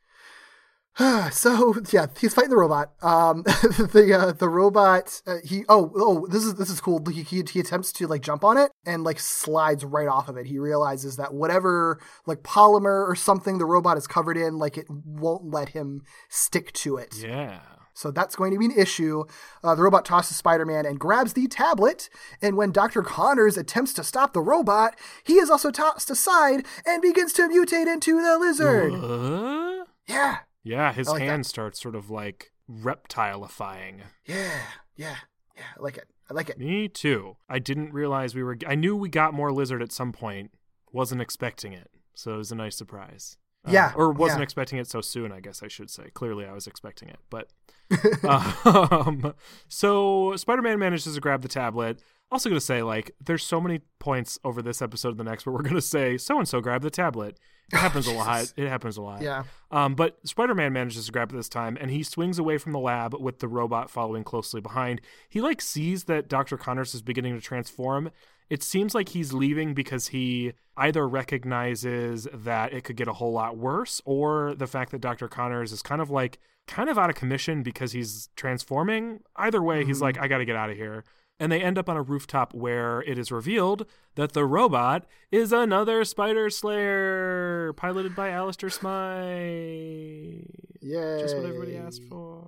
so 1.31 1.75
yeah, 1.91 2.07
he's 2.19 2.33
fighting 2.33 2.49
the 2.49 2.57
robot. 2.57 2.91
Um, 3.01 3.43
the 3.43 4.17
uh, 4.19 4.31
the 4.33 4.49
robot 4.49 5.21
uh, 5.25 5.37
he 5.43 5.63
oh 5.69 5.91
oh 5.95 6.27
this 6.27 6.43
is 6.43 6.55
this 6.55 6.69
is 6.69 6.81
cool. 6.81 7.03
He, 7.05 7.23
he 7.23 7.43
he 7.49 7.59
attempts 7.59 7.93
to 7.93 8.07
like 8.07 8.21
jump 8.21 8.43
on 8.43 8.57
it 8.57 8.71
and 8.85 9.03
like 9.03 9.19
slides 9.19 9.85
right 9.85 10.07
off 10.07 10.27
of 10.27 10.37
it. 10.37 10.47
He 10.47 10.59
realizes 10.59 11.15
that 11.15 11.33
whatever 11.33 12.01
like 12.25 12.43
polymer 12.43 13.07
or 13.07 13.15
something 13.15 13.57
the 13.57 13.65
robot 13.65 13.97
is 13.97 14.05
covered 14.05 14.37
in, 14.37 14.57
like 14.57 14.77
it 14.77 14.87
won't 14.89 15.45
let 15.45 15.69
him 15.69 16.01
stick 16.29 16.73
to 16.73 16.97
it. 16.97 17.15
Yeah. 17.23 17.59
So 17.93 18.09
that's 18.09 18.35
going 18.35 18.51
to 18.51 18.57
be 18.57 18.65
an 18.65 18.71
issue. 18.77 19.25
Uh, 19.63 19.75
the 19.75 19.83
robot 19.83 20.05
tosses 20.05 20.37
Spider 20.37 20.65
Man 20.65 20.85
and 20.85 20.99
grabs 20.99 21.33
the 21.33 21.47
tablet. 21.47 22.09
And 22.41 22.57
when 22.57 22.71
Dr. 22.71 23.01
Connors 23.01 23.57
attempts 23.57 23.93
to 23.93 24.03
stop 24.03 24.33
the 24.33 24.41
robot, 24.41 24.97
he 25.23 25.35
is 25.35 25.49
also 25.49 25.71
tossed 25.71 26.09
aside 26.09 26.65
and 26.85 27.01
begins 27.01 27.33
to 27.33 27.43
mutate 27.43 27.91
into 27.91 28.21
the 28.21 28.37
lizard. 28.39 28.93
Uh? 28.93 29.85
Yeah, 30.07 30.39
Yeah, 30.63 30.93
his 30.93 31.07
like 31.07 31.21
hand 31.21 31.45
starts 31.45 31.81
sort 31.81 31.95
of 31.95 32.09
like 32.09 32.51
reptilifying. 32.69 34.01
yeah, 34.25 34.51
yeah, 34.95 35.15
yeah. 35.57 35.63
I 35.77 35.81
like 35.81 35.97
it. 35.97 36.07
I 36.29 36.33
like 36.33 36.49
it. 36.49 36.59
Me 36.59 36.87
too. 36.87 37.37
I 37.49 37.59
didn't 37.59 37.93
realize 37.93 38.35
we 38.35 38.43
were. 38.43 38.57
I 38.67 38.75
knew 38.75 38.95
we 38.95 39.09
got 39.09 39.33
more 39.33 39.51
lizard 39.51 39.81
at 39.81 39.91
some 39.91 40.11
point. 40.11 40.51
Wasn't 40.91 41.21
expecting 41.21 41.73
it, 41.73 41.89
so 42.13 42.35
it 42.35 42.37
was 42.37 42.51
a 42.51 42.55
nice 42.55 42.75
surprise. 42.75 43.37
Uh, 43.67 43.71
Yeah, 43.71 43.93
or 43.95 44.11
wasn't 44.11 44.39
yeah. 44.39 44.43
expecting 44.43 44.79
it 44.79 44.87
so 44.87 45.01
soon. 45.01 45.31
I 45.31 45.39
guess 45.39 45.61
I 45.63 45.67
should 45.67 45.89
say. 45.89 46.09
Clearly, 46.13 46.45
I 46.45 46.53
was 46.53 46.67
expecting 46.67 47.09
it, 47.09 47.19
but. 47.29 47.49
um, 48.23 49.33
so 49.67 50.33
Spider-Man 50.37 50.79
manages 50.79 51.13
to 51.13 51.19
grab 51.19 51.41
the 51.41 51.49
tablet. 51.49 52.01
Also, 52.31 52.49
gonna 52.49 52.61
say 52.61 52.81
like, 52.81 53.11
there's 53.19 53.43
so 53.43 53.59
many 53.59 53.81
points 53.99 54.39
over 54.45 54.61
this 54.61 54.81
episode 54.81 55.09
and 55.09 55.19
the 55.19 55.23
next 55.25 55.45
where 55.45 55.53
we're 55.53 55.61
gonna 55.61 55.81
say 55.81 56.17
so 56.17 56.39
and 56.39 56.47
so 56.47 56.61
grabbed 56.61 56.85
the 56.85 56.89
tablet. 56.89 57.37
It 57.71 57.77
happens 57.77 58.07
a 58.07 58.11
lot. 58.13 58.53
It 58.57 58.67
happens 58.67 58.97
a 58.97 59.01
lot. 59.01 59.21
Yeah. 59.21 59.43
Um, 59.69 59.95
but 59.95 60.17
Spider 60.27 60.55
Man 60.55 60.73
manages 60.73 61.05
to 61.05 61.11
grab 61.11 61.31
it 61.31 61.35
this 61.35 61.49
time, 61.49 61.77
and 61.79 61.91
he 61.91 62.03
swings 62.03 62.39
away 62.39 62.57
from 62.57 62.71
the 62.71 62.79
lab 62.79 63.13
with 63.19 63.39
the 63.39 63.47
robot 63.47 63.89
following 63.89 64.23
closely 64.23 64.61
behind. 64.61 65.01
He 65.29 65.41
like 65.41 65.61
sees 65.61 66.05
that 66.05 66.27
Dr. 66.27 66.57
Connors 66.57 66.93
is 66.93 67.01
beginning 67.01 67.35
to 67.35 67.41
transform. 67.41 68.11
It 68.49 68.63
seems 68.63 68.93
like 68.93 69.09
he's 69.09 69.31
leaving 69.31 69.73
because 69.73 70.07
he 70.07 70.53
either 70.75 71.07
recognizes 71.07 72.27
that 72.33 72.73
it 72.73 72.83
could 72.83 72.97
get 72.97 73.07
a 73.07 73.13
whole 73.13 73.31
lot 73.31 73.57
worse, 73.57 74.01
or 74.05 74.55
the 74.55 74.67
fact 74.67 74.91
that 74.91 74.99
Dr. 75.01 75.27
Connors 75.27 75.71
is 75.71 75.81
kind 75.81 76.01
of 76.01 76.09
like 76.09 76.39
kind 76.67 76.89
of 76.89 76.97
out 76.97 77.09
of 77.09 77.15
commission 77.15 77.63
because 77.63 77.91
he's 77.91 78.29
transforming. 78.35 79.21
Either 79.35 79.61
way, 79.61 79.85
he's 79.85 80.01
like, 80.01 80.17
I 80.19 80.27
got 80.27 80.39
to 80.39 80.45
get 80.45 80.55
out 80.55 80.69
of 80.69 80.77
here. 80.77 81.03
And 81.41 81.51
they 81.51 81.59
end 81.59 81.79
up 81.79 81.89
on 81.89 81.97
a 81.97 82.03
rooftop 82.03 82.53
where 82.53 83.01
it 83.01 83.17
is 83.17 83.31
revealed 83.31 83.87
that 84.13 84.33
the 84.33 84.45
robot 84.45 85.07
is 85.31 85.51
another 85.51 86.05
Spider 86.05 86.51
Slayer 86.51 87.73
piloted 87.73 88.15
by 88.15 88.29
Alistair 88.29 88.69
Smythe. 88.69 90.45
Yay. 90.81 91.19
Just 91.19 91.35
what 91.35 91.47
everybody 91.47 91.77
asked 91.77 92.03
for. 92.07 92.47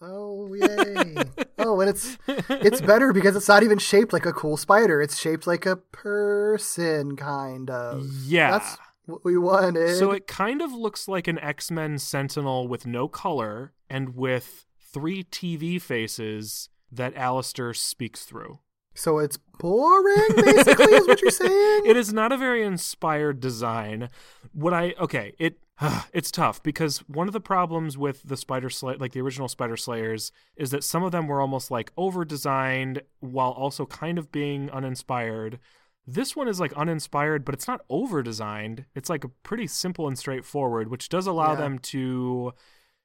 Oh 0.00 0.52
yay! 0.54 1.14
oh, 1.58 1.78
and 1.80 1.90
it's 1.90 2.16
it's 2.26 2.80
better 2.92 3.12
because 3.12 3.36
it's 3.36 3.48
not 3.48 3.62
even 3.64 3.76
shaped 3.76 4.14
like 4.14 4.24
a 4.24 4.32
cool 4.32 4.56
spider. 4.56 5.02
It's 5.02 5.18
shaped 5.18 5.46
like 5.46 5.66
a 5.66 5.76
person, 5.76 7.16
kind 7.16 7.68
of. 7.68 8.06
Yeah. 8.24 8.52
That's 8.52 8.78
what 9.04 9.26
we 9.26 9.36
wanted. 9.36 9.98
So 9.98 10.10
it 10.10 10.26
kind 10.26 10.62
of 10.62 10.72
looks 10.72 11.06
like 11.06 11.28
an 11.28 11.38
X 11.38 11.70
Men 11.70 11.98
Sentinel 11.98 12.66
with 12.66 12.86
no 12.86 13.08
color 13.08 13.74
and 13.90 14.16
with 14.16 14.64
three 14.80 15.22
TV 15.22 15.80
faces 15.80 16.70
that 16.92 17.16
Alistair 17.16 17.74
speaks 17.74 18.24
through. 18.24 18.58
So 18.94 19.18
it's 19.18 19.38
boring, 19.58 20.36
basically, 20.36 20.92
is 20.92 21.08
what 21.08 21.22
you're 21.22 21.30
saying. 21.46 21.86
It 21.86 21.96
is 21.96 22.12
not 22.12 22.30
a 22.30 22.36
very 22.36 22.62
inspired 22.62 23.40
design. 23.40 24.10
What 24.52 24.74
I 24.74 24.94
okay, 25.00 25.34
it 25.38 25.58
it's 26.12 26.30
tough 26.30 26.62
because 26.62 26.98
one 27.08 27.26
of 27.26 27.32
the 27.32 27.40
problems 27.40 27.96
with 27.96 28.22
the 28.24 28.36
Spider 28.36 28.68
Slayer, 28.68 28.98
like 28.98 29.12
the 29.12 29.20
original 29.22 29.48
Spider 29.48 29.78
Slayers, 29.78 30.30
is 30.56 30.70
that 30.72 30.84
some 30.84 31.02
of 31.02 31.10
them 31.12 31.26
were 31.26 31.40
almost 31.40 31.70
like 31.70 31.90
over 31.96 32.24
designed 32.26 33.00
while 33.20 33.52
also 33.52 33.86
kind 33.86 34.18
of 34.18 34.30
being 34.30 34.70
uninspired. 34.70 35.58
This 36.06 36.34
one 36.36 36.48
is 36.48 36.60
like 36.60 36.72
uninspired, 36.74 37.44
but 37.46 37.54
it's 37.54 37.68
not 37.68 37.82
over 37.88 38.22
designed. 38.22 38.84
It's 38.94 39.08
like 39.08 39.24
a 39.24 39.28
pretty 39.28 39.68
simple 39.68 40.06
and 40.08 40.18
straightforward, 40.18 40.90
which 40.90 41.08
does 41.08 41.26
allow 41.26 41.52
Yeah. 41.52 41.60
them 41.60 41.78
to 41.78 42.52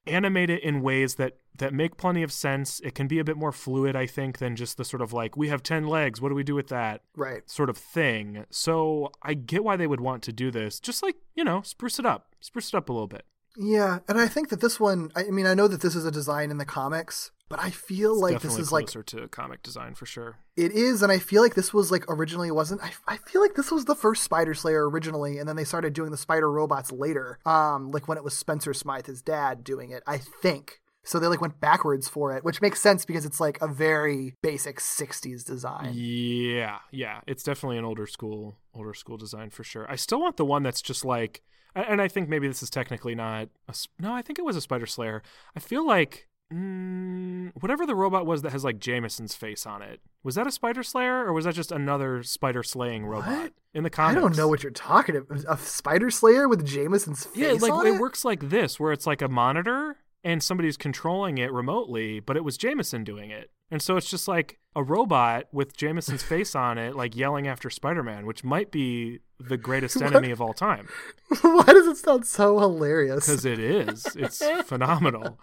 animate 0.10 0.50
it 0.50 0.64
in 0.64 0.82
ways 0.82 1.16
that 1.16 1.38
that 1.58 1.74
make 1.74 1.98
plenty 1.98 2.24
of 2.24 2.32
sense. 2.32 2.80
It 2.82 2.96
can 2.96 3.08
be 3.08 3.20
a 3.20 3.24
bit 3.24 3.38
more 3.38 3.52
fluid, 3.52 3.96
I 3.96 4.06
think, 4.06 4.38
than 4.38 4.56
just 4.56 4.78
the 4.78 4.86
sort 4.86 5.02
of 5.02 5.14
like 5.14 5.36
we 5.36 5.50
have 5.50 5.64
10 5.64 5.88
legs, 5.88 6.22
what 6.22 6.30
do 6.30 6.36
we 6.36 6.44
do 6.44 6.56
with 6.56 6.68
that? 6.68 7.02
right. 7.16 7.50
sort 7.50 7.70
of 7.70 7.78
thing. 7.78 8.46
So 8.50 9.12
I 9.24 9.34
get 9.34 9.64
why 9.64 9.76
they 9.76 9.88
would 9.88 10.02
want 10.02 10.24
to 10.24 10.34
do 10.34 10.52
this. 10.52 10.80
Just 10.80 11.02
like, 11.04 11.16
you 11.36 11.44
know, 11.44 11.62
spruce 11.62 12.00
it 12.00 12.06
up. 12.06 12.36
Spruce 12.40 12.70
it 12.70 12.76
up 12.76 12.90
a 12.90 12.94
little 12.94 13.08
bit. 13.08 13.26
Yeah, 13.58 14.00
and 14.08 14.20
I 14.20 14.28
think 14.28 14.50
that 14.50 14.62
this 14.62 14.80
one. 14.80 15.12
I 15.16 15.24
mean, 15.24 15.48
I 15.48 15.56
know 15.56 15.68
that 15.68 15.82
this 15.82 15.96
is 15.96 16.06
a 16.06 16.12
design 16.12 16.52
in 16.52 16.60
the 16.60 16.66
comics, 16.66 17.32
but 17.50 17.60
I 17.60 17.70
feel 17.70 18.20
like 18.20 18.42
this 18.42 18.58
is 18.58 18.72
like 18.72 18.88
closer 18.88 19.04
to 19.04 19.28
comic 19.30 19.64
design 19.64 19.96
for 19.96 20.06
sure. 20.06 20.38
It 20.56 20.72
is, 20.72 21.02
and 21.02 21.12
I 21.12 21.20
feel 21.20 21.42
like 21.42 21.56
this 21.56 21.74
was 21.74 21.92
like 21.92 22.04
originally 22.10 22.52
wasn't. 22.52 22.84
I, 22.84 22.92
I 23.08 23.18
feel 23.18 23.42
like 23.42 23.56
this 23.56 23.72
was 23.72 23.86
the 23.86 23.96
first 23.96 24.24
Spider 24.24 24.54
Slayer 24.54 24.90
originally, 24.90 25.38
and 25.38 25.48
then 25.48 25.56
they 25.56 25.64
started 25.64 25.94
doing 25.94 26.12
the 26.12 26.18
Spider 26.18 26.52
robots 26.52 26.92
later. 26.92 27.40
Um, 27.46 27.92
like 27.92 28.08
when 28.08 28.18
it 28.18 28.24
was 28.24 28.38
Spencer 28.38 28.74
Smythe, 28.74 29.06
his 29.06 29.22
dad, 29.22 29.64
doing 29.64 29.92
it. 29.92 30.04
I 30.06 30.18
think 30.18 30.82
so. 31.04 31.20
They 31.20 31.28
like 31.28 31.40
went 31.42 31.60
backwards 31.62 32.10
for 32.10 32.36
it, 32.36 32.44
which 32.44 32.62
makes 32.62 32.82
sense 32.82 33.06
because 33.06 33.26
it's 33.26 33.40
like 33.40 33.62
a 33.62 33.68
very 33.68 34.36
basic 34.42 34.80
'60s 34.80 35.46
design. 35.46 35.92
Yeah, 35.94 36.80
yeah. 36.92 37.22
It's 37.28 37.44
definitely 37.44 37.78
an 37.78 37.86
older 37.86 38.08
school, 38.08 38.58
older 38.74 38.94
school 38.94 39.18
design 39.18 39.52
for 39.52 39.64
sure. 39.64 39.90
I 39.90 39.96
still 39.96 40.20
want 40.20 40.36
the 40.38 40.46
one 40.46 40.64
that's 40.64 40.82
just 40.82 41.06
like, 41.06 41.44
and 41.76 42.02
I 42.02 42.10
think 42.10 42.28
maybe 42.28 42.48
this 42.48 42.62
is 42.62 42.70
technically 42.70 43.16
not. 43.16 43.50
A, 43.70 43.76
no, 44.00 44.14
I 44.14 44.22
think 44.22 44.38
it 44.38 44.46
was 44.46 44.58
a 44.58 44.62
Spider 44.62 44.86
Slayer. 44.86 45.24
I 45.56 45.62
feel 45.62 45.86
like. 45.88 46.28
Mm, 46.54 47.52
whatever 47.60 47.86
the 47.86 47.96
robot 47.96 48.26
was 48.26 48.42
that 48.42 48.52
has 48.52 48.64
like 48.64 48.80
Jameson's 48.80 49.36
face 49.36 49.66
on 49.66 49.82
it, 49.82 50.00
was 50.24 50.36
that 50.36 50.48
a 50.48 50.52
Spider 50.52 50.84
Slayer 50.84 51.26
or 51.26 51.34
was 51.34 51.46
that 51.46 51.56
just 51.56 51.72
another 51.72 52.24
Spider 52.24 52.64
slaying 52.64 53.06
robot 53.06 53.28
What? 53.30 53.54
in 53.74 53.84
the 53.84 53.90
comics? 53.90 54.18
I 54.18 54.22
don't 54.22 54.38
know 54.38 54.48
what 54.48 54.64
you're 54.64 54.72
talking 54.72 55.16
about. 55.18 55.44
A 55.48 55.58
Spider 55.58 56.10
Slayer 56.10 56.48
with 56.48 56.66
Jameson's 56.66 57.26
face 57.26 57.36
Yeah, 57.36 57.52
like 57.60 57.72
on 57.74 57.86
it 57.86 57.96
it? 57.96 58.00
works 58.02 58.24
like 58.24 58.50
this, 58.50 58.80
where 58.80 58.92
it's 58.94 59.06
like 59.06 59.22
a 59.22 59.28
monitor 59.28 59.98
and 60.24 60.42
somebody's 60.42 60.78
controlling 60.78 61.38
it 61.38 61.52
remotely, 61.52 62.20
but 62.20 62.38
it 62.38 62.44
was 62.44 62.58
Jameson 62.58 63.04
doing 63.04 63.30
it. 63.30 63.50
And 63.70 63.82
so 63.82 63.98
it's 63.98 64.10
just 64.10 64.30
like 64.30 64.58
a 64.76 64.82
robot 64.84 65.48
with 65.52 65.76
Jameson's 65.76 66.24
face 66.34 66.56
on 66.56 66.78
it, 66.78 66.96
like 66.96 67.16
yelling 67.16 67.48
after 67.48 67.70
Spider 67.70 68.04
Man, 68.04 68.26
which 68.26 68.44
might 68.46 68.72
be 68.72 69.20
the 69.40 69.58
greatest 69.58 70.02
enemy 70.02 70.32
of 70.32 70.42
all 70.42 70.54
time 70.54 70.88
Why 71.42 71.64
does 71.66 71.86
it 71.88 71.98
sound 71.98 72.26
so 72.26 72.58
hilarious? 72.60 73.26
because 73.28 73.46
it 73.46 73.60
is. 73.60 74.06
It's 74.16 74.42
phenomenal. 74.66 75.38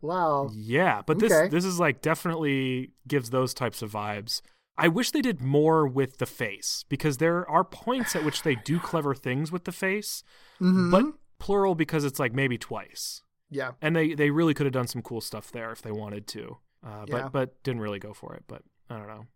Wow. 0.00 0.50
Yeah, 0.54 1.02
but 1.06 1.18
this 1.18 1.32
Okay. 1.32 1.48
this 1.48 1.64
is 1.64 1.78
like 1.80 2.00
definitely 2.02 2.92
gives 3.06 3.30
those 3.30 3.54
types 3.54 3.82
of 3.82 3.92
vibes. 3.92 4.40
I 4.78 4.88
wish 4.88 5.10
they 5.10 5.22
did 5.22 5.40
more 5.40 5.86
with 5.86 6.18
the 6.18 6.26
face 6.26 6.84
because 6.88 7.16
there 7.16 7.48
are 7.50 7.64
points 7.64 8.14
at 8.14 8.24
which 8.24 8.42
they 8.42 8.56
do 8.56 8.78
clever 8.90 9.14
things 9.14 9.50
with 9.50 9.64
the 9.64 9.72
face, 9.72 10.22
Mhm. 10.60 10.90
but 10.90 11.04
plural 11.38 11.74
because 11.74 12.04
it's 12.04 12.18
like 12.18 12.32
maybe 12.32 12.58
twice. 12.58 13.22
yeah. 13.50 13.72
And 13.80 13.94
they 13.94 14.14
they 14.14 14.30
really 14.30 14.54
could 14.54 14.66
have 14.66 14.72
done 14.72 14.88
some 14.88 15.02
cool 15.02 15.20
stuff 15.20 15.50
there 15.52 15.70
if 15.70 15.80
they 15.82 15.92
wanted 15.92 16.26
to. 16.28 16.58
Uh, 16.84 17.06
but 17.08 17.16
Yeah. 17.16 17.28
but 17.28 17.62
didn't 17.62 17.80
really 17.80 17.98
go 18.00 18.12
for 18.12 18.34
it, 18.34 18.44
but 18.48 18.62
I 18.90 18.98
don't 18.98 19.06
know. 19.08 19.26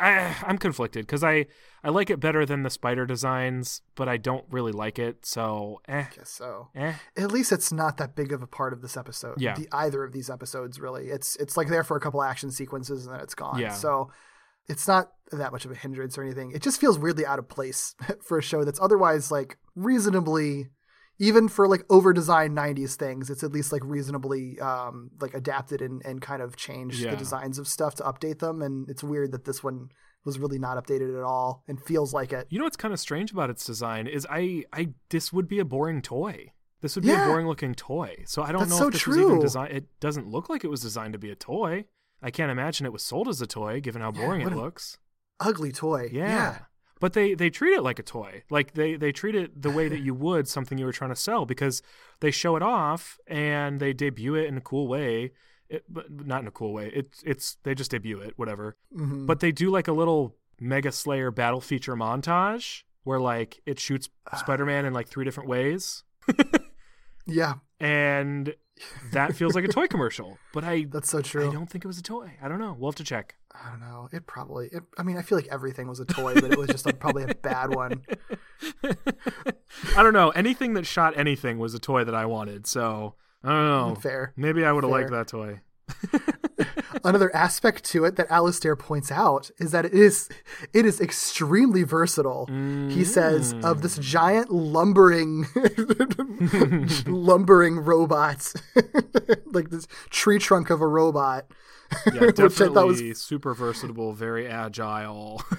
I, 0.00 0.36
I'm 0.46 0.58
conflicted 0.58 1.06
because 1.06 1.24
I, 1.24 1.46
I 1.82 1.90
like 1.90 2.10
it 2.10 2.20
better 2.20 2.46
than 2.46 2.62
the 2.62 2.70
spider 2.70 3.04
designs, 3.06 3.82
but 3.94 4.08
I 4.08 4.16
don't 4.16 4.44
really 4.50 4.72
like 4.72 4.98
it. 4.98 5.26
So, 5.26 5.80
eh, 5.88 6.04
Guess 6.14 6.30
so. 6.30 6.68
eh. 6.74 6.94
At 7.16 7.32
least 7.32 7.50
it's 7.52 7.72
not 7.72 7.96
that 7.96 8.14
big 8.14 8.32
of 8.32 8.42
a 8.42 8.46
part 8.46 8.72
of 8.72 8.80
this 8.82 8.96
episode. 8.96 9.40
Yeah. 9.40 9.54
The, 9.54 9.68
either 9.72 10.04
of 10.04 10.12
these 10.12 10.30
episodes, 10.30 10.80
really. 10.80 11.08
It's 11.08 11.36
it's 11.36 11.56
like 11.56 11.68
there 11.68 11.84
for 11.84 11.96
a 11.96 12.00
couple 12.00 12.22
action 12.22 12.50
sequences 12.50 13.06
and 13.06 13.14
then 13.14 13.22
it's 13.22 13.34
gone. 13.34 13.58
Yeah. 13.58 13.72
So 13.72 14.10
it's 14.68 14.86
not 14.86 15.12
that 15.32 15.50
much 15.50 15.64
of 15.64 15.70
a 15.70 15.74
hindrance 15.74 16.16
or 16.18 16.22
anything. 16.22 16.52
It 16.52 16.62
just 16.62 16.80
feels 16.80 16.98
weirdly 16.98 17.26
out 17.26 17.38
of 17.38 17.48
place 17.48 17.94
for 18.22 18.38
a 18.38 18.42
show 18.42 18.64
that's 18.64 18.80
otherwise 18.80 19.30
like 19.30 19.58
reasonably 19.74 20.68
even 21.18 21.48
for 21.48 21.66
like 21.66 21.84
over 21.90 22.12
designed 22.12 22.56
90s 22.56 22.94
things 22.94 23.28
it's 23.30 23.42
at 23.42 23.52
least 23.52 23.72
like 23.72 23.82
reasonably 23.84 24.58
um 24.60 25.10
like 25.20 25.34
adapted 25.34 25.80
and, 25.82 26.00
and 26.04 26.20
kind 26.22 26.42
of 26.42 26.56
changed 26.56 27.00
Yeah. 27.00 27.10
the 27.12 27.16
designs 27.16 27.58
of 27.58 27.66
stuff 27.68 27.94
to 27.96 28.02
update 28.04 28.38
them 28.38 28.62
and 28.62 28.88
it's 28.88 29.02
weird 29.02 29.32
that 29.32 29.44
this 29.44 29.62
one 29.62 29.88
was 30.24 30.38
really 30.38 30.58
not 30.58 30.76
updated 30.82 31.16
at 31.16 31.24
all 31.24 31.64
and 31.68 31.80
feels 31.82 32.12
like 32.12 32.32
it 32.32 32.46
You 32.50 32.58
know 32.58 32.64
what's 32.64 32.76
kind 32.76 32.92
of 32.94 33.00
strange 33.00 33.32
about 33.32 33.50
its 33.50 33.64
design 33.64 34.06
is 34.06 34.26
I, 34.30 34.64
I 34.72 34.90
this 35.10 35.32
would 35.32 35.48
be 35.48 35.58
a 35.58 35.64
boring 35.64 36.02
toy. 36.02 36.52
This 36.80 36.94
would 36.94 37.02
be 37.02 37.08
Yeah. 37.08 37.24
a 37.24 37.28
boring 37.28 37.46
looking 37.48 37.74
toy. 37.74 38.22
So 38.26 38.42
I 38.42 38.52
don't 38.52 38.60
That's 38.60 38.70
know 38.72 38.78
so 38.78 38.86
if 38.88 38.92
this 38.94 39.06
was 39.06 39.16
even 39.16 39.30
true. 39.30 39.40
designed. 39.40 39.72
It 39.72 39.86
doesn't 40.00 40.28
look 40.28 40.48
like 40.48 40.62
it 40.64 40.68
was 40.68 40.80
designed 40.80 41.12
to 41.14 41.18
be 41.18 41.30
a 41.30 41.34
toy. 41.36 41.86
I 42.22 42.30
can't 42.30 42.50
imagine 42.52 42.84
it 42.86 42.92
was 42.92 43.02
sold 43.02 43.26
as 43.28 43.40
a 43.40 43.46
toy, 43.46 43.80
given 43.80 44.02
how 44.02 44.10
boring 44.12 44.42
what 44.44 44.52
it 44.52 44.56
looks. 44.56 44.98
ugly 45.40 45.72
toy 45.72 46.08
Yeah. 46.12 46.58
But 47.00 47.12
they, 47.12 47.34
they 47.34 47.50
treat 47.50 47.74
it 47.74 47.82
like 47.82 47.98
a 47.98 48.02
toy. 48.02 48.42
Like 48.50 48.74
they, 48.74 48.96
they 48.96 49.12
treat 49.12 49.34
it 49.34 49.62
the 49.62 49.70
way 49.70 49.88
that 49.88 50.00
you 50.00 50.14
would 50.26 50.48
something 50.48 50.78
you 50.78 50.84
were 50.86 50.92
trying 50.92 51.10
to 51.10 51.16
sell 51.16 51.44
because 51.46 51.82
they 52.20 52.30
show 52.30 52.56
it 52.56 52.62
off 52.62 53.18
and 53.26 53.80
they 53.80 53.92
debut 53.92 54.34
it 54.34 54.46
in 54.46 54.56
a 54.56 54.60
cool 54.60 54.88
way. 54.88 55.32
It, 55.68 55.84
but 55.88 56.10
not 56.10 56.40
in 56.40 56.48
a 56.48 56.50
cool 56.50 56.72
way. 56.72 56.90
It's 56.94 57.22
it's 57.24 57.56
they 57.62 57.74
just 57.74 57.90
debut 57.90 58.18
it, 58.20 58.32
whatever. 58.36 58.76
Mhm. 58.96 59.26
But 59.26 59.40
they 59.40 59.52
do 59.52 59.70
like 59.70 59.86
a 59.86 59.92
little 59.92 60.34
Mega 60.58 60.90
Slayer 60.92 61.30
battle 61.30 61.60
feature 61.60 61.94
montage 61.94 62.84
where 63.04 63.20
like 63.20 63.60
it 63.66 63.78
shoots 63.78 64.08
Spider 64.36 64.64
Man 64.64 64.86
in 64.86 64.92
like 64.94 65.08
three 65.08 65.24
different 65.24 65.48
ways. 65.48 66.04
yeah 67.26 67.54
And 67.80 68.54
that 69.12 69.34
feels 69.34 69.54
like 69.54 69.64
a 69.64 69.68
toy 69.68 69.86
commercial. 69.86 70.38
But 70.52 70.64
I 70.64 70.86
that's 70.90 71.10
so 71.10 71.20
true 71.20 71.48
I 71.48 71.52
don't 71.52 71.68
think 71.68 71.84
it 71.84 71.88
was 71.88 71.98
a 71.98 72.02
toy. 72.02 72.32
I 72.42 72.48
don't 72.48 72.58
know. 72.58 72.76
We'll 72.78 72.90
have 72.90 72.96
to 72.96 73.04
check. 73.04 73.36
I 73.52 73.70
don't 73.70 73.80
know. 73.80 74.08
It 74.12 74.26
probably. 74.26 74.68
It, 74.68 74.82
I 74.96 75.02
mean, 75.02 75.16
I 75.16 75.22
feel 75.22 75.36
like 75.36 75.48
everything 75.50 75.88
was 75.88 76.00
a 76.00 76.04
toy, 76.04 76.34
but 76.34 76.52
it 76.52 76.58
was 76.58 76.68
just 76.68 76.86
a, 76.86 76.92
probably 76.92 77.24
a 77.24 77.34
bad 77.34 77.74
one. 77.74 78.04
I 79.96 80.02
don't 80.02 80.12
know. 80.12 80.30
Anything 80.30 80.74
that 80.74 80.86
shot 80.86 81.16
anything 81.18 81.58
was 81.58 81.74
a 81.74 81.78
toy 81.78 82.04
that 82.04 82.14
I 82.14 82.26
wanted. 82.26 82.66
So 82.66 83.14
I 83.42 83.48
don't 83.48 83.66
know. 83.66 83.94
Fair. 84.00 84.32
Maybe 84.36 84.64
I 84.64 84.72
would 84.72 84.84
have 84.84 84.90
liked 84.90 85.10
that 85.10 85.28
toy. 85.28 85.60
Another 87.04 87.34
aspect 87.34 87.84
to 87.84 88.04
it 88.04 88.16
that 88.16 88.30
Alistair 88.30 88.76
points 88.76 89.10
out 89.10 89.50
is 89.58 89.70
that 89.70 89.84
it 89.84 89.94
is 89.94 90.28
it 90.72 90.84
is 90.84 91.00
extremely 91.00 91.82
versatile. 91.82 92.46
He 92.46 93.04
says 93.04 93.54
of 93.62 93.82
this 93.82 93.98
mm. 93.98 94.02
giant 94.02 94.50
lumbering 94.50 95.46
lumbering 97.06 97.78
robot, 97.78 98.52
like 99.46 99.70
this 99.70 99.86
tree 100.10 100.38
trunk 100.38 100.70
of 100.70 100.80
a 100.80 100.86
robot. 100.86 101.46
Yeah, 102.12 102.12
I 102.20 102.24
was 102.26 102.34
definitely 102.34 103.14
super 103.14 103.54
versatile, 103.54 104.12
very 104.12 104.46
agile. 104.46 105.42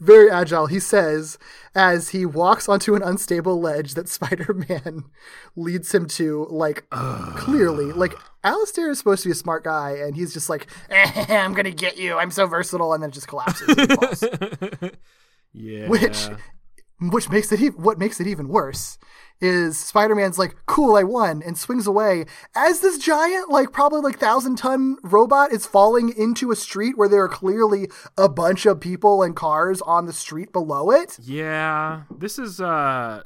very 0.00 0.30
agile. 0.30 0.66
He 0.66 0.80
says 0.80 1.38
as 1.74 2.10
he 2.10 2.26
walks 2.26 2.68
onto 2.68 2.94
an 2.94 3.02
unstable 3.02 3.60
ledge 3.60 3.94
that 3.94 4.08
Spider 4.08 4.52
Man 4.54 5.04
leads 5.56 5.94
him 5.94 6.06
to, 6.08 6.46
like 6.50 6.88
clearly, 6.90 7.92
like 7.92 8.14
Alistair 8.44 8.90
is 8.90 8.98
supposed 8.98 9.22
to 9.22 9.28
be 9.28 9.32
a 9.32 9.36
smart 9.36 9.64
guy, 9.64 9.92
and 9.92 10.14
he's 10.14 10.32
just 10.32 10.48
like, 10.48 10.66
"Eh, 10.90 11.26
"I'm 11.28 11.54
gonna 11.54 11.70
get 11.70 11.96
you. 11.96 12.16
I'm 12.18 12.30
so 12.30 12.46
versatile," 12.46 12.92
and 12.92 13.02
then 13.02 13.10
it 13.10 13.14
just 13.14 13.28
collapses. 13.28 13.74
Yeah. 15.52 15.88
Which, 15.88 16.28
which 17.00 17.30
makes 17.30 17.50
it 17.50 17.60
e- 17.62 17.68
what 17.68 17.98
makes 17.98 18.20
it 18.20 18.26
even 18.26 18.48
worse 18.48 18.98
is 19.40 19.78
Spider-Man's 19.78 20.38
like, 20.38 20.56
"Cool, 20.66 20.96
I 20.96 21.02
won," 21.02 21.42
and 21.42 21.56
swings 21.58 21.86
away 21.86 22.24
as 22.54 22.80
this 22.80 22.98
giant, 22.98 23.50
like 23.50 23.72
probably 23.72 24.00
like 24.00 24.18
thousand 24.18 24.56
ton 24.56 24.96
robot 25.02 25.52
is 25.52 25.66
falling 25.66 26.08
into 26.16 26.50
a 26.50 26.56
street 26.56 26.96
where 26.96 27.08
there 27.08 27.22
are 27.24 27.28
clearly 27.28 27.88
a 28.16 28.28
bunch 28.28 28.66
of 28.66 28.80
people 28.80 29.22
and 29.22 29.36
cars 29.36 29.80
on 29.82 30.06
the 30.06 30.12
street 30.12 30.52
below 30.52 30.90
it. 30.90 31.18
Yeah, 31.22 32.02
this 32.10 32.38
is 32.38 32.60
uh 32.60 33.22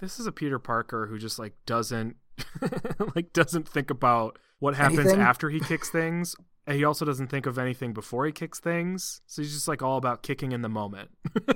this 0.00 0.18
is 0.20 0.26
a 0.26 0.32
Peter 0.32 0.58
Parker 0.58 1.06
who 1.06 1.18
just 1.18 1.38
like 1.38 1.54
doesn't 1.66 2.16
like 3.16 3.32
doesn't 3.32 3.68
think 3.68 3.90
about 3.90 4.38
what 4.58 4.74
happens 4.74 5.00
Anything? 5.00 5.20
after 5.20 5.50
he 5.50 5.60
kicks 5.60 5.90
things. 5.90 6.34
And 6.64 6.76
he 6.76 6.84
also 6.84 7.04
doesn't 7.04 7.26
think 7.26 7.46
of 7.46 7.58
anything 7.58 7.92
before 7.92 8.24
he 8.24 8.30
kicks 8.30 8.60
things. 8.60 9.20
So 9.26 9.42
he's 9.42 9.52
just 9.52 9.66
like 9.66 9.82
all 9.82 9.96
about 9.96 10.22
kicking 10.22 10.52
in 10.52 10.62
the 10.62 10.68
moment. 10.68 11.10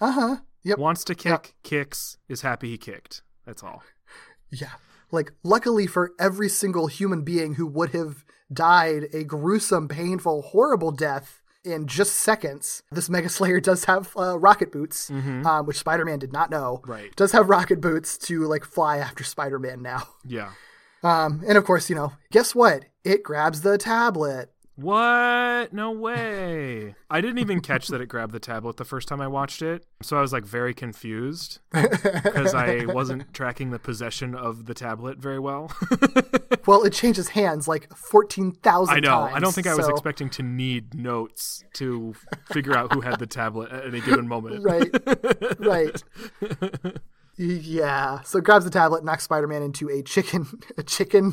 Uh 0.00 0.10
huh. 0.12 0.36
Yep. 0.64 0.78
Wants 0.78 1.04
to 1.04 1.14
kick, 1.14 1.54
kicks, 1.62 2.18
is 2.28 2.42
happy 2.42 2.70
he 2.70 2.78
kicked. 2.78 3.22
That's 3.46 3.62
all. 3.62 3.82
Yeah. 4.50 4.72
Like, 5.10 5.32
luckily 5.42 5.86
for 5.86 6.12
every 6.18 6.48
single 6.48 6.86
human 6.86 7.22
being 7.22 7.54
who 7.54 7.66
would 7.66 7.90
have 7.90 8.24
died 8.52 9.08
a 9.12 9.24
gruesome, 9.24 9.88
painful, 9.88 10.42
horrible 10.42 10.92
death 10.92 11.42
in 11.64 11.86
just 11.86 12.14
seconds, 12.14 12.82
this 12.90 13.08
Mega 13.08 13.28
Slayer 13.28 13.60
does 13.60 13.84
have 13.86 14.12
uh, 14.16 14.38
rocket 14.38 14.72
boots, 14.72 15.10
um, 15.10 15.66
which 15.66 15.78
Spider 15.78 16.04
Man 16.04 16.18
did 16.18 16.32
not 16.32 16.50
know. 16.50 16.80
Right. 16.86 17.14
Does 17.16 17.32
have 17.32 17.48
rocket 17.48 17.80
boots 17.80 18.16
to, 18.18 18.46
like, 18.46 18.64
fly 18.64 18.98
after 18.98 19.24
Spider 19.24 19.58
Man 19.58 19.82
now. 19.82 20.02
Yeah. 20.24 20.52
Um, 21.02 21.42
and 21.46 21.58
of 21.58 21.64
course, 21.64 21.90
you 21.90 21.96
know, 21.96 22.12
guess 22.30 22.54
what? 22.54 22.84
It 23.04 23.24
grabs 23.24 23.62
the 23.62 23.76
tablet. 23.78 24.51
What? 24.74 25.72
No 25.72 25.90
way. 25.90 26.94
I 27.10 27.20
didn't 27.20 27.38
even 27.38 27.60
catch 27.60 27.88
that 27.88 28.00
it 28.00 28.06
grabbed 28.06 28.32
the 28.32 28.40
tablet 28.40 28.78
the 28.78 28.84
first 28.84 29.06
time 29.06 29.20
I 29.20 29.28
watched 29.28 29.60
it. 29.60 29.84
So 30.02 30.16
I 30.16 30.20
was 30.22 30.32
like 30.32 30.44
very 30.44 30.72
confused 30.72 31.60
because 31.72 32.54
I 32.54 32.86
wasn't 32.86 33.32
tracking 33.34 33.70
the 33.70 33.78
possession 33.78 34.34
of 34.34 34.66
the 34.66 34.74
tablet 34.74 35.18
very 35.18 35.38
well. 35.38 35.70
Well, 36.66 36.84
it 36.84 36.92
changes 36.92 37.30
hands 37.30 37.66
like 37.66 37.92
14,000 37.92 38.94
I 38.94 39.00
know. 39.00 39.08
times. 39.08 39.32
I 39.34 39.40
don't 39.40 39.52
think 39.52 39.66
I 39.66 39.74
was 39.74 39.88
expecting 39.88 40.30
to 40.30 40.42
need 40.42 40.94
notes 40.94 41.64
to 41.74 42.14
figure 42.52 42.76
out 42.76 42.92
who 42.92 43.00
had 43.00 43.18
the 43.18 43.26
tablet 43.26 43.72
at 43.72 43.86
any 43.86 44.00
given 44.00 44.28
moment. 44.28 44.62
Right. 44.62 45.58
right. 45.58 46.02
Yeah. 47.36 48.20
So 48.22 48.38
it 48.38 48.44
grabs 48.44 48.64
the 48.64 48.70
tablet, 48.70 49.04
knocks 49.04 49.24
Spider-Man 49.24 49.62
into 49.62 49.88
a 49.88 50.02
chicken, 50.02 50.46
a 50.78 50.82
chicken, 50.82 51.32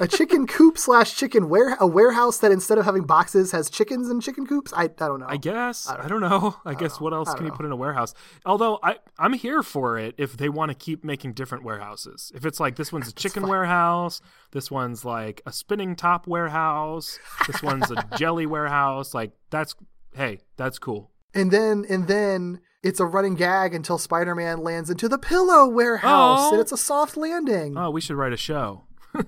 a 0.00 0.06
chicken 0.06 0.46
coop 0.48 0.76
slash 0.76 1.16
chicken 1.16 1.48
ware, 1.48 1.76
a 1.80 1.86
warehouse 1.86 2.38
that 2.38 2.52
instead 2.52 2.76
of 2.76 2.84
having 2.84 3.04
boxes 3.04 3.50
has 3.52 3.70
chickens 3.70 4.10
and 4.10 4.22
chicken 4.22 4.46
coops. 4.46 4.72
I, 4.74 4.84
I 4.84 4.86
don't 4.86 5.20
know. 5.20 5.26
I 5.28 5.38
guess. 5.38 5.88
I 5.88 6.06
don't, 6.08 6.20
know. 6.20 6.56
I, 6.64 6.74
guess 6.74 7.00
what 7.00 7.14
else 7.14 7.32
can 7.34 7.46
you 7.46 7.52
put 7.52 7.64
in 7.64 7.72
a 7.72 7.76
warehouse? 7.76 8.14
Although 8.44 8.78
I, 8.82 8.96
I'm 9.18 9.32
here 9.32 9.62
for 9.62 9.98
it 9.98 10.14
if 10.18 10.36
they 10.36 10.48
want 10.48 10.70
to 10.70 10.74
keep 10.74 11.04
making 11.04 11.32
different 11.32 11.64
warehouses. 11.64 12.30
If 12.34 12.44
it's 12.44 12.60
like 12.60 12.76
this 12.76 12.92
one's 12.92 13.08
a 13.08 13.12
chicken 13.14 13.48
warehouse, 13.48 14.20
this 14.52 14.70
one's 14.70 15.04
like 15.04 15.40
a 15.46 15.52
spinning 15.52 15.96
top 15.96 16.26
warehouse, 16.26 17.18
this 17.46 17.62
one's 17.62 17.90
a 17.90 18.06
jelly 18.18 18.46
warehouse, 18.46 19.14
like 19.14 19.32
that's 19.50 19.74
hey, 20.14 20.40
that's 20.56 20.78
cool. 20.78 21.10
And 21.34 21.50
then 21.50 21.84
and 21.88 22.06
then 22.06 22.60
it's 22.84 23.00
a 23.00 23.06
running 23.06 23.34
gag 23.34 23.74
until 23.74 23.98
Spider-Man 23.98 24.58
lands 24.62 24.90
into 24.90 25.08
the 25.08 25.18
pillow 25.18 25.66
warehouse, 25.66 26.40
Oh. 26.42 26.52
and 26.52 26.60
it's 26.60 26.70
a 26.72 26.76
soft 26.76 27.16
landing. 27.16 27.76
Oh, 27.76 27.90
we 27.90 28.00
should 28.00 28.16
write 28.16 28.32
a 28.32 28.36
show. 28.36 28.84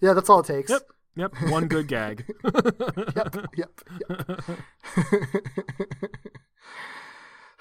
Yeah, 0.00 0.14
that's 0.14 0.28
all 0.30 0.40
it 0.40 0.46
takes. 0.46 0.70
Yep. 0.70 0.82
Yep. 1.14 1.34
One 1.50 1.66
good 1.68 1.86
gag. 1.88 2.24
yep, 2.44 3.46
yep, 3.54 3.80
yep. 4.08 4.50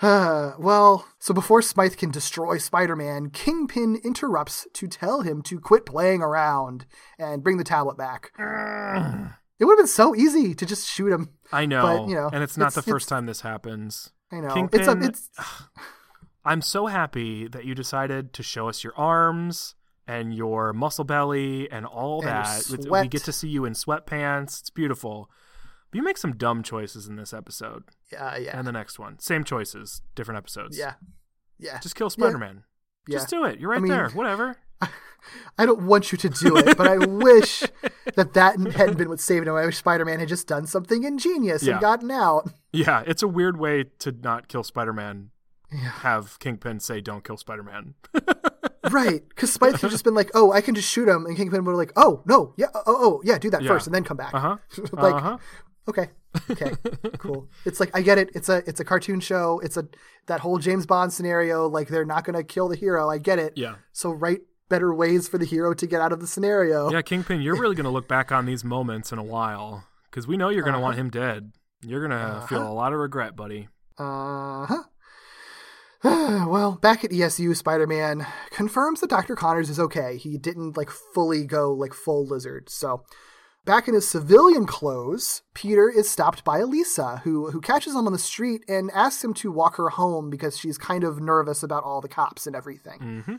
Uh, 0.02 0.54
well, 0.60 1.08
so 1.20 1.34
before 1.34 1.62
Smythe 1.62 1.96
can 1.96 2.12
destroy 2.12 2.58
Spider 2.58 2.96
Man, 2.96 3.30
Kingpin 3.30 3.98
interrupts 4.04 4.68
to 4.74 4.88
tell 4.88 5.22
him 5.22 5.42
to 5.44 5.60
quit 5.60 5.86
playing 5.86 6.22
around 6.22 6.86
and 7.20 7.44
bring 7.44 7.58
the 7.58 7.64
tablet 7.64 7.98
back. 7.98 8.32
it 8.40 9.66
would 9.66 9.74
have 9.74 9.78
been 9.80 9.88
so 9.88 10.16
easy 10.16 10.54
to 10.56 10.66
just 10.66 10.88
shoot 10.88 11.12
him. 11.14 11.30
I 11.52 11.66
know. 11.66 11.82
But, 11.84 12.10
you 12.10 12.16
know, 12.16 12.30
and 12.34 12.44
it's 12.44 12.58
not 12.58 12.70
it's- 12.72 12.84
the 12.86 12.90
first 12.92 13.10
time 13.10 13.26
this 13.26 13.42
happens. 13.42 14.12
I 14.32 14.40
know. 14.40 14.54
Kingpin, 14.54 14.80
it's 14.80 14.88
a, 14.90 14.98
it's 15.00 15.30
I'm 16.46 16.62
so 16.62 16.88
happy 16.88 17.48
that 17.48 17.66
you 17.66 17.76
decided 17.76 18.34
to 18.34 18.44
show 18.44 18.68
us 18.70 18.84
your 18.84 18.96
arms 18.98 19.76
and 20.08 20.34
your 20.34 20.74
muscle 20.74 21.04
belly 21.04 21.70
and 21.72 21.86
all 21.86 22.20
And 22.22 22.30
that. 22.30 22.88
We 22.90 23.08
get 23.08 23.24
to 23.26 23.32
see 23.32 23.48
you 23.50 23.66
in 23.66 23.74
sweatpants. 23.74 24.60
It's 24.62 24.70
beautiful. 24.70 25.30
But 25.92 25.98
you 25.98 26.04
make 26.04 26.18
some 26.18 26.36
dumb 26.38 26.64
choices 26.64 27.08
in 27.08 27.18
this 27.18 27.34
episode 27.34 27.84
Yeah, 28.12 28.38
yeah, 28.38 28.58
and 28.58 28.66
the 28.66 28.72
next 28.72 28.98
one. 28.98 29.20
Same 29.20 29.44
choices, 29.44 30.02
different 30.16 30.38
episodes. 30.38 30.78
yeah, 30.78 30.94
yeah. 31.60 31.80
Just 31.80 31.96
kill 31.96 32.10
Spider 32.10 32.38
Man. 32.38 32.64
yeah. 33.08 33.18
Just 33.18 33.30
do 33.30 33.44
it. 33.46 33.60
You're 33.60 33.70
right 33.70 33.82
mean- 33.82 33.92
there. 33.92 34.10
Whatever. 34.10 34.56
I 35.58 35.66
don't 35.66 35.84
want 35.84 36.12
you 36.12 36.18
to 36.18 36.30
do 36.30 36.58
it, 36.58 36.78
but 36.78 36.88
I 36.88 36.98
wish 36.98 37.62
that 38.16 38.34
that 38.34 38.60
hadn't 38.74 38.98
been 38.98 39.10
what 39.10 39.20
saved 39.20 39.48
him. 39.48 39.56
I 39.56 39.66
wish 39.66 39.78
Spider-Man 39.78 40.20
had 40.20 40.28
just 40.30 40.48
done 40.48 40.66
something 40.68 41.04
ingenious 41.04 41.64
Yeah. 41.64 41.74
and 41.74 41.82
gotten 41.82 42.12
out. 42.12 42.50
Yeah, 42.74 43.04
it's 43.06 43.22
a 43.24 43.28
weird 43.28 43.58
way 43.58 43.86
to 44.00 44.12
not 44.12 44.48
kill 44.48 44.64
Spider 44.64 44.94
Man. 44.94 45.30
Have 45.72 46.38
Kingpin 46.40 46.80
say, 46.82 47.00
"Don't 47.02 47.24
kill 47.24 47.38
Spider 47.38 47.64
Man." 47.64 47.94
Right, 48.90 49.22
because 49.30 49.54
Spike 49.54 49.74
could 49.74 49.82
have 49.82 49.92
just 49.92 50.04
been 50.04 50.16
like, 50.16 50.32
"Oh, 50.34 50.52
I 50.52 50.60
can 50.62 50.74
just 50.74 50.90
shoot 50.90 51.08
him," 51.08 51.26
and 51.28 51.38
Kingpin 51.38 51.64
would 51.64 51.72
have 51.72 51.78
like, 51.78 51.94
"Oh 51.96 52.24
no, 52.26 52.54
yeah, 52.58 52.66
oh, 52.74 52.82
oh 52.88 53.22
yeah, 53.24 53.38
do 53.38 53.50
that 53.52 53.62
Yeah. 53.62 53.70
first, 53.70 53.86
and 53.86 53.94
then 53.96 54.04
come 54.04 54.18
back." 54.18 54.34
Uh 54.34 54.40
huh. 54.40 54.58
like, 54.92 55.14
uh 55.14 55.20
huh. 55.20 55.38
okay, 55.88 56.10
okay, 56.50 56.72
cool. 57.20 57.48
It's 57.64 57.80
like 57.80 57.92
I 57.96 58.02
get 58.02 58.18
it. 58.18 58.32
It's 58.34 58.50
a 58.50 58.68
it's 58.68 58.80
a 58.80 58.84
cartoon 58.84 59.20
show. 59.20 59.60
It's 59.64 59.78
a 59.78 59.88
that 60.26 60.40
whole 60.40 60.58
James 60.58 60.88
Bond 60.88 61.14
scenario. 61.14 61.70
Like 61.70 61.90
they're 61.90 62.06
not 62.06 62.26
gonna 62.26 62.44
kill 62.44 62.68
the 62.70 62.76
hero. 62.76 63.08
I 63.08 63.20
get 63.20 63.38
it. 63.38 63.54
Yeah. 63.56 63.76
So 63.94 64.12
write 64.12 64.42
better 64.72 64.96
ways 64.96 65.28
for 65.28 65.38
the 65.38 65.46
hero 65.46 65.76
to 65.76 65.86
get 65.86 66.02
out 66.02 66.12
of 66.12 66.20
the 66.20 66.26
scenario. 66.26 66.90
Yeah, 66.90 67.04
Kingpin, 67.04 67.42
you're 67.42 67.60
really 67.60 67.76
going 67.76 67.84
to 67.84 67.92
look 67.92 68.08
back 68.08 68.32
on 68.32 68.48
these 68.48 68.64
moments 68.64 69.12
in 69.12 69.20
a 69.20 69.24
while 69.24 69.86
because 70.10 70.26
we 70.26 70.38
know 70.38 70.50
you're 70.50 70.64
going 70.64 70.74
to 70.74 70.80
want 70.80 70.98
him 70.98 71.12
dead. 71.12 71.52
You're 71.84 72.08
going 72.08 72.18
to 72.18 72.48
feel 72.48 72.66
a 72.66 72.74
lot 72.74 72.94
of 72.94 73.00
regret, 73.00 73.36
buddy. 73.36 73.68
Uh 74.00 74.66
huh. 74.66 74.84
well, 76.04 76.80
back 76.82 77.04
at 77.04 77.12
ESU, 77.12 77.56
Spider 77.56 77.86
Man 77.86 78.26
confirms 78.50 79.02
that 79.02 79.10
Dr. 79.10 79.36
Connors 79.36 79.70
is 79.70 79.80
okay. 79.80 80.18
He 80.18 80.38
didn't 80.38 80.76
like 80.76 80.90
fully 80.90 81.46
go 81.46 81.72
like 81.74 81.94
full 81.94 82.26
lizard. 82.26 82.70
So, 82.70 83.04
back 83.66 83.88
in 83.88 83.94
his 83.94 84.08
civilian 84.08 84.66
clothes, 84.66 85.44
Peter 85.54 85.90
is 85.90 86.10
stopped 86.10 86.44
by 86.44 86.60
Elisa, 86.60 87.22
who 87.24 87.52
who 87.52 87.62
catches 87.62 87.94
him 87.94 88.08
on 88.08 88.14
the 88.14 88.20
street 88.20 88.64
and 88.68 88.90
asks 88.96 89.24
him 89.24 89.36
to 89.36 89.52
walk 89.52 89.76
her 89.76 89.90
home 89.90 90.32
because 90.32 90.58
she's 90.58 90.80
kind 90.80 91.04
of 91.04 91.22
nervous 91.22 91.62
about 91.62 91.84
all 91.84 92.02
the 92.02 92.08
cops 92.08 92.48
and 92.48 92.56
everything. 92.56 93.00
Mm-hmm. 93.00 93.36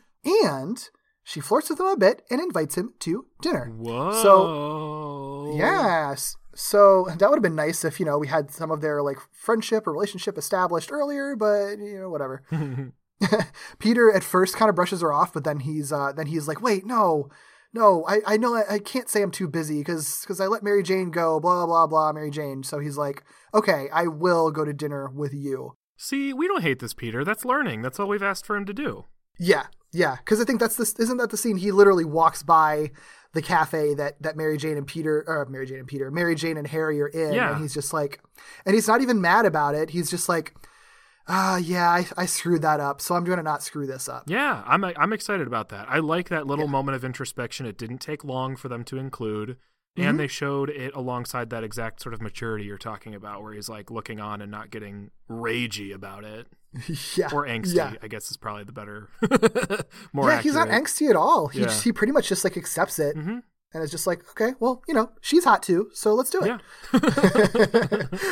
And 0.46 0.90
she 1.24 1.40
flirts 1.40 1.70
with 1.70 1.80
him 1.80 1.86
a 1.86 1.96
bit 1.96 2.22
and 2.30 2.40
invites 2.40 2.76
him 2.76 2.94
to 3.00 3.26
dinner. 3.40 3.72
Whoa. 3.76 4.22
So 4.22 5.54
Yes. 5.56 6.36
So 6.54 7.06
that 7.18 7.30
would 7.30 7.36
have 7.36 7.42
been 7.42 7.54
nice 7.54 7.84
if, 7.84 7.98
you 7.98 8.06
know, 8.06 8.18
we 8.18 8.28
had 8.28 8.50
some 8.50 8.70
of 8.70 8.80
their 8.80 9.02
like 9.02 9.18
friendship 9.32 9.86
or 9.86 9.92
relationship 9.92 10.36
established 10.36 10.92
earlier, 10.92 11.34
but 11.36 11.78
you 11.78 11.98
know, 11.98 12.10
whatever. 12.10 12.42
Peter 13.78 14.12
at 14.12 14.24
first 14.24 14.56
kind 14.56 14.68
of 14.68 14.74
brushes 14.74 15.00
her 15.00 15.12
off, 15.12 15.32
but 15.32 15.44
then 15.44 15.60
he's 15.60 15.92
uh 15.92 16.12
then 16.12 16.26
he's 16.26 16.48
like, 16.48 16.60
"Wait, 16.60 16.84
no. 16.84 17.28
No, 17.74 18.04
I, 18.06 18.20
I 18.26 18.36
know 18.36 18.54
I, 18.54 18.74
I 18.74 18.78
can't 18.78 19.08
say 19.08 19.22
I'm 19.22 19.30
too 19.30 19.48
busy 19.48 19.78
because 19.78 20.20
because 20.20 20.40
I 20.40 20.46
let 20.46 20.62
Mary 20.62 20.82
Jane 20.82 21.10
go, 21.10 21.40
blah 21.40 21.64
blah 21.64 21.86
blah, 21.86 22.12
Mary 22.12 22.30
Jane. 22.30 22.62
So 22.62 22.80
he's 22.80 22.98
like, 22.98 23.24
okay, 23.54 23.88
I 23.92 24.08
will 24.08 24.50
go 24.50 24.64
to 24.64 24.74
dinner 24.74 25.08
with 25.08 25.32
you. 25.32 25.76
See, 25.96 26.34
we 26.34 26.46
don't 26.46 26.62
hate 26.62 26.80
this 26.80 26.92
Peter. 26.92 27.24
That's 27.24 27.46
learning. 27.46 27.80
That's 27.80 27.98
all 27.98 28.08
we've 28.08 28.22
asked 28.22 28.44
for 28.44 28.56
him 28.56 28.66
to 28.66 28.74
do. 28.74 29.06
Yeah, 29.38 29.66
yeah, 29.92 30.16
because 30.16 30.40
I 30.40 30.44
think 30.44 30.60
that's 30.60 30.76
this. 30.76 30.94
Isn't 30.94 31.18
that 31.18 31.30
the 31.30 31.36
scene? 31.36 31.56
He 31.56 31.72
literally 31.72 32.04
walks 32.04 32.42
by 32.42 32.90
the 33.34 33.42
cafe 33.42 33.94
that 33.94 34.20
that 34.22 34.36
Mary 34.36 34.56
Jane 34.56 34.76
and 34.76 34.86
Peter, 34.86 35.24
or 35.26 35.46
Mary 35.46 35.66
Jane 35.66 35.78
and 35.78 35.88
Peter, 35.88 36.10
Mary 36.10 36.34
Jane 36.34 36.56
and 36.56 36.66
Harry 36.66 37.00
are 37.00 37.08
in, 37.08 37.32
Yeah. 37.32 37.52
and 37.52 37.62
he's 37.62 37.74
just 37.74 37.92
like, 37.92 38.20
and 38.66 38.74
he's 38.74 38.88
not 38.88 39.00
even 39.00 39.20
mad 39.20 39.46
about 39.46 39.74
it. 39.74 39.90
He's 39.90 40.10
just 40.10 40.28
like, 40.28 40.54
ah, 41.28 41.56
yeah, 41.56 41.88
I, 41.88 42.06
I 42.16 42.26
screwed 42.26 42.62
that 42.62 42.80
up, 42.80 43.00
so 43.00 43.14
I'm 43.14 43.24
gonna 43.24 43.42
not 43.42 43.62
screw 43.62 43.86
this 43.86 44.08
up. 44.08 44.24
Yeah, 44.26 44.62
I'm 44.66 44.84
I'm 44.84 45.12
excited 45.12 45.46
about 45.46 45.68
that. 45.70 45.86
I 45.88 45.98
like 45.98 46.28
that 46.28 46.46
little 46.46 46.68
moment 46.68 46.96
of 46.96 47.04
introspection. 47.04 47.64
It 47.66 47.78
didn't 47.78 47.98
take 47.98 48.24
long 48.24 48.56
for 48.56 48.68
them 48.68 48.84
to 48.84 48.98
include. 48.98 49.56
Mm-hmm. 49.96 50.08
And 50.08 50.18
they 50.18 50.26
showed 50.26 50.70
it 50.70 50.94
alongside 50.94 51.50
that 51.50 51.62
exact 51.62 52.00
sort 52.00 52.14
of 52.14 52.22
maturity 52.22 52.64
you're 52.64 52.78
talking 52.78 53.14
about, 53.14 53.42
where 53.42 53.52
he's 53.52 53.68
like 53.68 53.90
looking 53.90 54.20
on 54.20 54.40
and 54.40 54.50
not 54.50 54.70
getting 54.70 55.10
ragey 55.30 55.94
about 55.94 56.24
it. 56.24 56.46
yeah, 57.16 57.28
Or 57.32 57.46
angsty, 57.46 57.74
Yeah, 57.74 57.94
I 58.02 58.08
guess 58.08 58.30
is 58.30 58.36
probably 58.36 58.64
the 58.64 58.72
better, 58.72 59.08
more 60.12 60.30
yeah, 60.30 60.40
he's 60.40 60.54
not 60.54 60.68
angsty 60.68 61.10
at 61.10 61.16
all. 61.16 61.48
He 61.48 61.60
Yeah. 61.60 61.66
just, 61.66 61.84
he 61.84 61.92
pretty 61.92 62.12
much 62.12 62.28
just 62.28 62.44
like 62.44 62.56
accepts 62.56 62.98
it. 62.98 63.16
hmm 63.16 63.38
And 63.74 63.82
it's 63.82 63.90
just 63.90 64.06
like, 64.06 64.22
okay, 64.30 64.54
well, 64.60 64.82
you 64.88 64.94
know, 64.94 65.10
she's 65.20 65.44
hot 65.44 65.62
too, 65.62 65.90
so 65.94 66.14
let's 66.14 66.30
do 66.30 66.40
it. 66.42 66.46
Yeah. 66.48 66.58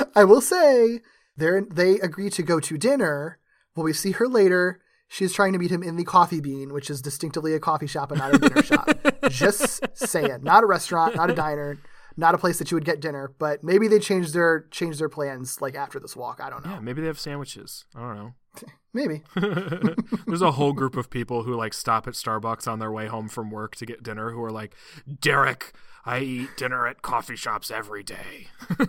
I 0.14 0.24
will 0.24 0.40
say 0.40 1.00
they 1.36 1.60
they 1.70 1.92
agree 2.00 2.30
to 2.30 2.42
go 2.42 2.60
to 2.60 2.76
dinner. 2.78 3.38
When 3.74 3.84
we 3.84 3.92
see 3.92 4.12
her 4.12 4.26
later, 4.28 4.80
she's 5.08 5.32
trying 5.32 5.52
to 5.52 5.58
meet 5.58 5.70
him 5.70 5.82
in 5.82 5.96
the 5.96 6.04
Coffee 6.04 6.40
Bean, 6.40 6.72
which 6.72 6.90
is 6.90 7.00
distinctively 7.00 7.54
a 7.54 7.60
coffee 7.60 7.86
shop 7.86 8.10
and 8.10 8.20
not 8.20 8.34
a 8.34 8.38
dinner 8.38 8.62
shop. 8.62 8.88
Just 9.30 9.82
saying, 9.96 10.40
not 10.42 10.62
a 10.64 10.66
restaurant, 10.66 11.14
not 11.16 11.30
a 11.30 11.34
diner, 11.34 11.78
not 12.20 12.34
a 12.34 12.38
place 12.38 12.58
that 12.58 12.70
you 12.70 12.76
would 12.76 12.84
get 12.84 13.00
dinner. 13.00 13.32
But 13.38 13.64
maybe 13.64 13.88
they 13.88 13.98
changed 13.98 14.32
their 14.34 14.66
changed 14.70 15.00
their 15.00 15.08
plans 15.08 15.60
like 15.60 15.74
after 15.74 15.98
this 15.98 16.14
walk. 16.14 16.40
I 16.40 16.50
don't 16.50 16.64
know. 16.64 16.74
yeah, 16.74 16.80
maybe 16.80 17.00
they 17.00 17.08
have 17.08 17.18
sandwiches. 17.18 17.84
I 17.96 18.00
don't 18.00 18.16
know. 18.16 18.34
Maybe. 18.92 19.22
There's 20.26 20.42
a 20.42 20.50
whole 20.50 20.72
group 20.72 20.96
of 20.96 21.10
people 21.10 21.44
who 21.44 21.54
like 21.54 21.72
stop 21.72 22.08
at 22.08 22.14
Starbucks 22.14 22.66
on 22.66 22.80
their 22.80 22.90
way 22.90 23.06
home 23.06 23.28
from 23.28 23.52
work 23.52 23.76
to 23.76 23.86
get 23.86 24.02
dinner 24.02 24.32
who 24.32 24.42
are 24.42 24.50
like, 24.50 24.74
Derek, 25.20 25.72
I 26.04 26.18
eat 26.18 26.56
dinner 26.56 26.88
at 26.88 27.00
coffee 27.00 27.36
shops 27.36 27.70
every 27.70 28.02
day. 28.02 28.48
I 28.80 28.86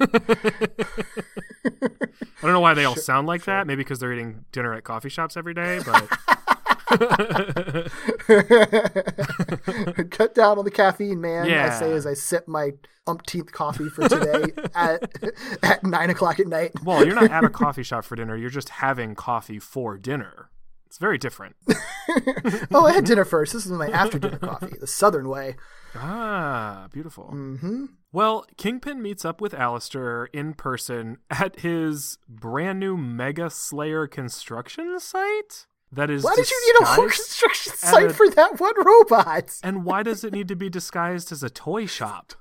don't 2.41 2.53
know 2.53 2.59
why 2.59 2.73
they 2.73 2.85
all 2.85 2.95
sound 2.95 3.27
like 3.27 3.43
that. 3.45 3.67
Maybe 3.67 3.83
because 3.83 3.99
they're 3.99 4.11
eating 4.11 4.45
dinner 4.51 4.73
at 4.73 4.83
coffee 4.83 5.09
shops 5.09 5.37
every 5.37 5.53
day, 5.53 5.81
but 5.85 6.09
Cut 10.09 10.35
down 10.35 10.57
on 10.59 10.65
the 10.65 10.71
caffeine, 10.73 11.21
man. 11.21 11.51
I 11.51 11.69
say 11.79 11.91
as 11.93 12.05
I 12.05 12.13
sip 12.13 12.47
my 12.47 12.71
umpteenth 13.07 13.51
coffee 13.51 13.89
for 13.89 14.07
today 14.07 14.51
at 14.75 15.03
at 15.63 15.83
nine 15.83 16.09
o'clock 16.09 16.39
at 16.39 16.47
night. 16.47 16.71
well, 16.83 17.05
you're 17.05 17.15
not 17.15 17.31
at 17.31 17.43
a 17.43 17.49
coffee 17.49 17.83
shop 17.83 18.05
for 18.05 18.15
dinner. 18.15 18.35
You're 18.37 18.49
just 18.49 18.69
having 18.69 19.15
coffee 19.15 19.59
for 19.59 19.97
dinner. 19.97 20.49
It's 20.87 20.97
very 20.97 21.17
different. 21.17 21.55
Oh, 22.73 22.85
I 22.85 22.91
had 22.91 23.05
dinner 23.05 23.23
first. 23.23 23.53
This 23.53 23.65
is 23.65 23.71
my 23.71 23.87
after 23.87 24.19
dinner 24.19 24.37
coffee, 24.37 24.75
the 24.77 24.87
Southern 24.87 25.29
way. 25.29 25.55
Ah, 25.95 26.89
beautiful. 26.91 27.31
Mm-hmm. 27.33 27.85
Well, 28.11 28.45
Kingpin 28.57 29.01
meets 29.01 29.23
up 29.23 29.39
with 29.39 29.53
Alistair 29.53 30.25
in 30.33 30.55
person 30.55 31.19
at 31.29 31.61
his 31.61 32.17
brand 32.27 32.81
new 32.81 32.97
Mega 32.97 33.49
Slayer 33.49 34.07
construction 34.07 34.99
site. 34.99 35.67
That 35.93 36.09
is. 36.09 36.23
Why 36.23 36.35
did 36.35 36.49
you 36.49 36.73
need 36.73 36.81
a 36.83 36.85
whole 36.85 37.09
construction 37.09 37.73
site 37.75 38.11
a- 38.11 38.13
for 38.13 38.29
that 38.29 38.59
one 38.59 38.73
robot? 38.85 39.59
And 39.63 39.83
why 39.83 40.03
does 40.03 40.23
it 40.23 40.31
need 40.31 40.47
to 40.47 40.55
be 40.55 40.69
disguised 40.69 41.31
as 41.31 41.43
a 41.43 41.49
toy 41.49 41.85
shop? 41.85 42.33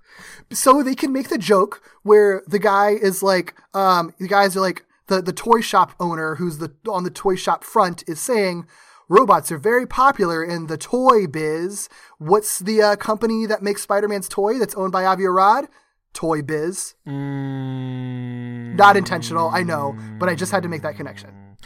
So 0.52 0.82
they 0.82 0.94
can 0.94 1.12
make 1.12 1.28
the 1.28 1.38
joke 1.38 1.82
where 2.02 2.42
the 2.46 2.58
guy 2.58 2.90
is 2.90 3.22
like, 3.22 3.54
um, 3.74 4.12
the 4.18 4.28
guys 4.28 4.56
are 4.56 4.60
like, 4.60 4.84
the, 5.08 5.20
the 5.20 5.32
toy 5.32 5.60
shop 5.60 5.94
owner 5.98 6.36
who's 6.36 6.58
the 6.58 6.72
on 6.88 7.02
the 7.02 7.10
toy 7.10 7.34
shop 7.34 7.64
front 7.64 8.04
is 8.06 8.20
saying, 8.20 8.66
robots 9.08 9.50
are 9.50 9.58
very 9.58 9.86
popular 9.86 10.44
in 10.44 10.68
the 10.68 10.78
toy 10.78 11.26
biz. 11.26 11.88
What's 12.18 12.60
the 12.60 12.80
uh, 12.82 12.96
company 12.96 13.46
that 13.46 13.62
makes 13.62 13.82
Spider-Man's 13.82 14.28
toy 14.28 14.58
that's 14.60 14.74
owned 14.76 14.92
by 14.92 15.04
Avi 15.04 15.24
Arad? 15.24 15.68
Toy 16.12 16.42
Biz. 16.42 16.94
Mm, 17.06 18.74
Not 18.76 18.96
intentional, 18.96 19.48
I 19.48 19.62
know, 19.62 19.96
but 20.18 20.28
I 20.28 20.34
just 20.34 20.50
had 20.50 20.62
to 20.64 20.68
make 20.68 20.82
that 20.82 20.96
connection. 20.96 21.56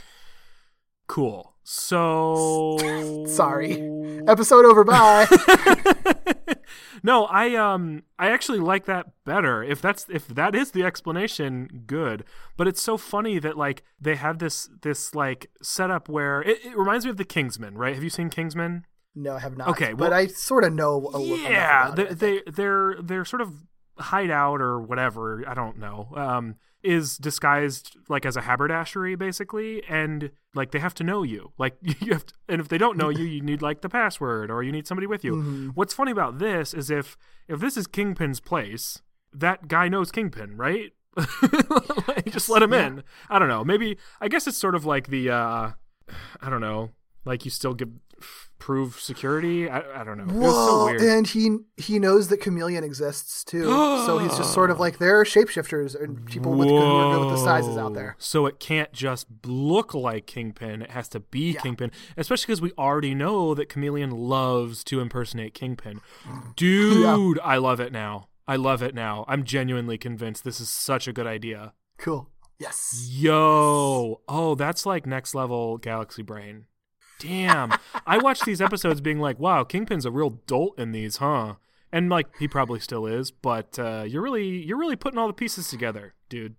cool. 1.06 1.53
So 1.64 3.24
Sorry. 3.26 3.72
Episode 4.28 4.64
over. 4.64 4.84
Bye. 4.84 5.26
no, 7.02 7.24
I 7.24 7.54
um 7.56 8.04
I 8.18 8.30
actually 8.30 8.60
like 8.60 8.84
that 8.84 9.06
better. 9.24 9.62
If 9.62 9.82
that's 9.82 10.06
if 10.08 10.28
that 10.28 10.54
is 10.54 10.70
the 10.70 10.84
explanation, 10.84 11.84
good. 11.86 12.24
But 12.56 12.68
it's 12.68 12.82
so 12.82 12.96
funny 12.96 13.38
that 13.38 13.56
like 13.56 13.82
they 14.00 14.14
have 14.14 14.38
this 14.38 14.68
this 14.82 15.14
like 15.14 15.50
setup 15.62 16.08
where 16.08 16.42
it, 16.42 16.64
it 16.64 16.76
reminds 16.76 17.04
me 17.04 17.10
of 17.10 17.16
the 17.16 17.24
Kingsman, 17.24 17.76
right? 17.76 17.94
Have 17.94 18.04
you 18.04 18.10
seen 18.10 18.30
Kingsman? 18.30 18.84
no, 19.14 19.34
I 19.34 19.38
have 19.38 19.56
not. 19.56 19.68
Okay, 19.68 19.92
but 19.92 20.12
I 20.12 20.26
sort 20.26 20.64
of 20.64 20.72
know 20.72 21.10
a 21.14 21.20
yeah, 21.20 21.92
they, 21.94 22.08
it. 22.08 22.18
they 22.18 22.42
they're 22.46 22.96
they're 23.00 23.24
sort 23.24 23.42
of 23.42 23.52
hideout 23.98 24.60
or 24.60 24.80
whatever. 24.80 25.44
I 25.48 25.54
don't 25.54 25.78
know. 25.78 26.08
Um, 26.16 26.56
is 26.84 27.16
disguised 27.16 27.96
like 28.08 28.26
as 28.26 28.36
a 28.36 28.42
haberdashery 28.42 29.16
basically, 29.16 29.82
and 29.88 30.30
like 30.54 30.70
they 30.70 30.78
have 30.78 30.94
to 30.94 31.04
know 31.04 31.22
you. 31.22 31.52
Like 31.58 31.76
you 31.82 32.12
have, 32.12 32.26
to, 32.26 32.34
and 32.48 32.60
if 32.60 32.68
they 32.68 32.78
don't 32.78 32.96
know 32.96 33.08
you, 33.08 33.24
you 33.24 33.40
need 33.40 33.62
like 33.62 33.80
the 33.80 33.88
password 33.88 34.50
or 34.50 34.62
you 34.62 34.70
need 34.70 34.86
somebody 34.86 35.06
with 35.06 35.24
you. 35.24 35.36
Mm-hmm. 35.36 35.68
What's 35.70 35.94
funny 35.94 36.12
about 36.12 36.38
this 36.38 36.74
is 36.74 36.90
if 36.90 37.16
if 37.48 37.60
this 37.60 37.76
is 37.76 37.86
Kingpin's 37.86 38.40
place, 38.40 39.02
that 39.32 39.68
guy 39.68 39.88
knows 39.88 40.12
Kingpin, 40.12 40.56
right? 40.56 40.92
like, 42.08 42.26
just 42.30 42.48
let 42.48 42.62
him 42.62 42.72
in. 42.72 43.04
I 43.30 43.38
don't 43.38 43.48
know. 43.48 43.64
Maybe 43.64 43.98
I 44.20 44.28
guess 44.28 44.46
it's 44.46 44.58
sort 44.58 44.74
of 44.74 44.84
like 44.84 45.08
the 45.08 45.30
uh 45.30 45.70
I 46.40 46.50
don't 46.50 46.60
know. 46.60 46.90
Like 47.24 47.44
you 47.44 47.50
still 47.50 47.74
give 47.74 47.88
prove 48.64 48.98
security. 48.98 49.68
I, 49.68 50.00
I 50.00 50.04
don't 50.04 50.16
know. 50.16 50.50
So 50.50 50.86
weird. 50.86 51.02
and 51.02 51.26
he 51.26 51.58
he 51.76 51.98
knows 51.98 52.28
that 52.28 52.40
chameleon 52.40 52.82
exists 52.82 53.44
too. 53.44 53.64
so 53.64 54.16
he's 54.16 54.34
just 54.38 54.54
sort 54.54 54.70
of 54.70 54.80
like 54.84 54.96
there 54.96 55.20
are 55.20 55.24
shapeshifters 55.24 55.94
and 56.00 56.24
people 56.24 56.52
with 56.52 56.68
good, 56.68 56.80
good 56.80 57.20
with 57.20 57.28
the 57.28 57.44
sizes 57.44 57.76
out 57.76 57.92
there. 57.92 58.16
So 58.18 58.46
it 58.46 58.58
can't 58.58 58.90
just 58.90 59.26
look 59.44 59.92
like 59.92 60.26
Kingpin; 60.26 60.80
it 60.80 60.92
has 60.92 61.08
to 61.08 61.20
be 61.20 61.52
Kingpin. 61.52 61.90
Especially 62.16 62.46
because 62.46 62.62
we 62.62 62.72
already 62.78 63.14
know 63.14 63.54
that 63.54 63.68
Chameleon 63.68 64.10
loves 64.10 64.82
to 64.84 64.98
impersonate 65.00 65.52
Kingpin. 65.52 66.00
Dude, 66.56 67.38
I 67.40 67.58
love 67.58 67.80
it 67.80 67.92
now. 67.92 68.28
I 68.48 68.56
love 68.56 68.82
it 68.82 68.94
now. 68.94 69.26
I'm 69.28 69.44
genuinely 69.44 69.98
convinced 69.98 70.42
this 70.42 70.58
is 70.58 70.70
such 70.70 71.06
a 71.06 71.12
good 71.12 71.26
idea. 71.26 71.74
Cool. 71.98 72.30
Yes. 72.58 73.08
Yo. 73.10 74.22
Oh, 74.26 74.54
that's 74.54 74.86
like 74.86 75.04
next 75.04 75.34
level 75.34 75.76
Galaxy 75.76 76.22
Brain. 76.22 76.64
Damn. 77.24 77.72
I 78.06 78.18
watched 78.18 78.44
these 78.44 78.60
episodes 78.60 79.00
being 79.00 79.18
like, 79.18 79.38
wow, 79.38 79.64
Kingpin's 79.64 80.04
a 80.04 80.10
real 80.10 80.30
dolt 80.46 80.78
in 80.78 80.92
these, 80.92 81.16
huh? 81.16 81.54
And 81.90 82.10
like 82.10 82.26
he 82.38 82.48
probably 82.48 82.80
still 82.80 83.06
is, 83.06 83.30
but 83.30 83.78
uh, 83.78 84.04
you're 84.06 84.22
really 84.22 84.64
you're 84.64 84.78
really 84.78 84.96
putting 84.96 85.18
all 85.18 85.28
the 85.28 85.32
pieces 85.32 85.68
together, 85.68 86.14
dude. 86.28 86.56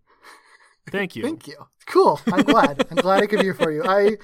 Thank 0.90 1.16
you. 1.16 1.24
Thank 1.24 1.48
you. 1.48 1.56
Cool. 1.88 2.22
I'm 2.32 2.44
glad. 2.44 2.86
I'm 2.90 2.98
glad 2.98 3.24
I 3.24 3.28
could 3.28 3.40
be 3.40 3.46
here 3.46 3.54
for 3.54 3.72
you. 3.72 3.84
I 3.84 4.18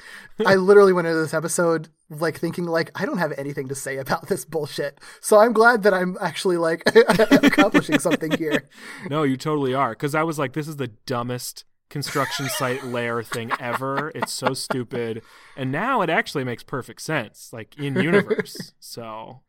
I 0.46 0.56
literally 0.56 0.94
went 0.94 1.08
into 1.08 1.20
this 1.20 1.34
episode 1.34 1.90
like 2.10 2.38
thinking 2.40 2.66
like 2.66 2.92
I 2.96 3.06
don't 3.06 3.18
have 3.18 3.34
anything 3.38 3.68
to 3.70 3.76
say 3.76 3.98
about 3.98 4.28
this 4.28 4.46
bullshit. 4.46 5.00
So 5.20 5.40
I'm 5.40 5.54
glad 5.54 5.84
that 5.84 5.94
I'm 5.94 6.18
actually 6.22 6.58
like 6.58 6.84
accomplishing 6.96 8.00
something 8.00 8.32
here. 8.38 8.70
No, 9.10 9.24
you 9.24 9.38
totally 9.38 9.74
are. 9.74 9.92
Because 9.92 10.16
I 10.16 10.24
was 10.24 10.40
like, 10.40 10.54
this 10.54 10.68
is 10.68 10.78
the 10.78 10.88
dumbest 10.88 11.66
construction 11.92 12.50
site 12.50 12.84
layer 12.86 13.22
thing 13.22 13.52
ever. 13.60 14.12
It's 14.16 14.34
so 14.34 14.56
stupid. 14.56 15.22
And 15.56 15.72
now 15.72 16.02
it 16.02 16.10
actually 16.10 16.44
makes 16.44 16.64
perfect 16.64 17.02
sense, 17.02 17.52
like 17.54 17.78
in 17.78 17.96
universe. 17.96 18.74
So 18.80 19.42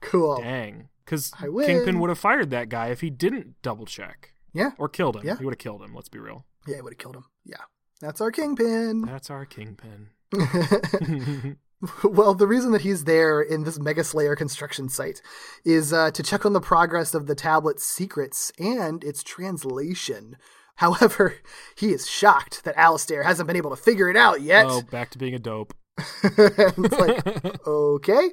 Cool. 0.00 0.36
dang. 0.36 0.88
Because 1.04 1.30
Kingpin 1.32 1.98
would 2.00 2.08
have 2.08 2.18
fired 2.18 2.50
that 2.50 2.68
guy 2.68 2.88
if 2.88 3.00
he 3.00 3.10
didn't 3.10 3.60
double 3.60 3.84
check. 3.84 4.32
Yeah. 4.54 4.70
Or 4.78 4.88
killed 4.88 5.16
him. 5.16 5.26
Yeah. 5.26 5.36
He 5.36 5.44
would 5.44 5.52
have 5.52 5.58
killed 5.58 5.82
him, 5.82 5.94
let's 5.94 6.08
be 6.08 6.18
real. 6.18 6.46
Yeah, 6.66 6.76
he 6.76 6.80
would 6.82 6.92
have 6.94 6.98
killed 6.98 7.16
him. 7.16 7.24
Yeah. 7.44 7.56
That's 8.00 8.20
our 8.20 8.30
kingpin. 8.32 9.02
That's 9.02 9.30
our 9.30 9.44
Kingpin. 9.44 10.08
well, 12.04 12.34
the 12.34 12.46
reason 12.46 12.72
that 12.72 12.82
he's 12.82 13.04
there 13.04 13.40
in 13.40 13.64
this 13.64 13.78
Mega 13.78 14.04
Slayer 14.04 14.34
construction 14.36 14.88
site 14.88 15.20
is 15.64 15.92
uh, 15.92 16.10
to 16.12 16.22
check 16.22 16.44
on 16.46 16.52
the 16.52 16.60
progress 16.60 17.14
of 17.14 17.26
the 17.26 17.34
tablet's 17.34 17.84
secrets 17.84 18.52
and 18.58 19.04
its 19.04 19.22
translation. 19.22 20.36
However, 20.76 21.34
he 21.76 21.92
is 21.92 22.08
shocked 22.08 22.64
that 22.64 22.76
Alistair 22.76 23.22
hasn't 23.22 23.46
been 23.46 23.56
able 23.56 23.70
to 23.70 23.76
figure 23.76 24.10
it 24.10 24.16
out 24.16 24.40
yet. 24.42 24.66
Oh, 24.68 24.82
back 24.82 25.10
to 25.10 25.18
being 25.18 25.34
a 25.34 25.38
dope. 25.38 25.74
it's 26.24 26.98
like, 26.98 27.66
okay. 27.66 28.30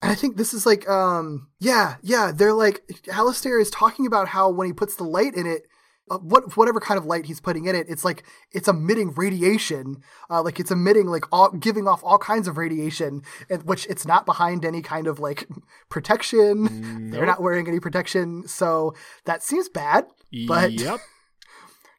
And 0.00 0.10
I 0.10 0.14
think 0.14 0.36
this 0.36 0.52
is 0.52 0.66
like, 0.66 0.88
um, 0.88 1.48
yeah, 1.60 1.96
yeah. 2.02 2.32
They're 2.34 2.54
like, 2.54 2.82
Alistair 3.10 3.60
is 3.60 3.70
talking 3.70 4.06
about 4.06 4.28
how 4.28 4.50
when 4.50 4.66
he 4.66 4.72
puts 4.72 4.96
the 4.96 5.04
light 5.04 5.34
in 5.34 5.46
it, 5.46 5.62
uh, 6.10 6.18
what 6.18 6.56
whatever 6.56 6.80
kind 6.80 6.98
of 6.98 7.06
light 7.06 7.26
he's 7.26 7.40
putting 7.40 7.66
in 7.66 7.76
it, 7.76 7.86
it's 7.88 8.04
like 8.04 8.24
it's 8.50 8.66
emitting 8.66 9.14
radiation, 9.14 10.02
uh, 10.28 10.42
like 10.42 10.58
it's 10.58 10.72
emitting 10.72 11.06
like 11.06 11.24
all 11.30 11.50
giving 11.52 11.86
off 11.86 12.02
all 12.02 12.18
kinds 12.18 12.48
of 12.48 12.58
radiation, 12.58 13.22
and 13.48 13.62
which 13.62 13.86
it's 13.86 14.04
not 14.04 14.26
behind 14.26 14.64
any 14.64 14.82
kind 14.82 15.06
of 15.06 15.20
like 15.20 15.46
protection. 15.88 17.10
They're 17.10 17.24
not 17.24 17.40
wearing 17.40 17.68
any 17.68 17.78
protection, 17.78 18.48
so 18.48 18.94
that 19.26 19.44
seems 19.44 19.68
bad. 19.68 20.06
But 20.48 20.72
yep. 20.72 20.98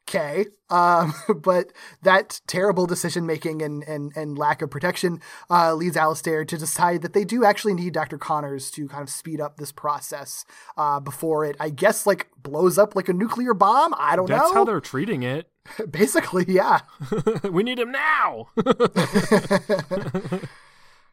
Okay. 0.08 0.46
Um, 0.70 1.14
but 1.42 1.74
that 2.02 2.42
terrible 2.48 2.86
decision 2.86 3.26
making 3.26 3.62
and, 3.62 3.84
and, 3.84 4.12
and 4.16 4.38
lack 4.38 4.62
of 4.62 4.70
protection 4.70 5.22
uh, 5.50 5.74
leads 5.74 5.98
Alistair 5.98 6.46
to 6.46 6.58
decide 6.58 7.02
that 7.02 7.14
they 7.14 7.24
do 7.24 7.44
actually 7.44 7.74
need 7.74 7.94
Dr. 7.94 8.18
Connors 8.18 8.72
to 8.72 8.88
kind 8.88 9.04
of 9.04 9.10
speed 9.10 9.40
up 9.42 9.58
this 9.58 9.72
process 9.72 10.46
uh, 10.78 11.00
before 11.00 11.46
it, 11.46 11.56
I 11.60 11.70
guess, 11.70 12.06
like 12.06 12.30
blows 12.42 12.78
up 12.78 12.96
like 12.96 13.10
a 13.10 13.14
nuclear 13.14 13.54
bomb. 13.54 13.94
I 13.98 14.16
don't 14.16 14.28
That's 14.28 14.40
know. 14.40 14.44
That's 14.46 14.54
how 14.56 14.66
they're 14.66 14.82
treating 14.82 15.24
it. 15.24 15.50
Basically, 15.90 16.46
yeah. 16.48 16.82
we 17.50 17.64
need 17.64 17.80
him 17.80 17.92
now. 17.92 18.50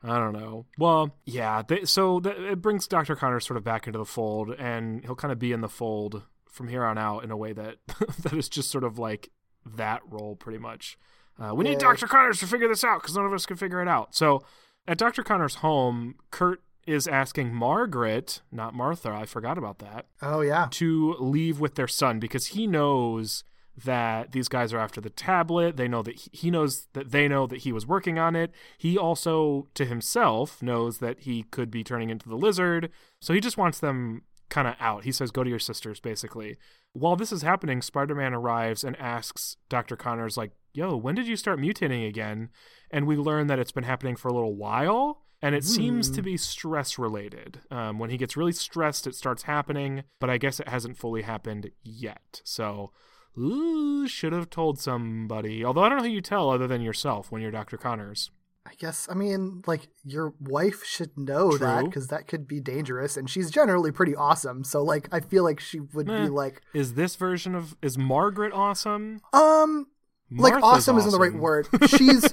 I 0.03 0.19
don't 0.19 0.33
know. 0.33 0.65
Well, 0.79 1.15
yeah. 1.27 1.63
They, 1.63 1.85
so 1.85 2.21
th- 2.21 2.37
it 2.37 2.63
brings 2.63 2.89
Dr. 2.89 3.15
Connors 3.15 3.47
sort 3.47 3.59
of 3.59 3.65
back 3.65 3.87
into 3.87 3.99
the 3.99 4.07
fold, 4.07 4.51
and 4.59 5.05
he'll 5.05 5.15
kind 5.15 5.31
of 5.31 5.39
be 5.39 5.53
in 5.53 5.61
the 5.61 5.69
fold 5.69 6.23
from 6.51 6.69
here 6.69 6.85
on 6.85 6.99
out 6.99 7.25
in 7.25 7.31
a 7.31 7.37
way 7.37 7.53
that 7.53 7.77
that 8.23 8.33
is 8.33 8.49
just 8.49 8.71
sort 8.71 8.85
of 8.85 8.99
like 8.99 9.31
that 9.65 10.03
role, 10.09 10.37
pretty 10.37 10.59
much. 10.59 10.99
Uh, 11.39 11.55
we 11.55 11.65
need 11.65 11.79
Dr. 11.79 12.07
Connors 12.07 12.39
to 12.41 12.47
figure 12.47 12.69
this 12.69 12.85
out 12.85 13.01
because 13.01 13.17
none 13.17 13.25
of 13.25 13.33
us 13.33 13.47
can 13.47 13.57
figure 13.57 13.81
it 13.81 13.89
out. 13.89 14.15
So 14.15 14.43
at 14.87 14.99
Dr. 14.99 15.23
Connors' 15.23 15.57
home, 15.57 16.17
Curt 16.31 16.63
is 16.87 17.07
asking 17.09 17.55
Margaret, 17.55 18.43
not 18.53 18.75
Martha, 18.75 19.11
I 19.11 19.25
forgot 19.27 19.57
about 19.57 19.79
that, 19.79 20.07
Oh, 20.21 20.41
yeah. 20.43 20.69
to 20.73 21.15
leave 21.19 21.59
with 21.61 21.77
their 21.77 21.89
son 21.89 22.19
because 22.19 22.49
he 22.49 22.67
knows 22.67 23.45
that 23.85 24.33
these 24.33 24.49
guys 24.49 24.75
are 24.75 24.79
after 24.79 25.01
the 25.01 25.09
tablet. 25.09 25.77
They 25.77 25.89
know 25.89 26.03
that 26.03 26.19
he 26.33 26.51
knows 26.51 26.89
that 26.93 27.11
they 27.13 27.29
know 27.29 27.47
that 27.47 27.61
he 27.61 27.73
was 27.73 27.87
working 27.87 28.19
on 28.19 28.37
it. 28.37 28.51
He 28.77 28.99
also, 28.99 29.69
to 29.75 29.87
himself, 29.87 30.63
knows 30.63 30.99
that 30.99 31.21
he 31.21 31.45
could 31.45 31.71
be 31.71 31.83
turning 31.85 32.11
into 32.11 32.29
the 32.29 32.37
lizard. 32.37 32.91
So 33.21 33.33
he 33.33 33.41
just 33.41 33.57
wants 33.57 33.79
them 33.79 34.23
kind 34.51 34.69
of 34.69 34.75
out. 34.79 35.05
He 35.05 35.13
says, 35.13 35.31
"Go 35.31 35.43
to 35.43 35.51
your 35.51 35.59
sisters," 35.59 36.01
basically. 36.01 36.59
While 36.93 37.17
this 37.17 37.33
is 37.33 37.43
happening, 37.43 37.81
Spider-Man 37.81 38.35
arrives 38.35 38.85
and 38.85 38.97
asks 38.99 39.57
Dr. 39.69 39.97
Connors, 39.97 40.37
like, 40.37 40.53
"Yo, 40.73 40.97
when 40.97 41.15
did 41.15 41.27
you 41.27 41.37
start 41.37 41.59
mutating 41.59 42.07
again?" 42.07 42.51
And 42.91 43.07
we 43.07 43.17
learn 43.17 43.47
that 43.47 43.59
it's 43.59 43.73
been 43.73 43.85
happening 43.85 44.17
for 44.17 44.29
a 44.29 44.35
little 44.35 44.57
while. 44.57 45.23
And 45.43 45.55
it 45.55 45.65
seems 45.65 46.11
to 46.11 46.21
be 46.23 46.37
stress 46.37 46.99
related. 46.99 47.61
Um, 47.71 47.99
when 47.99 48.11
he 48.11 48.19
gets 48.19 48.37
really 48.37 48.53
stressed, 48.53 49.07
it 49.07 49.15
starts 49.15 49.45
happening, 49.45 50.03
but 50.21 50.29
I 50.29 50.37
guess 50.37 50.61
it 50.61 50.69
hasn't 50.69 50.99
fully 50.99 51.23
happened 51.23 51.71
yet. 51.83 52.43
So, 52.45 52.93
ooh, 53.39 54.07
should 54.07 54.35
have 54.35 54.51
told 54.51 54.79
somebody. 54.79 55.65
Although 55.65 55.83
I 55.83 55.89
don't 55.89 55.99
know 55.99 56.05
who 56.05 56.11
you 56.11 56.21
tell 56.21 56.51
other 56.51 56.67
than 56.67 56.83
yourself 56.83 57.33
when 57.33 57.41
you're 57.41 57.51
Dr. 57.51 57.79
Connors. 57.79 58.31
I 58.71 58.75
guess, 58.79 59.09
I 59.11 59.15
mean, 59.15 59.63
like, 59.67 59.89
your 60.05 60.33
wife 60.39 60.85
should 60.85 61.11
know 61.19 61.59
that 61.59 61.87
because 61.87 62.07
that 62.07 62.29
could 62.29 62.47
be 62.47 62.61
dangerous. 62.61 63.17
And 63.17 63.29
she's 63.29 63.51
generally 63.51 63.91
pretty 63.91 64.15
awesome. 64.15 64.63
So, 64.63 64.83
like, 64.85 65.09
I 65.13 65.19
feel 65.19 65.43
like 65.43 65.59
she 65.59 65.81
would 65.81 66.09
Eh. 66.09 66.25
be 66.25 66.29
like, 66.29 66.63
Is 66.73 66.95
this 66.95 67.17
version 67.17 67.55
of 67.57 67.77
is 67.83 67.99
Margaret 67.99 68.53
awesome? 68.53 69.21
um, 69.33 69.89
like 70.31 70.53
Martha's 70.53 70.63
awesome, 70.89 70.99
isn't 70.99 71.11
the 71.11 71.19
right 71.19 71.35
word. 71.35 71.67
She's 71.89 72.33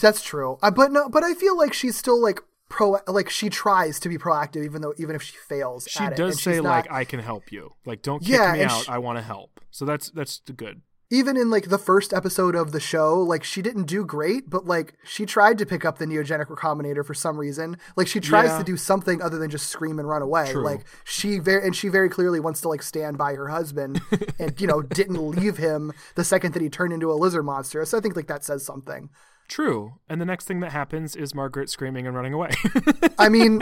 that's 0.00 0.22
true. 0.22 0.58
Uh, 0.62 0.70
but 0.70 0.92
no, 0.92 1.08
but 1.08 1.24
I 1.24 1.32
feel 1.34 1.56
like 1.56 1.72
she's 1.72 1.96
still 1.96 2.20
like 2.20 2.40
pro 2.68 2.98
like 3.06 3.30
she 3.30 3.48
tries 3.48 3.98
to 4.00 4.08
be 4.08 4.18
proactive 4.18 4.64
even 4.64 4.82
though 4.82 4.92
even 4.98 5.16
if 5.16 5.22
she 5.22 5.36
fails. 5.48 5.88
She 5.90 6.00
at 6.04 6.12
it, 6.12 6.16
does 6.16 6.34
and 6.34 6.40
say 6.40 6.60
like 6.60 6.90
I 6.92 7.04
can 7.04 7.20
help 7.20 7.50
you. 7.50 7.72
Like 7.86 8.02
don't 8.02 8.20
kick 8.20 8.28
Yeah, 8.36 8.52
me 8.52 8.64
out. 8.64 8.84
sh- 8.84 8.88
I 8.88 8.98
want 8.98 9.18
to 9.18 9.22
help. 9.22 9.60
So 9.70 9.84
that's 9.86 10.10
that's 10.10 10.40
good. 10.54 10.82
Even 11.10 11.36
in 11.36 11.50
like 11.50 11.68
the 11.68 11.78
first 11.78 12.12
episode 12.12 12.54
of 12.56 12.72
the 12.72 12.80
show, 12.80 13.20
like 13.20 13.44
she 13.44 13.62
didn't 13.62 13.84
do 13.84 14.04
great, 14.04 14.50
but 14.50 14.66
like 14.66 14.94
she 15.04 15.24
tried 15.24 15.56
to 15.58 15.66
pick 15.66 15.84
up 15.84 15.98
the 15.98 16.04
neogenic 16.06 16.46
recombinator 16.46 17.04
for 17.04 17.14
some 17.14 17.36
reason. 17.38 17.76
Like 17.96 18.08
she 18.08 18.18
tries 18.20 18.48
Yeah. 18.50 18.58
to 18.58 18.64
do 18.64 18.76
something 18.76 19.22
other 19.22 19.38
than 19.38 19.50
just 19.50 19.68
scream 19.68 19.98
and 19.98 20.08
run 20.08 20.22
away. 20.22 20.50
True. 20.50 20.64
Like 20.64 20.84
she 21.04 21.38
very 21.38 21.64
and 21.64 21.76
she 21.76 21.88
very 21.88 22.08
clearly 22.08 22.40
wants 22.40 22.60
to 22.62 22.68
like 22.68 22.82
stand 22.82 23.18
by 23.18 23.34
her 23.34 23.48
husband 23.48 24.00
and 24.40 24.60
you 24.60 24.66
know 24.66 24.82
didn't 24.82 25.18
leave 25.30 25.58
him 25.58 25.92
the 26.16 26.24
second 26.24 26.54
that 26.54 26.62
he 26.62 26.68
turned 26.68 26.92
into 26.92 27.12
a 27.12 27.14
lizard 27.14 27.44
monster. 27.44 27.84
So 27.84 27.98
I 27.98 28.00
think 28.00 28.16
like 28.16 28.26
that 28.26 28.44
says 28.44 28.64
something. 28.64 29.08
True. 29.48 29.92
And 30.08 30.20
the 30.20 30.24
next 30.24 30.46
thing 30.46 30.58
that 30.58 30.72
happens 30.72 31.14
is 31.14 31.32
Margaret 31.32 31.70
screaming 31.70 32.04
and 32.08 32.16
running 32.16 32.32
away. 32.32 32.50
I 33.18 33.28
mean, 33.28 33.60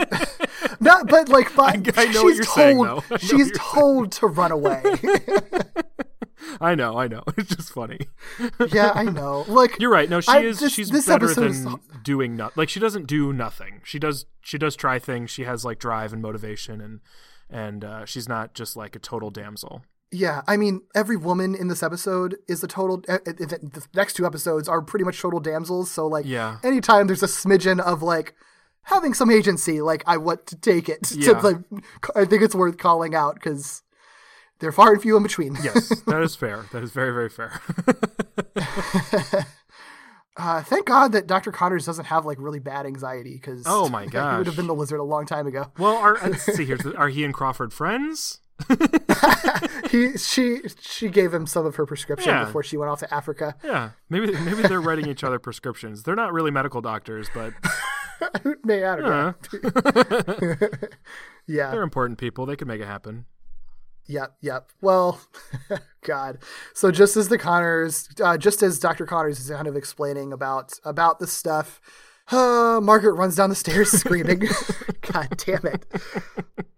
not, 0.79 1.07
but 1.07 1.29
like, 1.29 1.55
but 1.55 1.97
I- 1.97 2.01
I 2.01 2.05
know 2.05 2.11
she's 2.11 2.23
what 2.23 2.35
you're 2.35 2.43
told, 2.43 2.55
saying, 2.55 2.77
though. 2.77 2.83
I 2.83 2.87
know 2.87 3.01
what 3.09 3.21
she's 3.21 3.51
told 3.55 4.11
to 4.13 4.25
run 4.25 4.51
away. 4.51 4.81
I 6.61 6.75
know, 6.75 6.97
I 6.97 7.07
know. 7.07 7.23
It's 7.37 7.55
just 7.55 7.71
funny. 7.71 7.99
yeah, 8.71 8.91
I 8.93 9.03
know. 9.03 9.45
Like, 9.47 9.79
You're 9.79 9.91
right. 9.91 10.09
No, 10.09 10.21
she 10.21 10.31
I- 10.31 10.39
is. 10.41 10.59
this- 10.59 10.73
she's 10.73 10.89
this 10.89 11.07
better 11.07 11.33
than 11.33 11.45
is- 11.47 11.65
doing 12.03 12.35
nothing. 12.35 12.53
Like 12.55 12.69
she 12.69 12.79
doesn't 12.79 13.07
do 13.07 13.31
nothing. 13.33 13.81
She 13.83 13.99
does. 13.99 14.25
She 14.41 14.57
does 14.57 14.75
try 14.75 14.99
things. 14.99 15.31
She 15.31 15.43
has 15.43 15.63
like 15.65 15.79
drive 15.79 16.13
and 16.13 16.21
motivation, 16.21 16.81
and 16.81 16.99
and 17.49 17.83
uh, 17.85 18.05
she's 18.05 18.27
not 18.29 18.53
just 18.53 18.75
like 18.75 18.95
a 18.95 18.99
total 18.99 19.29
damsel. 19.31 19.83
Yeah, 20.11 20.43
I 20.47 20.55
mean, 20.55 20.81
every 20.93 21.17
woman 21.17 21.55
in 21.55 21.67
this 21.67 21.81
episode 21.83 22.37
is 22.47 22.63
a 22.63 22.67
total. 22.67 23.03
uh, 23.09 23.17
The 23.25 23.59
the 23.61 23.85
next 23.95 24.13
two 24.13 24.25
episodes 24.25 24.69
are 24.69 24.81
pretty 24.81 25.03
much 25.03 25.19
total 25.19 25.39
damsels. 25.39 25.89
So, 25.91 26.07
like, 26.07 26.25
Yeah. 26.25 26.57
anytime 26.63 27.07
there's 27.07 27.23
a 27.23 27.27
smidgen 27.27 27.79
of 27.81 28.01
like 28.03 28.35
having 28.83 29.13
some 29.15 29.31
agency, 29.31 29.81
like 29.81 30.03
I 30.05 30.17
want 30.17 30.45
to 30.47 30.55
take 30.55 30.87
it. 30.89 31.01
To, 31.09 31.19
Yeah. 31.19 31.39
like, 31.41 31.57
I 32.15 32.23
think 32.25 32.43
it's 32.43 32.55
worth 32.55 32.77
calling 32.77 33.15
out 33.15 33.33
because 33.35 33.81
they're 34.59 34.71
far 34.71 34.93
and 34.93 35.01
few 35.01 35.15
in 35.17 35.23
between. 35.23 35.55
Yes, 35.63 35.89
that 36.07 36.21
is 36.21 36.35
fair. 36.35 36.65
That 36.71 36.83
is 36.83 36.91
very 36.91 37.11
very 37.11 37.29
fair. 37.29 37.61
Uh, 40.37 40.61
thank 40.61 40.85
God 40.85 41.13
that 41.13 41.27
Dr. 41.27 41.49
Connors 41.49 41.85
doesn't 41.85 42.05
have 42.05 42.25
like 42.25 42.37
really 42.41 42.59
bad 42.59 42.85
anxiety 42.85 43.35
because 43.35 43.63
Oh 43.65 43.87
my 43.87 44.05
god, 44.05 44.31
he 44.33 44.37
would 44.39 44.47
have 44.47 44.57
been 44.57 44.67
the 44.67 44.75
lizard 44.75 44.99
a 44.99 45.03
long 45.03 45.25
time 45.25 45.47
ago. 45.47 45.71
well, 45.79 45.95
are, 45.95 46.17
let's 46.21 46.43
see 46.43 46.65
here. 46.65 46.77
Are 46.97 47.07
he 47.07 47.23
and 47.23 47.33
Crawford 47.33 47.71
friends? 47.71 48.41
he 49.89 50.17
she 50.17 50.59
she 50.81 51.07
gave 51.07 51.33
him 51.33 51.47
some 51.47 51.65
of 51.65 51.77
her 51.77 51.85
prescription 51.85 52.33
Yeah. 52.33 52.43
before 52.43 52.63
she 52.63 52.75
went 52.75 52.91
off 52.91 52.99
to 52.99 53.13
Africa. 53.13 53.55
Yeah, 53.63 53.91
maybe 54.09 54.33
maybe 54.41 54.61
they're 54.63 54.81
writing 54.81 55.07
each 55.07 55.23
other 55.23 55.39
prescriptions. 55.39 56.03
They're 56.03 56.15
not 56.15 56.33
really 56.33 56.51
medical 56.51 56.81
doctors, 56.81 57.29
but 57.33 57.53
May 58.65 58.83
I 58.83 58.95
don't 58.97 59.05
uh, 59.05 59.33
know. 60.41 60.55
Yeah. 61.47 61.71
they're 61.71 61.81
important 61.83 62.17
people. 62.17 62.45
They 62.45 62.55
could 62.57 62.67
make 62.67 62.81
it 62.81 62.87
happen. 62.87 63.25
Yep, 64.07 64.35
yep. 64.41 64.71
Well, 64.81 65.19
God. 66.03 66.39
So 66.73 66.91
just 66.91 67.17
as 67.17 67.29
the 67.29 67.37
Connors, 67.37 68.07
uh, 68.23 68.37
just 68.37 68.61
as 68.61 68.79
Dr. 68.79 69.05
Connors 69.05 69.39
is 69.39 69.49
kind 69.49 69.67
of 69.67 69.75
explaining 69.75 70.31
about 70.31 70.73
about 70.83 71.19
the 71.19 71.27
stuff, 71.27 71.81
uh, 72.31 72.79
Margaret 72.83 73.13
runs 73.13 73.35
down 73.35 73.49
the 73.49 73.55
stairs 73.55 73.91
screaming. 73.91 74.47
God 75.11 75.29
damn 75.37 75.65
it. 75.65 75.85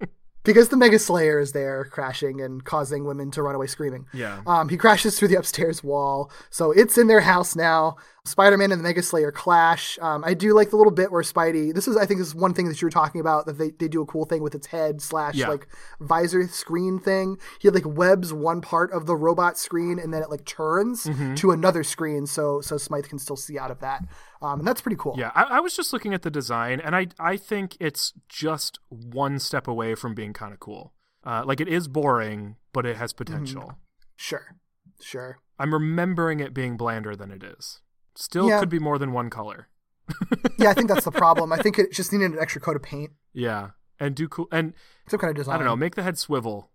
because 0.47 0.69
the 0.69 0.77
Mega 0.77 0.97
Slayer 0.97 1.39
is 1.39 1.51
there 1.51 1.85
crashing 1.85 2.41
and 2.41 2.63
causing 2.65 3.05
women 3.05 3.29
to 3.31 3.43
run 3.43 3.53
away 3.53 3.67
screaming. 3.67 4.07
Yeah. 4.13 4.41
Um, 4.47 4.69
he 4.69 4.77
crashes 4.77 5.19
through 5.19 5.27
the 5.27 5.35
upstairs 5.37 5.83
wall, 5.83 6.31
so 6.49 6.71
it's 6.71 6.97
in 6.97 7.05
their 7.05 7.21
house 7.21 7.55
now. 7.55 7.97
Spider-Man 8.25 8.73
and 8.73 8.79
the 8.81 8.83
Mega 8.83 9.01
Slayer 9.01 9.31
clash. 9.31 9.97
Um, 10.01 10.21
I 10.25 10.33
do 10.33 10.53
like 10.53 10.69
the 10.69 10.75
little 10.75 10.91
bit 10.91 11.13
where 11.13 11.21
Spidey. 11.23 11.73
This 11.73 11.87
is, 11.87 11.95
I 11.95 12.05
think, 12.05 12.19
this 12.19 12.27
is 12.27 12.35
one 12.35 12.53
thing 12.53 12.67
that 12.67 12.81
you 12.81 12.85
were 12.87 12.91
talking 12.91 13.21
about 13.21 13.45
that 13.45 13.57
they, 13.57 13.69
they 13.69 13.87
do 13.87 14.01
a 14.01 14.05
cool 14.05 14.25
thing 14.25 14.41
with 14.41 14.53
its 14.53 14.67
head 14.67 15.01
slash 15.01 15.35
Yeah. 15.35 15.47
like 15.47 15.67
visor 16.01 16.45
screen 16.49 16.99
thing. 16.99 17.37
He 17.59 17.69
like 17.69 17.85
webs 17.85 18.33
one 18.33 18.59
part 18.59 18.91
of 18.91 19.05
the 19.05 19.15
robot 19.15 19.57
screen 19.57 19.97
and 19.97 20.13
then 20.13 20.21
it 20.23 20.29
like 20.29 20.43
turns 20.43 21.05
Mm-hmm. 21.05 21.35
to 21.35 21.51
another 21.51 21.83
screen, 21.83 22.25
so 22.25 22.59
so 22.59 22.75
Smythe 22.77 23.05
can 23.07 23.17
still 23.19 23.37
see 23.37 23.57
out 23.57 23.71
of 23.71 23.79
that. 23.79 24.03
Um, 24.41 24.59
and 24.59 24.67
that's 24.67 24.81
pretty 24.81 24.97
cool. 24.99 25.15
Yeah, 25.17 25.31
I, 25.33 25.43
I 25.43 25.59
was 25.59 25.75
just 25.75 25.91
looking 25.93 26.13
at 26.13 26.21
the 26.21 26.29
design, 26.31 26.79
and 26.79 26.95
I 26.95 27.07
I 27.19 27.37
think 27.37 27.75
it's 27.79 28.13
just 28.29 28.79
one 28.89 29.39
step 29.39 29.67
away 29.67 29.95
from 29.95 30.13
being 30.13 30.33
kind 30.33 30.53
of 30.53 30.59
cool. 30.59 30.93
Uh, 31.23 31.43
like 31.45 31.59
it 31.59 31.67
is 31.67 31.87
boring, 31.87 32.55
but 32.73 32.85
it 32.85 32.97
has 32.97 33.13
potential. 33.13 33.73
Sure, 34.15 34.55
sure. 35.01 35.39
I'm 35.59 35.73
remembering 35.73 36.39
it 36.39 36.53
being 36.53 36.77
blander 36.77 37.15
than 37.15 37.31
it 37.31 37.43
is. 37.43 37.81
Still 38.15 38.47
Yeah. 38.47 38.59
could 38.59 38.69
be 38.69 38.79
more 38.79 38.97
than 38.99 39.11
one 39.11 39.29
color. 39.29 39.67
Yeah, 40.59 40.69
I 40.69 40.73
think 40.73 40.87
that's 40.87 41.05
the 41.05 41.11
problem. 41.25 41.51
I 41.53 41.57
think 41.57 41.77
it 41.77 41.91
just 41.91 42.11
needed 42.13 42.31
an 42.31 42.39
extra 42.39 42.59
coat 42.61 42.75
of 42.75 42.81
paint, 42.83 43.11
Yeah, 43.33 43.71
and 43.99 44.15
do 44.15 44.27
cool 44.27 44.47
and 44.51 44.73
some 45.07 45.19
kind 45.19 45.29
of 45.31 45.35
design. 45.35 45.55
I 45.55 45.57
don't 45.57 45.67
know, 45.67 45.75
make 45.75 45.95
the 45.95 46.03
head 46.03 46.17
swivel. 46.17 46.71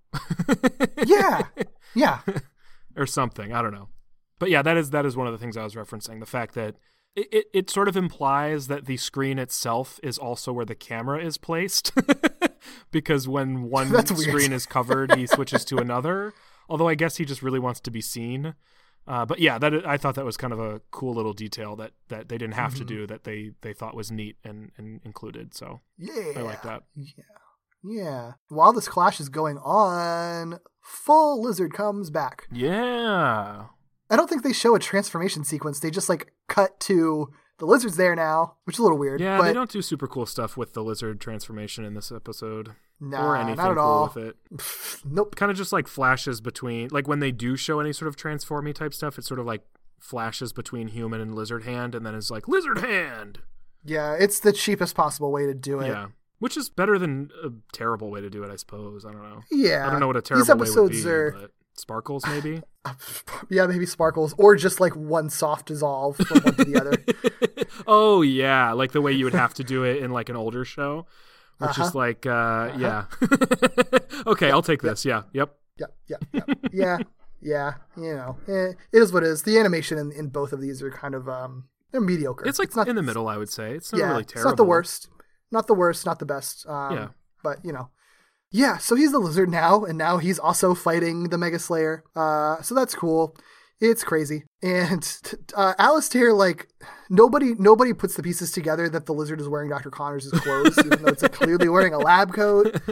Yeah, 1.06 1.42
yeah. 1.94 2.20
or 2.96 3.06
something. 3.06 3.52
I 3.52 3.62
don't 3.62 3.72
know. 3.72 3.88
But 4.38 4.50
yeah, 4.50 4.62
that 4.62 4.76
is 4.76 4.90
that 4.90 5.06
is 5.06 5.16
one 5.16 5.26
of 5.26 5.32
the 5.32 5.38
things 5.38 5.56
I 5.56 5.64
was 5.64 5.74
referencing. 5.74 6.20
The 6.20 6.26
fact 6.26 6.54
that 6.54 6.76
it, 7.14 7.28
it, 7.32 7.46
it 7.52 7.70
sort 7.70 7.88
of 7.88 7.96
implies 7.96 8.68
that 8.68 8.86
the 8.86 8.96
screen 8.96 9.38
itself 9.38 9.98
is 10.02 10.18
also 10.18 10.52
where 10.52 10.64
the 10.64 10.74
camera 10.74 11.22
is 11.24 11.36
placed. 11.38 11.92
because 12.90 13.28
when 13.28 13.62
one 13.64 14.06
screen 14.16 14.52
is 14.52 14.66
covered, 14.66 15.14
he 15.16 15.26
switches 15.26 15.64
to 15.66 15.76
another. 15.78 16.32
Although 16.68 16.88
I 16.88 16.94
guess 16.94 17.16
he 17.16 17.24
just 17.24 17.42
really 17.42 17.58
wants 17.58 17.80
to 17.80 17.90
be 17.90 18.00
seen. 18.00 18.54
Uh, 19.06 19.26
but 19.26 19.40
yeah, 19.40 19.58
that 19.58 19.84
I 19.86 19.96
thought 19.96 20.14
that 20.14 20.24
was 20.24 20.36
kind 20.36 20.52
of 20.52 20.60
a 20.60 20.80
cool 20.92 21.12
little 21.12 21.32
detail 21.32 21.74
that, 21.76 21.90
that 22.08 22.28
they 22.28 22.38
didn't 22.38 22.54
have 22.54 22.74
to 22.74 22.78
Mm-hmm. 22.80 22.86
do 22.86 23.06
that 23.08 23.24
they, 23.24 23.50
they 23.62 23.72
thought 23.72 23.96
was 23.96 24.12
neat 24.12 24.36
and, 24.44 24.70
and 24.78 25.00
included. 25.04 25.54
So 25.54 25.80
Yeah. 25.98 26.32
I 26.36 26.40
like 26.42 26.62
that. 26.62 26.84
Yeah. 26.94 27.24
Yeah. 27.84 28.32
While 28.48 28.72
this 28.72 28.86
clash 28.86 29.18
is 29.18 29.28
going 29.28 29.58
on, 29.58 30.60
full 30.80 31.42
lizard 31.42 31.72
comes 31.74 32.10
back. 32.10 32.46
Yeah. 32.52 33.64
I 34.12 34.16
don't 34.16 34.28
think 34.28 34.42
they 34.44 34.52
show 34.52 34.74
a 34.74 34.78
transformation 34.78 35.42
sequence. 35.44 35.80
They 35.80 35.90
just 35.90 36.08
like 36.08 36.32
cut 36.48 36.78
to 36.80 37.32
the 37.58 37.66
lizard's 37.66 37.96
there 37.96 38.14
now, 38.14 38.56
which 38.64 38.76
is 38.76 38.78
a 38.80 38.82
little 38.82 38.98
weird. 38.98 39.20
Yeah, 39.20 39.38
but 39.38 39.44
they 39.44 39.52
don't 39.52 39.70
do 39.70 39.82
super 39.82 40.06
cool 40.06 40.26
stuff 40.26 40.56
with 40.56 40.74
the 40.74 40.82
lizard 40.84 41.20
transformation 41.20 41.84
in 41.84 41.94
this 41.94 42.12
episode. 42.12 42.74
Nah, 43.00 43.26
or 43.26 43.36
anything 43.36 43.56
not 43.56 43.70
at 43.72 43.76
cool 43.76 43.82
all. 43.82 44.12
with 44.14 44.24
it. 44.24 44.36
Nope. 45.10 45.34
kind 45.34 45.50
of 45.50 45.56
just 45.56 45.72
like 45.72 45.88
flashes 45.88 46.40
between 46.40 46.88
like 46.92 47.08
when 47.08 47.18
they 47.18 47.32
do 47.32 47.56
show 47.56 47.80
any 47.80 47.92
sort 47.92 48.06
of 48.08 48.14
transformy 48.14 48.72
type 48.72 48.94
stuff 48.94 49.18
it's 49.18 49.26
sort 49.26 49.40
of 49.40 49.46
like 49.46 49.62
flashes 49.98 50.52
between 50.52 50.86
human 50.88 51.20
and 51.20 51.34
lizard 51.34 51.64
hand 51.64 51.96
and 51.96 52.06
then 52.06 52.14
it's 52.14 52.30
like 52.30 52.46
lizard 52.46 52.78
hand 52.78 53.40
Yeah, 53.84 54.14
it's 54.18 54.38
the 54.38 54.52
cheapest 54.52 54.94
possible 54.94 55.32
way 55.32 55.46
to 55.46 55.54
do 55.54 55.80
it. 55.80 55.88
yeah 55.88 56.06
which 56.38 56.56
is 56.56 56.68
better 56.68 56.98
than 56.98 57.30
a 57.44 57.50
terrible 57.72 58.10
way 58.10 58.20
to 58.20 58.28
do 58.30 58.42
it 58.44 58.50
i 58.52 58.56
suppose 58.56 59.04
i 59.04 59.10
don't 59.12 59.22
know 59.22 59.40
Yeah. 59.50 59.86
i 59.86 59.90
don't 59.90 59.98
know 60.00 60.06
what 60.08 60.16
a 60.16 60.20
These 60.20 60.28
terrible 60.28 60.46
way 60.46 60.54
would 60.58 60.62
episodes 60.68 61.02
be 61.04 61.10
are 61.10 61.30
but 61.32 61.50
sparkles 61.74 62.24
maybe 62.26 62.62
yeah, 63.48 63.66
maybe 63.66 63.86
sparkles 63.86 64.34
or 64.38 64.56
just 64.56 64.80
like 64.80 64.94
one 64.96 65.30
soft 65.30 65.66
dissolve 65.66 66.16
from 66.16 66.40
one 66.42 66.54
to 66.56 66.64
the 66.64 66.80
other. 66.80 67.66
oh 67.86 68.22
yeah 68.22 68.72
like 68.72 68.92
the 68.92 69.00
way 69.00 69.12
you 69.12 69.24
would 69.24 69.34
have 69.34 69.54
to 69.54 69.64
do 69.64 69.84
it 69.84 70.02
in 70.02 70.10
like 70.10 70.28
an 70.28 70.36
older 70.36 70.64
show 70.64 71.06
which 71.58 71.78
is 71.78 71.94
like 71.94 72.26
uh 72.26 72.72
yeah 72.76 73.04
okay 74.26 74.50
i'll 74.50 74.62
take 74.62 74.82
this 74.82 75.04
yeah 75.04 75.22
yep 75.32 75.54
Yeah, 75.78 75.86
yeah, 76.08 76.16
yeah, 76.32 76.44
yeah, 76.72 76.98
yeah. 77.40 77.72
You 77.96 78.14
know, 78.16 78.36
eh, 78.48 78.72
it 78.92 78.98
is 79.02 79.12
what 79.12 79.22
it 79.22 79.28
is. 79.28 79.42
The 79.42 79.58
animation 79.58 79.96
in, 79.98 80.12
in 80.12 80.28
both 80.28 80.52
of 80.52 80.60
these 80.60 80.82
are 80.82 80.90
kind 80.90 81.14
of 81.14 81.28
um, 81.28 81.64
they're 81.90 82.00
mediocre. 82.00 82.46
it's 82.46 82.58
like 82.58 82.74
not 82.76 82.88
in 82.88 82.96
the 82.96 83.02
middle 83.02 83.26
i 83.28 83.36
would 83.36 83.48
say 83.50 83.72
it's 83.74 83.92
not 83.92 83.98
yeah, 83.98 84.08
really 84.10 84.22
it's 84.22 84.32
terrible 84.32 84.50
not 84.50 84.56
the 84.56 84.64
worst, 84.64 85.08
not 85.50 85.66
the 85.66 85.74
worst, 85.74 86.04
not 86.06 86.18
the 86.18 86.26
best. 86.26 86.66
Um, 86.66 86.94
Yeah. 86.96 87.08
but 87.42 87.64
you 87.64 87.72
know, 87.72 87.88
yeah. 88.52 88.78
So 88.78 88.94
he's 88.94 89.12
the 89.12 89.18
lizard 89.18 89.50
now, 89.50 89.84
and 89.84 89.98
now 89.98 90.18
he's 90.18 90.38
also 90.38 90.74
fighting 90.74 91.30
the 91.30 91.38
Mega 91.38 91.58
Slayer. 91.58 92.04
Uh, 92.14 92.62
so 92.62 92.74
that's 92.74 92.94
cool. 92.94 93.36
It's 93.80 94.04
crazy, 94.04 94.44
and 94.62 95.04
uh, 95.56 95.74
Alistair 95.78 96.32
like 96.32 96.68
nobody 97.10 97.54
nobody 97.58 97.92
puts 97.92 98.14
the 98.14 98.22
pieces 98.22 98.52
together 98.52 98.88
that 98.88 99.06
the 99.06 99.12
lizard 99.14 99.40
is 99.40 99.48
wearing 99.48 99.70
Dr. 99.70 99.90
Connors' 99.90 100.30
clothes, 100.32 100.78
even 100.78 101.02
though 101.02 101.08
it's 101.08 101.22
like, 101.22 101.32
clearly 101.32 101.68
wearing 101.68 101.94
a 101.94 101.98
lab 101.98 102.32
coat. 102.32 102.80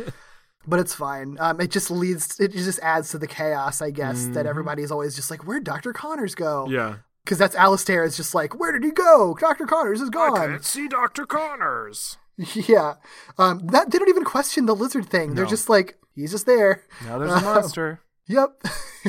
But 0.67 0.79
it's 0.79 0.95
fine. 0.95 1.39
Um, 1.41 1.59
it 1.59 1.71
just 1.71 1.91
leads. 1.91 2.39
It 2.39 2.53
just 2.53 2.79
adds 2.81 3.11
to 3.13 3.19
the 3.19 3.27
chaos, 3.27 3.81
I 3.81 3.91
guess, 3.91 4.27
that 4.29 4.45
everybody's 4.45 4.91
always 4.91 5.17
just 5.17 5.31
like, 5.31 5.47
"Where'd 5.47 5.65
Dr. 5.65 5.95
Connors 5.95 6.35
go?" 6.35 6.65
Mm-hmm. 6.65 6.75
yeah 6.75 6.97
because 7.25 7.39
that's 7.39 7.55
Alistair 7.55 8.05
is 8.05 8.17
just 8.17 8.35
like, 8.35 8.59
"Where 8.59 8.73
did 8.73 8.85
he 8.85 8.91
go? 8.91 9.37
Dr. 9.41 9.65
Connors 9.65 10.01
is 10.01 10.11
gone. 10.11 10.33
i 10.33 10.37
gone." 10.37 10.51
can't 10.51 10.65
see 10.65 10.89
dr 10.89 11.25
connors 11.27 12.19
Yeah. 12.55 12.95
Um, 13.39 13.67
that 13.69 13.91
they 13.91 13.99
don't 13.99 14.09
even 14.09 14.25
question 14.25 14.67
the 14.67 14.75
lizard 14.75 15.09
thing. 15.09 15.35
They're 15.35 15.45
just 15.47 15.69
like, 15.69 15.99
he's 16.15 16.31
just 16.31 16.47
there. 16.47 16.85
now 17.05 17.19
there's 17.19 17.33
a 17.33 17.41
monster 17.43 18.01
Yep. 18.31 18.63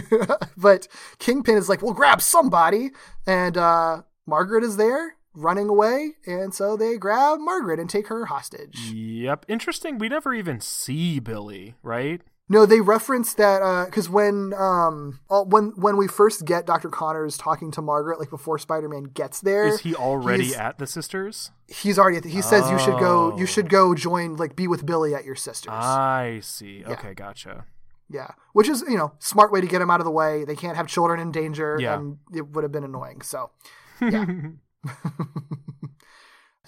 but 0.58 0.88
Kingpin 1.20 1.56
is 1.56 1.70
like, 1.70 1.82
we'll 1.82 1.94
grab 1.94 2.22
somebody. 2.22 2.90
And 3.28 3.56
uh, 3.56 4.02
Margaret 4.26 4.64
is 4.64 4.78
there 4.78 5.16
running 5.36 5.70
away. 5.70 6.14
And 6.26 6.54
so 6.54 6.76
they 6.76 6.98
grab 6.98 7.40
Margaret 7.40 7.80
and 7.80 7.90
take 7.90 8.08
her 8.08 8.26
hostage. 8.26 8.80
Yep. 8.92 9.46
Interesting. 9.48 10.00
We 10.00 10.10
never 10.10 10.34
even 10.34 10.60
see 10.60 11.20
Billy, 11.20 11.76
right? 11.84 12.22
No, 12.52 12.66
they 12.66 12.82
reference 12.82 13.34
that 13.36 13.86
because 13.86 14.10
when 14.10 14.54
um 14.54 15.20
all- 15.30 15.46
when 15.46 15.70
when 15.78 15.96
we 15.96 16.08
first 16.08 16.44
get 16.46 16.66
Dr. 16.66 16.90
Connors 16.90 17.38
talking 17.38 17.72
to 17.72 17.82
Margaret, 17.82 18.20
like 18.20 18.30
before 18.30 18.58
Spider 18.60 18.90
Man 18.90 19.04
gets 19.04 19.40
there, 19.40 19.66
Is 19.66 19.80
he 19.80 19.96
already 19.96 20.54
at 20.54 20.78
the 20.78 20.86
sisters? 20.86 21.52
he's 21.68 21.98
already 21.98 22.18
at 22.18 22.24
the, 22.24 22.30
he 22.30 22.42
says 22.42 22.70
you 22.70 22.78
should 22.78 23.00
go 23.00 23.32
Oh. 23.34 23.38
you 23.38 23.46
should 23.46 23.70
go 23.70 23.96
join 23.96 24.36
like 24.36 24.58
be 24.58 24.68
with 24.68 24.86
Billy 24.86 25.16
at 25.16 25.24
your 25.24 25.36
sister's. 25.36 25.72
I 25.74 26.42
see. 26.44 26.84
Okay, 26.86 27.14
gotcha. 27.14 27.64
Yeah, 28.10 28.32
which 28.52 28.68
is 28.68 28.84
you 28.90 28.98
know 28.98 29.14
smart 29.20 29.54
way 29.54 29.62
to 29.62 29.68
get 29.68 29.82
him 29.82 29.90
out 29.90 30.02
of 30.02 30.06
the 30.06 30.12
way. 30.12 30.44
They 30.44 30.58
can't 30.58 30.76
have 30.76 30.88
children 30.88 31.22
in 31.22 31.32
danger, 31.32 31.78
Yeah. 31.80 31.98
and 31.98 32.18
it 32.36 32.50
would 32.50 32.64
have 32.66 32.72
been 32.74 32.84
annoying. 32.84 33.22
So, 33.22 33.52
yeah. 34.02 34.26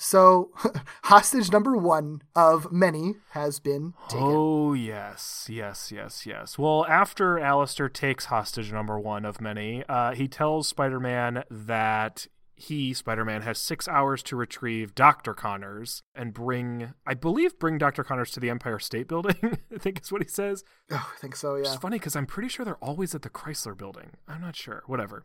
so, 0.03 0.51
hostage 1.05 1.49
number 1.49 1.77
one 1.77 2.23
of 2.35 2.73
many 2.73 3.15
has 3.29 3.59
been 3.59 3.93
taken. 4.09 4.27
Oh, 4.27 4.73
yes, 4.73 5.47
yes, 5.49 5.93
yes, 5.93 6.25
yes. 6.25 6.57
Well, 6.57 6.85
after 6.89 7.39
Alistair 7.39 7.87
takes 7.87 8.25
hostage 8.25 8.73
number 8.73 8.99
one 8.99 9.23
of 9.23 9.39
many, 9.39 9.85
uh, 9.87 10.13
he 10.13 10.27
tells 10.27 10.67
Spider 10.67 10.99
Man 10.99 11.45
that 11.49 12.27
he, 12.53 12.93
Spider 12.93 13.23
Man, 13.23 13.43
has 13.43 13.57
six 13.59 13.87
hours 13.87 14.21
to 14.23 14.35
retrieve 14.35 14.93
Dr. 14.93 15.33
Connors 15.33 16.03
and 16.13 16.33
bring, 16.33 16.93
I 17.07 17.13
believe, 17.13 17.57
bring 17.57 17.77
Dr. 17.77 18.03
Connors 18.03 18.31
to 18.31 18.41
the 18.41 18.49
Empire 18.49 18.79
State 18.79 19.07
Building, 19.07 19.37
I 19.73 19.77
think 19.77 20.01
is 20.01 20.11
what 20.11 20.21
he 20.21 20.27
says. 20.27 20.65
Oh, 20.91 21.11
I 21.15 21.17
think 21.17 21.37
so. 21.37 21.55
Yeah. 21.55 21.61
It's 21.61 21.75
funny 21.75 21.97
because 21.97 22.17
I'm 22.17 22.25
pretty 22.25 22.49
sure 22.49 22.65
they're 22.65 22.75
always 22.75 23.15
at 23.15 23.21
the 23.21 23.29
Chrysler 23.29 23.77
Building. 23.77 24.11
I'm 24.27 24.41
not 24.41 24.57
sure. 24.57 24.83
Whatever. 24.85 25.23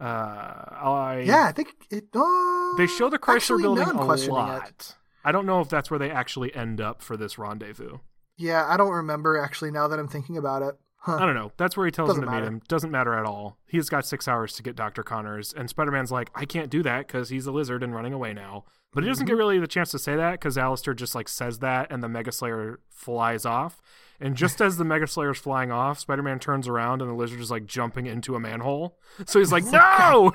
Uh, 0.00 0.04
I 0.04 1.22
Yeah, 1.26 1.44
I 1.46 1.52
think 1.52 1.74
it. 1.90 2.06
Uh, 2.14 2.76
They 2.76 2.86
show 2.86 3.08
the 3.10 3.18
Chrysler 3.18 3.60
Building 3.60 3.84
I'm 3.84 3.98
a 3.98 4.04
lot. 4.32 4.68
It. 4.68 4.94
I 5.24 5.32
don't 5.32 5.44
know 5.46 5.60
if 5.60 5.68
that's 5.68 5.90
where 5.90 5.98
they 5.98 6.10
actually 6.10 6.54
end 6.54 6.80
up 6.80 7.02
for 7.02 7.16
this 7.16 7.38
rendezvous. 7.38 7.98
Yeah, 8.36 8.66
I 8.66 8.76
don't 8.78 8.92
remember 8.92 9.36
actually. 9.36 9.70
Now 9.70 9.86
that 9.88 9.98
I'm 9.98 10.08
thinking 10.08 10.38
about 10.38 10.62
it, 10.62 10.76
huh? 10.96 11.16
I 11.16 11.26
don't 11.26 11.34
know. 11.34 11.52
That's 11.58 11.76
where 11.76 11.84
he 11.84 11.92
tells 11.92 12.08
Doesn't 12.08 12.24
him 12.24 12.30
to 12.30 12.34
meet 12.40 12.46
him. 12.46 12.62
Doesn't 12.68 12.90
matter 12.90 13.12
at 13.14 13.26
all. 13.26 13.58
He's 13.66 13.90
got 13.90 14.06
six 14.06 14.26
hours 14.26 14.54
to 14.54 14.62
get 14.62 14.76
Dr. 14.76 15.02
Connors, 15.02 15.52
and 15.52 15.68
Spider 15.68 15.90
Man's 15.90 16.10
like, 16.10 16.30
I 16.34 16.46
can't 16.46 16.70
do 16.70 16.82
that 16.84 17.06
because 17.06 17.28
he's 17.28 17.46
a 17.46 17.52
lizard 17.52 17.82
and 17.82 17.94
running 17.94 18.14
away 18.14 18.32
now. 18.32 18.64
But 18.92 19.04
he 19.04 19.08
doesn't 19.10 19.26
Mm-hmm. 19.26 19.34
get 19.34 19.38
really 19.38 19.58
the 19.58 19.66
chance 19.68 19.90
to 19.90 19.98
say 19.98 20.16
that 20.16 20.32
because 20.32 20.56
Alistair 20.56 20.94
just 20.94 21.14
like 21.14 21.28
says 21.28 21.58
that, 21.58 21.92
and 21.92 22.02
the 22.02 22.08
Mega 22.08 22.32
Slayer 22.32 22.80
flies 22.88 23.44
off. 23.44 23.82
And 24.20 24.36
just 24.36 24.60
as 24.60 24.76
the 24.76 24.84
Mega 24.84 25.06
Slayer's 25.06 25.38
flying 25.38 25.72
off, 25.72 25.98
Spider 25.98 26.22
Man 26.22 26.38
turns 26.38 26.68
around 26.68 27.00
and 27.00 27.10
the 27.10 27.14
lizard 27.14 27.40
is 27.40 27.50
like 27.50 27.64
jumping 27.64 28.06
into 28.06 28.34
a 28.34 28.40
manhole. 28.40 28.98
So 29.26 29.38
he's 29.38 29.50
like, 29.50 29.64
oh, 29.72 30.30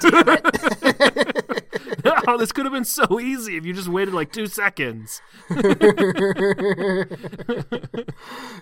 No! 2.04 2.16
oh, 2.28 2.38
this 2.38 2.52
could 2.52 2.66
have 2.66 2.74
been 2.74 2.86
so 2.86 3.20
easy 3.20 3.58
if 3.58 3.66
you 3.66 3.74
just 3.74 3.88
waited 3.88 4.14
like 4.14 4.32
two 4.32 4.48
seconds. 4.48 5.22
it's 5.50 5.66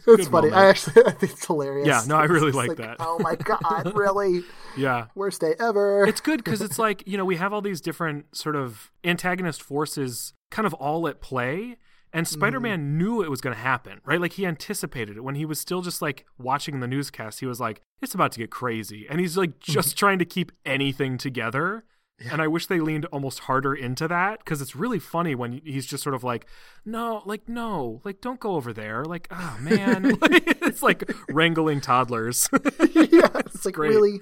funny. 0.05 0.49
moment. 0.49 0.53
I 0.53 0.65
actually 0.67 1.03
I 1.05 1.11
think 1.11 1.33
it's 1.33 1.45
hilarious. 1.45 1.87
Yeah, 1.87 2.03
no, 2.07 2.15
I 2.15 2.25
really 2.25 2.49
It's 2.49 2.57
like 2.57 2.77
that. 2.77 2.97
Oh 2.99 3.17
my 3.19 3.35
god, 3.35 3.93
really? 3.95 4.43
Yeah. 4.77 5.07
Worst 5.15 5.41
day 5.41 5.55
ever. 5.59 6.05
it's 6.05 6.21
good 6.21 6.43
because 6.43 6.61
it's 6.61 6.79
like 6.79 7.03
you 7.07 7.17
know 7.17 7.25
we 7.25 7.35
have 7.37 7.53
all 7.53 7.61
these 7.61 7.81
different 7.81 8.35
sort 8.35 8.55
of 8.55 8.91
antagonist 9.03 9.61
forces 9.61 10.33
kind 10.51 10.65
of 10.65 10.73
all 10.75 11.07
at 11.07 11.21
play 11.21 11.77
and 12.13 12.25
mm-hmm. 12.25 12.33
spider-man 12.33 12.97
knew 12.97 13.21
it 13.21 13.29
was 13.29 13.41
going 13.41 13.55
to 13.55 13.61
happen 13.61 13.99
right 14.05 14.21
like 14.21 14.33
he 14.33 14.45
anticipated 14.45 15.17
it 15.17 15.23
when 15.23 15.35
he 15.35 15.45
was 15.45 15.59
still 15.59 15.81
just 15.81 16.01
like 16.01 16.25
watching 16.37 16.79
the 16.79 16.87
newscast 16.87 17.39
he 17.39 17.45
was 17.45 17.59
like 17.59 17.81
it's 18.01 18.13
about 18.13 18.31
to 18.31 18.39
get 18.39 18.51
crazy 18.51 19.05
and 19.09 19.19
he's 19.19 19.37
like 19.37 19.51
mm-hmm. 19.59 19.71
just 19.73 19.97
trying 19.97 20.19
to 20.19 20.25
keep 20.25 20.51
anything 20.65 21.17
together 21.17 21.83
And 22.31 22.41
I 22.41 22.47
wish 22.47 22.67
they 22.67 22.79
leaned 22.79 23.05
almost 23.05 23.39
harder 23.39 23.73
into 23.73 24.07
that 24.07 24.39
because 24.39 24.61
it's 24.61 24.75
really 24.75 24.99
funny 24.99 25.35
when 25.35 25.61
he's 25.65 25.85
just 25.85 26.03
sort 26.03 26.15
of 26.15 26.23
like, 26.23 26.45
no, 26.85 27.21
like, 27.25 27.49
no, 27.49 28.01
like, 28.05 28.21
don't 28.21 28.39
go 28.39 28.55
over 28.55 28.71
there. 28.71 29.03
Like, 29.03 29.27
oh, 29.31 29.57
man. 29.61 30.17
it's 30.21 30.83
like 30.83 31.03
wrangling 31.29 31.81
toddlers. 31.81 32.47
yeah, 32.93 33.29
it's 33.35 33.65
like 33.65 33.75
great. 33.75 33.89
really, 33.89 34.21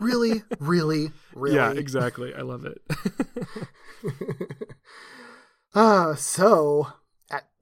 really, 0.00 0.42
really, 0.58 1.10
really. 1.34 1.56
yeah, 1.56 1.72
exactly. 1.72 2.34
I 2.34 2.40
love 2.40 2.64
it. 2.64 2.82
Uh, 5.74 6.14
so 6.14 6.88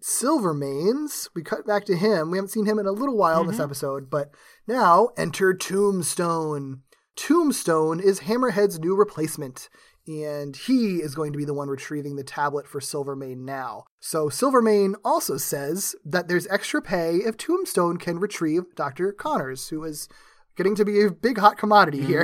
Silvermane's, 0.09 1.29
we 1.35 1.43
cut 1.43 1.67
back 1.67 1.85
to 1.87 1.97
him. 1.97 2.31
We 2.31 2.39
haven't 2.39 2.53
seen 2.53 2.65
him 2.65 2.79
in 2.79 2.87
a 2.87 2.93
little 2.93 3.17
while 3.17 3.41
in 3.41 3.49
this 3.49 3.59
episode, 3.59 4.09
but 4.09 4.31
now 4.69 5.09
enter 5.19 5.53
Tombstone. 5.53 6.83
Tombstone 7.17 7.99
is 7.99 8.21
Hammerhead's 8.21 8.79
new 8.79 8.95
replacement, 8.95 9.69
and 10.07 10.55
he 10.55 10.99
is 10.99 11.17
going 11.17 11.33
to 11.33 11.37
be 11.37 11.45
the 11.45 11.53
one 11.53 11.69
retrieving 11.69 12.15
the 12.15 12.23
tablet 12.23 12.69
for 12.69 12.81
Silvermane 12.81 13.45
now. 13.45 13.87
So 13.99 14.29
Silvermane 14.29 14.95
also 15.05 15.39
says 15.39 15.97
that 16.05 16.29
there's 16.29 16.47
extra 16.47 16.81
pay 16.81 17.17
if 17.17 17.37
Tombstone 17.37 17.97
can 17.97 18.21
retrieve 18.21 18.77
Dr. 18.77 19.11
Connors, 19.11 19.71
who 19.71 19.83
is 19.83 20.09
getting 20.57 20.77
to 20.77 20.85
be 20.85 21.03
a 21.03 21.11
big 21.11 21.39
hot 21.39 21.59
commodity 21.59 22.03
here. 22.03 22.23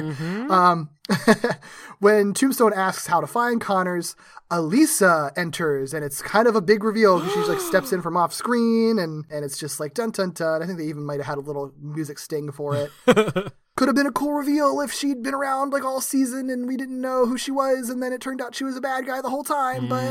Um, 0.48 0.90
when 1.98 2.32
Tombstone 2.34 2.72
asks 2.72 3.06
how 3.06 3.20
to 3.20 3.26
find 3.26 3.60
Connors, 3.60 4.16
Elisa 4.50 5.32
enters, 5.36 5.94
and 5.94 6.04
it's 6.04 6.20
kind 6.20 6.46
of 6.46 6.54
a 6.54 6.60
big 6.60 6.84
reveal 6.84 7.18
because 7.18 7.32
she 7.32 7.50
like 7.50 7.60
steps 7.60 7.92
in 7.92 8.02
from 8.02 8.16
off 8.16 8.32
screen, 8.32 8.98
and 8.98 9.24
and 9.30 9.44
it's 9.44 9.58
just 9.58 9.80
like 9.80 9.94
dun 9.94 10.10
dun 10.10 10.32
dun. 10.32 10.62
I 10.62 10.66
think 10.66 10.78
they 10.78 10.86
even 10.86 11.04
might 11.04 11.20
have 11.20 11.26
had 11.26 11.38
a 11.38 11.42
little 11.42 11.72
music 11.80 12.18
sting 12.18 12.52
for 12.52 12.76
it. 12.76 12.90
Could 13.76 13.88
have 13.88 13.96
been 13.96 14.06
a 14.06 14.12
cool 14.12 14.34
reveal 14.34 14.80
if 14.82 14.92
she'd 14.92 15.22
been 15.22 15.32
around 15.32 15.70
like 15.70 15.84
all 15.84 16.02
season 16.02 16.50
and 16.50 16.68
we 16.68 16.76
didn't 16.76 17.00
know 17.00 17.24
who 17.24 17.38
she 17.38 17.50
was, 17.50 17.88
and 17.88 18.02
then 18.02 18.12
it 18.12 18.20
turned 18.20 18.42
out 18.42 18.54
she 18.54 18.64
was 18.64 18.76
a 18.76 18.82
bad 18.82 19.06
guy 19.06 19.22
the 19.22 19.30
whole 19.30 19.44
time. 19.44 19.88
But 19.88 20.02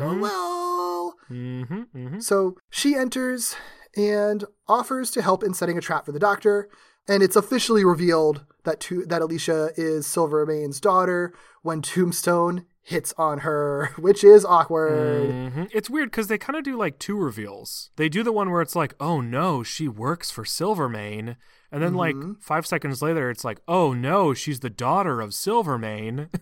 oh 0.00 0.18
well. 0.20 1.14
mm-hmm, 1.30 1.82
mm-hmm. 1.96 2.20
So 2.20 2.56
she 2.70 2.96
enters 2.96 3.54
and 3.96 4.44
offers 4.66 5.10
to 5.12 5.22
help 5.22 5.44
in 5.44 5.54
setting 5.54 5.78
a 5.78 5.80
trap 5.80 6.04
for 6.04 6.12
the 6.12 6.18
doctor. 6.18 6.68
And 7.06 7.22
it's 7.22 7.36
officially 7.36 7.84
revealed 7.84 8.44
that 8.68 8.80
to- 8.80 9.06
that 9.06 9.22
Alicia 9.22 9.70
is 9.76 10.06
Silvermane's 10.06 10.80
daughter 10.80 11.32
when 11.62 11.82
Tombstone 11.82 12.64
hits 12.82 13.12
on 13.18 13.38
her, 13.40 13.90
which 13.98 14.22
is 14.24 14.44
awkward. 14.44 15.30
hmm 15.52 15.64
It's 15.72 15.90
weird 15.90 16.10
because 16.10 16.28
they 16.28 16.38
kind 16.38 16.56
of 16.56 16.64
do 16.64 16.76
like 16.76 16.98
two 16.98 17.16
reveals. 17.16 17.90
They 17.96 18.08
do 18.08 18.22
the 18.22 18.32
one 18.32 18.50
where 18.50 18.62
it's 18.62 18.76
like, 18.76 18.94
oh 19.00 19.20
no, 19.20 19.62
she 19.62 19.88
works 19.88 20.30
for 20.30 20.44
Silvermane. 20.44 21.36
And 21.70 21.82
then 21.82 21.94
like 21.94 22.16
five 22.40 22.66
seconds 22.66 23.02
later, 23.02 23.28
it's 23.30 23.44
like, 23.44 23.60
oh 23.68 23.92
no, 23.92 24.32
she's 24.32 24.60
the 24.60 24.70
daughter 24.70 25.20
of 25.20 25.34
Silvermane. 25.34 26.28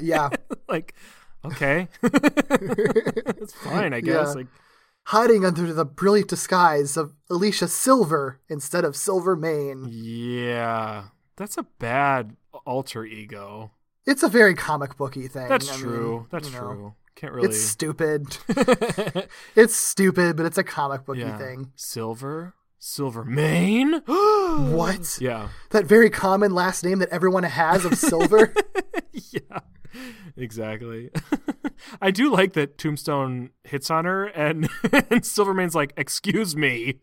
Yeah. 0.00 0.30
like, 0.68 0.94
okay. 1.44 1.86
it's 2.02 3.52
fine, 3.54 3.94
I 3.94 4.00
guess. 4.00 4.28
Yeah. 4.28 4.32
Like, 4.34 4.46
Hiding 5.06 5.44
under 5.44 5.72
the 5.72 5.84
brilliant 5.84 6.28
disguise 6.28 6.96
of 6.96 7.12
Alicia 7.30 7.68
Silver 7.68 8.40
instead 8.48 8.84
of 8.84 8.96
Silvermane. 8.96 9.86
yeah, 9.90 11.04
that's 11.42 11.58
a 11.58 11.64
bad 11.80 12.36
alter 12.64 13.04
ego. 13.04 13.72
It's 14.06 14.22
a 14.22 14.28
very 14.28 14.54
comic 14.54 14.96
booky 14.96 15.26
thing. 15.26 15.48
That's 15.48 15.68
I 15.68 15.72
mean, 15.72 15.82
true. 15.82 16.26
That's 16.30 16.48
you 16.48 16.54
know, 16.54 16.60
true. 16.60 16.94
Can't 17.16 17.32
really. 17.32 17.48
It's 17.48 17.60
stupid. 17.60 18.38
it's 19.56 19.74
stupid, 19.74 20.36
but 20.36 20.46
it's 20.46 20.56
a 20.56 20.62
comic 20.62 21.04
booky 21.04 21.20
yeah. 21.20 21.36
thing. 21.36 21.72
Silver? 21.74 22.54
Silvermane? 22.78 24.02
What? 24.52 25.18
Yeah. 25.18 25.48
That 25.70 25.86
very 25.86 26.10
common 26.10 26.54
last 26.54 26.84
name 26.84 26.98
that 26.98 27.08
everyone 27.08 27.42
has 27.42 27.86
of 27.86 27.96
Silver. 27.96 28.54
yeah, 29.12 29.60
exactly. 30.36 31.10
I 32.02 32.10
do 32.10 32.30
like 32.30 32.52
that 32.52 32.76
Tombstone 32.76 33.50
hits 33.64 33.90
on 33.90 34.04
her, 34.04 34.26
and, 34.26 34.68
and 35.10 35.24
Silvermane's 35.24 35.74
like, 35.74 35.94
"Excuse 35.96 36.54
me, 36.54 37.00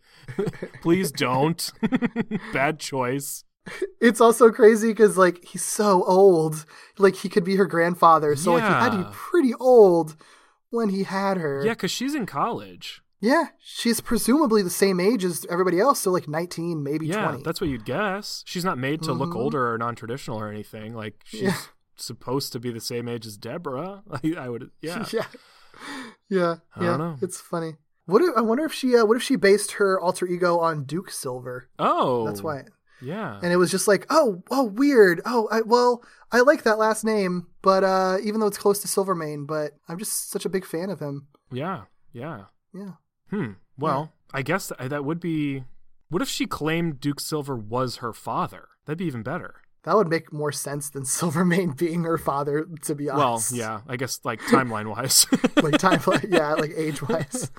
please 0.82 1.11
don't." 1.11 1.72
Bad 2.53 2.80
choice. 2.80 3.44
It's 4.01 4.21
also 4.21 4.49
crazy 4.51 4.89
because 4.89 5.17
like 5.17 5.43
he's 5.43 5.63
so 5.63 6.03
old 6.05 6.65
like 6.97 7.15
he 7.15 7.29
could 7.29 7.43
be 7.43 7.55
her 7.55 7.65
grandfather 7.65 8.35
so 8.35 8.53
like 8.53 8.63
he 8.63 8.69
had 8.69 8.91
to 8.91 8.97
be 8.99 9.09
pretty 9.11 9.53
old 9.59 10.15
when 10.69 10.89
he 10.89 11.03
had 11.03 11.37
her 11.37 11.63
Yeah, 11.65 11.73
because 11.73 11.91
she's 11.91 12.13
in 12.15 12.25
college. 12.25 13.01
yeah 13.21 13.45
she's 13.59 13.99
presumably 14.01 14.61
the 14.61 14.69
same 14.69 14.99
age 14.99 15.23
as 15.25 15.45
everybody 15.49 15.79
else 15.79 15.99
so 16.01 16.11
like 16.11 16.27
19 16.27 16.83
maybe 16.83 17.07
Yeah, 17.07 17.27
20 17.29 17.43
that's 17.43 17.59
what 17.61 17.69
you'd 17.69 17.85
guess. 17.85 18.43
She's 18.45 18.63
not 18.65 18.77
made 18.77 19.01
to 19.03 19.13
look 19.13 19.31
Mhm. 19.31 19.37
older 19.41 19.73
or 19.73 19.77
non-traditional 19.77 20.37
or 20.39 20.49
anything. 20.49 20.93
Like 20.93 21.15
she's 21.25 21.41
Yeah. 21.41 21.57
supposed 21.95 22.53
to 22.53 22.59
be 22.59 22.71
the 22.71 22.79
same 22.79 23.07
age 23.09 23.25
as 23.25 23.35
Deborah. 23.37 24.03
I, 24.11 24.33
I 24.37 24.49
would. 24.49 24.69
Yeah. 24.81 25.05
yeah 25.13 25.25
yeah 26.29 26.55
I 26.75 26.83
yeah 26.83 26.89
don't 26.91 26.99
know. 26.99 27.15
it's 27.21 27.39
funny 27.39 27.73
what 28.05 28.21
if, 28.21 28.31
i 28.35 28.41
wonder 28.41 28.65
if 28.65 28.73
she 28.73 28.95
uh, 28.97 29.05
what 29.05 29.15
if 29.17 29.23
she 29.23 29.35
based 29.35 29.73
her 29.73 29.99
alter 29.99 30.25
ego 30.27 30.59
on 30.59 30.83
duke 30.83 31.09
silver 31.11 31.69
Oh, 31.79 32.25
that's 32.25 32.41
why 32.43 32.63
Yeah. 33.01 33.39
and 33.41 33.51
it 33.53 33.57
was 33.57 33.71
just 33.71 33.88
like 33.88 34.05
oh 34.09 34.43
oh 34.51 34.63
weird 34.63 35.21
oh 35.26 35.47
I, 35.51 35.61
well 35.61 36.03
i 36.31 36.41
like 36.41 36.63
that 36.63 36.77
last 36.77 37.03
name 37.03 37.47
but 37.61 37.84
uh 37.84 38.17
even 38.23 38.39
though 38.39 38.47
it's 38.47 38.57
close 38.57 38.80
to 38.81 38.88
silvermane 38.88 39.45
but 39.45 39.71
i'm 39.88 39.97
just 39.97 40.30
such 40.30 40.45
a 40.45 40.49
big 40.49 40.65
fan 40.65 40.89
of 40.89 40.99
him 40.99 41.27
Yeah. 41.51 41.84
Yeah. 42.13 42.45
yeah 42.73 42.91
Hmm. 43.30 43.51
Well, 43.77 44.11
I 44.34 44.41
guess 44.41 44.71
that 44.80 45.05
would 45.05 45.19
be. 45.19 45.63
What 46.09 46.21
if 46.23 46.27
she 46.27 46.47
claimed 46.47 46.99
Duke 46.99 47.19
Silver 47.19 47.55
was 47.55 47.97
her 47.97 48.11
father? 48.11 48.69
That'd 48.85 48.97
be 48.97 49.05
even 49.05 49.21
better. 49.21 49.61
That 49.84 49.95
would 49.95 50.07
make 50.09 50.34
more 50.34 50.51
sense 50.51 50.89
than 50.89 51.05
Silvermane 51.17 51.71
being 51.77 52.03
her 52.03 52.17
father, 52.17 52.65
to 52.81 52.95
be 52.95 53.07
honest. 53.09 53.51
Well, 53.51 53.59
yeah, 53.59 53.81
I 53.88 53.95
guess 53.97 54.19
like 54.23 54.41
timeline 54.49 54.88
wise. 54.89 55.27
like 55.61 55.77
time, 55.77 56.01
yeah, 56.27 56.53
like 56.55 56.73
age 56.76 57.01
wise. 57.07 57.51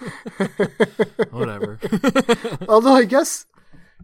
Whatever. 1.30 1.78
Although 2.68 2.94
I 2.94 3.04
guess 3.04 3.46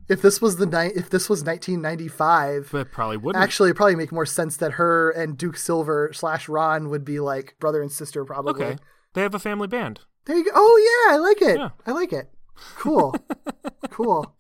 if 0.08 0.22
this 0.22 0.40
was 0.40 0.56
the 0.56 0.66
night, 0.66 0.92
if 0.94 1.10
this 1.10 1.28
was 1.28 1.42
1995, 1.44 2.68
but 2.72 2.92
probably 2.92 3.16
wouldn't. 3.16 3.42
actually, 3.42 3.68
it'd 3.68 3.76
probably 3.76 3.96
make 3.96 4.12
more 4.12 4.26
sense 4.26 4.56
that 4.58 4.72
her 4.72 5.10
and 5.10 5.36
Duke 5.36 5.56
Silver 5.56 6.10
slash 6.12 6.48
Ron 6.48 6.88
would 6.90 7.04
be 7.04 7.20
like 7.20 7.56
brother 7.58 7.82
and 7.82 7.90
sister, 7.90 8.24
probably. 8.24 8.64
okay. 8.64 8.76
They 9.14 9.22
have 9.22 9.34
a 9.34 9.38
family 9.38 9.66
band. 9.68 10.00
There 10.26 10.36
you 10.36 10.44
go. 10.44 10.50
Oh 10.54 11.06
yeah, 11.08 11.14
I 11.14 11.18
like 11.18 11.42
it. 11.42 11.58
Yeah. 11.58 11.70
I 11.86 11.92
like 11.92 12.12
it. 12.12 12.30
Cool. 12.76 13.14
cool. 13.90 14.34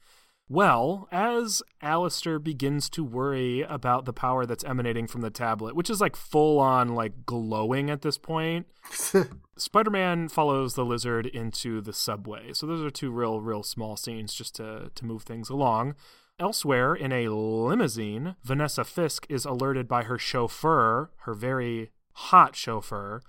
Well, 0.48 1.08
as 1.10 1.60
Alistair 1.82 2.38
begins 2.38 2.88
to 2.90 3.02
worry 3.02 3.62
about 3.62 4.04
the 4.04 4.12
power 4.12 4.46
that's 4.46 4.62
emanating 4.64 5.08
from 5.08 5.20
the 5.20 5.30
tablet, 5.30 5.74
which 5.74 5.90
is 5.90 6.00
like 6.00 6.14
full 6.14 6.60
on 6.60 6.94
like 6.94 7.26
glowing 7.26 7.90
at 7.90 8.02
this 8.02 8.16
point, 8.16 8.66
Spider 9.58 9.90
Man 9.90 10.28
follows 10.28 10.74
the 10.74 10.84
lizard 10.84 11.26
into 11.26 11.80
the 11.80 11.92
subway. 11.92 12.52
So 12.52 12.66
those 12.66 12.82
are 12.82 12.90
two 12.90 13.10
real, 13.10 13.40
real 13.40 13.62
small 13.62 13.96
scenes 13.96 14.34
just 14.34 14.54
to, 14.56 14.90
to 14.94 15.04
move 15.04 15.22
things 15.22 15.48
along. 15.50 15.94
Elsewhere, 16.38 16.94
in 16.94 17.12
a 17.12 17.28
limousine, 17.28 18.36
Vanessa 18.44 18.84
Fisk 18.84 19.26
is 19.30 19.46
alerted 19.46 19.88
by 19.88 20.02
her 20.04 20.18
chauffeur, 20.18 21.10
her 21.20 21.32
very 21.34 21.90
hot 22.12 22.54
chauffeur, 22.54 23.22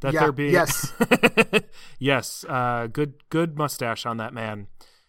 that 0.00 0.14
Yeah, 0.14 0.20
they're 0.20 0.32
being 0.32 0.52
yes. 0.54 0.92
yes, 1.98 2.44
uh, 2.48 2.86
good 2.90 3.14
good 3.28 3.56
mustache 3.58 4.06
on 4.06 4.16
that 4.16 4.32
man. 4.32 4.68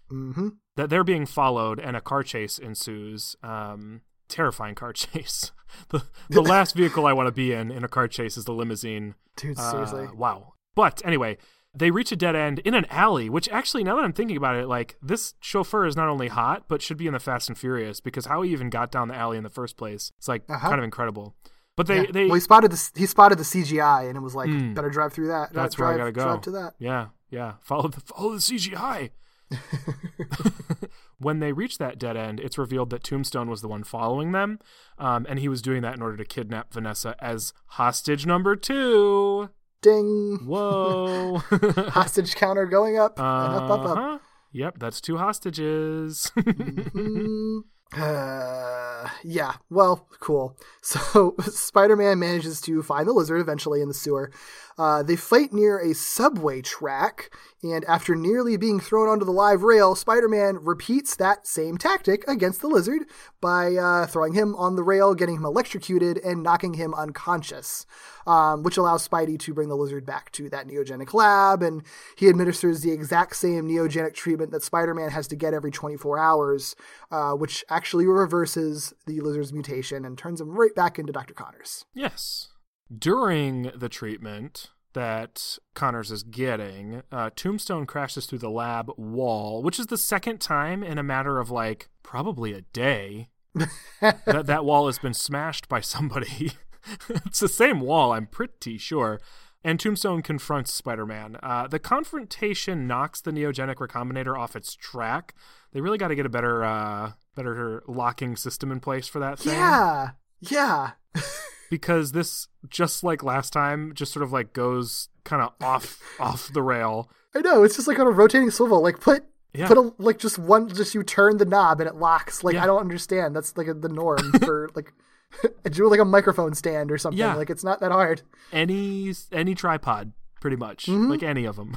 hmm 0.10 0.49
That 0.76 0.89
they're 0.89 1.03
being 1.06 1.26
followed 1.26 1.80
and 1.80 1.95
a 1.95 2.02
car 2.02 2.23
chase 2.23 2.57
ensues. 2.57 3.35
Um, 3.41 4.02
terrifying 4.27 4.76
car 4.76 4.91
chase. 4.93 5.52
the 5.89 6.03
the 6.30 6.41
last 6.41 6.76
vehicle 6.76 7.06
I 7.06 7.14
want 7.14 7.27
to 7.27 7.31
be 7.31 7.53
in 7.53 7.72
in 7.72 7.84
a 7.85 7.88
car 7.89 8.07
chase 8.10 8.35
is 8.38 8.43
the 8.45 8.53
limousine. 8.53 9.15
Dude, 9.38 9.57
Uh, 9.57 9.72
seriously. 9.72 10.07
wow. 10.14 10.53
But 10.76 11.02
anyway, 11.06 11.38
they 11.73 11.91
reach 11.91 12.11
a 12.11 12.15
dead 12.15 12.35
end 12.35 12.60
in 12.60 12.73
an 12.73 12.85
alley, 12.89 13.30
which 13.30 13.49
actually, 13.49 13.84
now 13.84 13.95
that 13.95 14.03
I'm 14.06 14.14
thinking 14.14 14.38
about 14.38 14.56
it, 14.56 14.68
like 14.68 14.95
this 15.02 15.34
chauffeur 15.39 15.85
is 15.85 15.95
not 15.95 16.07
only 16.07 16.27
hot, 16.27 16.65
but 16.68 16.81
should 16.81 16.97
be 16.97 17.07
in 17.07 17.14
the 17.14 17.19
Fast 17.19 17.49
and 17.49 17.57
Furious 17.57 17.99
because 17.99 18.26
how 18.27 18.41
he 18.43 18.52
even 18.52 18.69
got 18.69 18.91
down 18.91 19.07
the 19.07 19.15
alley 19.15 19.38
in 19.38 19.43
the 19.43 19.49
first 19.49 19.76
place, 19.77 20.11
it's 20.18 20.27
like 20.27 20.43
Uh-huh. 20.49 20.68
kind 20.69 20.80
of 20.80 20.84
incredible. 20.85 21.35
But 21.77 21.88
they, 21.88 22.03
Yeah. 22.03 22.11
they, 22.11 22.26
well, 22.27 22.35
he 22.35 22.39
spotted 22.41 22.72
the 22.72 22.91
he 22.95 23.06
spotted 23.06 23.38
the 23.38 23.43
CGI 23.43 24.07
and 24.07 24.15
it 24.18 24.22
was 24.22 24.35
like, 24.35 24.49
Hmm. 24.49 24.73
better 24.73 24.89
drive 24.89 25.11
through 25.11 25.27
that. 25.27 25.52
that's 25.53 25.76
drive, 25.76 25.95
where 25.95 26.07
I 26.07 26.11
gotta 26.11 26.11
go. 26.14 26.23
Drive 26.23 26.41
to 26.41 26.52
that. 26.52 26.73
Yeah, 26.80 27.07
yeah. 27.30 27.53
Follow 27.61 27.89
the 27.89 27.99
follow 27.99 28.31
the 28.34 28.39
CGI. 28.41 29.11
when 31.19 31.39
they 31.39 31.52
reach 31.53 31.77
that 31.77 31.97
dead 31.99 32.18
end, 32.18 32.39
it's 32.39 32.57
revealed 32.57 32.89
that 32.91 33.03
Tombstone 33.03 33.49
was 33.49 33.61
the 33.61 33.68
one 33.68 33.84
following 33.84 34.31
them, 34.31 34.60
um, 34.97 35.26
and 35.30 35.39
he 35.39 35.47
was 35.47 35.61
doing 35.61 35.81
that 35.81 35.95
in 35.95 36.02
order 36.02 36.18
to 36.18 36.26
kidnap 36.26 36.73
Vanessa 36.73 37.15
as 37.19 37.53
hostage 37.68 38.26
number 38.26 38.56
two. 38.56 39.49
Ding. 39.85 40.39
Whoa! 40.43 41.37
Hostage 41.91 42.33
counter 42.35 42.65
going 42.65 42.97
up 42.97 43.19
and 43.19 43.55
up, 43.55 43.69
up, 43.69 43.79
up. 43.81 43.97
Uh-huh. 43.97 44.17
Yep, 44.51 44.79
that's 44.79 44.99
two 44.99 45.17
hostages. 45.17 46.31
Mm, 46.35 47.59
Uh, 47.95 49.07
yeah. 49.23 49.53
Well, 49.69 50.07
cool. 50.19 50.57
So 50.81 51.35
Spider-Man 51.41 52.19
manages 52.19 52.59
to 52.61 52.81
find 52.81 53.07
the 53.07 53.13
lizard 53.13 53.39
eventually 53.39 53.79
in 53.81 53.87
the 53.87 53.93
sewer. 53.93 54.31
Uh, 54.77 55.02
they 55.02 55.15
fight 55.15 55.53
near 55.53 55.80
a 55.80 55.93
subway 55.93 56.61
track, 56.61 57.34
and 57.64 57.85
after 57.85 58.14
nearly 58.14 58.57
being 58.57 58.80
thrown 58.80 59.07
onto 59.07 59.23
the 59.23 59.31
live 59.31 59.64
rail, 59.64 59.95
Spider-Man 59.95 60.60
repeats 60.61 61.15
that 61.15 61.47
same 61.47 61.77
tactic 61.77 62.27
against 62.27 62.61
the 62.61 62.68
lizard 62.68 63.03
by 63.39 63.76
uh, 63.76 64.06
throwing 64.06 64.34
him 64.34 64.53
on 64.56 64.76
the 64.76 64.84
rail, 64.84 65.15
getting 65.15 65.38
him 65.38 65.45
electrocuted, 65.45 66.18
and 66.18 66.43
knocking 66.43 66.73
him 66.73 66.93
unconscious, 66.93 67.85
um, 68.27 68.64
which 68.64 68.76
allows 68.76 69.07
Spidey 69.07 69.39
to 69.39 69.53
bring 69.53 69.69
the 69.69 69.77
lizard 69.77 70.06
back 70.06 70.31
to 70.34 70.49
that 70.49 70.68
neogenic 70.68 71.14
lab, 71.14 71.64
and 71.64 71.81
he 72.18 72.27
administers 72.27 72.81
the 72.81 72.91
exact 72.91 73.38
same 73.38 73.69
neogenic 73.69 74.14
treatment 74.14 74.52
that 74.52 74.64
Spider-Man 74.64 75.11
has 75.11 75.27
to 75.30 75.38
get 75.38 75.53
every 75.53 75.72
24 75.72 76.19
hours, 76.19 76.76
uh, 77.11 77.31
which 77.31 77.64
actually 77.69 78.06
reverses 78.06 78.93
the 79.06 79.22
lizard's 79.22 79.53
mutation 79.53 80.03
and 80.03 80.18
turns 80.18 80.41
him 80.41 80.52
right 80.52 80.76
back 80.76 80.99
into 80.99 81.14
Dr. 81.14 81.34
Connors. 81.34 81.85
Yes. 81.93 82.49
During 82.95 83.71
the 83.75 83.89
treatment 83.89 84.69
that 84.93 85.57
Connors 85.73 86.11
is 86.11 86.23
getting, 86.23 87.03
uh, 87.11 87.29
Tombstone 87.35 87.85
crashes 87.85 88.25
through 88.25 88.39
the 88.39 88.49
lab 88.49 88.91
wall, 88.97 89.61
which 89.61 89.79
is 89.79 89.87
the 89.87 89.97
second 89.97 90.39
time 90.39 90.83
in 90.83 90.97
a 90.97 91.03
matter 91.03 91.39
of 91.39 91.51
like 91.51 91.89
probably 92.03 92.53
a 92.53 92.61
day 92.61 93.29
that 94.01 94.45
that 94.45 94.65
wall 94.65 94.85
has 94.85 94.99
been 94.99 95.13
smashed 95.13 95.67
by 95.67 95.81
somebody. 95.81 96.51
it's 97.09 97.39
the 97.39 97.47
same 97.47 97.79
wall, 97.79 98.13
I'm 98.13 98.27
pretty 98.27 98.77
sure. 98.77 99.19
And 99.63 99.79
Tombstone 99.79 100.21
confronts 100.21 100.71
Spider 100.71 101.07
Man. 101.07 101.37
Uh, 101.41 101.67
the 101.67 101.79
confrontation 101.79 102.85
knocks 102.85 103.19
the 103.19 103.31
neogenic 103.31 103.77
recombinator 103.77 104.37
off 104.37 104.55
its 104.55 104.75
track. 104.75 105.33
They 105.73 105.81
really 105.81 105.97
got 105.97 106.09
to 106.09 106.15
get 106.15 106.27
a 106.27 106.29
better, 106.29 106.63
uh, 106.63 107.13
better 107.35 107.83
locking 107.87 108.35
system 108.35 108.71
in 108.71 108.79
place 108.79 109.07
for 109.07 109.19
that 109.19 109.39
thing 109.39 109.53
Yeah. 109.53 110.11
Yeah. 110.39 110.91
because 111.69 112.11
this 112.11 112.47
just 112.69 113.03
like 113.03 113.23
last 113.23 113.51
time 113.53 113.93
just 113.93 114.11
sort 114.13 114.23
of 114.23 114.31
like 114.31 114.53
goes 114.53 115.09
kind 115.23 115.41
of 115.41 115.51
off 115.61 115.99
off 116.19 116.51
the 116.53 116.61
rail 116.61 117.09
I 117.35 117.41
know. 117.41 117.63
It's 117.63 117.75
just 117.75 117.87
like 117.87 117.99
on 117.99 118.07
a 118.07 118.11
rotating 118.11 118.49
swivel. 118.49 118.81
Like 118.81 119.01
put 119.01 119.25
Yeah. 119.53 119.67
put 119.67 119.77
a 119.77 119.91
like 119.97 120.19
just 120.19 120.37
one 120.39 120.69
just 120.69 120.95
you 120.95 121.03
turn 121.03 121.37
the 121.37 121.43
knob 121.45 121.81
and 121.81 121.89
it 121.89 121.95
locks. 121.95 122.43
Like 122.45 122.53
Yeah. 122.55 122.63
I 122.63 122.65
don't 122.65 122.79
understand. 122.79 123.35
That's 123.35 123.57
like 123.57 123.67
the 123.81 123.89
norm 123.89 124.31
for 124.43 124.69
like 124.73 124.93
do 125.69 125.89
like 125.89 125.99
a 125.99 126.05
microphone 126.05 126.53
stand 126.53 126.91
or 126.91 126.97
something. 126.97 127.19
Yeah. 127.19 127.35
Like 127.35 127.49
it's 127.49 127.63
not 127.63 127.81
that 127.81 127.91
hard. 127.91 128.21
any 128.53 129.13
any 129.33 129.53
tripod 129.53 130.13
pretty 130.39 130.55
much 130.57 130.85
Mm-hmm. 130.85 131.09
like 131.09 131.23
any 131.23 131.43
of 131.45 131.55
them 131.57 131.75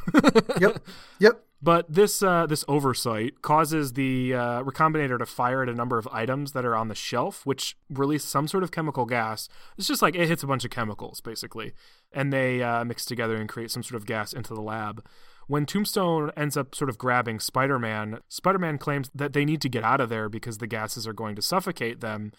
Yep. 0.60 0.84
Yep. 1.20 1.44
But 1.60 1.92
this 1.92 2.22
uh, 2.22 2.46
this 2.46 2.64
oversight 2.68 3.42
causes 3.42 3.94
the 3.94 4.34
uh, 4.34 4.62
recombinator 4.62 5.18
to 5.18 5.26
fire 5.26 5.62
at 5.62 5.68
a 5.68 5.74
number 5.74 5.98
of 5.98 6.06
items 6.12 6.52
that 6.52 6.64
are 6.64 6.76
on 6.76 6.88
the 6.88 6.94
shelf 6.94 7.44
which 7.44 7.76
release 7.90 8.24
some 8.24 8.46
sort 8.46 8.62
of 8.62 8.70
chemical 8.70 9.06
gas. 9.06 9.48
It's 9.76 9.88
just 9.88 10.02
like 10.02 10.14
it 10.14 10.28
hits 10.28 10.44
a 10.44 10.46
bunch 10.46 10.64
of 10.64 10.70
chemicals 10.70 11.20
basically. 11.20 11.72
And 12.12 12.32
they 12.32 12.62
uh, 12.62 12.84
mix 12.84 13.04
together 13.04 13.36
and 13.36 13.48
create 13.48 13.70
some 13.70 13.82
sort 13.82 14.00
of 14.00 14.06
gas 14.06 14.32
into 14.32 14.54
the 14.54 14.62
lab. 14.62 15.04
When 15.48 15.66
Tombstone 15.66 16.30
ends 16.36 16.56
up 16.56 16.74
sort 16.74 16.90
of 16.90 16.98
grabbing 16.98 17.40
Spider 17.40 17.78
Man, 17.78 18.20
Spider 18.28 18.58
Man 18.58 18.78
claims 18.78 19.10
that 19.14 19.32
they 19.32 19.44
need 19.44 19.60
to 19.62 19.68
get 19.68 19.82
out 19.82 20.00
of 20.00 20.10
there 20.10 20.28
because 20.28 20.58
the 20.58 20.66
gases 20.66 21.08
are 21.08 21.12
going 21.12 21.34
to 21.36 21.42
suffocate 21.42 22.00
them. 22.00 22.32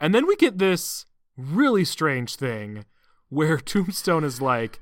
And 0.00 0.14
then 0.14 0.26
we 0.26 0.34
get 0.34 0.58
this 0.58 1.06
really 1.36 1.84
strange 1.84 2.36
thing 2.36 2.86
where 3.28 3.58
Tombstone 3.58 4.24
is 4.24 4.40
like, 4.40 4.80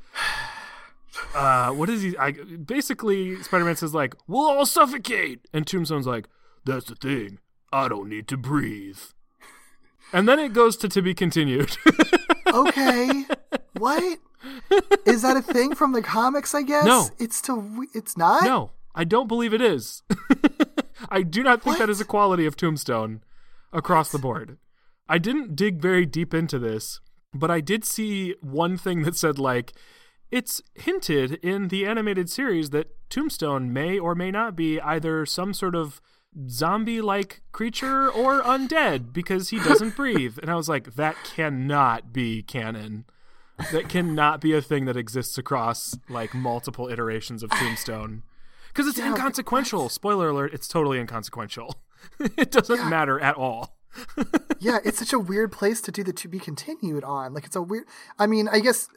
uh, 1.34 1.70
what 1.70 1.88
is 1.90 2.02
he? 2.02 2.16
I, 2.16 2.32
basically, 2.32 3.42
Spider 3.42 3.64
Man 3.64 3.76
says, 3.76 3.94
like, 3.94 4.14
we'll 4.26 4.48
all 4.50 4.66
suffocate. 4.66 5.40
And 5.52 5.66
Tombstone's 5.66 6.06
like, 6.06 6.28
that's 6.64 6.86
the 6.86 6.94
thing. 6.94 7.38
I 7.72 7.88
don't 7.88 8.08
need 8.08 8.28
to 8.28 8.36
breathe. 8.36 8.98
And 10.12 10.28
then 10.28 10.38
it 10.38 10.52
goes 10.52 10.76
to 10.78 10.88
to 10.88 11.02
be 11.02 11.14
continued. 11.14 11.76
Okay. 12.54 13.24
what? 13.78 14.18
Is 15.06 15.22
that 15.22 15.38
a 15.38 15.42
thing 15.42 15.74
from 15.74 15.92
the 15.92 16.02
comics, 16.02 16.54
I 16.54 16.60
guess? 16.60 16.84
No. 16.84 17.08
It's 17.18 17.40
to 17.42 17.86
it's 17.94 18.14
not? 18.14 18.44
No, 18.44 18.72
I 18.94 19.04
don't 19.04 19.26
believe 19.26 19.54
it 19.54 19.62
is. 19.62 20.02
I 21.08 21.22
do 21.22 21.42
not 21.42 21.62
think 21.62 21.78
that 21.78 21.84
What? 21.84 21.90
is 21.90 22.00
a 22.00 22.04
quality 22.04 22.44
of 22.44 22.56
Tombstone 22.56 23.22
across 23.72 24.12
the 24.12 24.18
board. 24.18 24.58
I 25.08 25.16
didn't 25.16 25.56
dig 25.56 25.80
very 25.80 26.04
deep 26.04 26.34
into 26.34 26.58
this, 26.58 27.00
but 27.32 27.50
I 27.50 27.62
did 27.62 27.86
see 27.86 28.34
one 28.42 28.76
thing 28.76 29.04
that 29.04 29.16
said 29.16 29.38
like 29.38 29.72
it's 30.32 30.62
hinted 30.74 31.34
in 31.44 31.68
the 31.68 31.86
animated 31.86 32.28
series 32.28 32.70
that 32.70 32.88
Tombstone 33.10 33.72
may 33.72 33.98
or 33.98 34.14
may 34.14 34.30
not 34.30 34.56
be 34.56 34.80
either 34.80 35.26
some 35.26 35.52
sort 35.54 35.74
of 35.74 36.00
zombie 36.48 37.02
like 37.02 37.42
creature 37.52 38.10
or 38.10 38.40
undead 38.54 39.12
because 39.12 39.50
he 39.50 39.58
doesn't 39.58 39.94
breathe. 39.94 40.38
And 40.40 40.50
I 40.50 40.54
was 40.56 40.68
like, 40.68 40.94
that 40.94 41.16
cannot 41.24 42.12
be 42.12 42.42
canon. 42.42 43.04
That 43.70 43.88
cannot 43.90 44.40
be 44.40 44.54
a 44.54 44.62
thing 44.62 44.86
that 44.86 44.96
exists 44.96 45.36
across 45.38 45.96
like 46.08 46.34
multiple 46.34 46.88
iterations 46.88 47.42
of 47.42 47.50
Tombstone. 47.58 48.22
Because 48.68 48.86
it's 48.88 48.98
Yeah, 48.98 49.10
inconsequential. 49.10 49.90
Spoiler 49.90 50.30
alert, 50.30 50.54
it's 50.54 50.66
totally 50.66 50.98
inconsequential. 50.98 51.76
it 52.18 52.50
doesn't 52.50 52.88
matter 52.88 53.20
at 53.20 53.36
all. 53.36 53.76
yeah, 54.58 54.78
it's 54.84 54.98
such 54.98 55.12
a 55.12 55.18
weird 55.18 55.52
place 55.52 55.82
to 55.82 55.92
do 55.92 56.02
the 56.02 56.14
to 56.14 56.28
be 56.28 56.38
continued 56.38 57.04
on. 57.04 57.34
Like 57.34 57.44
it's 57.44 57.54
a 57.54 57.60
weird. 57.62 57.84
I 58.18 58.26
mean, 58.26 58.48
I 58.48 58.60
guess 58.60 58.88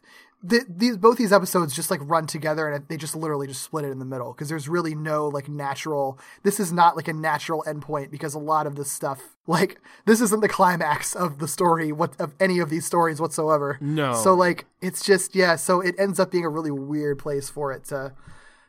the, 0.47 0.63
these 0.69 0.97
both 0.97 1.17
these 1.17 1.34
episodes 1.34 1.76
just 1.76 1.89
like 1.89 1.99
run 2.03 2.27
together 2.27 2.69
and 2.69 2.88
they 2.88 2.97
just 2.97 3.15
literally 3.15 3.47
just 3.47 3.63
split 3.63 3.84
it 3.84 3.89
in 3.89 3.99
the 3.99 4.05
middle 4.05 4.31
because 4.31 4.47
there's 4.47 4.69
really 4.69 4.93
no 4.93 5.27
like 5.27 5.49
natural. 5.49 6.19
This 6.43 6.59
is 6.59 6.72
not 6.72 6.95
like 6.95 7.07
a 7.07 7.13
natural 7.13 7.63
endpoint 7.67 8.11
because 8.11 8.34
a 8.34 8.39
lot 8.39 8.67
of 8.67 8.76
this 8.76 8.91
stuff 8.91 9.35
like 9.47 9.80
this 10.05 10.22
isn't 10.22 10.41
the 10.41 10.49
climax 10.49 11.15
of 11.15 11.39
the 11.39 11.47
story 11.47 11.91
what 11.91 12.19
of 12.19 12.35
any 12.39 12.59
of 12.59 12.69
these 12.69 12.85
stories 12.85 13.19
whatsoever. 13.19 13.77
No. 13.81 14.13
So 14.13 14.34
like 14.35 14.65
it's 14.81 15.03
just 15.03 15.35
yeah. 15.35 15.55
So 15.55 15.81
it 15.81 15.95
ends 15.97 16.19
up 16.19 16.31
being 16.31 16.45
a 16.45 16.49
really 16.49 16.72
weird 16.72 17.17
place 17.17 17.49
for 17.49 17.72
it 17.72 17.85
to 17.85 18.13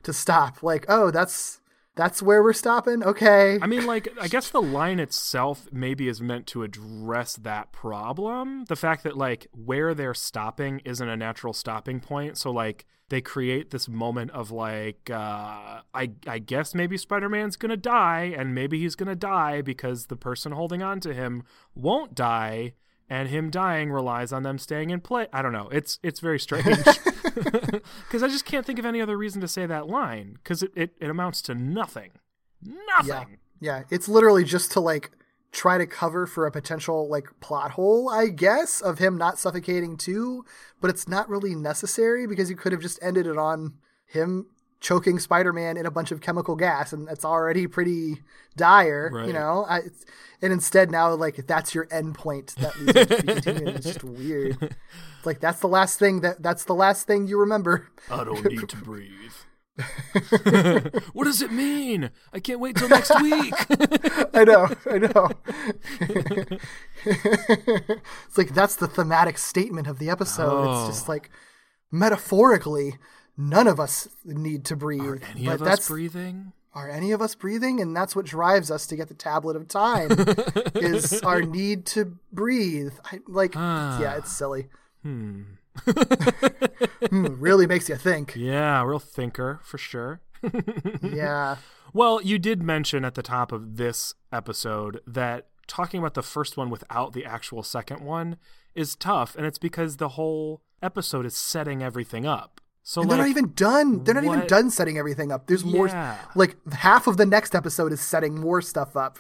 to 0.05 0.13
stop. 0.13 0.63
Like 0.63 0.87
oh 0.89 1.11
that's 1.11 1.61
that's 1.97 2.23
where 2.23 2.43
we're 2.43 2.53
stopping. 2.53 3.03
Okay. 3.03 3.59
I 3.61 3.67
mean, 3.67 3.87
like, 3.87 4.09
I 4.21 4.29
guess 4.29 4.51
the 4.51 4.61
line 4.61 5.01
itself 5.01 5.67
maybe 5.73 6.09
is 6.09 6.21
meant 6.21 6.47
to 6.49 6.63
address 6.63 7.37
that 7.37 7.73
problem. 7.73 8.67
The 8.69 8.77
fact 8.77 9.03
that, 9.05 9.17
like, 9.17 9.47
where 9.53 9.95
they're 9.95 10.15
stopping 10.15 10.83
isn't 10.85 11.09
a 11.09 11.17
natural 11.17 11.55
stopping 11.55 12.01
point. 12.01 12.37
So, 12.37 12.51
like, 12.51 12.85
they 13.09 13.23
create 13.23 13.71
this 13.71 13.89
moment 13.89 14.31
of, 14.33 14.51
like, 14.51 15.09
uh, 15.11 15.81
I, 15.95 16.11
I 16.27 16.39
guess 16.39 16.75
maybe 16.75 16.99
Spider 16.99 17.31
Man's 17.31 17.57
going 17.57 17.71
to 17.71 17.79
die, 17.79 18.35
and 18.37 18.55
maybe 18.55 18.79
he's 18.79 18.95
going 18.95 19.09
to 19.09 19.17
die 19.17 19.63
because 19.63 20.07
the 20.07 20.17
person 20.17 20.53
holding 20.53 20.83
on 20.83 21.01
to 21.01 21.15
him 21.15 21.45
won't 21.75 22.15
die. 22.15 22.75
And 23.09 23.29
him 23.29 23.51
dying 23.51 23.93
relies 23.93 24.33
on 24.33 24.43
them 24.43 24.59
staying 24.59 24.91
in 24.91 25.01
play. 25.01 25.29
I 25.33 25.41
don't 25.41 25.53
know. 25.53 25.69
It's 25.69 26.01
it's 26.03 26.19
very 26.19 26.41
strange 26.41 26.85
because 27.45 28.23
I 28.23 28.29
just 28.29 28.45
can't 28.45 28.65
think 28.65 28.79
of 28.79 28.87
any 28.87 29.01
other 29.01 29.17
reason 29.17 29.41
to 29.41 29.49
say 29.49 29.67
that 29.67 29.89
line 29.89 30.39
because 30.43 30.63
it, 30.63 30.73
it, 30.75 30.91
it 31.01 31.11
amounts 31.11 31.43
to 31.43 31.55
nothing. 31.55 32.13
Nothing. 32.63 33.39
Yeah, 33.61 33.83
it's 33.91 34.09
literally 34.09 34.45
just 34.45 34.73
to 34.73 34.81
like 34.81 35.11
try 35.53 35.79
to 35.79 35.87
cover 35.87 36.27
for 36.27 36.47
a 36.47 36.51
potential 36.51 37.09
like 37.09 37.29
plot 37.41 37.73
hole, 37.73 38.11
I 38.11 38.29
guess, 38.29 38.81
of 38.81 38.99
him 38.99 39.17
not 39.17 39.39
suffocating 39.39 39.97
too, 39.97 40.45
but 40.81 40.91
it's 40.91 41.09
not 41.09 41.29
really 41.29 41.55
necessary 41.55 42.27
because 42.27 42.51
you 42.51 42.57
could 42.57 42.73
have 42.73 42.83
just 42.83 42.99
ended 43.03 43.27
it 43.27 43.39
on 43.39 43.75
him 44.07 44.47
choking 44.81 45.19
Spider-Man 45.19 45.77
in 45.77 45.87
a 45.87 45.91
bunch 45.91 46.11
of 46.13 46.21
chemical 46.21 46.57
gas 46.57 46.93
and 46.93 47.09
it's 47.09 47.25
already 47.25 47.67
pretty 47.67 48.23
dire, 48.57 49.11
Right. 49.13 49.27
you 49.27 49.33
know? 49.33 49.65
I, 49.69 49.83
and 50.43 50.53
instead 50.53 50.91
now 50.91 51.15
like 51.15 51.47
that's 51.47 51.75
your 51.75 51.89
end 51.91 52.15
point 52.15 52.55
that 52.57 52.79
needs 52.81 52.93
to 52.93 53.23
be 53.23 53.33
continued. 53.33 53.77
It's 53.77 53.87
just 53.87 54.05
weird. 54.05 54.59
It's 54.61 54.77
like 55.25 55.41
that's 55.41 55.61
the 55.61 55.69
last 55.69 55.99
thing 55.99 56.21
that 56.21 56.43
that's 56.43 56.65
the 56.65 56.75
last 56.75 57.07
thing 57.07 57.27
you 57.27 57.39
remember. 57.39 57.89
I 58.11 58.25
don't 58.25 58.45
need 58.51 58.69
to 58.69 58.77
breathe. 58.77 59.13
what 61.13 61.25
does 61.25 61.43
it 61.43 61.53
mean? 61.53 62.11
I 62.33 62.41
can't 62.41 62.61
wait 62.61 62.77
till 62.77 62.89
next 62.89 63.13
week. 63.21 63.53
I 64.33 64.45
know, 64.45 64.69
I 64.91 64.99
know. 64.99 65.31
it's 67.05 68.39
like 68.39 68.55
that's 68.55 68.77
the 68.77 68.89
thematic 68.89 69.37
statement 69.37 69.87
of 69.87 69.99
the 69.99 70.09
episode. 70.09 70.67
Oh. 70.67 70.79
It's 70.79 70.97
just 70.97 71.09
oh. 71.09 71.13
like 71.13 71.31
metaphorically, 71.91 72.97
none 73.37 73.67
of 73.67 73.79
us 73.81 74.09
need 74.25 74.65
to 74.67 74.77
breathe. 74.77 75.03
Are 75.03 75.21
any 75.35 75.47
but 75.47 75.55
of 75.57 75.63
us 75.63 75.69
that's 75.69 75.89
breathing? 75.89 76.53
are 76.75 76.91
any 76.91 77.11
of 77.13 77.23
us 77.23 77.35
breathing? 77.35 77.81
And 77.81 77.97
that's 77.97 78.15
what 78.15 78.27
drives 78.27 78.71
us 78.71 78.87
to 78.89 78.97
get 78.97 79.09
the 79.09 79.15
tablet 79.15 79.57
of 79.57 79.67
time 79.67 80.11
is 80.75 81.21
our 81.23 81.41
need 81.41 81.87
to 81.87 82.19
breathe. 82.33 82.93
I, 83.05 83.21
like, 83.27 83.55
Ah. 83.57 83.99
yeah, 84.01 84.17
it's 84.19 84.31
silly. 84.37 84.69
Hmm. 85.03 85.43
Hmm, 87.11 87.27
really 87.41 87.67
makes 87.67 87.89
you 87.89 87.97
think. 87.97 88.35
Yeah, 88.37 88.83
real 88.85 88.99
thinker 88.99 89.61
for 89.63 89.79
sure. 89.79 90.21
Yeah. 91.03 91.57
Well, 91.93 92.21
you 92.21 92.39
did 92.39 92.63
mention 92.63 93.05
at 93.05 93.15
the 93.15 93.23
top 93.23 93.53
of 93.53 93.77
this 93.77 94.13
episode 94.33 95.01
that 95.07 95.47
talking 95.67 95.99
about 95.99 96.15
the 96.15 96.23
first 96.23 96.57
one 96.57 96.69
without 96.69 97.13
the 97.15 97.25
actual 97.25 97.63
second 97.63 98.01
one 98.01 98.37
is 98.75 98.95
tough, 98.97 99.35
and 99.37 99.47
it's 99.47 99.59
because 99.59 99.97
the 99.97 100.11
whole 100.11 100.61
episode 100.83 101.25
is 101.25 101.35
setting 101.37 101.83
everything 101.83 102.27
up. 102.27 102.61
So 102.89 103.01
And 103.01 103.11
like, 103.11 103.17
they're 103.19 103.27
not 103.27 103.31
even 103.31 103.53
done. 103.55 104.05
They're 104.05 104.15
not 104.15 104.23
even 104.25 104.47
done 104.47 104.71
setting 104.71 104.97
everything 104.97 105.33
up. 105.33 105.49
There's 105.49 105.65
more. 105.65 105.89
Like 106.37 106.57
half 106.73 107.09
of 107.09 107.17
the 107.17 107.27
next 107.27 107.53
episode 107.57 107.93
is 107.93 108.01
setting 108.01 108.39
more 108.41 108.63
stuff 108.63 108.97
up. 108.97 109.19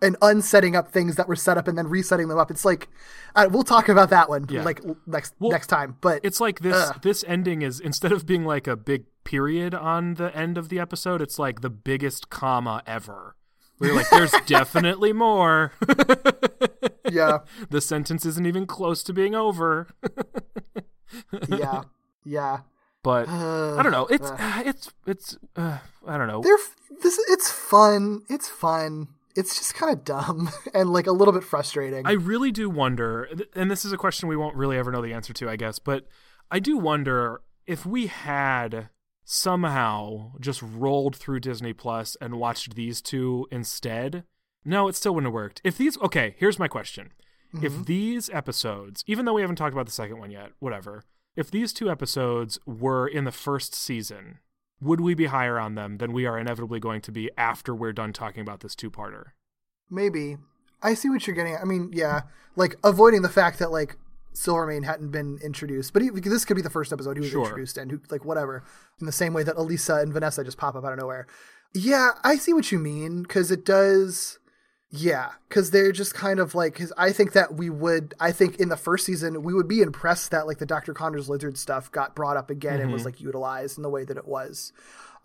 and 0.00 0.16
unsetting 0.22 0.76
up 0.76 0.92
things 0.92 1.16
that 1.16 1.26
were 1.26 1.34
set 1.34 1.58
up 1.58 1.66
and 1.66 1.76
then 1.76 1.88
resetting 1.88 2.28
them 2.28 2.38
up. 2.38 2.48
It's 2.52 2.64
like 2.64 2.88
uh, 3.34 3.48
we'll 3.50 3.64
talk 3.64 3.88
about 3.88 4.10
that 4.10 4.28
one 4.28 4.46
Yeah. 4.48 4.62
like 4.62 4.80
next 5.08 5.34
Well, 5.40 5.50
next 5.50 5.66
time. 5.66 5.96
But 6.00 6.20
It's 6.22 6.40
like 6.40 6.60
this 6.60 6.76
Ugh. 6.76 7.02
this 7.02 7.24
ending 7.26 7.62
is 7.62 7.80
instead 7.80 8.12
of 8.12 8.24
being 8.24 8.44
like 8.44 8.68
a 8.68 8.76
big 8.76 9.06
period 9.24 9.74
on 9.74 10.14
the 10.14 10.30
end 10.36 10.56
of 10.56 10.68
the 10.68 10.78
episode, 10.78 11.20
it's 11.20 11.40
like 11.40 11.60
the 11.60 11.70
biggest 11.70 12.30
comma 12.30 12.84
ever. 12.86 13.34
We're 13.80 13.94
like, 13.94 14.08
there's 14.10 14.30
definitely 14.46 15.12
more. 15.12 15.72
yeah, 17.10 17.38
the 17.68 17.80
sentence 17.80 18.24
isn't 18.24 18.46
even 18.46 18.66
close 18.66 19.02
to 19.02 19.12
being 19.12 19.34
over. 19.34 19.88
yeah, 21.48 21.82
yeah. 22.24 22.58
But 23.02 23.28
Uh, 23.28 23.76
I 23.76 23.82
don't 23.82 23.92
know. 23.92 24.06
It's 24.10 24.30
uh. 24.30 24.62
it's 24.66 24.90
it's 25.06 25.38
uh, 25.56 25.78
I 26.06 26.18
don't 26.18 26.28
know. 26.28 26.42
They're 26.42 26.58
this. 27.02 27.18
It's 27.28 27.50
fun. 27.50 28.22
It's 28.28 28.48
fun. 28.48 29.08
It's 29.36 29.56
just 29.56 29.74
kind 29.74 29.92
of 29.92 30.04
dumb 30.04 30.50
and 30.74 30.92
like 30.92 31.06
a 31.06 31.12
little 31.12 31.32
bit 31.32 31.44
frustrating. 31.44 32.06
I 32.06 32.12
really 32.12 32.50
do 32.50 32.68
wonder, 32.68 33.28
and 33.54 33.70
this 33.70 33.84
is 33.84 33.92
a 33.92 33.96
question 33.96 34.28
we 34.28 34.36
won't 34.36 34.56
really 34.56 34.76
ever 34.76 34.90
know 34.90 35.00
the 35.02 35.12
answer 35.12 35.32
to, 35.32 35.48
I 35.48 35.54
guess, 35.56 35.78
but 35.78 36.08
I 36.50 36.58
do 36.58 36.76
wonder 36.76 37.40
if 37.66 37.86
we 37.86 38.08
had 38.08 38.88
somehow 39.24 40.32
just 40.40 40.60
rolled 40.62 41.14
through 41.14 41.38
Disney 41.40 41.72
Plus 41.72 42.16
and 42.20 42.40
watched 42.40 42.74
these 42.74 43.00
two 43.00 43.46
instead. 43.52 44.24
No, 44.64 44.88
it 44.88 44.96
still 44.96 45.14
wouldn't 45.14 45.28
have 45.28 45.34
worked. 45.34 45.60
If 45.62 45.78
these, 45.78 45.96
okay, 45.98 46.34
here's 46.38 46.58
my 46.58 46.66
question. 46.66 47.12
If 47.62 47.86
these 47.86 48.28
episodes, 48.28 49.02
even 49.06 49.24
though 49.24 49.32
we 49.32 49.40
haven't 49.40 49.56
talked 49.56 49.72
about 49.72 49.86
the 49.86 49.92
second 49.92 50.18
one 50.18 50.30
yet, 50.30 50.50
whatever, 50.58 51.04
if 51.38 51.50
these 51.52 51.72
two 51.72 51.88
episodes 51.88 52.58
were 52.66 53.06
in 53.06 53.22
the 53.24 53.30
first 53.30 53.72
season, 53.72 54.38
would 54.80 55.00
we 55.00 55.14
be 55.14 55.26
higher 55.26 55.58
on 55.58 55.76
them 55.76 55.98
than 55.98 56.12
we 56.12 56.26
are 56.26 56.36
inevitably 56.36 56.80
going 56.80 57.00
to 57.02 57.12
be 57.12 57.30
after 57.38 57.72
we're 57.74 57.92
done 57.92 58.12
talking 58.12 58.40
about 58.42 58.60
this 58.60 58.74
two 58.74 58.90
parter? 58.90 59.26
Maybe. 59.88 60.36
I 60.82 60.94
see 60.94 61.08
what 61.08 61.26
you're 61.26 61.36
getting 61.36 61.54
at. 61.54 61.60
I 61.60 61.64
mean, 61.64 61.90
yeah, 61.92 62.22
like 62.56 62.76
avoiding 62.82 63.22
the 63.22 63.28
fact 63.28 63.60
that 63.60 63.70
like 63.70 63.96
Silvermane 64.32 64.82
hadn't 64.82 65.10
been 65.10 65.38
introduced, 65.42 65.92
but 65.92 66.02
he, 66.02 66.10
this 66.10 66.44
could 66.44 66.56
be 66.56 66.62
the 66.62 66.70
first 66.70 66.92
episode 66.92 67.16
he 67.16 67.20
was 67.20 67.30
Sure. 67.30 67.44
introduced 67.44 67.78
in, 67.78 67.88
who 67.90 68.00
like 68.10 68.24
whatever. 68.24 68.64
In 69.00 69.06
the 69.06 69.12
same 69.12 69.32
way 69.32 69.44
that 69.44 69.56
Elisa 69.56 69.96
and 69.96 70.12
Vanessa 70.12 70.42
just 70.44 70.58
pop 70.58 70.74
up 70.74 70.84
out 70.84 70.92
of 70.92 70.98
nowhere. 70.98 71.26
Yeah, 71.72 72.10
I 72.24 72.36
see 72.36 72.52
what 72.52 72.72
you 72.72 72.78
mean 72.80 73.22
because 73.22 73.50
it 73.50 73.64
does. 73.64 74.38
Yeah, 74.90 75.30
because 75.48 75.70
they're 75.70 75.92
just 75.92 76.14
kind 76.14 76.40
of 76.40 76.54
like. 76.54 76.74
Cause 76.76 76.92
I 76.96 77.12
think 77.12 77.32
that 77.32 77.54
we 77.54 77.68
would. 77.68 78.14
I 78.18 78.32
think 78.32 78.58
in 78.58 78.70
the 78.70 78.76
first 78.76 79.04
season 79.04 79.42
we 79.42 79.52
would 79.52 79.68
be 79.68 79.82
impressed 79.82 80.30
that 80.30 80.46
like 80.46 80.58
the 80.58 80.66
Dr. 80.66 80.94
Connors 80.94 81.28
lizard 81.28 81.58
stuff 81.58 81.92
got 81.92 82.14
brought 82.16 82.38
up 82.38 82.48
again 82.48 82.80
and 82.80 82.90
was 82.92 83.04
like 83.04 83.20
utilized 83.20 83.76
in 83.76 83.82
the 83.82 83.90
way 83.90 84.04
that 84.04 84.16
it 84.16 84.26
was. 84.26 84.72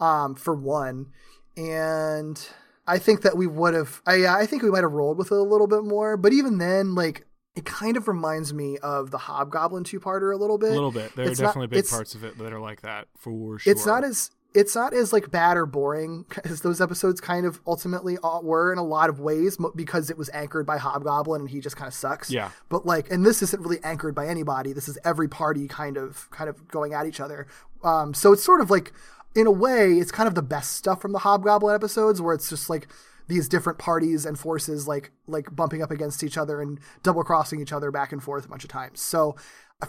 Um, 0.02 0.36
for 0.36 0.54
one, 0.54 1.14
and 1.56 2.46
I 2.88 2.98
think 3.00 3.22
that 3.22 3.38
we 3.38 3.48
would 3.48 3.74
have. 3.74 4.02
I 4.06 4.26
I 4.28 4.46
think 4.46 4.64
we 4.64 4.70
might 4.72 4.84
have 4.84 4.92
rolled 4.92 5.18
with 5.18 5.28
it 5.32 5.38
a 5.38 5.42
little 5.42 5.68
bit 5.68 5.84
more. 5.84 6.18
But 6.18 6.34
even 6.34 6.58
then, 6.58 6.96
like 6.96 7.26
it 7.56 7.64
kind 7.66 7.96
of 7.96 8.08
reminds 8.08 8.54
me 8.54 8.78
of 8.80 9.12
the 9.12 9.18
Hobgoblin 9.18 9.84
two 9.84 10.00
parter 10.00 10.34
a 10.34 10.38
little 10.38 10.58
bit. 10.58 10.72
A 10.72 10.74
little 10.74 10.92
bit. 10.92 11.16
There 11.16 11.26
are 11.26 11.30
It's 11.30 11.40
not- 11.40 11.50
definitely 11.50 11.68
big 11.68 11.88
parts 11.88 12.16
of 12.16 12.24
it 12.24 12.38
that 12.40 12.52
are 12.52 12.60
like 12.60 12.82
that 12.82 13.08
for 13.18 13.60
sure. 13.60 13.72
It's 13.72 13.86
not 13.86 14.04
as 14.04 14.32
it's 14.54 14.76
not 14.76 14.94
as 14.94 15.12
like 15.12 15.32
bad 15.32 15.58
or 15.58 15.66
boring 15.66 16.26
as 16.44 16.62
those 16.62 16.80
episodes 16.80 17.20
kind 17.20 17.46
of 17.46 17.60
ultimately 17.66 18.18
were 18.44 18.72
in 18.72 18.78
a 18.78 18.84
lot 18.84 19.10
of 19.10 19.20
ways 19.20 19.58
because 19.76 20.10
it 20.10 20.18
was 20.18 20.30
anchored 20.34 20.66
by 20.66 20.78
Hobgoblin 20.78 21.42
and 21.42 21.50
he 21.50 21.60
just 21.60 21.76
kind 21.76 21.88
of 21.88 21.94
sucks. 21.94 22.30
Yeah. 22.30 22.52
But 22.70 22.86
like, 22.86 23.12
and 23.12 23.26
this 23.26 23.42
isn't 23.42 23.62
really 23.62 23.80
anchored 23.84 24.14
by 24.16 24.28
anybody. 24.28 24.74
This 24.74 24.88
is 24.88 24.98
every 25.04 25.28
party 25.28 25.68
kind 25.68 25.98
of 25.98 26.30
kind 26.32 26.50
of 26.50 26.68
going 26.68 26.94
at 26.94 27.08
each 27.08 27.20
other. 27.20 27.48
Um, 27.84 28.14
so 28.14 28.34
it's 28.34 28.44
sort 28.44 28.62
of 28.62 28.70
like, 28.70 28.94
in 29.36 29.48
a 29.48 29.52
way, 29.52 29.94
it's 29.94 30.12
kind 30.12 30.28
of 30.28 30.36
the 30.36 30.44
best 30.44 30.74
stuff 30.74 31.02
from 31.02 31.12
the 31.12 31.20
Hobgoblin 31.20 31.74
episodes 31.74 32.22
where 32.22 32.36
it's 32.36 32.50
just 32.50 32.70
like 32.70 32.88
these 33.28 33.50
different 33.50 33.80
parties 33.80 34.26
and 34.26 34.38
forces 34.38 34.88
like 34.88 35.12
like 35.28 35.56
bumping 35.56 35.82
up 35.82 35.92
against 35.92 36.24
each 36.24 36.38
other 36.38 36.62
and 36.62 36.80
double 37.02 37.24
crossing 37.24 37.62
each 37.62 37.72
other 37.72 37.90
back 37.90 38.12
and 38.12 38.22
forth 38.22 38.46
a 38.46 38.50
bunch 38.50 38.64
of 38.64 38.70
times. 38.70 39.02
So 39.02 39.36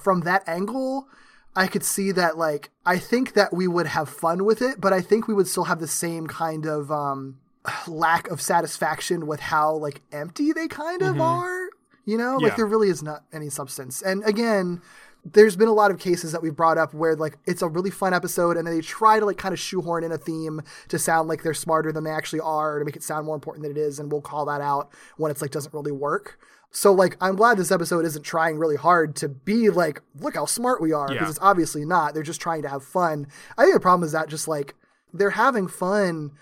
from 0.00 0.20
that 0.22 0.48
angle, 0.48 1.08
I 1.56 1.66
could 1.68 1.84
see 1.84 2.10
that 2.12 2.36
like 2.36 2.70
I 2.84 2.98
think 2.98 3.34
that 3.34 3.52
we 3.52 3.68
would 3.68 3.86
have 3.86 4.08
fun 4.08 4.44
with 4.44 4.60
it, 4.62 4.80
but 4.80 4.92
I 4.92 5.00
think 5.00 5.28
we 5.28 5.34
would 5.34 5.46
still 5.48 5.64
have 5.64 5.80
the 5.80 5.86
same 5.88 6.26
kind 6.26 6.66
of 6.66 6.90
um 6.90 7.38
lack 7.86 8.28
of 8.28 8.40
satisfaction 8.40 9.26
with 9.26 9.40
how 9.40 9.74
like 9.74 10.02
empty 10.12 10.52
they 10.52 10.68
kind 10.68 11.02
of 11.02 11.20
are. 11.20 11.68
You 12.06 12.18
know, 12.18 12.38
Yeah. 12.38 12.48
like 12.48 12.56
there 12.56 12.66
really 12.66 12.90
is 12.90 13.02
not 13.02 13.24
any 13.32 13.48
substance. 13.48 14.02
And 14.02 14.22
again, 14.24 14.82
there's 15.24 15.56
been 15.56 15.68
a 15.68 15.72
lot 15.72 15.90
of 15.90 15.98
cases 15.98 16.32
that 16.32 16.42
we've 16.42 16.54
brought 16.56 16.76
up 16.76 16.92
where 16.92 17.16
like 17.16 17.38
it's 17.46 17.62
a 17.62 17.68
really 17.68 17.90
fun 17.90 18.12
episode 18.12 18.56
and 18.56 18.66
then 18.66 18.74
they 18.74 18.80
try 18.82 19.18
to 19.18 19.24
like 19.24 19.38
kind 19.38 19.52
of 19.54 19.58
shoehorn 19.58 20.04
in 20.04 20.12
a 20.12 20.18
theme 20.18 20.60
to 20.88 20.98
sound 20.98 21.28
like 21.28 21.42
they're 21.42 21.54
smarter 21.54 21.90
than 21.92 22.04
they 22.04 22.10
actually 22.10 22.40
are 22.40 22.78
to 22.78 22.84
make 22.84 22.94
it 22.96 23.02
sound 23.02 23.24
more 23.24 23.34
important 23.34 23.62
than 23.62 23.70
it 23.72 23.78
is 23.78 23.98
and 23.98 24.12
we'll 24.12 24.20
call 24.20 24.44
that 24.44 24.60
out 24.60 24.92
when 25.16 25.30
it's 25.30 25.40
like 25.40 25.50
doesn't 25.50 25.72
really 25.72 25.92
work. 25.92 26.38
So 26.70 26.92
like 26.92 27.16
I'm 27.20 27.36
glad 27.36 27.56
this 27.56 27.72
episode 27.72 28.04
isn't 28.04 28.22
trying 28.24 28.58
really 28.58 28.76
hard 28.76 29.16
to 29.16 29.28
be 29.28 29.70
like 29.70 30.02
look 30.20 30.34
how 30.34 30.44
smart 30.44 30.82
we 30.82 30.92
are 30.92 31.06
because 31.08 31.22
Yeah. 31.22 31.30
it's 31.30 31.38
obviously 31.40 31.84
not. 31.86 32.12
They're 32.12 32.22
just 32.22 32.40
trying 32.40 32.62
to 32.62 32.68
have 32.68 32.84
fun. 32.84 33.26
I 33.56 33.62
think 33.62 33.74
the 33.74 33.80
problem 33.80 34.04
is 34.04 34.12
that 34.12 34.28
just 34.28 34.46
like 34.46 34.74
they're 35.12 35.30
having 35.30 35.68
fun 35.68 36.32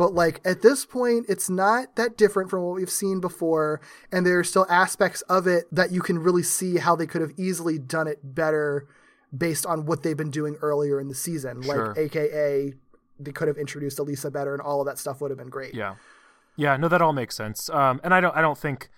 but 0.00 0.14
like 0.14 0.40
at 0.46 0.62
this 0.62 0.86
point 0.86 1.26
it's 1.28 1.50
not 1.50 1.94
that 1.96 2.16
different 2.16 2.48
from 2.48 2.62
what 2.62 2.74
we've 2.74 2.88
seen 2.88 3.20
before 3.20 3.82
and 4.10 4.24
there 4.24 4.38
are 4.38 4.44
still 4.44 4.66
aspects 4.70 5.20
of 5.22 5.46
it 5.46 5.66
that 5.70 5.92
you 5.92 6.00
can 6.00 6.18
really 6.18 6.42
see 6.42 6.78
how 6.78 6.96
they 6.96 7.06
could 7.06 7.20
have 7.20 7.32
easily 7.38 7.78
done 7.78 8.06
it 8.06 8.18
better 8.22 8.88
based 9.36 9.66
on 9.66 9.84
what 9.84 10.02
they've 10.02 10.16
been 10.16 10.30
doing 10.30 10.56
earlier 10.62 10.98
in 10.98 11.08
the 11.08 11.14
season 11.14 11.60
Sure. 11.60 11.88
like 11.88 11.98
aka 11.98 12.72
they 13.18 13.32
could 13.32 13.46
have 13.46 13.58
introduced 13.58 13.98
Elisa 13.98 14.30
better 14.30 14.54
and 14.54 14.62
all 14.62 14.80
of 14.80 14.86
that 14.86 14.98
stuff 14.98 15.20
would 15.20 15.30
have 15.30 15.36
been 15.36 15.50
great 15.50 15.74
Yeah, 15.74 15.96
yeah. 16.56 16.78
No, 16.78 16.88
that 16.88 17.02
all 17.02 17.12
makes 17.12 17.36
sense. 17.36 17.68
Um, 17.68 18.00
and 18.02 18.14
I 18.14 18.20
don't, 18.20 18.34
I 18.34 18.40
don't 18.40 18.56
think, 18.56 18.88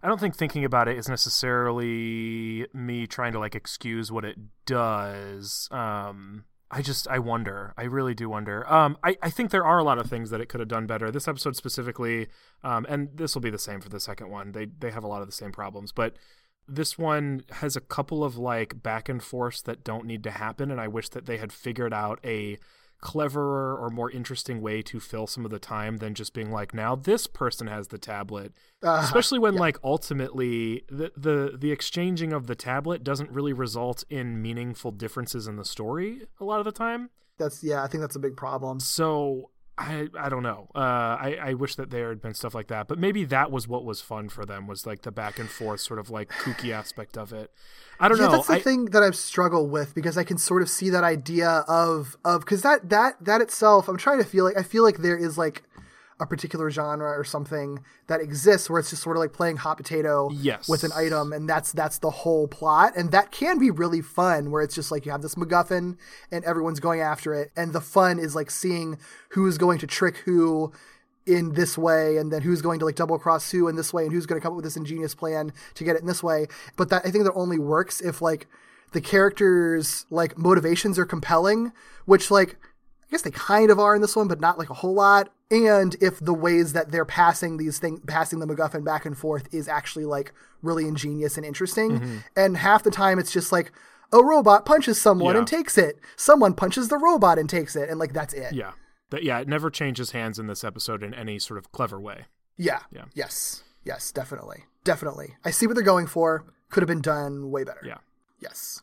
I 0.00 0.06
don't 0.06 0.20
think 0.20 0.36
thinking 0.36 0.64
about 0.64 0.86
it 0.86 0.96
is 0.96 1.08
necessarily 1.08 2.66
me 2.72 3.08
trying 3.08 3.32
to 3.32 3.40
like 3.40 3.56
excuse 3.56 4.12
what 4.12 4.24
it 4.24 4.36
does. 4.66 5.68
Um, 5.72 6.44
I 6.74 6.80
just, 6.80 7.06
I 7.06 7.18
wonder. 7.18 7.74
I 7.76 7.84
really 7.84 8.14
do 8.14 8.30
wonder. 8.30 8.70
Um, 8.72 8.96
I, 9.04 9.16
I 9.22 9.28
think 9.28 9.50
there 9.50 9.64
are 9.64 9.78
a 9.78 9.84
lot 9.84 9.98
of 9.98 10.08
things 10.08 10.30
that 10.30 10.40
it 10.40 10.48
could 10.48 10.60
have 10.60 10.70
done 10.70 10.86
better. 10.86 11.10
This 11.10 11.28
episode 11.28 11.54
specifically, 11.54 12.28
um, 12.64 12.86
and 12.88 13.10
this 13.14 13.34
will 13.34 13.42
be 13.42 13.50
the 13.50 13.58
same 13.58 13.80
for 13.80 13.90
the 13.90 14.00
second 14.00 14.30
one. 14.30 14.52
They, 14.52 14.64
they 14.64 14.90
have 14.90 15.04
a 15.04 15.08
lot 15.08 15.20
of 15.20 15.28
the 15.28 15.34
same 15.34 15.52
problems, 15.52 15.92
but 15.92 16.16
this 16.66 16.96
one 16.96 17.44
has 17.50 17.76
a 17.76 17.80
couple 17.80 18.24
of 18.24 18.36
like 18.36 18.82
back 18.82 19.08
and 19.08 19.22
forths 19.22 19.60
that 19.62 19.84
don't 19.84 20.06
need 20.06 20.22
to 20.22 20.30
happen 20.30 20.70
and 20.70 20.80
i 20.80 20.86
wish 20.86 21.08
that 21.08 21.26
they 21.26 21.36
had 21.36 21.52
figured 21.52 21.92
out 21.92 22.20
a 22.24 22.56
cleverer 23.02 23.76
or 23.76 23.90
more 23.90 24.10
interesting 24.10 24.62
way 24.62 24.80
to 24.80 24.98
fill 24.98 25.26
some 25.26 25.44
of 25.44 25.50
the 25.50 25.58
time 25.58 25.98
than 25.98 26.14
just 26.14 26.32
being 26.32 26.50
like 26.50 26.72
now 26.72 26.94
this 26.94 27.26
person 27.26 27.66
has 27.66 27.88
the 27.88 27.98
tablet. 27.98 28.52
Uh, 28.82 29.00
especially 29.02 29.38
when 29.38 29.54
like 29.54 29.76
ultimately 29.84 30.84
the, 30.88 31.12
the 31.16 31.56
the 31.58 31.70
exchanging 31.70 32.32
of 32.32 32.46
the 32.46 32.54
tablet 32.54 33.04
doesn't 33.04 33.30
really 33.30 33.52
result 33.52 34.04
in 34.08 34.40
meaningful 34.40 34.92
differences 34.92 35.46
in 35.46 35.56
the 35.56 35.64
story 35.64 36.22
a 36.40 36.44
lot 36.44 36.60
of 36.60 36.64
the 36.64 36.72
time. 36.72 37.10
That's 37.38 37.62
yeah 37.62 37.82
i 37.82 37.88
think 37.88 38.00
that's 38.00 38.16
a 38.16 38.20
big 38.20 38.36
problem. 38.36 38.80
So 38.80 39.50
I 39.82 40.08
I 40.18 40.28
don't 40.28 40.42
know. 40.42 40.68
Uh, 40.74 40.78
I 40.78 41.38
I 41.42 41.54
wish 41.54 41.74
that 41.74 41.90
there 41.90 42.08
had 42.10 42.22
been 42.22 42.34
stuff 42.34 42.54
like 42.54 42.68
that, 42.68 42.86
but 42.86 42.98
maybe 42.98 43.24
that 43.24 43.50
was 43.50 43.66
what 43.66 43.84
was 43.84 44.00
fun 44.00 44.28
for 44.28 44.46
them 44.46 44.66
was 44.66 44.86
like 44.86 45.02
the 45.02 45.10
back 45.10 45.38
and 45.38 45.48
forth 45.48 45.80
sort 45.80 45.98
of 45.98 46.08
like 46.08 46.30
kooky 46.30 46.72
aspect 46.72 47.18
of 47.18 47.32
it. 47.32 47.50
I 47.98 48.08
don't 48.08 48.18
yeah, 48.18 48.26
know. 48.26 48.32
that's 48.32 48.46
the 48.46 48.54
I, 48.54 48.60
thing 48.60 48.86
that 48.86 49.02
I've 49.02 49.16
struggled 49.16 49.70
with 49.70 49.94
because 49.94 50.16
I 50.16 50.24
can 50.24 50.38
sort 50.38 50.62
of 50.62 50.70
see 50.70 50.90
that 50.90 51.04
idea 51.04 51.64
of 51.66 52.16
of 52.24 52.40
because 52.40 52.62
that 52.62 52.90
that 52.90 53.14
that 53.24 53.40
itself, 53.40 53.88
I'm 53.88 53.96
trying 53.96 54.18
to 54.18 54.24
feel 54.24 54.44
like 54.44 54.56
I 54.56 54.62
feel 54.62 54.84
like 54.84 54.98
there 54.98 55.16
is 55.16 55.36
like 55.36 55.64
a 56.22 56.26
particular 56.26 56.70
genre 56.70 57.10
or 57.10 57.24
something 57.24 57.80
that 58.06 58.20
exists 58.20 58.70
where 58.70 58.78
it's 58.80 58.90
just 58.90 59.02
sort 59.02 59.16
of 59.16 59.20
like 59.20 59.32
playing 59.32 59.56
hot 59.58 59.76
potato 59.76 60.30
Yes. 60.32 60.68
with 60.68 60.84
an 60.84 60.90
item 60.94 61.32
and 61.32 61.48
that's 61.48 61.72
that's 61.72 61.98
the 61.98 62.10
whole 62.10 62.46
plot 62.48 62.92
and 62.96 63.10
that 63.12 63.30
can 63.32 63.58
be 63.58 63.70
really 63.70 64.00
fun 64.00 64.50
where 64.50 64.62
it's 64.62 64.74
just 64.74 64.90
like 64.90 65.04
you 65.04 65.12
have 65.12 65.22
this 65.22 65.34
MacGuffin 65.34 65.96
and 66.30 66.44
everyone's 66.44 66.80
going 66.80 67.00
after 67.00 67.34
it 67.34 67.50
and 67.56 67.72
the 67.72 67.80
fun 67.80 68.18
is 68.18 68.34
like 68.34 68.50
seeing 68.50 68.98
who's 69.30 69.58
going 69.58 69.78
to 69.80 69.86
trick 69.86 70.18
who 70.18 70.72
in 71.26 71.52
this 71.54 71.76
way 71.78 72.16
and 72.16 72.32
then 72.32 72.42
who's 72.42 72.62
going 72.62 72.78
to 72.78 72.84
like 72.84 72.96
double 72.96 73.18
cross 73.18 73.50
who 73.50 73.68
in 73.68 73.76
this 73.76 73.92
way 73.92 74.04
and 74.04 74.12
who's 74.12 74.26
going 74.26 74.40
to 74.40 74.42
come 74.42 74.52
up 74.52 74.56
with 74.56 74.64
this 74.64 74.76
ingenious 74.76 75.14
plan 75.14 75.52
to 75.74 75.84
get 75.84 75.94
it 75.96 76.00
in 76.02 76.06
this 76.08 76.22
way 76.22 76.46
but 76.76 76.88
that 76.88 77.00
i 77.04 77.10
think 77.10 77.22
that 77.24 77.32
only 77.34 77.58
works 77.60 78.00
if 78.00 78.20
like 78.20 78.46
the 78.92 79.00
characters 79.00 80.04
like 80.10 80.36
motivations 80.36 80.98
are 80.98 81.06
compelling 81.06 81.72
which 82.06 82.30
like 82.30 82.56
guess 83.12 83.22
they 83.22 83.30
kind 83.30 83.70
of 83.70 83.78
are 83.78 83.94
in 83.94 84.02
this 84.02 84.16
one 84.16 84.26
but 84.26 84.40
not 84.40 84.58
like 84.58 84.70
a 84.70 84.74
whole 84.74 84.94
lot 84.94 85.32
and 85.50 85.96
if 86.00 86.18
the 86.18 86.34
ways 86.34 86.72
that 86.72 86.90
they're 86.90 87.04
passing 87.04 87.56
these 87.56 87.78
things 87.78 88.00
passing 88.06 88.40
the 88.40 88.46
macguffin 88.46 88.84
back 88.84 89.06
and 89.06 89.16
forth 89.16 89.48
is 89.52 89.68
actually 89.68 90.04
like 90.04 90.32
really 90.62 90.88
ingenious 90.88 91.36
and 91.36 91.46
interesting 91.46 92.00
mm-hmm. 92.00 92.18
and 92.36 92.56
half 92.56 92.82
the 92.82 92.90
time 92.90 93.18
it's 93.18 93.32
just 93.32 93.52
like 93.52 93.70
a 94.12 94.22
robot 94.22 94.66
punches 94.66 95.00
someone 95.00 95.34
Yeah. 95.34 95.40
and 95.40 95.46
takes 95.48 95.78
it 95.78 95.98
someone 96.16 96.54
punches 96.54 96.88
the 96.88 96.98
robot 96.98 97.38
and 97.38 97.48
takes 97.48 97.76
it 97.76 97.88
and 97.88 97.98
like 97.98 98.12
that's 98.12 98.34
it 98.34 98.52
yeah. 98.52 98.72
That 99.12 99.24
yeah, 99.24 99.40
it 99.40 99.46
never 99.46 99.68
changes 99.70 100.12
hands 100.12 100.38
in 100.38 100.46
this 100.46 100.64
episode 100.64 101.02
in 101.02 101.12
any 101.12 101.38
sort 101.38 101.58
of 101.58 101.70
clever 101.70 102.00
way. 102.00 102.24
Yeah. 102.56 102.80
Yeah. 102.90 103.04
Yes. 103.12 103.62
Yes, 103.84 104.10
definitely. 104.10 104.64
Definitely. 104.84 105.34
I 105.44 105.50
see 105.50 105.66
what 105.66 105.74
they're 105.74 105.84
going 105.84 106.06
for. 106.06 106.46
Could 106.70 106.82
have 106.82 106.88
been 106.88 107.02
done 107.02 107.50
way 107.50 107.62
better. 107.62 107.82
Yeah. 107.84 107.98
Yes. 108.40 108.80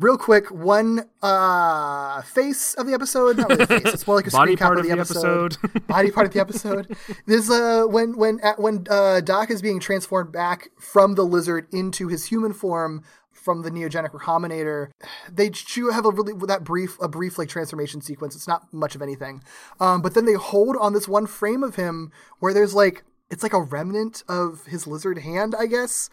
Real 0.00 0.16
quick, 0.16 0.50
one 0.52 1.08
uh, 1.22 2.22
face 2.22 2.74
of 2.74 2.86
the 2.86 2.92
episode. 2.92 3.36
Not 3.36 3.48
really 3.48 3.64
a 3.64 3.66
face. 3.66 3.94
It's 3.94 4.06
more 4.06 4.14
like 4.14 4.28
a 4.28 4.30
Body 4.32 4.54
screen 4.54 4.58
part 4.58 4.78
of 4.78 4.84
the, 4.84 4.92
episode. 4.92 5.56
episode. 5.62 5.86
Body 5.88 6.10
part 6.12 6.26
of 6.26 6.32
the 6.32 6.40
episode. 6.40 6.96
There's 7.26 7.50
uh 7.50 7.84
when 7.88 8.16
when 8.16 8.38
at, 8.40 8.60
when 8.60 8.86
uh, 8.88 9.20
Doc 9.20 9.50
is 9.50 9.60
being 9.60 9.80
transformed 9.80 10.30
back 10.30 10.68
from 10.78 11.16
the 11.16 11.24
lizard 11.24 11.66
into 11.72 12.06
his 12.06 12.26
human 12.26 12.52
form 12.52 13.02
from 13.32 13.62
the 13.62 13.70
neogenic 13.70 14.10
recombinator. 14.10 14.90
They 15.32 15.48
do 15.50 15.90
have 15.90 16.04
a 16.04 16.10
really 16.10 16.34
that 16.46 16.62
brief 16.62 16.96
a 17.00 17.08
brief 17.08 17.36
like 17.36 17.48
transformation 17.48 18.00
sequence. 18.00 18.36
It's 18.36 18.46
not 18.46 18.72
much 18.72 18.94
of 18.94 19.02
anything, 19.02 19.42
um, 19.80 20.00
but 20.00 20.14
then 20.14 20.26
they 20.26 20.34
hold 20.34 20.76
on 20.76 20.92
this 20.92 21.08
one 21.08 21.26
frame 21.26 21.64
of 21.64 21.74
him 21.74 22.12
where 22.38 22.54
there's 22.54 22.74
like 22.74 23.02
it's 23.30 23.42
like 23.42 23.52
a 23.52 23.62
remnant 23.62 24.22
of 24.28 24.66
his 24.66 24.86
lizard 24.86 25.18
hand, 25.18 25.54
I 25.58 25.66
guess. 25.66 26.08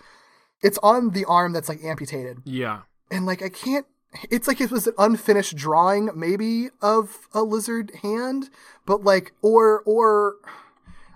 It's 0.61 0.79
on 0.81 1.11
the 1.11 1.25
arm 1.25 1.53
that's 1.53 1.69
like 1.69 1.83
amputated 1.83 2.39
yeah. 2.45 2.81
And 3.11 3.25
like 3.25 3.41
I 3.41 3.49
can't. 3.49 3.85
It's 4.29 4.47
like 4.47 4.61
it 4.61 4.71
was 4.71 4.87
an 4.87 4.93
unfinished 4.97 5.57
drawing, 5.57 6.09
maybe 6.15 6.69
of 6.81 7.27
a 7.33 7.41
lizard 7.41 7.91
hand, 8.01 8.49
but 8.85 9.03
like 9.03 9.33
or 9.41 9.81
or 9.85 10.35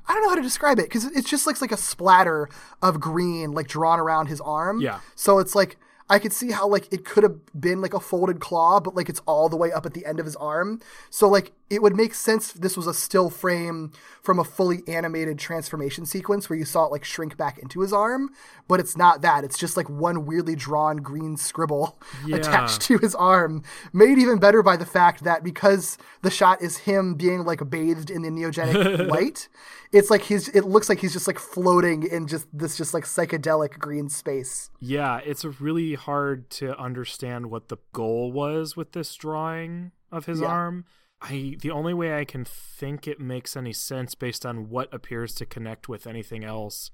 I 0.08 0.14
don't 0.14 0.24
know 0.24 0.30
how 0.30 0.36
to 0.36 0.42
describe 0.42 0.80
it 0.80 0.86
because 0.86 1.06
it 1.06 1.26
just 1.26 1.48
looks 1.48 1.62
like 1.62 1.72
a 1.72 1.78
splatter 1.78 2.50
of 2.82 3.00
green 3.00 3.52
like 3.52 3.68
drawn 3.68 4.00
around 4.00 4.28
his 4.28 4.42
arm. 4.42 4.82
Yeah. 4.82 5.00
So 5.16 5.40
it's 5.40 5.56
like 5.56 5.78
I 6.10 6.18
could 6.20 6.34
see 6.34 6.52
how 6.52 6.68
like 6.68 6.92
it 6.92 7.06
could 7.06 7.24
have 7.24 7.36
been 7.60 7.82
like 7.82 7.94
a 7.94 8.00
folded 8.00 8.40
claw, 8.40 8.80
but 8.80 8.96
like 8.96 9.10
it's 9.10 9.22
all 9.28 9.48
the 9.50 9.58
way 9.58 9.72
up 9.72 9.86
at 9.86 9.94
the 9.94 10.06
end 10.06 10.20
of 10.20 10.26
his 10.26 10.36
arm. 10.38 10.82
So 11.10 11.28
like 11.30 11.52
it 11.70 11.84
would 11.84 11.96
make 11.96 12.16
sense 12.16 12.56
if 12.56 12.62
this 12.62 12.76
was 12.76 12.88
a 12.88 12.94
still 12.96 13.30
frame 13.30 13.92
from 14.24 14.40
a 14.40 14.44
fully 14.44 14.80
animated 14.88 15.38
transformation 15.38 16.06
sequence 16.08 16.50
where 16.50 16.58
you 16.58 16.66
saw 16.66 16.86
it 16.86 16.92
like 16.92 17.04
shrink 17.04 17.38
back 17.38 17.60
into 17.60 17.82
his 17.82 17.94
arm, 17.94 18.32
but 18.68 18.80
it's 18.80 18.98
not 18.98 19.22
that. 19.22 19.44
It's 19.44 19.58
just 19.58 19.78
like 19.78 19.88
one 19.88 20.26
weirdly 20.26 20.56
drawn 20.56 20.98
green 20.98 21.38
scribble 21.38 22.00
Yeah. 22.26 22.38
attached 22.38 22.82
to 22.84 22.98
his 22.98 23.14
arm, 23.14 23.62
made 23.94 24.18
even 24.18 24.40
better 24.40 24.64
by 24.64 24.78
the 24.78 24.86
fact 24.86 25.24
that 25.26 25.44
because 25.44 25.98
the 26.24 26.32
shot 26.32 26.62
is 26.62 26.78
him 26.78 27.14
being 27.14 27.46
like 27.46 27.70
bathed 27.70 28.10
in 28.10 28.24
the 28.24 28.30
neogenic 28.30 29.08
light, 29.12 29.48
it's 29.92 30.10
like 30.10 30.22
he's 30.24 30.48
it 30.50 30.66
looks 30.66 30.90
like 30.90 31.00
he's 31.00 31.14
just 31.14 31.28
like 31.28 31.40
floating 31.40 32.04
in 32.04 32.28
just 32.28 32.48
this 32.54 32.78
just 32.78 32.94
like 32.94 33.06
psychedelic 33.06 33.78
green 33.80 34.10
space. 34.10 34.70
Yeah, 34.80 35.18
it's 35.26 35.44
really 35.44 35.96
hard 35.96 36.50
to 36.52 36.78
understand 36.80 37.50
what 37.50 37.70
the 37.70 37.78
goal 37.94 38.32
was 38.32 38.76
with 38.76 38.92
this 38.92 39.14
drawing 39.16 39.92
of 40.12 40.26
his 40.26 40.42
Yeah. 40.42 40.48
arm. 40.48 40.86
I 41.22 41.58
the 41.60 41.72
only 41.72 41.94
way 41.94 42.18
I 42.18 42.24
can 42.26 42.46
think 42.46 43.08
it 43.08 43.20
makes 43.20 43.58
any 43.58 43.74
sense 43.74 44.16
based 44.16 44.46
on 44.46 44.70
what 44.70 44.94
appears 44.94 45.34
to 45.36 45.46
connect 45.46 45.90
with 45.90 46.08
anything 46.08 46.44
else 46.44 46.92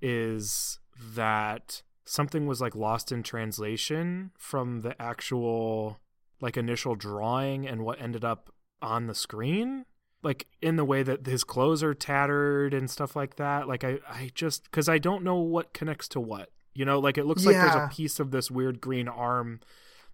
is 0.00 0.78
that 1.14 1.82
something 2.04 2.46
was 2.46 2.60
like 2.60 2.74
lost 2.74 3.12
in 3.12 3.22
translation 3.22 4.30
from 4.38 4.80
the 4.80 5.00
actual 5.00 6.00
like 6.40 6.56
initial 6.56 6.94
drawing 6.94 7.66
and 7.68 7.84
what 7.84 8.00
ended 8.00 8.24
up 8.24 8.52
on 8.82 9.06
the 9.06 9.14
screen 9.14 9.84
like 10.22 10.46
in 10.60 10.76
the 10.76 10.84
way 10.84 11.02
that 11.02 11.26
his 11.26 11.44
clothes 11.44 11.82
are 11.82 11.94
tattered 11.94 12.74
and 12.74 12.90
stuff 12.90 13.16
like 13.16 13.36
that 13.36 13.66
like 13.66 13.84
i 13.84 13.98
i 14.08 14.30
just 14.34 14.64
because 14.64 14.88
i 14.88 14.98
don't 14.98 15.24
know 15.24 15.36
what 15.36 15.72
connects 15.72 16.08
to 16.08 16.20
what 16.20 16.50
you 16.74 16.84
know? 16.84 16.98
Like 16.98 17.18
it 17.18 17.26
looks 17.26 17.44
like 17.44 17.56
there's 17.56 17.74
a 17.74 17.90
piece 17.92 18.20
of 18.20 18.30
this 18.30 18.50
weird 18.50 18.80
green 18.80 19.08
arm 19.08 19.60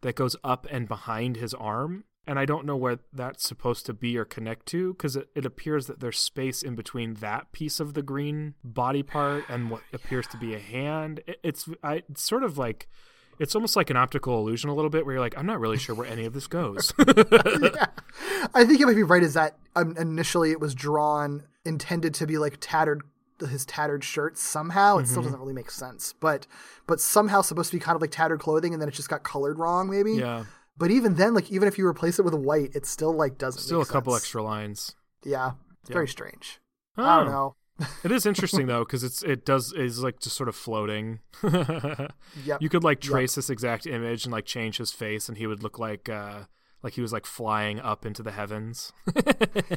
that 0.01 0.15
goes 0.15 0.37
up 0.43 0.67
and 0.71 0.89
behind 0.89 1.37
his 1.37 1.55
arm 1.55 2.05
and 2.27 2.39
i 2.39 2.45
don't 2.45 2.67
know 2.67 2.77
where 2.77 2.99
that's 3.13 3.47
supposed 3.47 3.87
to 3.87 3.95
be 3.95 4.19
or 4.19 4.25
connect 4.25 4.67
to 4.67 4.93
because 4.93 5.17
it, 5.17 5.29
it 5.35 5.47
appears 5.47 5.87
that 5.87 6.01
there's 6.01 6.19
space 6.19 6.63
in 6.63 6.75
between 6.75 7.15
that 7.15 7.51
piece 7.53 7.81
of 7.81 7.95
the 7.95 8.03
green 8.03 8.55
body 8.63 9.03
part 9.03 9.45
and 9.49 9.71
what 9.71 9.83
appears 9.93 10.27
to 10.27 10.37
be 10.37 10.55
a 10.55 10.59
hand. 10.59 11.21
It, 11.27 11.41
it's 11.43 11.69
I, 11.83 12.03
it's 12.11 12.23
sort 12.23 12.43
of 12.43 12.59
like 12.59 12.89
it's 13.39 13.55
almost 13.55 13.77
like 13.77 13.91
an 13.91 13.97
optical 13.97 14.39
illusion 14.39 14.71
a 14.71 14.75
little 14.75 14.91
bit 14.91 15.05
where 15.05 15.15
you're 15.15 15.21
like 15.21 15.37
i'm 15.37 15.47
not 15.47 15.61
really 15.61 15.79
sure 15.79 15.95
where 15.95 16.07
any 16.07 16.25
of 16.25 16.33
this 16.33 16.47
goes. 16.47 16.93
Yeah. 17.07 17.87
I 18.55 18.65
think 18.65 18.81
it 18.81 18.87
might 18.87 18.95
be 18.97 19.03
right 19.03 19.23
is 19.23 19.35
that 19.35 19.57
um, 19.75 19.97
initially 19.99 20.51
it 20.53 20.61
was 20.61 20.75
drawn 20.75 21.45
intended 21.65 22.15
to 22.15 22.27
be 22.27 22.39
like 22.39 22.57
tattered 22.61 23.03
his 23.41 23.67
tattered 23.67 24.03
shirt 24.03 24.39
somehow. 24.39 24.97
It 24.99 25.07
still 25.09 25.23
doesn't 25.23 25.39
really 25.39 25.53
make 25.53 25.71
sense 25.71 26.15
but 26.21 26.47
but 26.87 27.01
somehow 27.01 27.43
supposed 27.43 27.71
to 27.71 27.77
be 27.77 27.81
kind 27.81 27.95
of 27.97 28.01
like 28.03 28.11
tattered 28.11 28.41
clothing 28.41 28.73
and 28.73 28.81
then 28.81 28.89
it 28.89 28.93
just 28.95 29.09
got 29.11 29.23
colored 29.25 29.59
wrong 29.59 29.91
maybe. 29.91 30.15
Yeah. 30.15 30.45
But 30.79 30.91
even 30.91 31.15
then 31.17 31.35
like 31.35 31.51
even 31.51 31.69
if 31.69 31.77
you 31.79 31.87
replace 31.87 32.19
it 32.19 32.25
with 32.25 32.35
white 32.35 32.71
it 32.75 32.87
still 32.87 33.13
like 33.13 33.37
doesn't 33.39 33.61
still 33.61 33.79
a 33.79 33.81
make 33.81 33.89
couple 33.89 34.15
extra 34.17 34.43
lines. 34.43 34.95
Yeah. 35.25 35.53
It's 35.83 35.91
Yeah. 35.91 35.95
very 35.95 36.09
strange. 36.09 36.61
I 36.97 37.17
don't 37.19 37.29
Oh. 37.29 37.31
know 37.33 37.57
It 38.05 38.11
is 38.13 38.25
interesting 38.27 38.67
though 38.67 38.85
because 38.85 39.05
it's 39.05 39.23
it 39.23 39.45
does 39.45 39.73
is 39.73 40.03
like 40.03 40.21
just 40.21 40.37
sort 40.37 40.49
of 40.49 40.57
floating. 40.57 41.21
Yep. 42.45 42.61
You 42.63 42.69
could 42.69 42.85
like 42.85 43.03
Yep. 43.05 43.11
trace 43.11 43.35
this 43.35 43.51
exact 43.51 43.87
image 43.87 44.25
and 44.25 44.33
like 44.33 44.45
change 44.47 44.79
his 44.79 44.93
face, 44.93 45.29
and 45.29 45.37
he 45.39 45.47
would 45.47 45.63
look 45.63 45.79
like 45.79 46.09
uh 46.09 46.45
like 46.83 46.95
he 46.95 47.01
was 47.01 47.13
like 47.13 47.27
flying 47.27 47.81
up 47.81 48.07
into 48.07 48.23
the 48.23 48.31
heavens. 48.33 48.93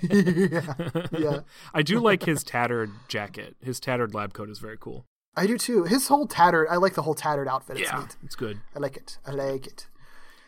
yeah 0.02 0.74
yeah 1.12 1.40
I 1.74 1.82
do 1.82 2.00
like 2.00 2.24
his 2.24 2.44
tattered 2.44 2.92
jacket. 3.08 3.56
His 3.62 3.80
tattered 3.80 4.14
lab 4.14 4.34
coat 4.34 4.50
is 4.50 4.60
very 4.60 4.78
cool. 4.80 5.06
i 5.36 5.46
do 5.48 5.58
too 5.58 5.84
his 5.86 6.08
whole 6.08 6.28
tattered 6.28 6.68
i 6.70 6.76
like 6.76 6.94
the 6.96 7.02
whole 7.04 7.16
tattered 7.16 7.48
outfit 7.48 7.78
it's 7.78 7.90
yeah, 7.92 8.00
neat 8.00 8.16
it's 8.24 8.36
good. 8.36 8.60
I 8.76 8.80
like 8.80 8.98
it. 8.98 9.18
I 9.26 9.32
like 9.32 9.68
it. 9.68 9.88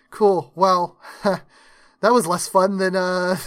Cool. 0.10 0.52
Well, 0.56 0.98
that 1.24 2.12
was 2.12 2.28
less 2.28 2.48
fun 2.48 2.78
than 2.78 2.96
uh 2.96 3.38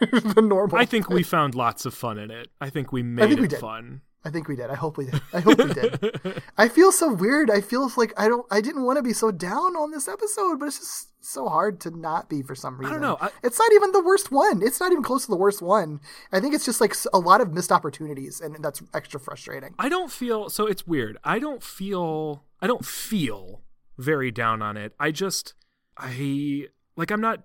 the 0.34 0.42
normal. 0.42 0.78
I 0.78 0.84
think 0.84 1.08
we 1.08 1.22
found 1.22 1.54
lots 1.54 1.84
of 1.86 1.94
fun 1.94 2.18
in 2.18 2.30
it. 2.30 2.48
I 2.60 2.70
think 2.70 2.92
we 2.92 3.02
made 3.02 3.28
think 3.28 3.38
it 3.38 3.42
we 3.42 3.48
did. 3.48 3.58
fun. 3.60 4.00
I 4.22 4.28
think 4.30 4.48
we 4.48 4.56
did. 4.56 4.68
I 4.68 4.74
hope 4.74 4.98
we 4.98 5.06
did. 5.06 5.20
I 5.32 5.40
hope 5.40 5.56
we 5.58 5.72
did. 5.72 6.42
I 6.58 6.68
feel 6.68 6.92
so 6.92 7.10
weird. 7.10 7.50
I 7.50 7.62
feel 7.62 7.90
like 7.96 8.12
I 8.18 8.28
don't. 8.28 8.46
I 8.50 8.60
didn't 8.60 8.84
want 8.84 8.98
to 8.98 9.02
be 9.02 9.14
so 9.14 9.30
down 9.30 9.76
on 9.76 9.90
this 9.92 10.08
episode, 10.08 10.58
but 10.58 10.66
it's 10.66 10.78
just 10.78 11.06
so 11.24 11.48
hard 11.48 11.80
to 11.80 11.90
not 11.90 12.28
be 12.28 12.42
for 12.42 12.54
some 12.54 12.76
reason. 12.78 12.90
I 12.90 12.98
don't 12.98 13.02
know. 13.02 13.16
I- 13.20 13.30
it's 13.42 13.58
not 13.58 13.72
even 13.72 13.92
the 13.92 14.02
worst 14.02 14.30
one. 14.30 14.60
It's 14.62 14.78
not 14.78 14.92
even 14.92 15.02
close 15.02 15.24
to 15.24 15.30
the 15.30 15.38
worst 15.38 15.62
one. 15.62 16.00
I 16.32 16.40
think 16.40 16.54
it's 16.54 16.66
just 16.66 16.82
like 16.82 16.94
a 17.14 17.18
lot 17.18 17.40
of 17.40 17.52
missed 17.54 17.72
opportunities, 17.72 18.40
and 18.42 18.62
that's 18.62 18.82
extra 18.92 19.18
frustrating. 19.18 19.74
I 19.78 19.88
don't 19.88 20.10
feel 20.12 20.50
so 20.50 20.66
it's 20.66 20.86
weird. 20.86 21.16
I 21.24 21.38
don't 21.38 21.62
feel 21.62 22.44
I 22.60 22.66
don't 22.66 22.84
feel 22.84 23.62
very 23.96 24.30
down 24.30 24.60
on 24.60 24.76
it. 24.76 24.92
I 25.00 25.12
just 25.12 25.54
I 25.96 26.66
like 26.96 27.10
I'm 27.10 27.20
not 27.22 27.42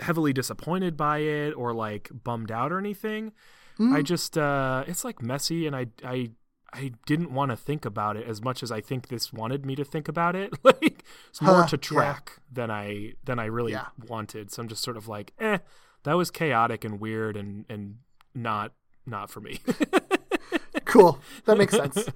heavily 0.00 0.32
disappointed 0.32 0.96
by 0.96 1.18
it 1.18 1.52
or 1.52 1.72
like 1.74 2.10
bummed 2.24 2.50
out 2.50 2.72
or 2.72 2.78
anything. 2.78 3.32
I 3.80 4.02
just 4.02 4.36
uh 4.36 4.82
it's 4.88 5.04
like 5.04 5.22
messy 5.22 5.66
and 5.66 5.76
I 5.76 5.86
I 6.04 6.32
I 6.72 6.92
didn't 7.06 7.32
want 7.32 7.50
to 7.52 7.56
think 7.56 7.84
about 7.84 8.16
it 8.16 8.26
as 8.26 8.42
much 8.42 8.62
as 8.64 8.72
I 8.72 8.80
think 8.80 9.06
this 9.08 9.32
wanted 9.32 9.64
me 9.64 9.76
to 9.76 9.84
think 9.84 10.08
about 10.08 10.34
it. 10.34 10.52
like 10.64 11.04
it's 11.30 11.40
more 11.40 11.62
Huh, 11.62 11.66
to 11.68 11.76
yeah. 11.76 11.80
track 11.80 12.32
than 12.52 12.70
I 12.72 13.14
than 13.24 13.38
I 13.38 13.44
really 13.44 13.72
Yeah. 13.72 13.86
wanted. 14.08 14.50
So 14.50 14.62
I'm 14.62 14.68
just 14.68 14.82
sort 14.82 14.96
of 14.96 15.06
like, 15.06 15.32
eh, 15.38 15.58
that 16.02 16.14
was 16.14 16.30
chaotic 16.32 16.84
and 16.84 16.98
weird 17.00 17.36
and 17.36 17.64
and 17.68 17.98
not 18.34 18.72
not 19.06 19.30
for 19.30 19.40
me. 19.40 19.60
Cool. 20.84 21.20
That 21.44 21.58
makes 21.58 21.76
sense. 21.76 22.08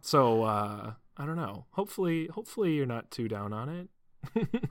So 0.00 0.42
uh 0.44 0.92
I 1.16 1.26
don't 1.26 1.36
know. 1.36 1.66
Hopefully 1.72 2.28
hopefully 2.28 2.74
you're 2.74 2.86
not 2.86 3.10
too 3.10 3.28
down 3.28 3.52
on 3.52 3.68
it. 3.68 3.88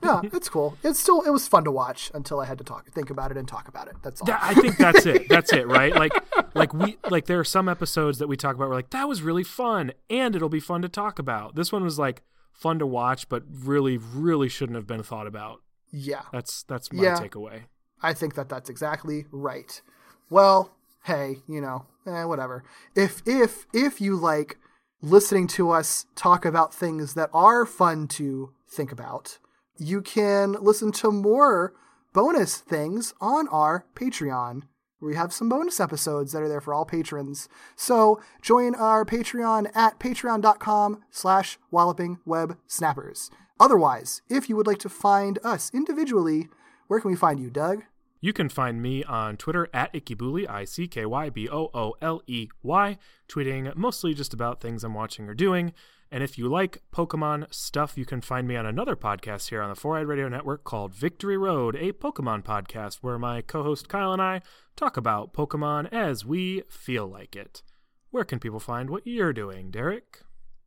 Yeah, 0.02 0.20
it's 0.24 0.48
cool. 0.48 0.76
It's 0.82 0.98
still 0.98 1.22
it 1.22 1.30
was 1.30 1.46
fun 1.48 1.64
to 1.64 1.70
watch 1.70 2.10
until 2.14 2.40
I 2.40 2.46
had 2.46 2.58
to 2.58 2.64
talk, 2.64 2.90
think 2.90 3.10
about 3.10 3.30
it, 3.30 3.36
and 3.36 3.46
talk 3.46 3.68
about 3.68 3.88
it. 3.88 3.94
That's 4.02 4.20
all. 4.20 4.28
I 4.30 4.54
think 4.54 4.76
that's 4.76 5.06
it. 5.06 5.28
That's 5.28 5.52
it, 5.52 5.66
right? 5.78 5.94
Like 5.94 6.12
like 6.54 6.72
we 6.74 6.96
like 7.10 7.26
there 7.26 7.38
are 7.38 7.44
some 7.44 7.68
episodes 7.68 8.18
that 8.18 8.28
we 8.28 8.36
talk 8.36 8.54
about 8.56 8.68
we're 8.68 8.74
like 8.74 8.90
that 8.90 9.08
was 9.08 9.22
really 9.22 9.44
fun 9.44 9.92
and 10.10 10.34
it'll 10.34 10.48
be 10.48 10.60
fun 10.60 10.82
to 10.82 10.88
talk 10.88 11.18
about. 11.18 11.54
This 11.54 11.70
one 11.72 11.84
was 11.84 11.98
like 11.98 12.22
fun 12.52 12.78
to 12.78 12.86
watch 12.86 13.28
but 13.28 13.42
really 13.50 13.96
really 13.98 14.48
shouldn't 14.48 14.76
have 14.76 14.86
been 14.86 15.02
thought 15.02 15.26
about. 15.26 15.60
yeah. 15.90 16.22
That's 16.32 16.62
that's 16.64 16.92
my 16.92 17.02
Yeah. 17.04 17.16
takeaway. 17.16 17.62
I 18.02 18.14
think 18.14 18.34
that 18.34 18.48
that's 18.48 18.68
exactly 18.68 19.26
right. 19.30 19.80
Well, 20.28 20.74
hey, 21.04 21.36
you 21.46 21.60
know, 21.60 21.86
eh, 22.06 22.24
whatever. 22.24 22.64
If 22.96 23.22
if 23.26 23.66
if 23.72 24.00
you 24.00 24.16
like 24.16 24.58
listening 25.02 25.48
to 25.48 25.70
us 25.70 26.06
talk 26.14 26.44
about 26.44 26.72
things 26.72 27.14
that 27.14 27.28
are 27.34 27.66
fun 27.66 28.06
to 28.06 28.52
think 28.68 28.92
about, 28.92 29.38
you 29.76 30.00
can 30.00 30.52
listen 30.52 30.92
to 30.92 31.10
more 31.10 31.74
bonus 32.12 32.56
things 32.58 33.12
on 33.20 33.48
our 33.48 33.84
Patreon. 33.96 34.62
We 35.00 35.16
have 35.16 35.32
some 35.32 35.48
bonus 35.48 35.80
episodes 35.80 36.30
that 36.30 36.42
are 36.42 36.48
there 36.48 36.60
for 36.60 36.72
all 36.72 36.84
patrons. 36.84 37.48
So 37.74 38.22
join 38.40 38.76
our 38.76 39.04
Patreon 39.04 39.74
at 39.74 39.98
patreon.com 39.98 41.02
slash 41.10 41.58
walloping 41.72 42.20
web 42.24 42.56
snappers. 42.68 43.28
Otherwise, 43.58 44.22
if 44.28 44.48
you 44.48 44.54
would 44.54 44.68
like 44.68 44.78
to 44.78 44.88
find 44.88 45.40
us 45.42 45.72
individually, 45.74 46.48
where 46.86 47.00
can 47.00 47.10
we 47.10 47.16
find 47.16 47.40
you, 47.40 47.50
Doug? 47.50 47.82
You 48.24 48.32
can 48.32 48.48
find 48.48 48.80
me 48.80 49.02
on 49.02 49.36
Twitter 49.36 49.68
at 49.74 49.92
Ickybooley, 49.92 50.48
I 50.48 50.64
C 50.64 50.86
K 50.86 51.04
Y 51.04 51.28
B 51.28 51.48
O 51.48 51.70
O 51.74 51.94
L 52.00 52.22
E 52.28 52.46
Y, 52.62 52.96
tweeting 53.28 53.74
mostly 53.74 54.14
just 54.14 54.32
about 54.32 54.60
things 54.60 54.84
I'm 54.84 54.94
watching 54.94 55.28
or 55.28 55.34
doing. 55.34 55.72
And 56.08 56.22
if 56.22 56.38
you 56.38 56.48
like 56.48 56.82
Pokemon 56.94 57.52
stuff, 57.52 57.98
you 57.98 58.04
can 58.04 58.20
find 58.20 58.46
me 58.46 58.54
on 58.54 58.64
another 58.64 58.94
podcast 58.94 59.48
here 59.48 59.60
on 59.60 59.70
the 59.70 59.74
Four 59.74 59.98
Eyed 59.98 60.06
Radio 60.06 60.28
Network 60.28 60.62
called 60.62 60.94
Victory 60.94 61.36
Road, 61.36 61.74
a 61.74 61.90
Pokemon 61.90 62.44
podcast 62.44 62.98
where 63.00 63.18
my 63.18 63.42
co 63.42 63.64
host 63.64 63.88
Kyle 63.88 64.12
and 64.12 64.22
I 64.22 64.40
talk 64.76 64.96
about 64.96 65.32
Pokemon 65.32 65.92
as 65.92 66.24
we 66.24 66.62
feel 66.68 67.08
like 67.08 67.34
it. 67.34 67.64
Where 68.12 68.24
can 68.24 68.38
people 68.38 68.60
find 68.60 68.88
what 68.88 69.04
you're 69.04 69.32
doing, 69.32 69.72
Derek? 69.72 70.20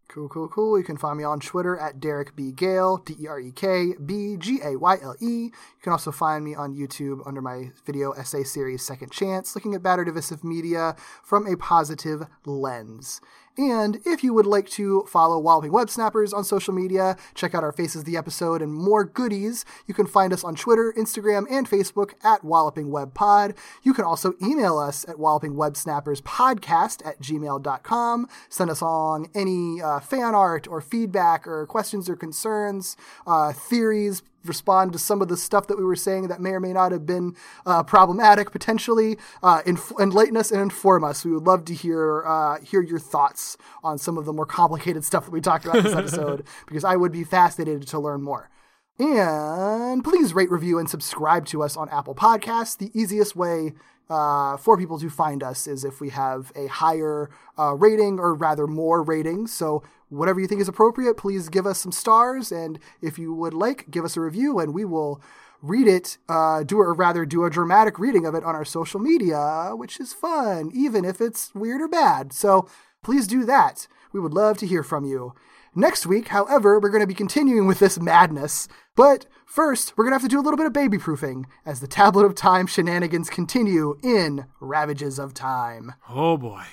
Cool, 0.08 0.30
cool, 0.30 0.48
cool. 0.48 0.78
You 0.78 0.84
can 0.84 0.98
find 0.98 1.18
me 1.18 1.24
on 1.24 1.40
Twitter 1.40 1.78
at 1.78 2.00
Derek 2.00 2.36
B. 2.36 2.52
Gayle, 2.52 2.98
D 2.98 3.16
E 3.20 3.28
R 3.28 3.40
E 3.40 3.52
K 3.52 3.94
B 4.06 4.38
G 4.38 4.60
A 4.64 4.78
Y 4.78 4.98
L 5.02 5.16
E. 5.20 5.46
You 5.46 5.52
can 5.82 5.92
also 5.92 6.12
find 6.12 6.46
me 6.46 6.54
on 6.56 6.76
YouTube 6.76 7.26
under 7.26 7.42
my 7.42 7.72
video 7.86 8.12
essay 8.12 8.44
series 8.44 8.84
Second 8.84 9.12
Chance, 9.12 9.56
looking 9.56 9.74
at 9.74 9.84
battered 9.84 10.06
divisive 10.06 10.44
media 10.44 10.96
from 11.24 11.48
a 11.48 11.58
positive 11.58 12.28
lens. 12.46 13.20
And 13.58 14.02
if 14.06 14.24
you 14.24 14.34
would 14.34 14.46
like 14.46 14.70
to 14.72 15.04
follow 15.04 15.40
Walloping 15.40 15.72
Web 15.72 15.90
Snappers 15.90 16.34
on 16.34 16.44
social 16.44 16.74
media, 16.74 17.16
check 17.34 17.56
out 17.56 17.64
our 17.64 17.72
Faces 17.72 18.04
the 18.04 18.18
Episode 18.18 18.62
and 18.62 18.74
more 18.74 19.04
goodies, 19.04 19.66
you 19.88 19.94
can 19.94 20.08
find 20.08 20.34
us 20.34 20.44
on 20.44 20.56
Twitter, 20.56 20.94
Instagram, 20.98 21.46
and 21.50 21.70
Facebook 21.70 22.14
at 22.24 22.44
Walloping 22.44 22.92
Web 22.92 23.14
Pod. 23.14 23.54
You 23.84 23.94
can 23.94 24.06
also 24.06 24.34
email 24.42 24.78
us 24.78 25.08
at 25.08 25.16
wallopingwebsnapperspodcast 25.16 27.06
at 27.06 27.22
gmail.com. 27.22 28.28
Send 28.50 28.70
us 28.70 28.82
on 28.82 29.28
any 29.34 29.82
uh, 29.82 30.00
fan 30.00 30.36
art 30.36 30.68
or 30.68 30.82
feedback 30.82 31.48
or 31.48 31.66
questions 31.66 32.10
or 32.10 32.16
concerns, 32.16 32.98
uh, 33.26 33.54
theories, 33.54 34.22
respond 34.48 34.94
to 34.94 35.00
some 35.00 35.22
of 35.22 35.28
the 35.28 35.38
stuff 35.38 35.68
that 35.68 35.78
we 35.78 35.84
were 35.84 35.96
saying 35.96 36.28
that 36.28 36.42
may 36.42 36.52
or 36.52 36.60
may 36.60 36.74
not 36.74 36.92
have 36.92 37.06
been 37.06 37.36
uh, 37.66 37.84
problematic 37.84 38.52
potentially 38.52 39.18
uh, 39.44 39.62
inf- 39.66 39.94
enlighten 40.00 40.38
us 40.38 40.52
and 40.52 40.62
inform 40.62 41.04
us. 41.04 41.26
We 41.26 41.32
would 41.32 41.46
love 41.46 41.66
to 41.66 41.74
hear 41.74 42.24
uh, 42.26 42.60
hear 42.62 42.82
your 42.82 43.00
thoughts 43.00 43.58
on 43.84 43.98
some 43.98 44.18
of 44.18 44.26
the 44.26 44.34
more 44.34 44.46
complicated 44.46 45.04
stuff 45.04 45.26
that 45.26 45.32
we 45.32 45.42
talked 45.42 45.66
about 45.66 45.84
this 45.84 45.94
episode 45.94 46.46
because 46.68 46.84
i 46.84 46.96
would 46.96 47.12
be 47.12 47.24
fascinated 47.24 47.88
to 47.88 48.00
learn 48.00 48.22
more. 48.22 48.50
And 48.98 50.04
please 50.04 50.34
rate 50.34 50.50
review 50.50 50.80
and 50.80 50.90
subscribe 50.90 51.46
to 51.48 51.64
us 51.64 51.76
on 51.76 51.90
apple 51.90 52.16
podcasts 52.16 52.78
the 52.78 52.92
easiest 53.00 53.36
way 53.36 53.74
uh, 54.10 54.58
for 54.58 54.78
people 54.78 55.00
to 55.00 55.10
find 55.10 55.44
us 55.44 55.68
is 55.68 55.84
if 55.84 56.00
we 56.00 56.10
have 56.10 56.52
a 56.56 56.68
higher 56.68 57.30
uh, 57.58 57.74
rating 57.74 58.20
or 58.20 58.34
rather 58.34 58.68
more 58.68 59.02
ratings. 59.02 59.54
So 59.54 59.84
whatever 60.10 60.40
you 60.40 60.48
think 60.48 60.62
is 60.62 60.68
appropriate, 60.68 61.18
please 61.18 61.50
give 61.50 61.66
us 61.66 61.80
some 61.80 61.92
stars. 61.92 62.52
And 62.52 62.80
if 63.02 63.18
you 63.18 63.34
would 63.34 63.54
like, 63.54 63.90
give 63.90 64.06
us 64.06 64.18
a 64.18 64.22
review 64.22 64.60
and 64.60 64.74
we 64.74 64.86
will 64.86 65.22
read 65.62 65.88
it, 65.88 66.18
uh, 66.30 66.64
do 66.64 66.80
or 66.80 66.94
rather 66.94 67.26
do 67.26 67.44
a 67.44 67.50
dramatic 67.50 67.98
reading 67.98 68.26
of 68.26 68.36
it 68.36 68.44
on 68.44 68.56
our 68.56 68.66
social 68.66 69.00
media, 69.00 69.72
which 69.74 70.00
is 70.00 70.14
fun, 70.14 70.70
even 70.74 71.04
if 71.04 71.20
it's 71.20 71.54
weird 71.56 71.82
or 71.82 71.88
bad. 71.88 72.34
So 72.34 72.70
please 73.04 73.26
do 73.26 73.46
that. 73.46 73.88
We 74.14 74.20
would 74.20 74.34
love 74.34 74.58
to 74.60 74.68
hear 74.68 74.84
from 74.84 75.06
you. 75.06 75.34
Next 75.78 76.06
week, 76.08 76.30
however, 76.30 76.80
we're 76.80 76.90
going 76.90 77.04
to 77.04 77.08
be 77.08 77.14
continuing 77.14 77.68
with 77.68 77.80
this 77.80 78.00
madness. 78.00 78.70
But 78.96 79.26
first, 79.46 79.98
we're 79.98 80.06
going 80.06 80.12
to 80.12 80.16
have 80.16 80.22
to 80.22 80.30
do 80.30 80.40
a 80.40 80.42
little 80.42 80.56
bit 80.56 80.66
of 80.66 80.72
baby 80.72 80.98
proofing 80.98 81.48
as 81.66 81.82
the 81.82 81.88
Tablet 81.88 82.24
of 82.24 82.34
Time 82.34 82.66
shenanigans 82.66 83.30
continue 83.30 83.98
in 84.02 84.46
Ravages 84.62 85.20
of 85.20 85.34
Time. 85.34 85.94
Oh 86.10 86.38
boy. 86.38 86.64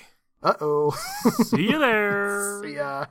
Uh 0.40 0.54
oh. 0.60 0.90
See 1.44 1.70
you 1.70 1.80
there. 1.80 2.60
See 2.64 2.76
ya. 2.76 3.06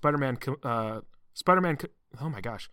Spider-Man. 0.00 0.36
co- 0.38 0.56
Uh, 0.62 1.00
Spider-Man. 1.34 1.76
Oh 2.20 2.30
my 2.30 2.40
gosh. 2.40 2.70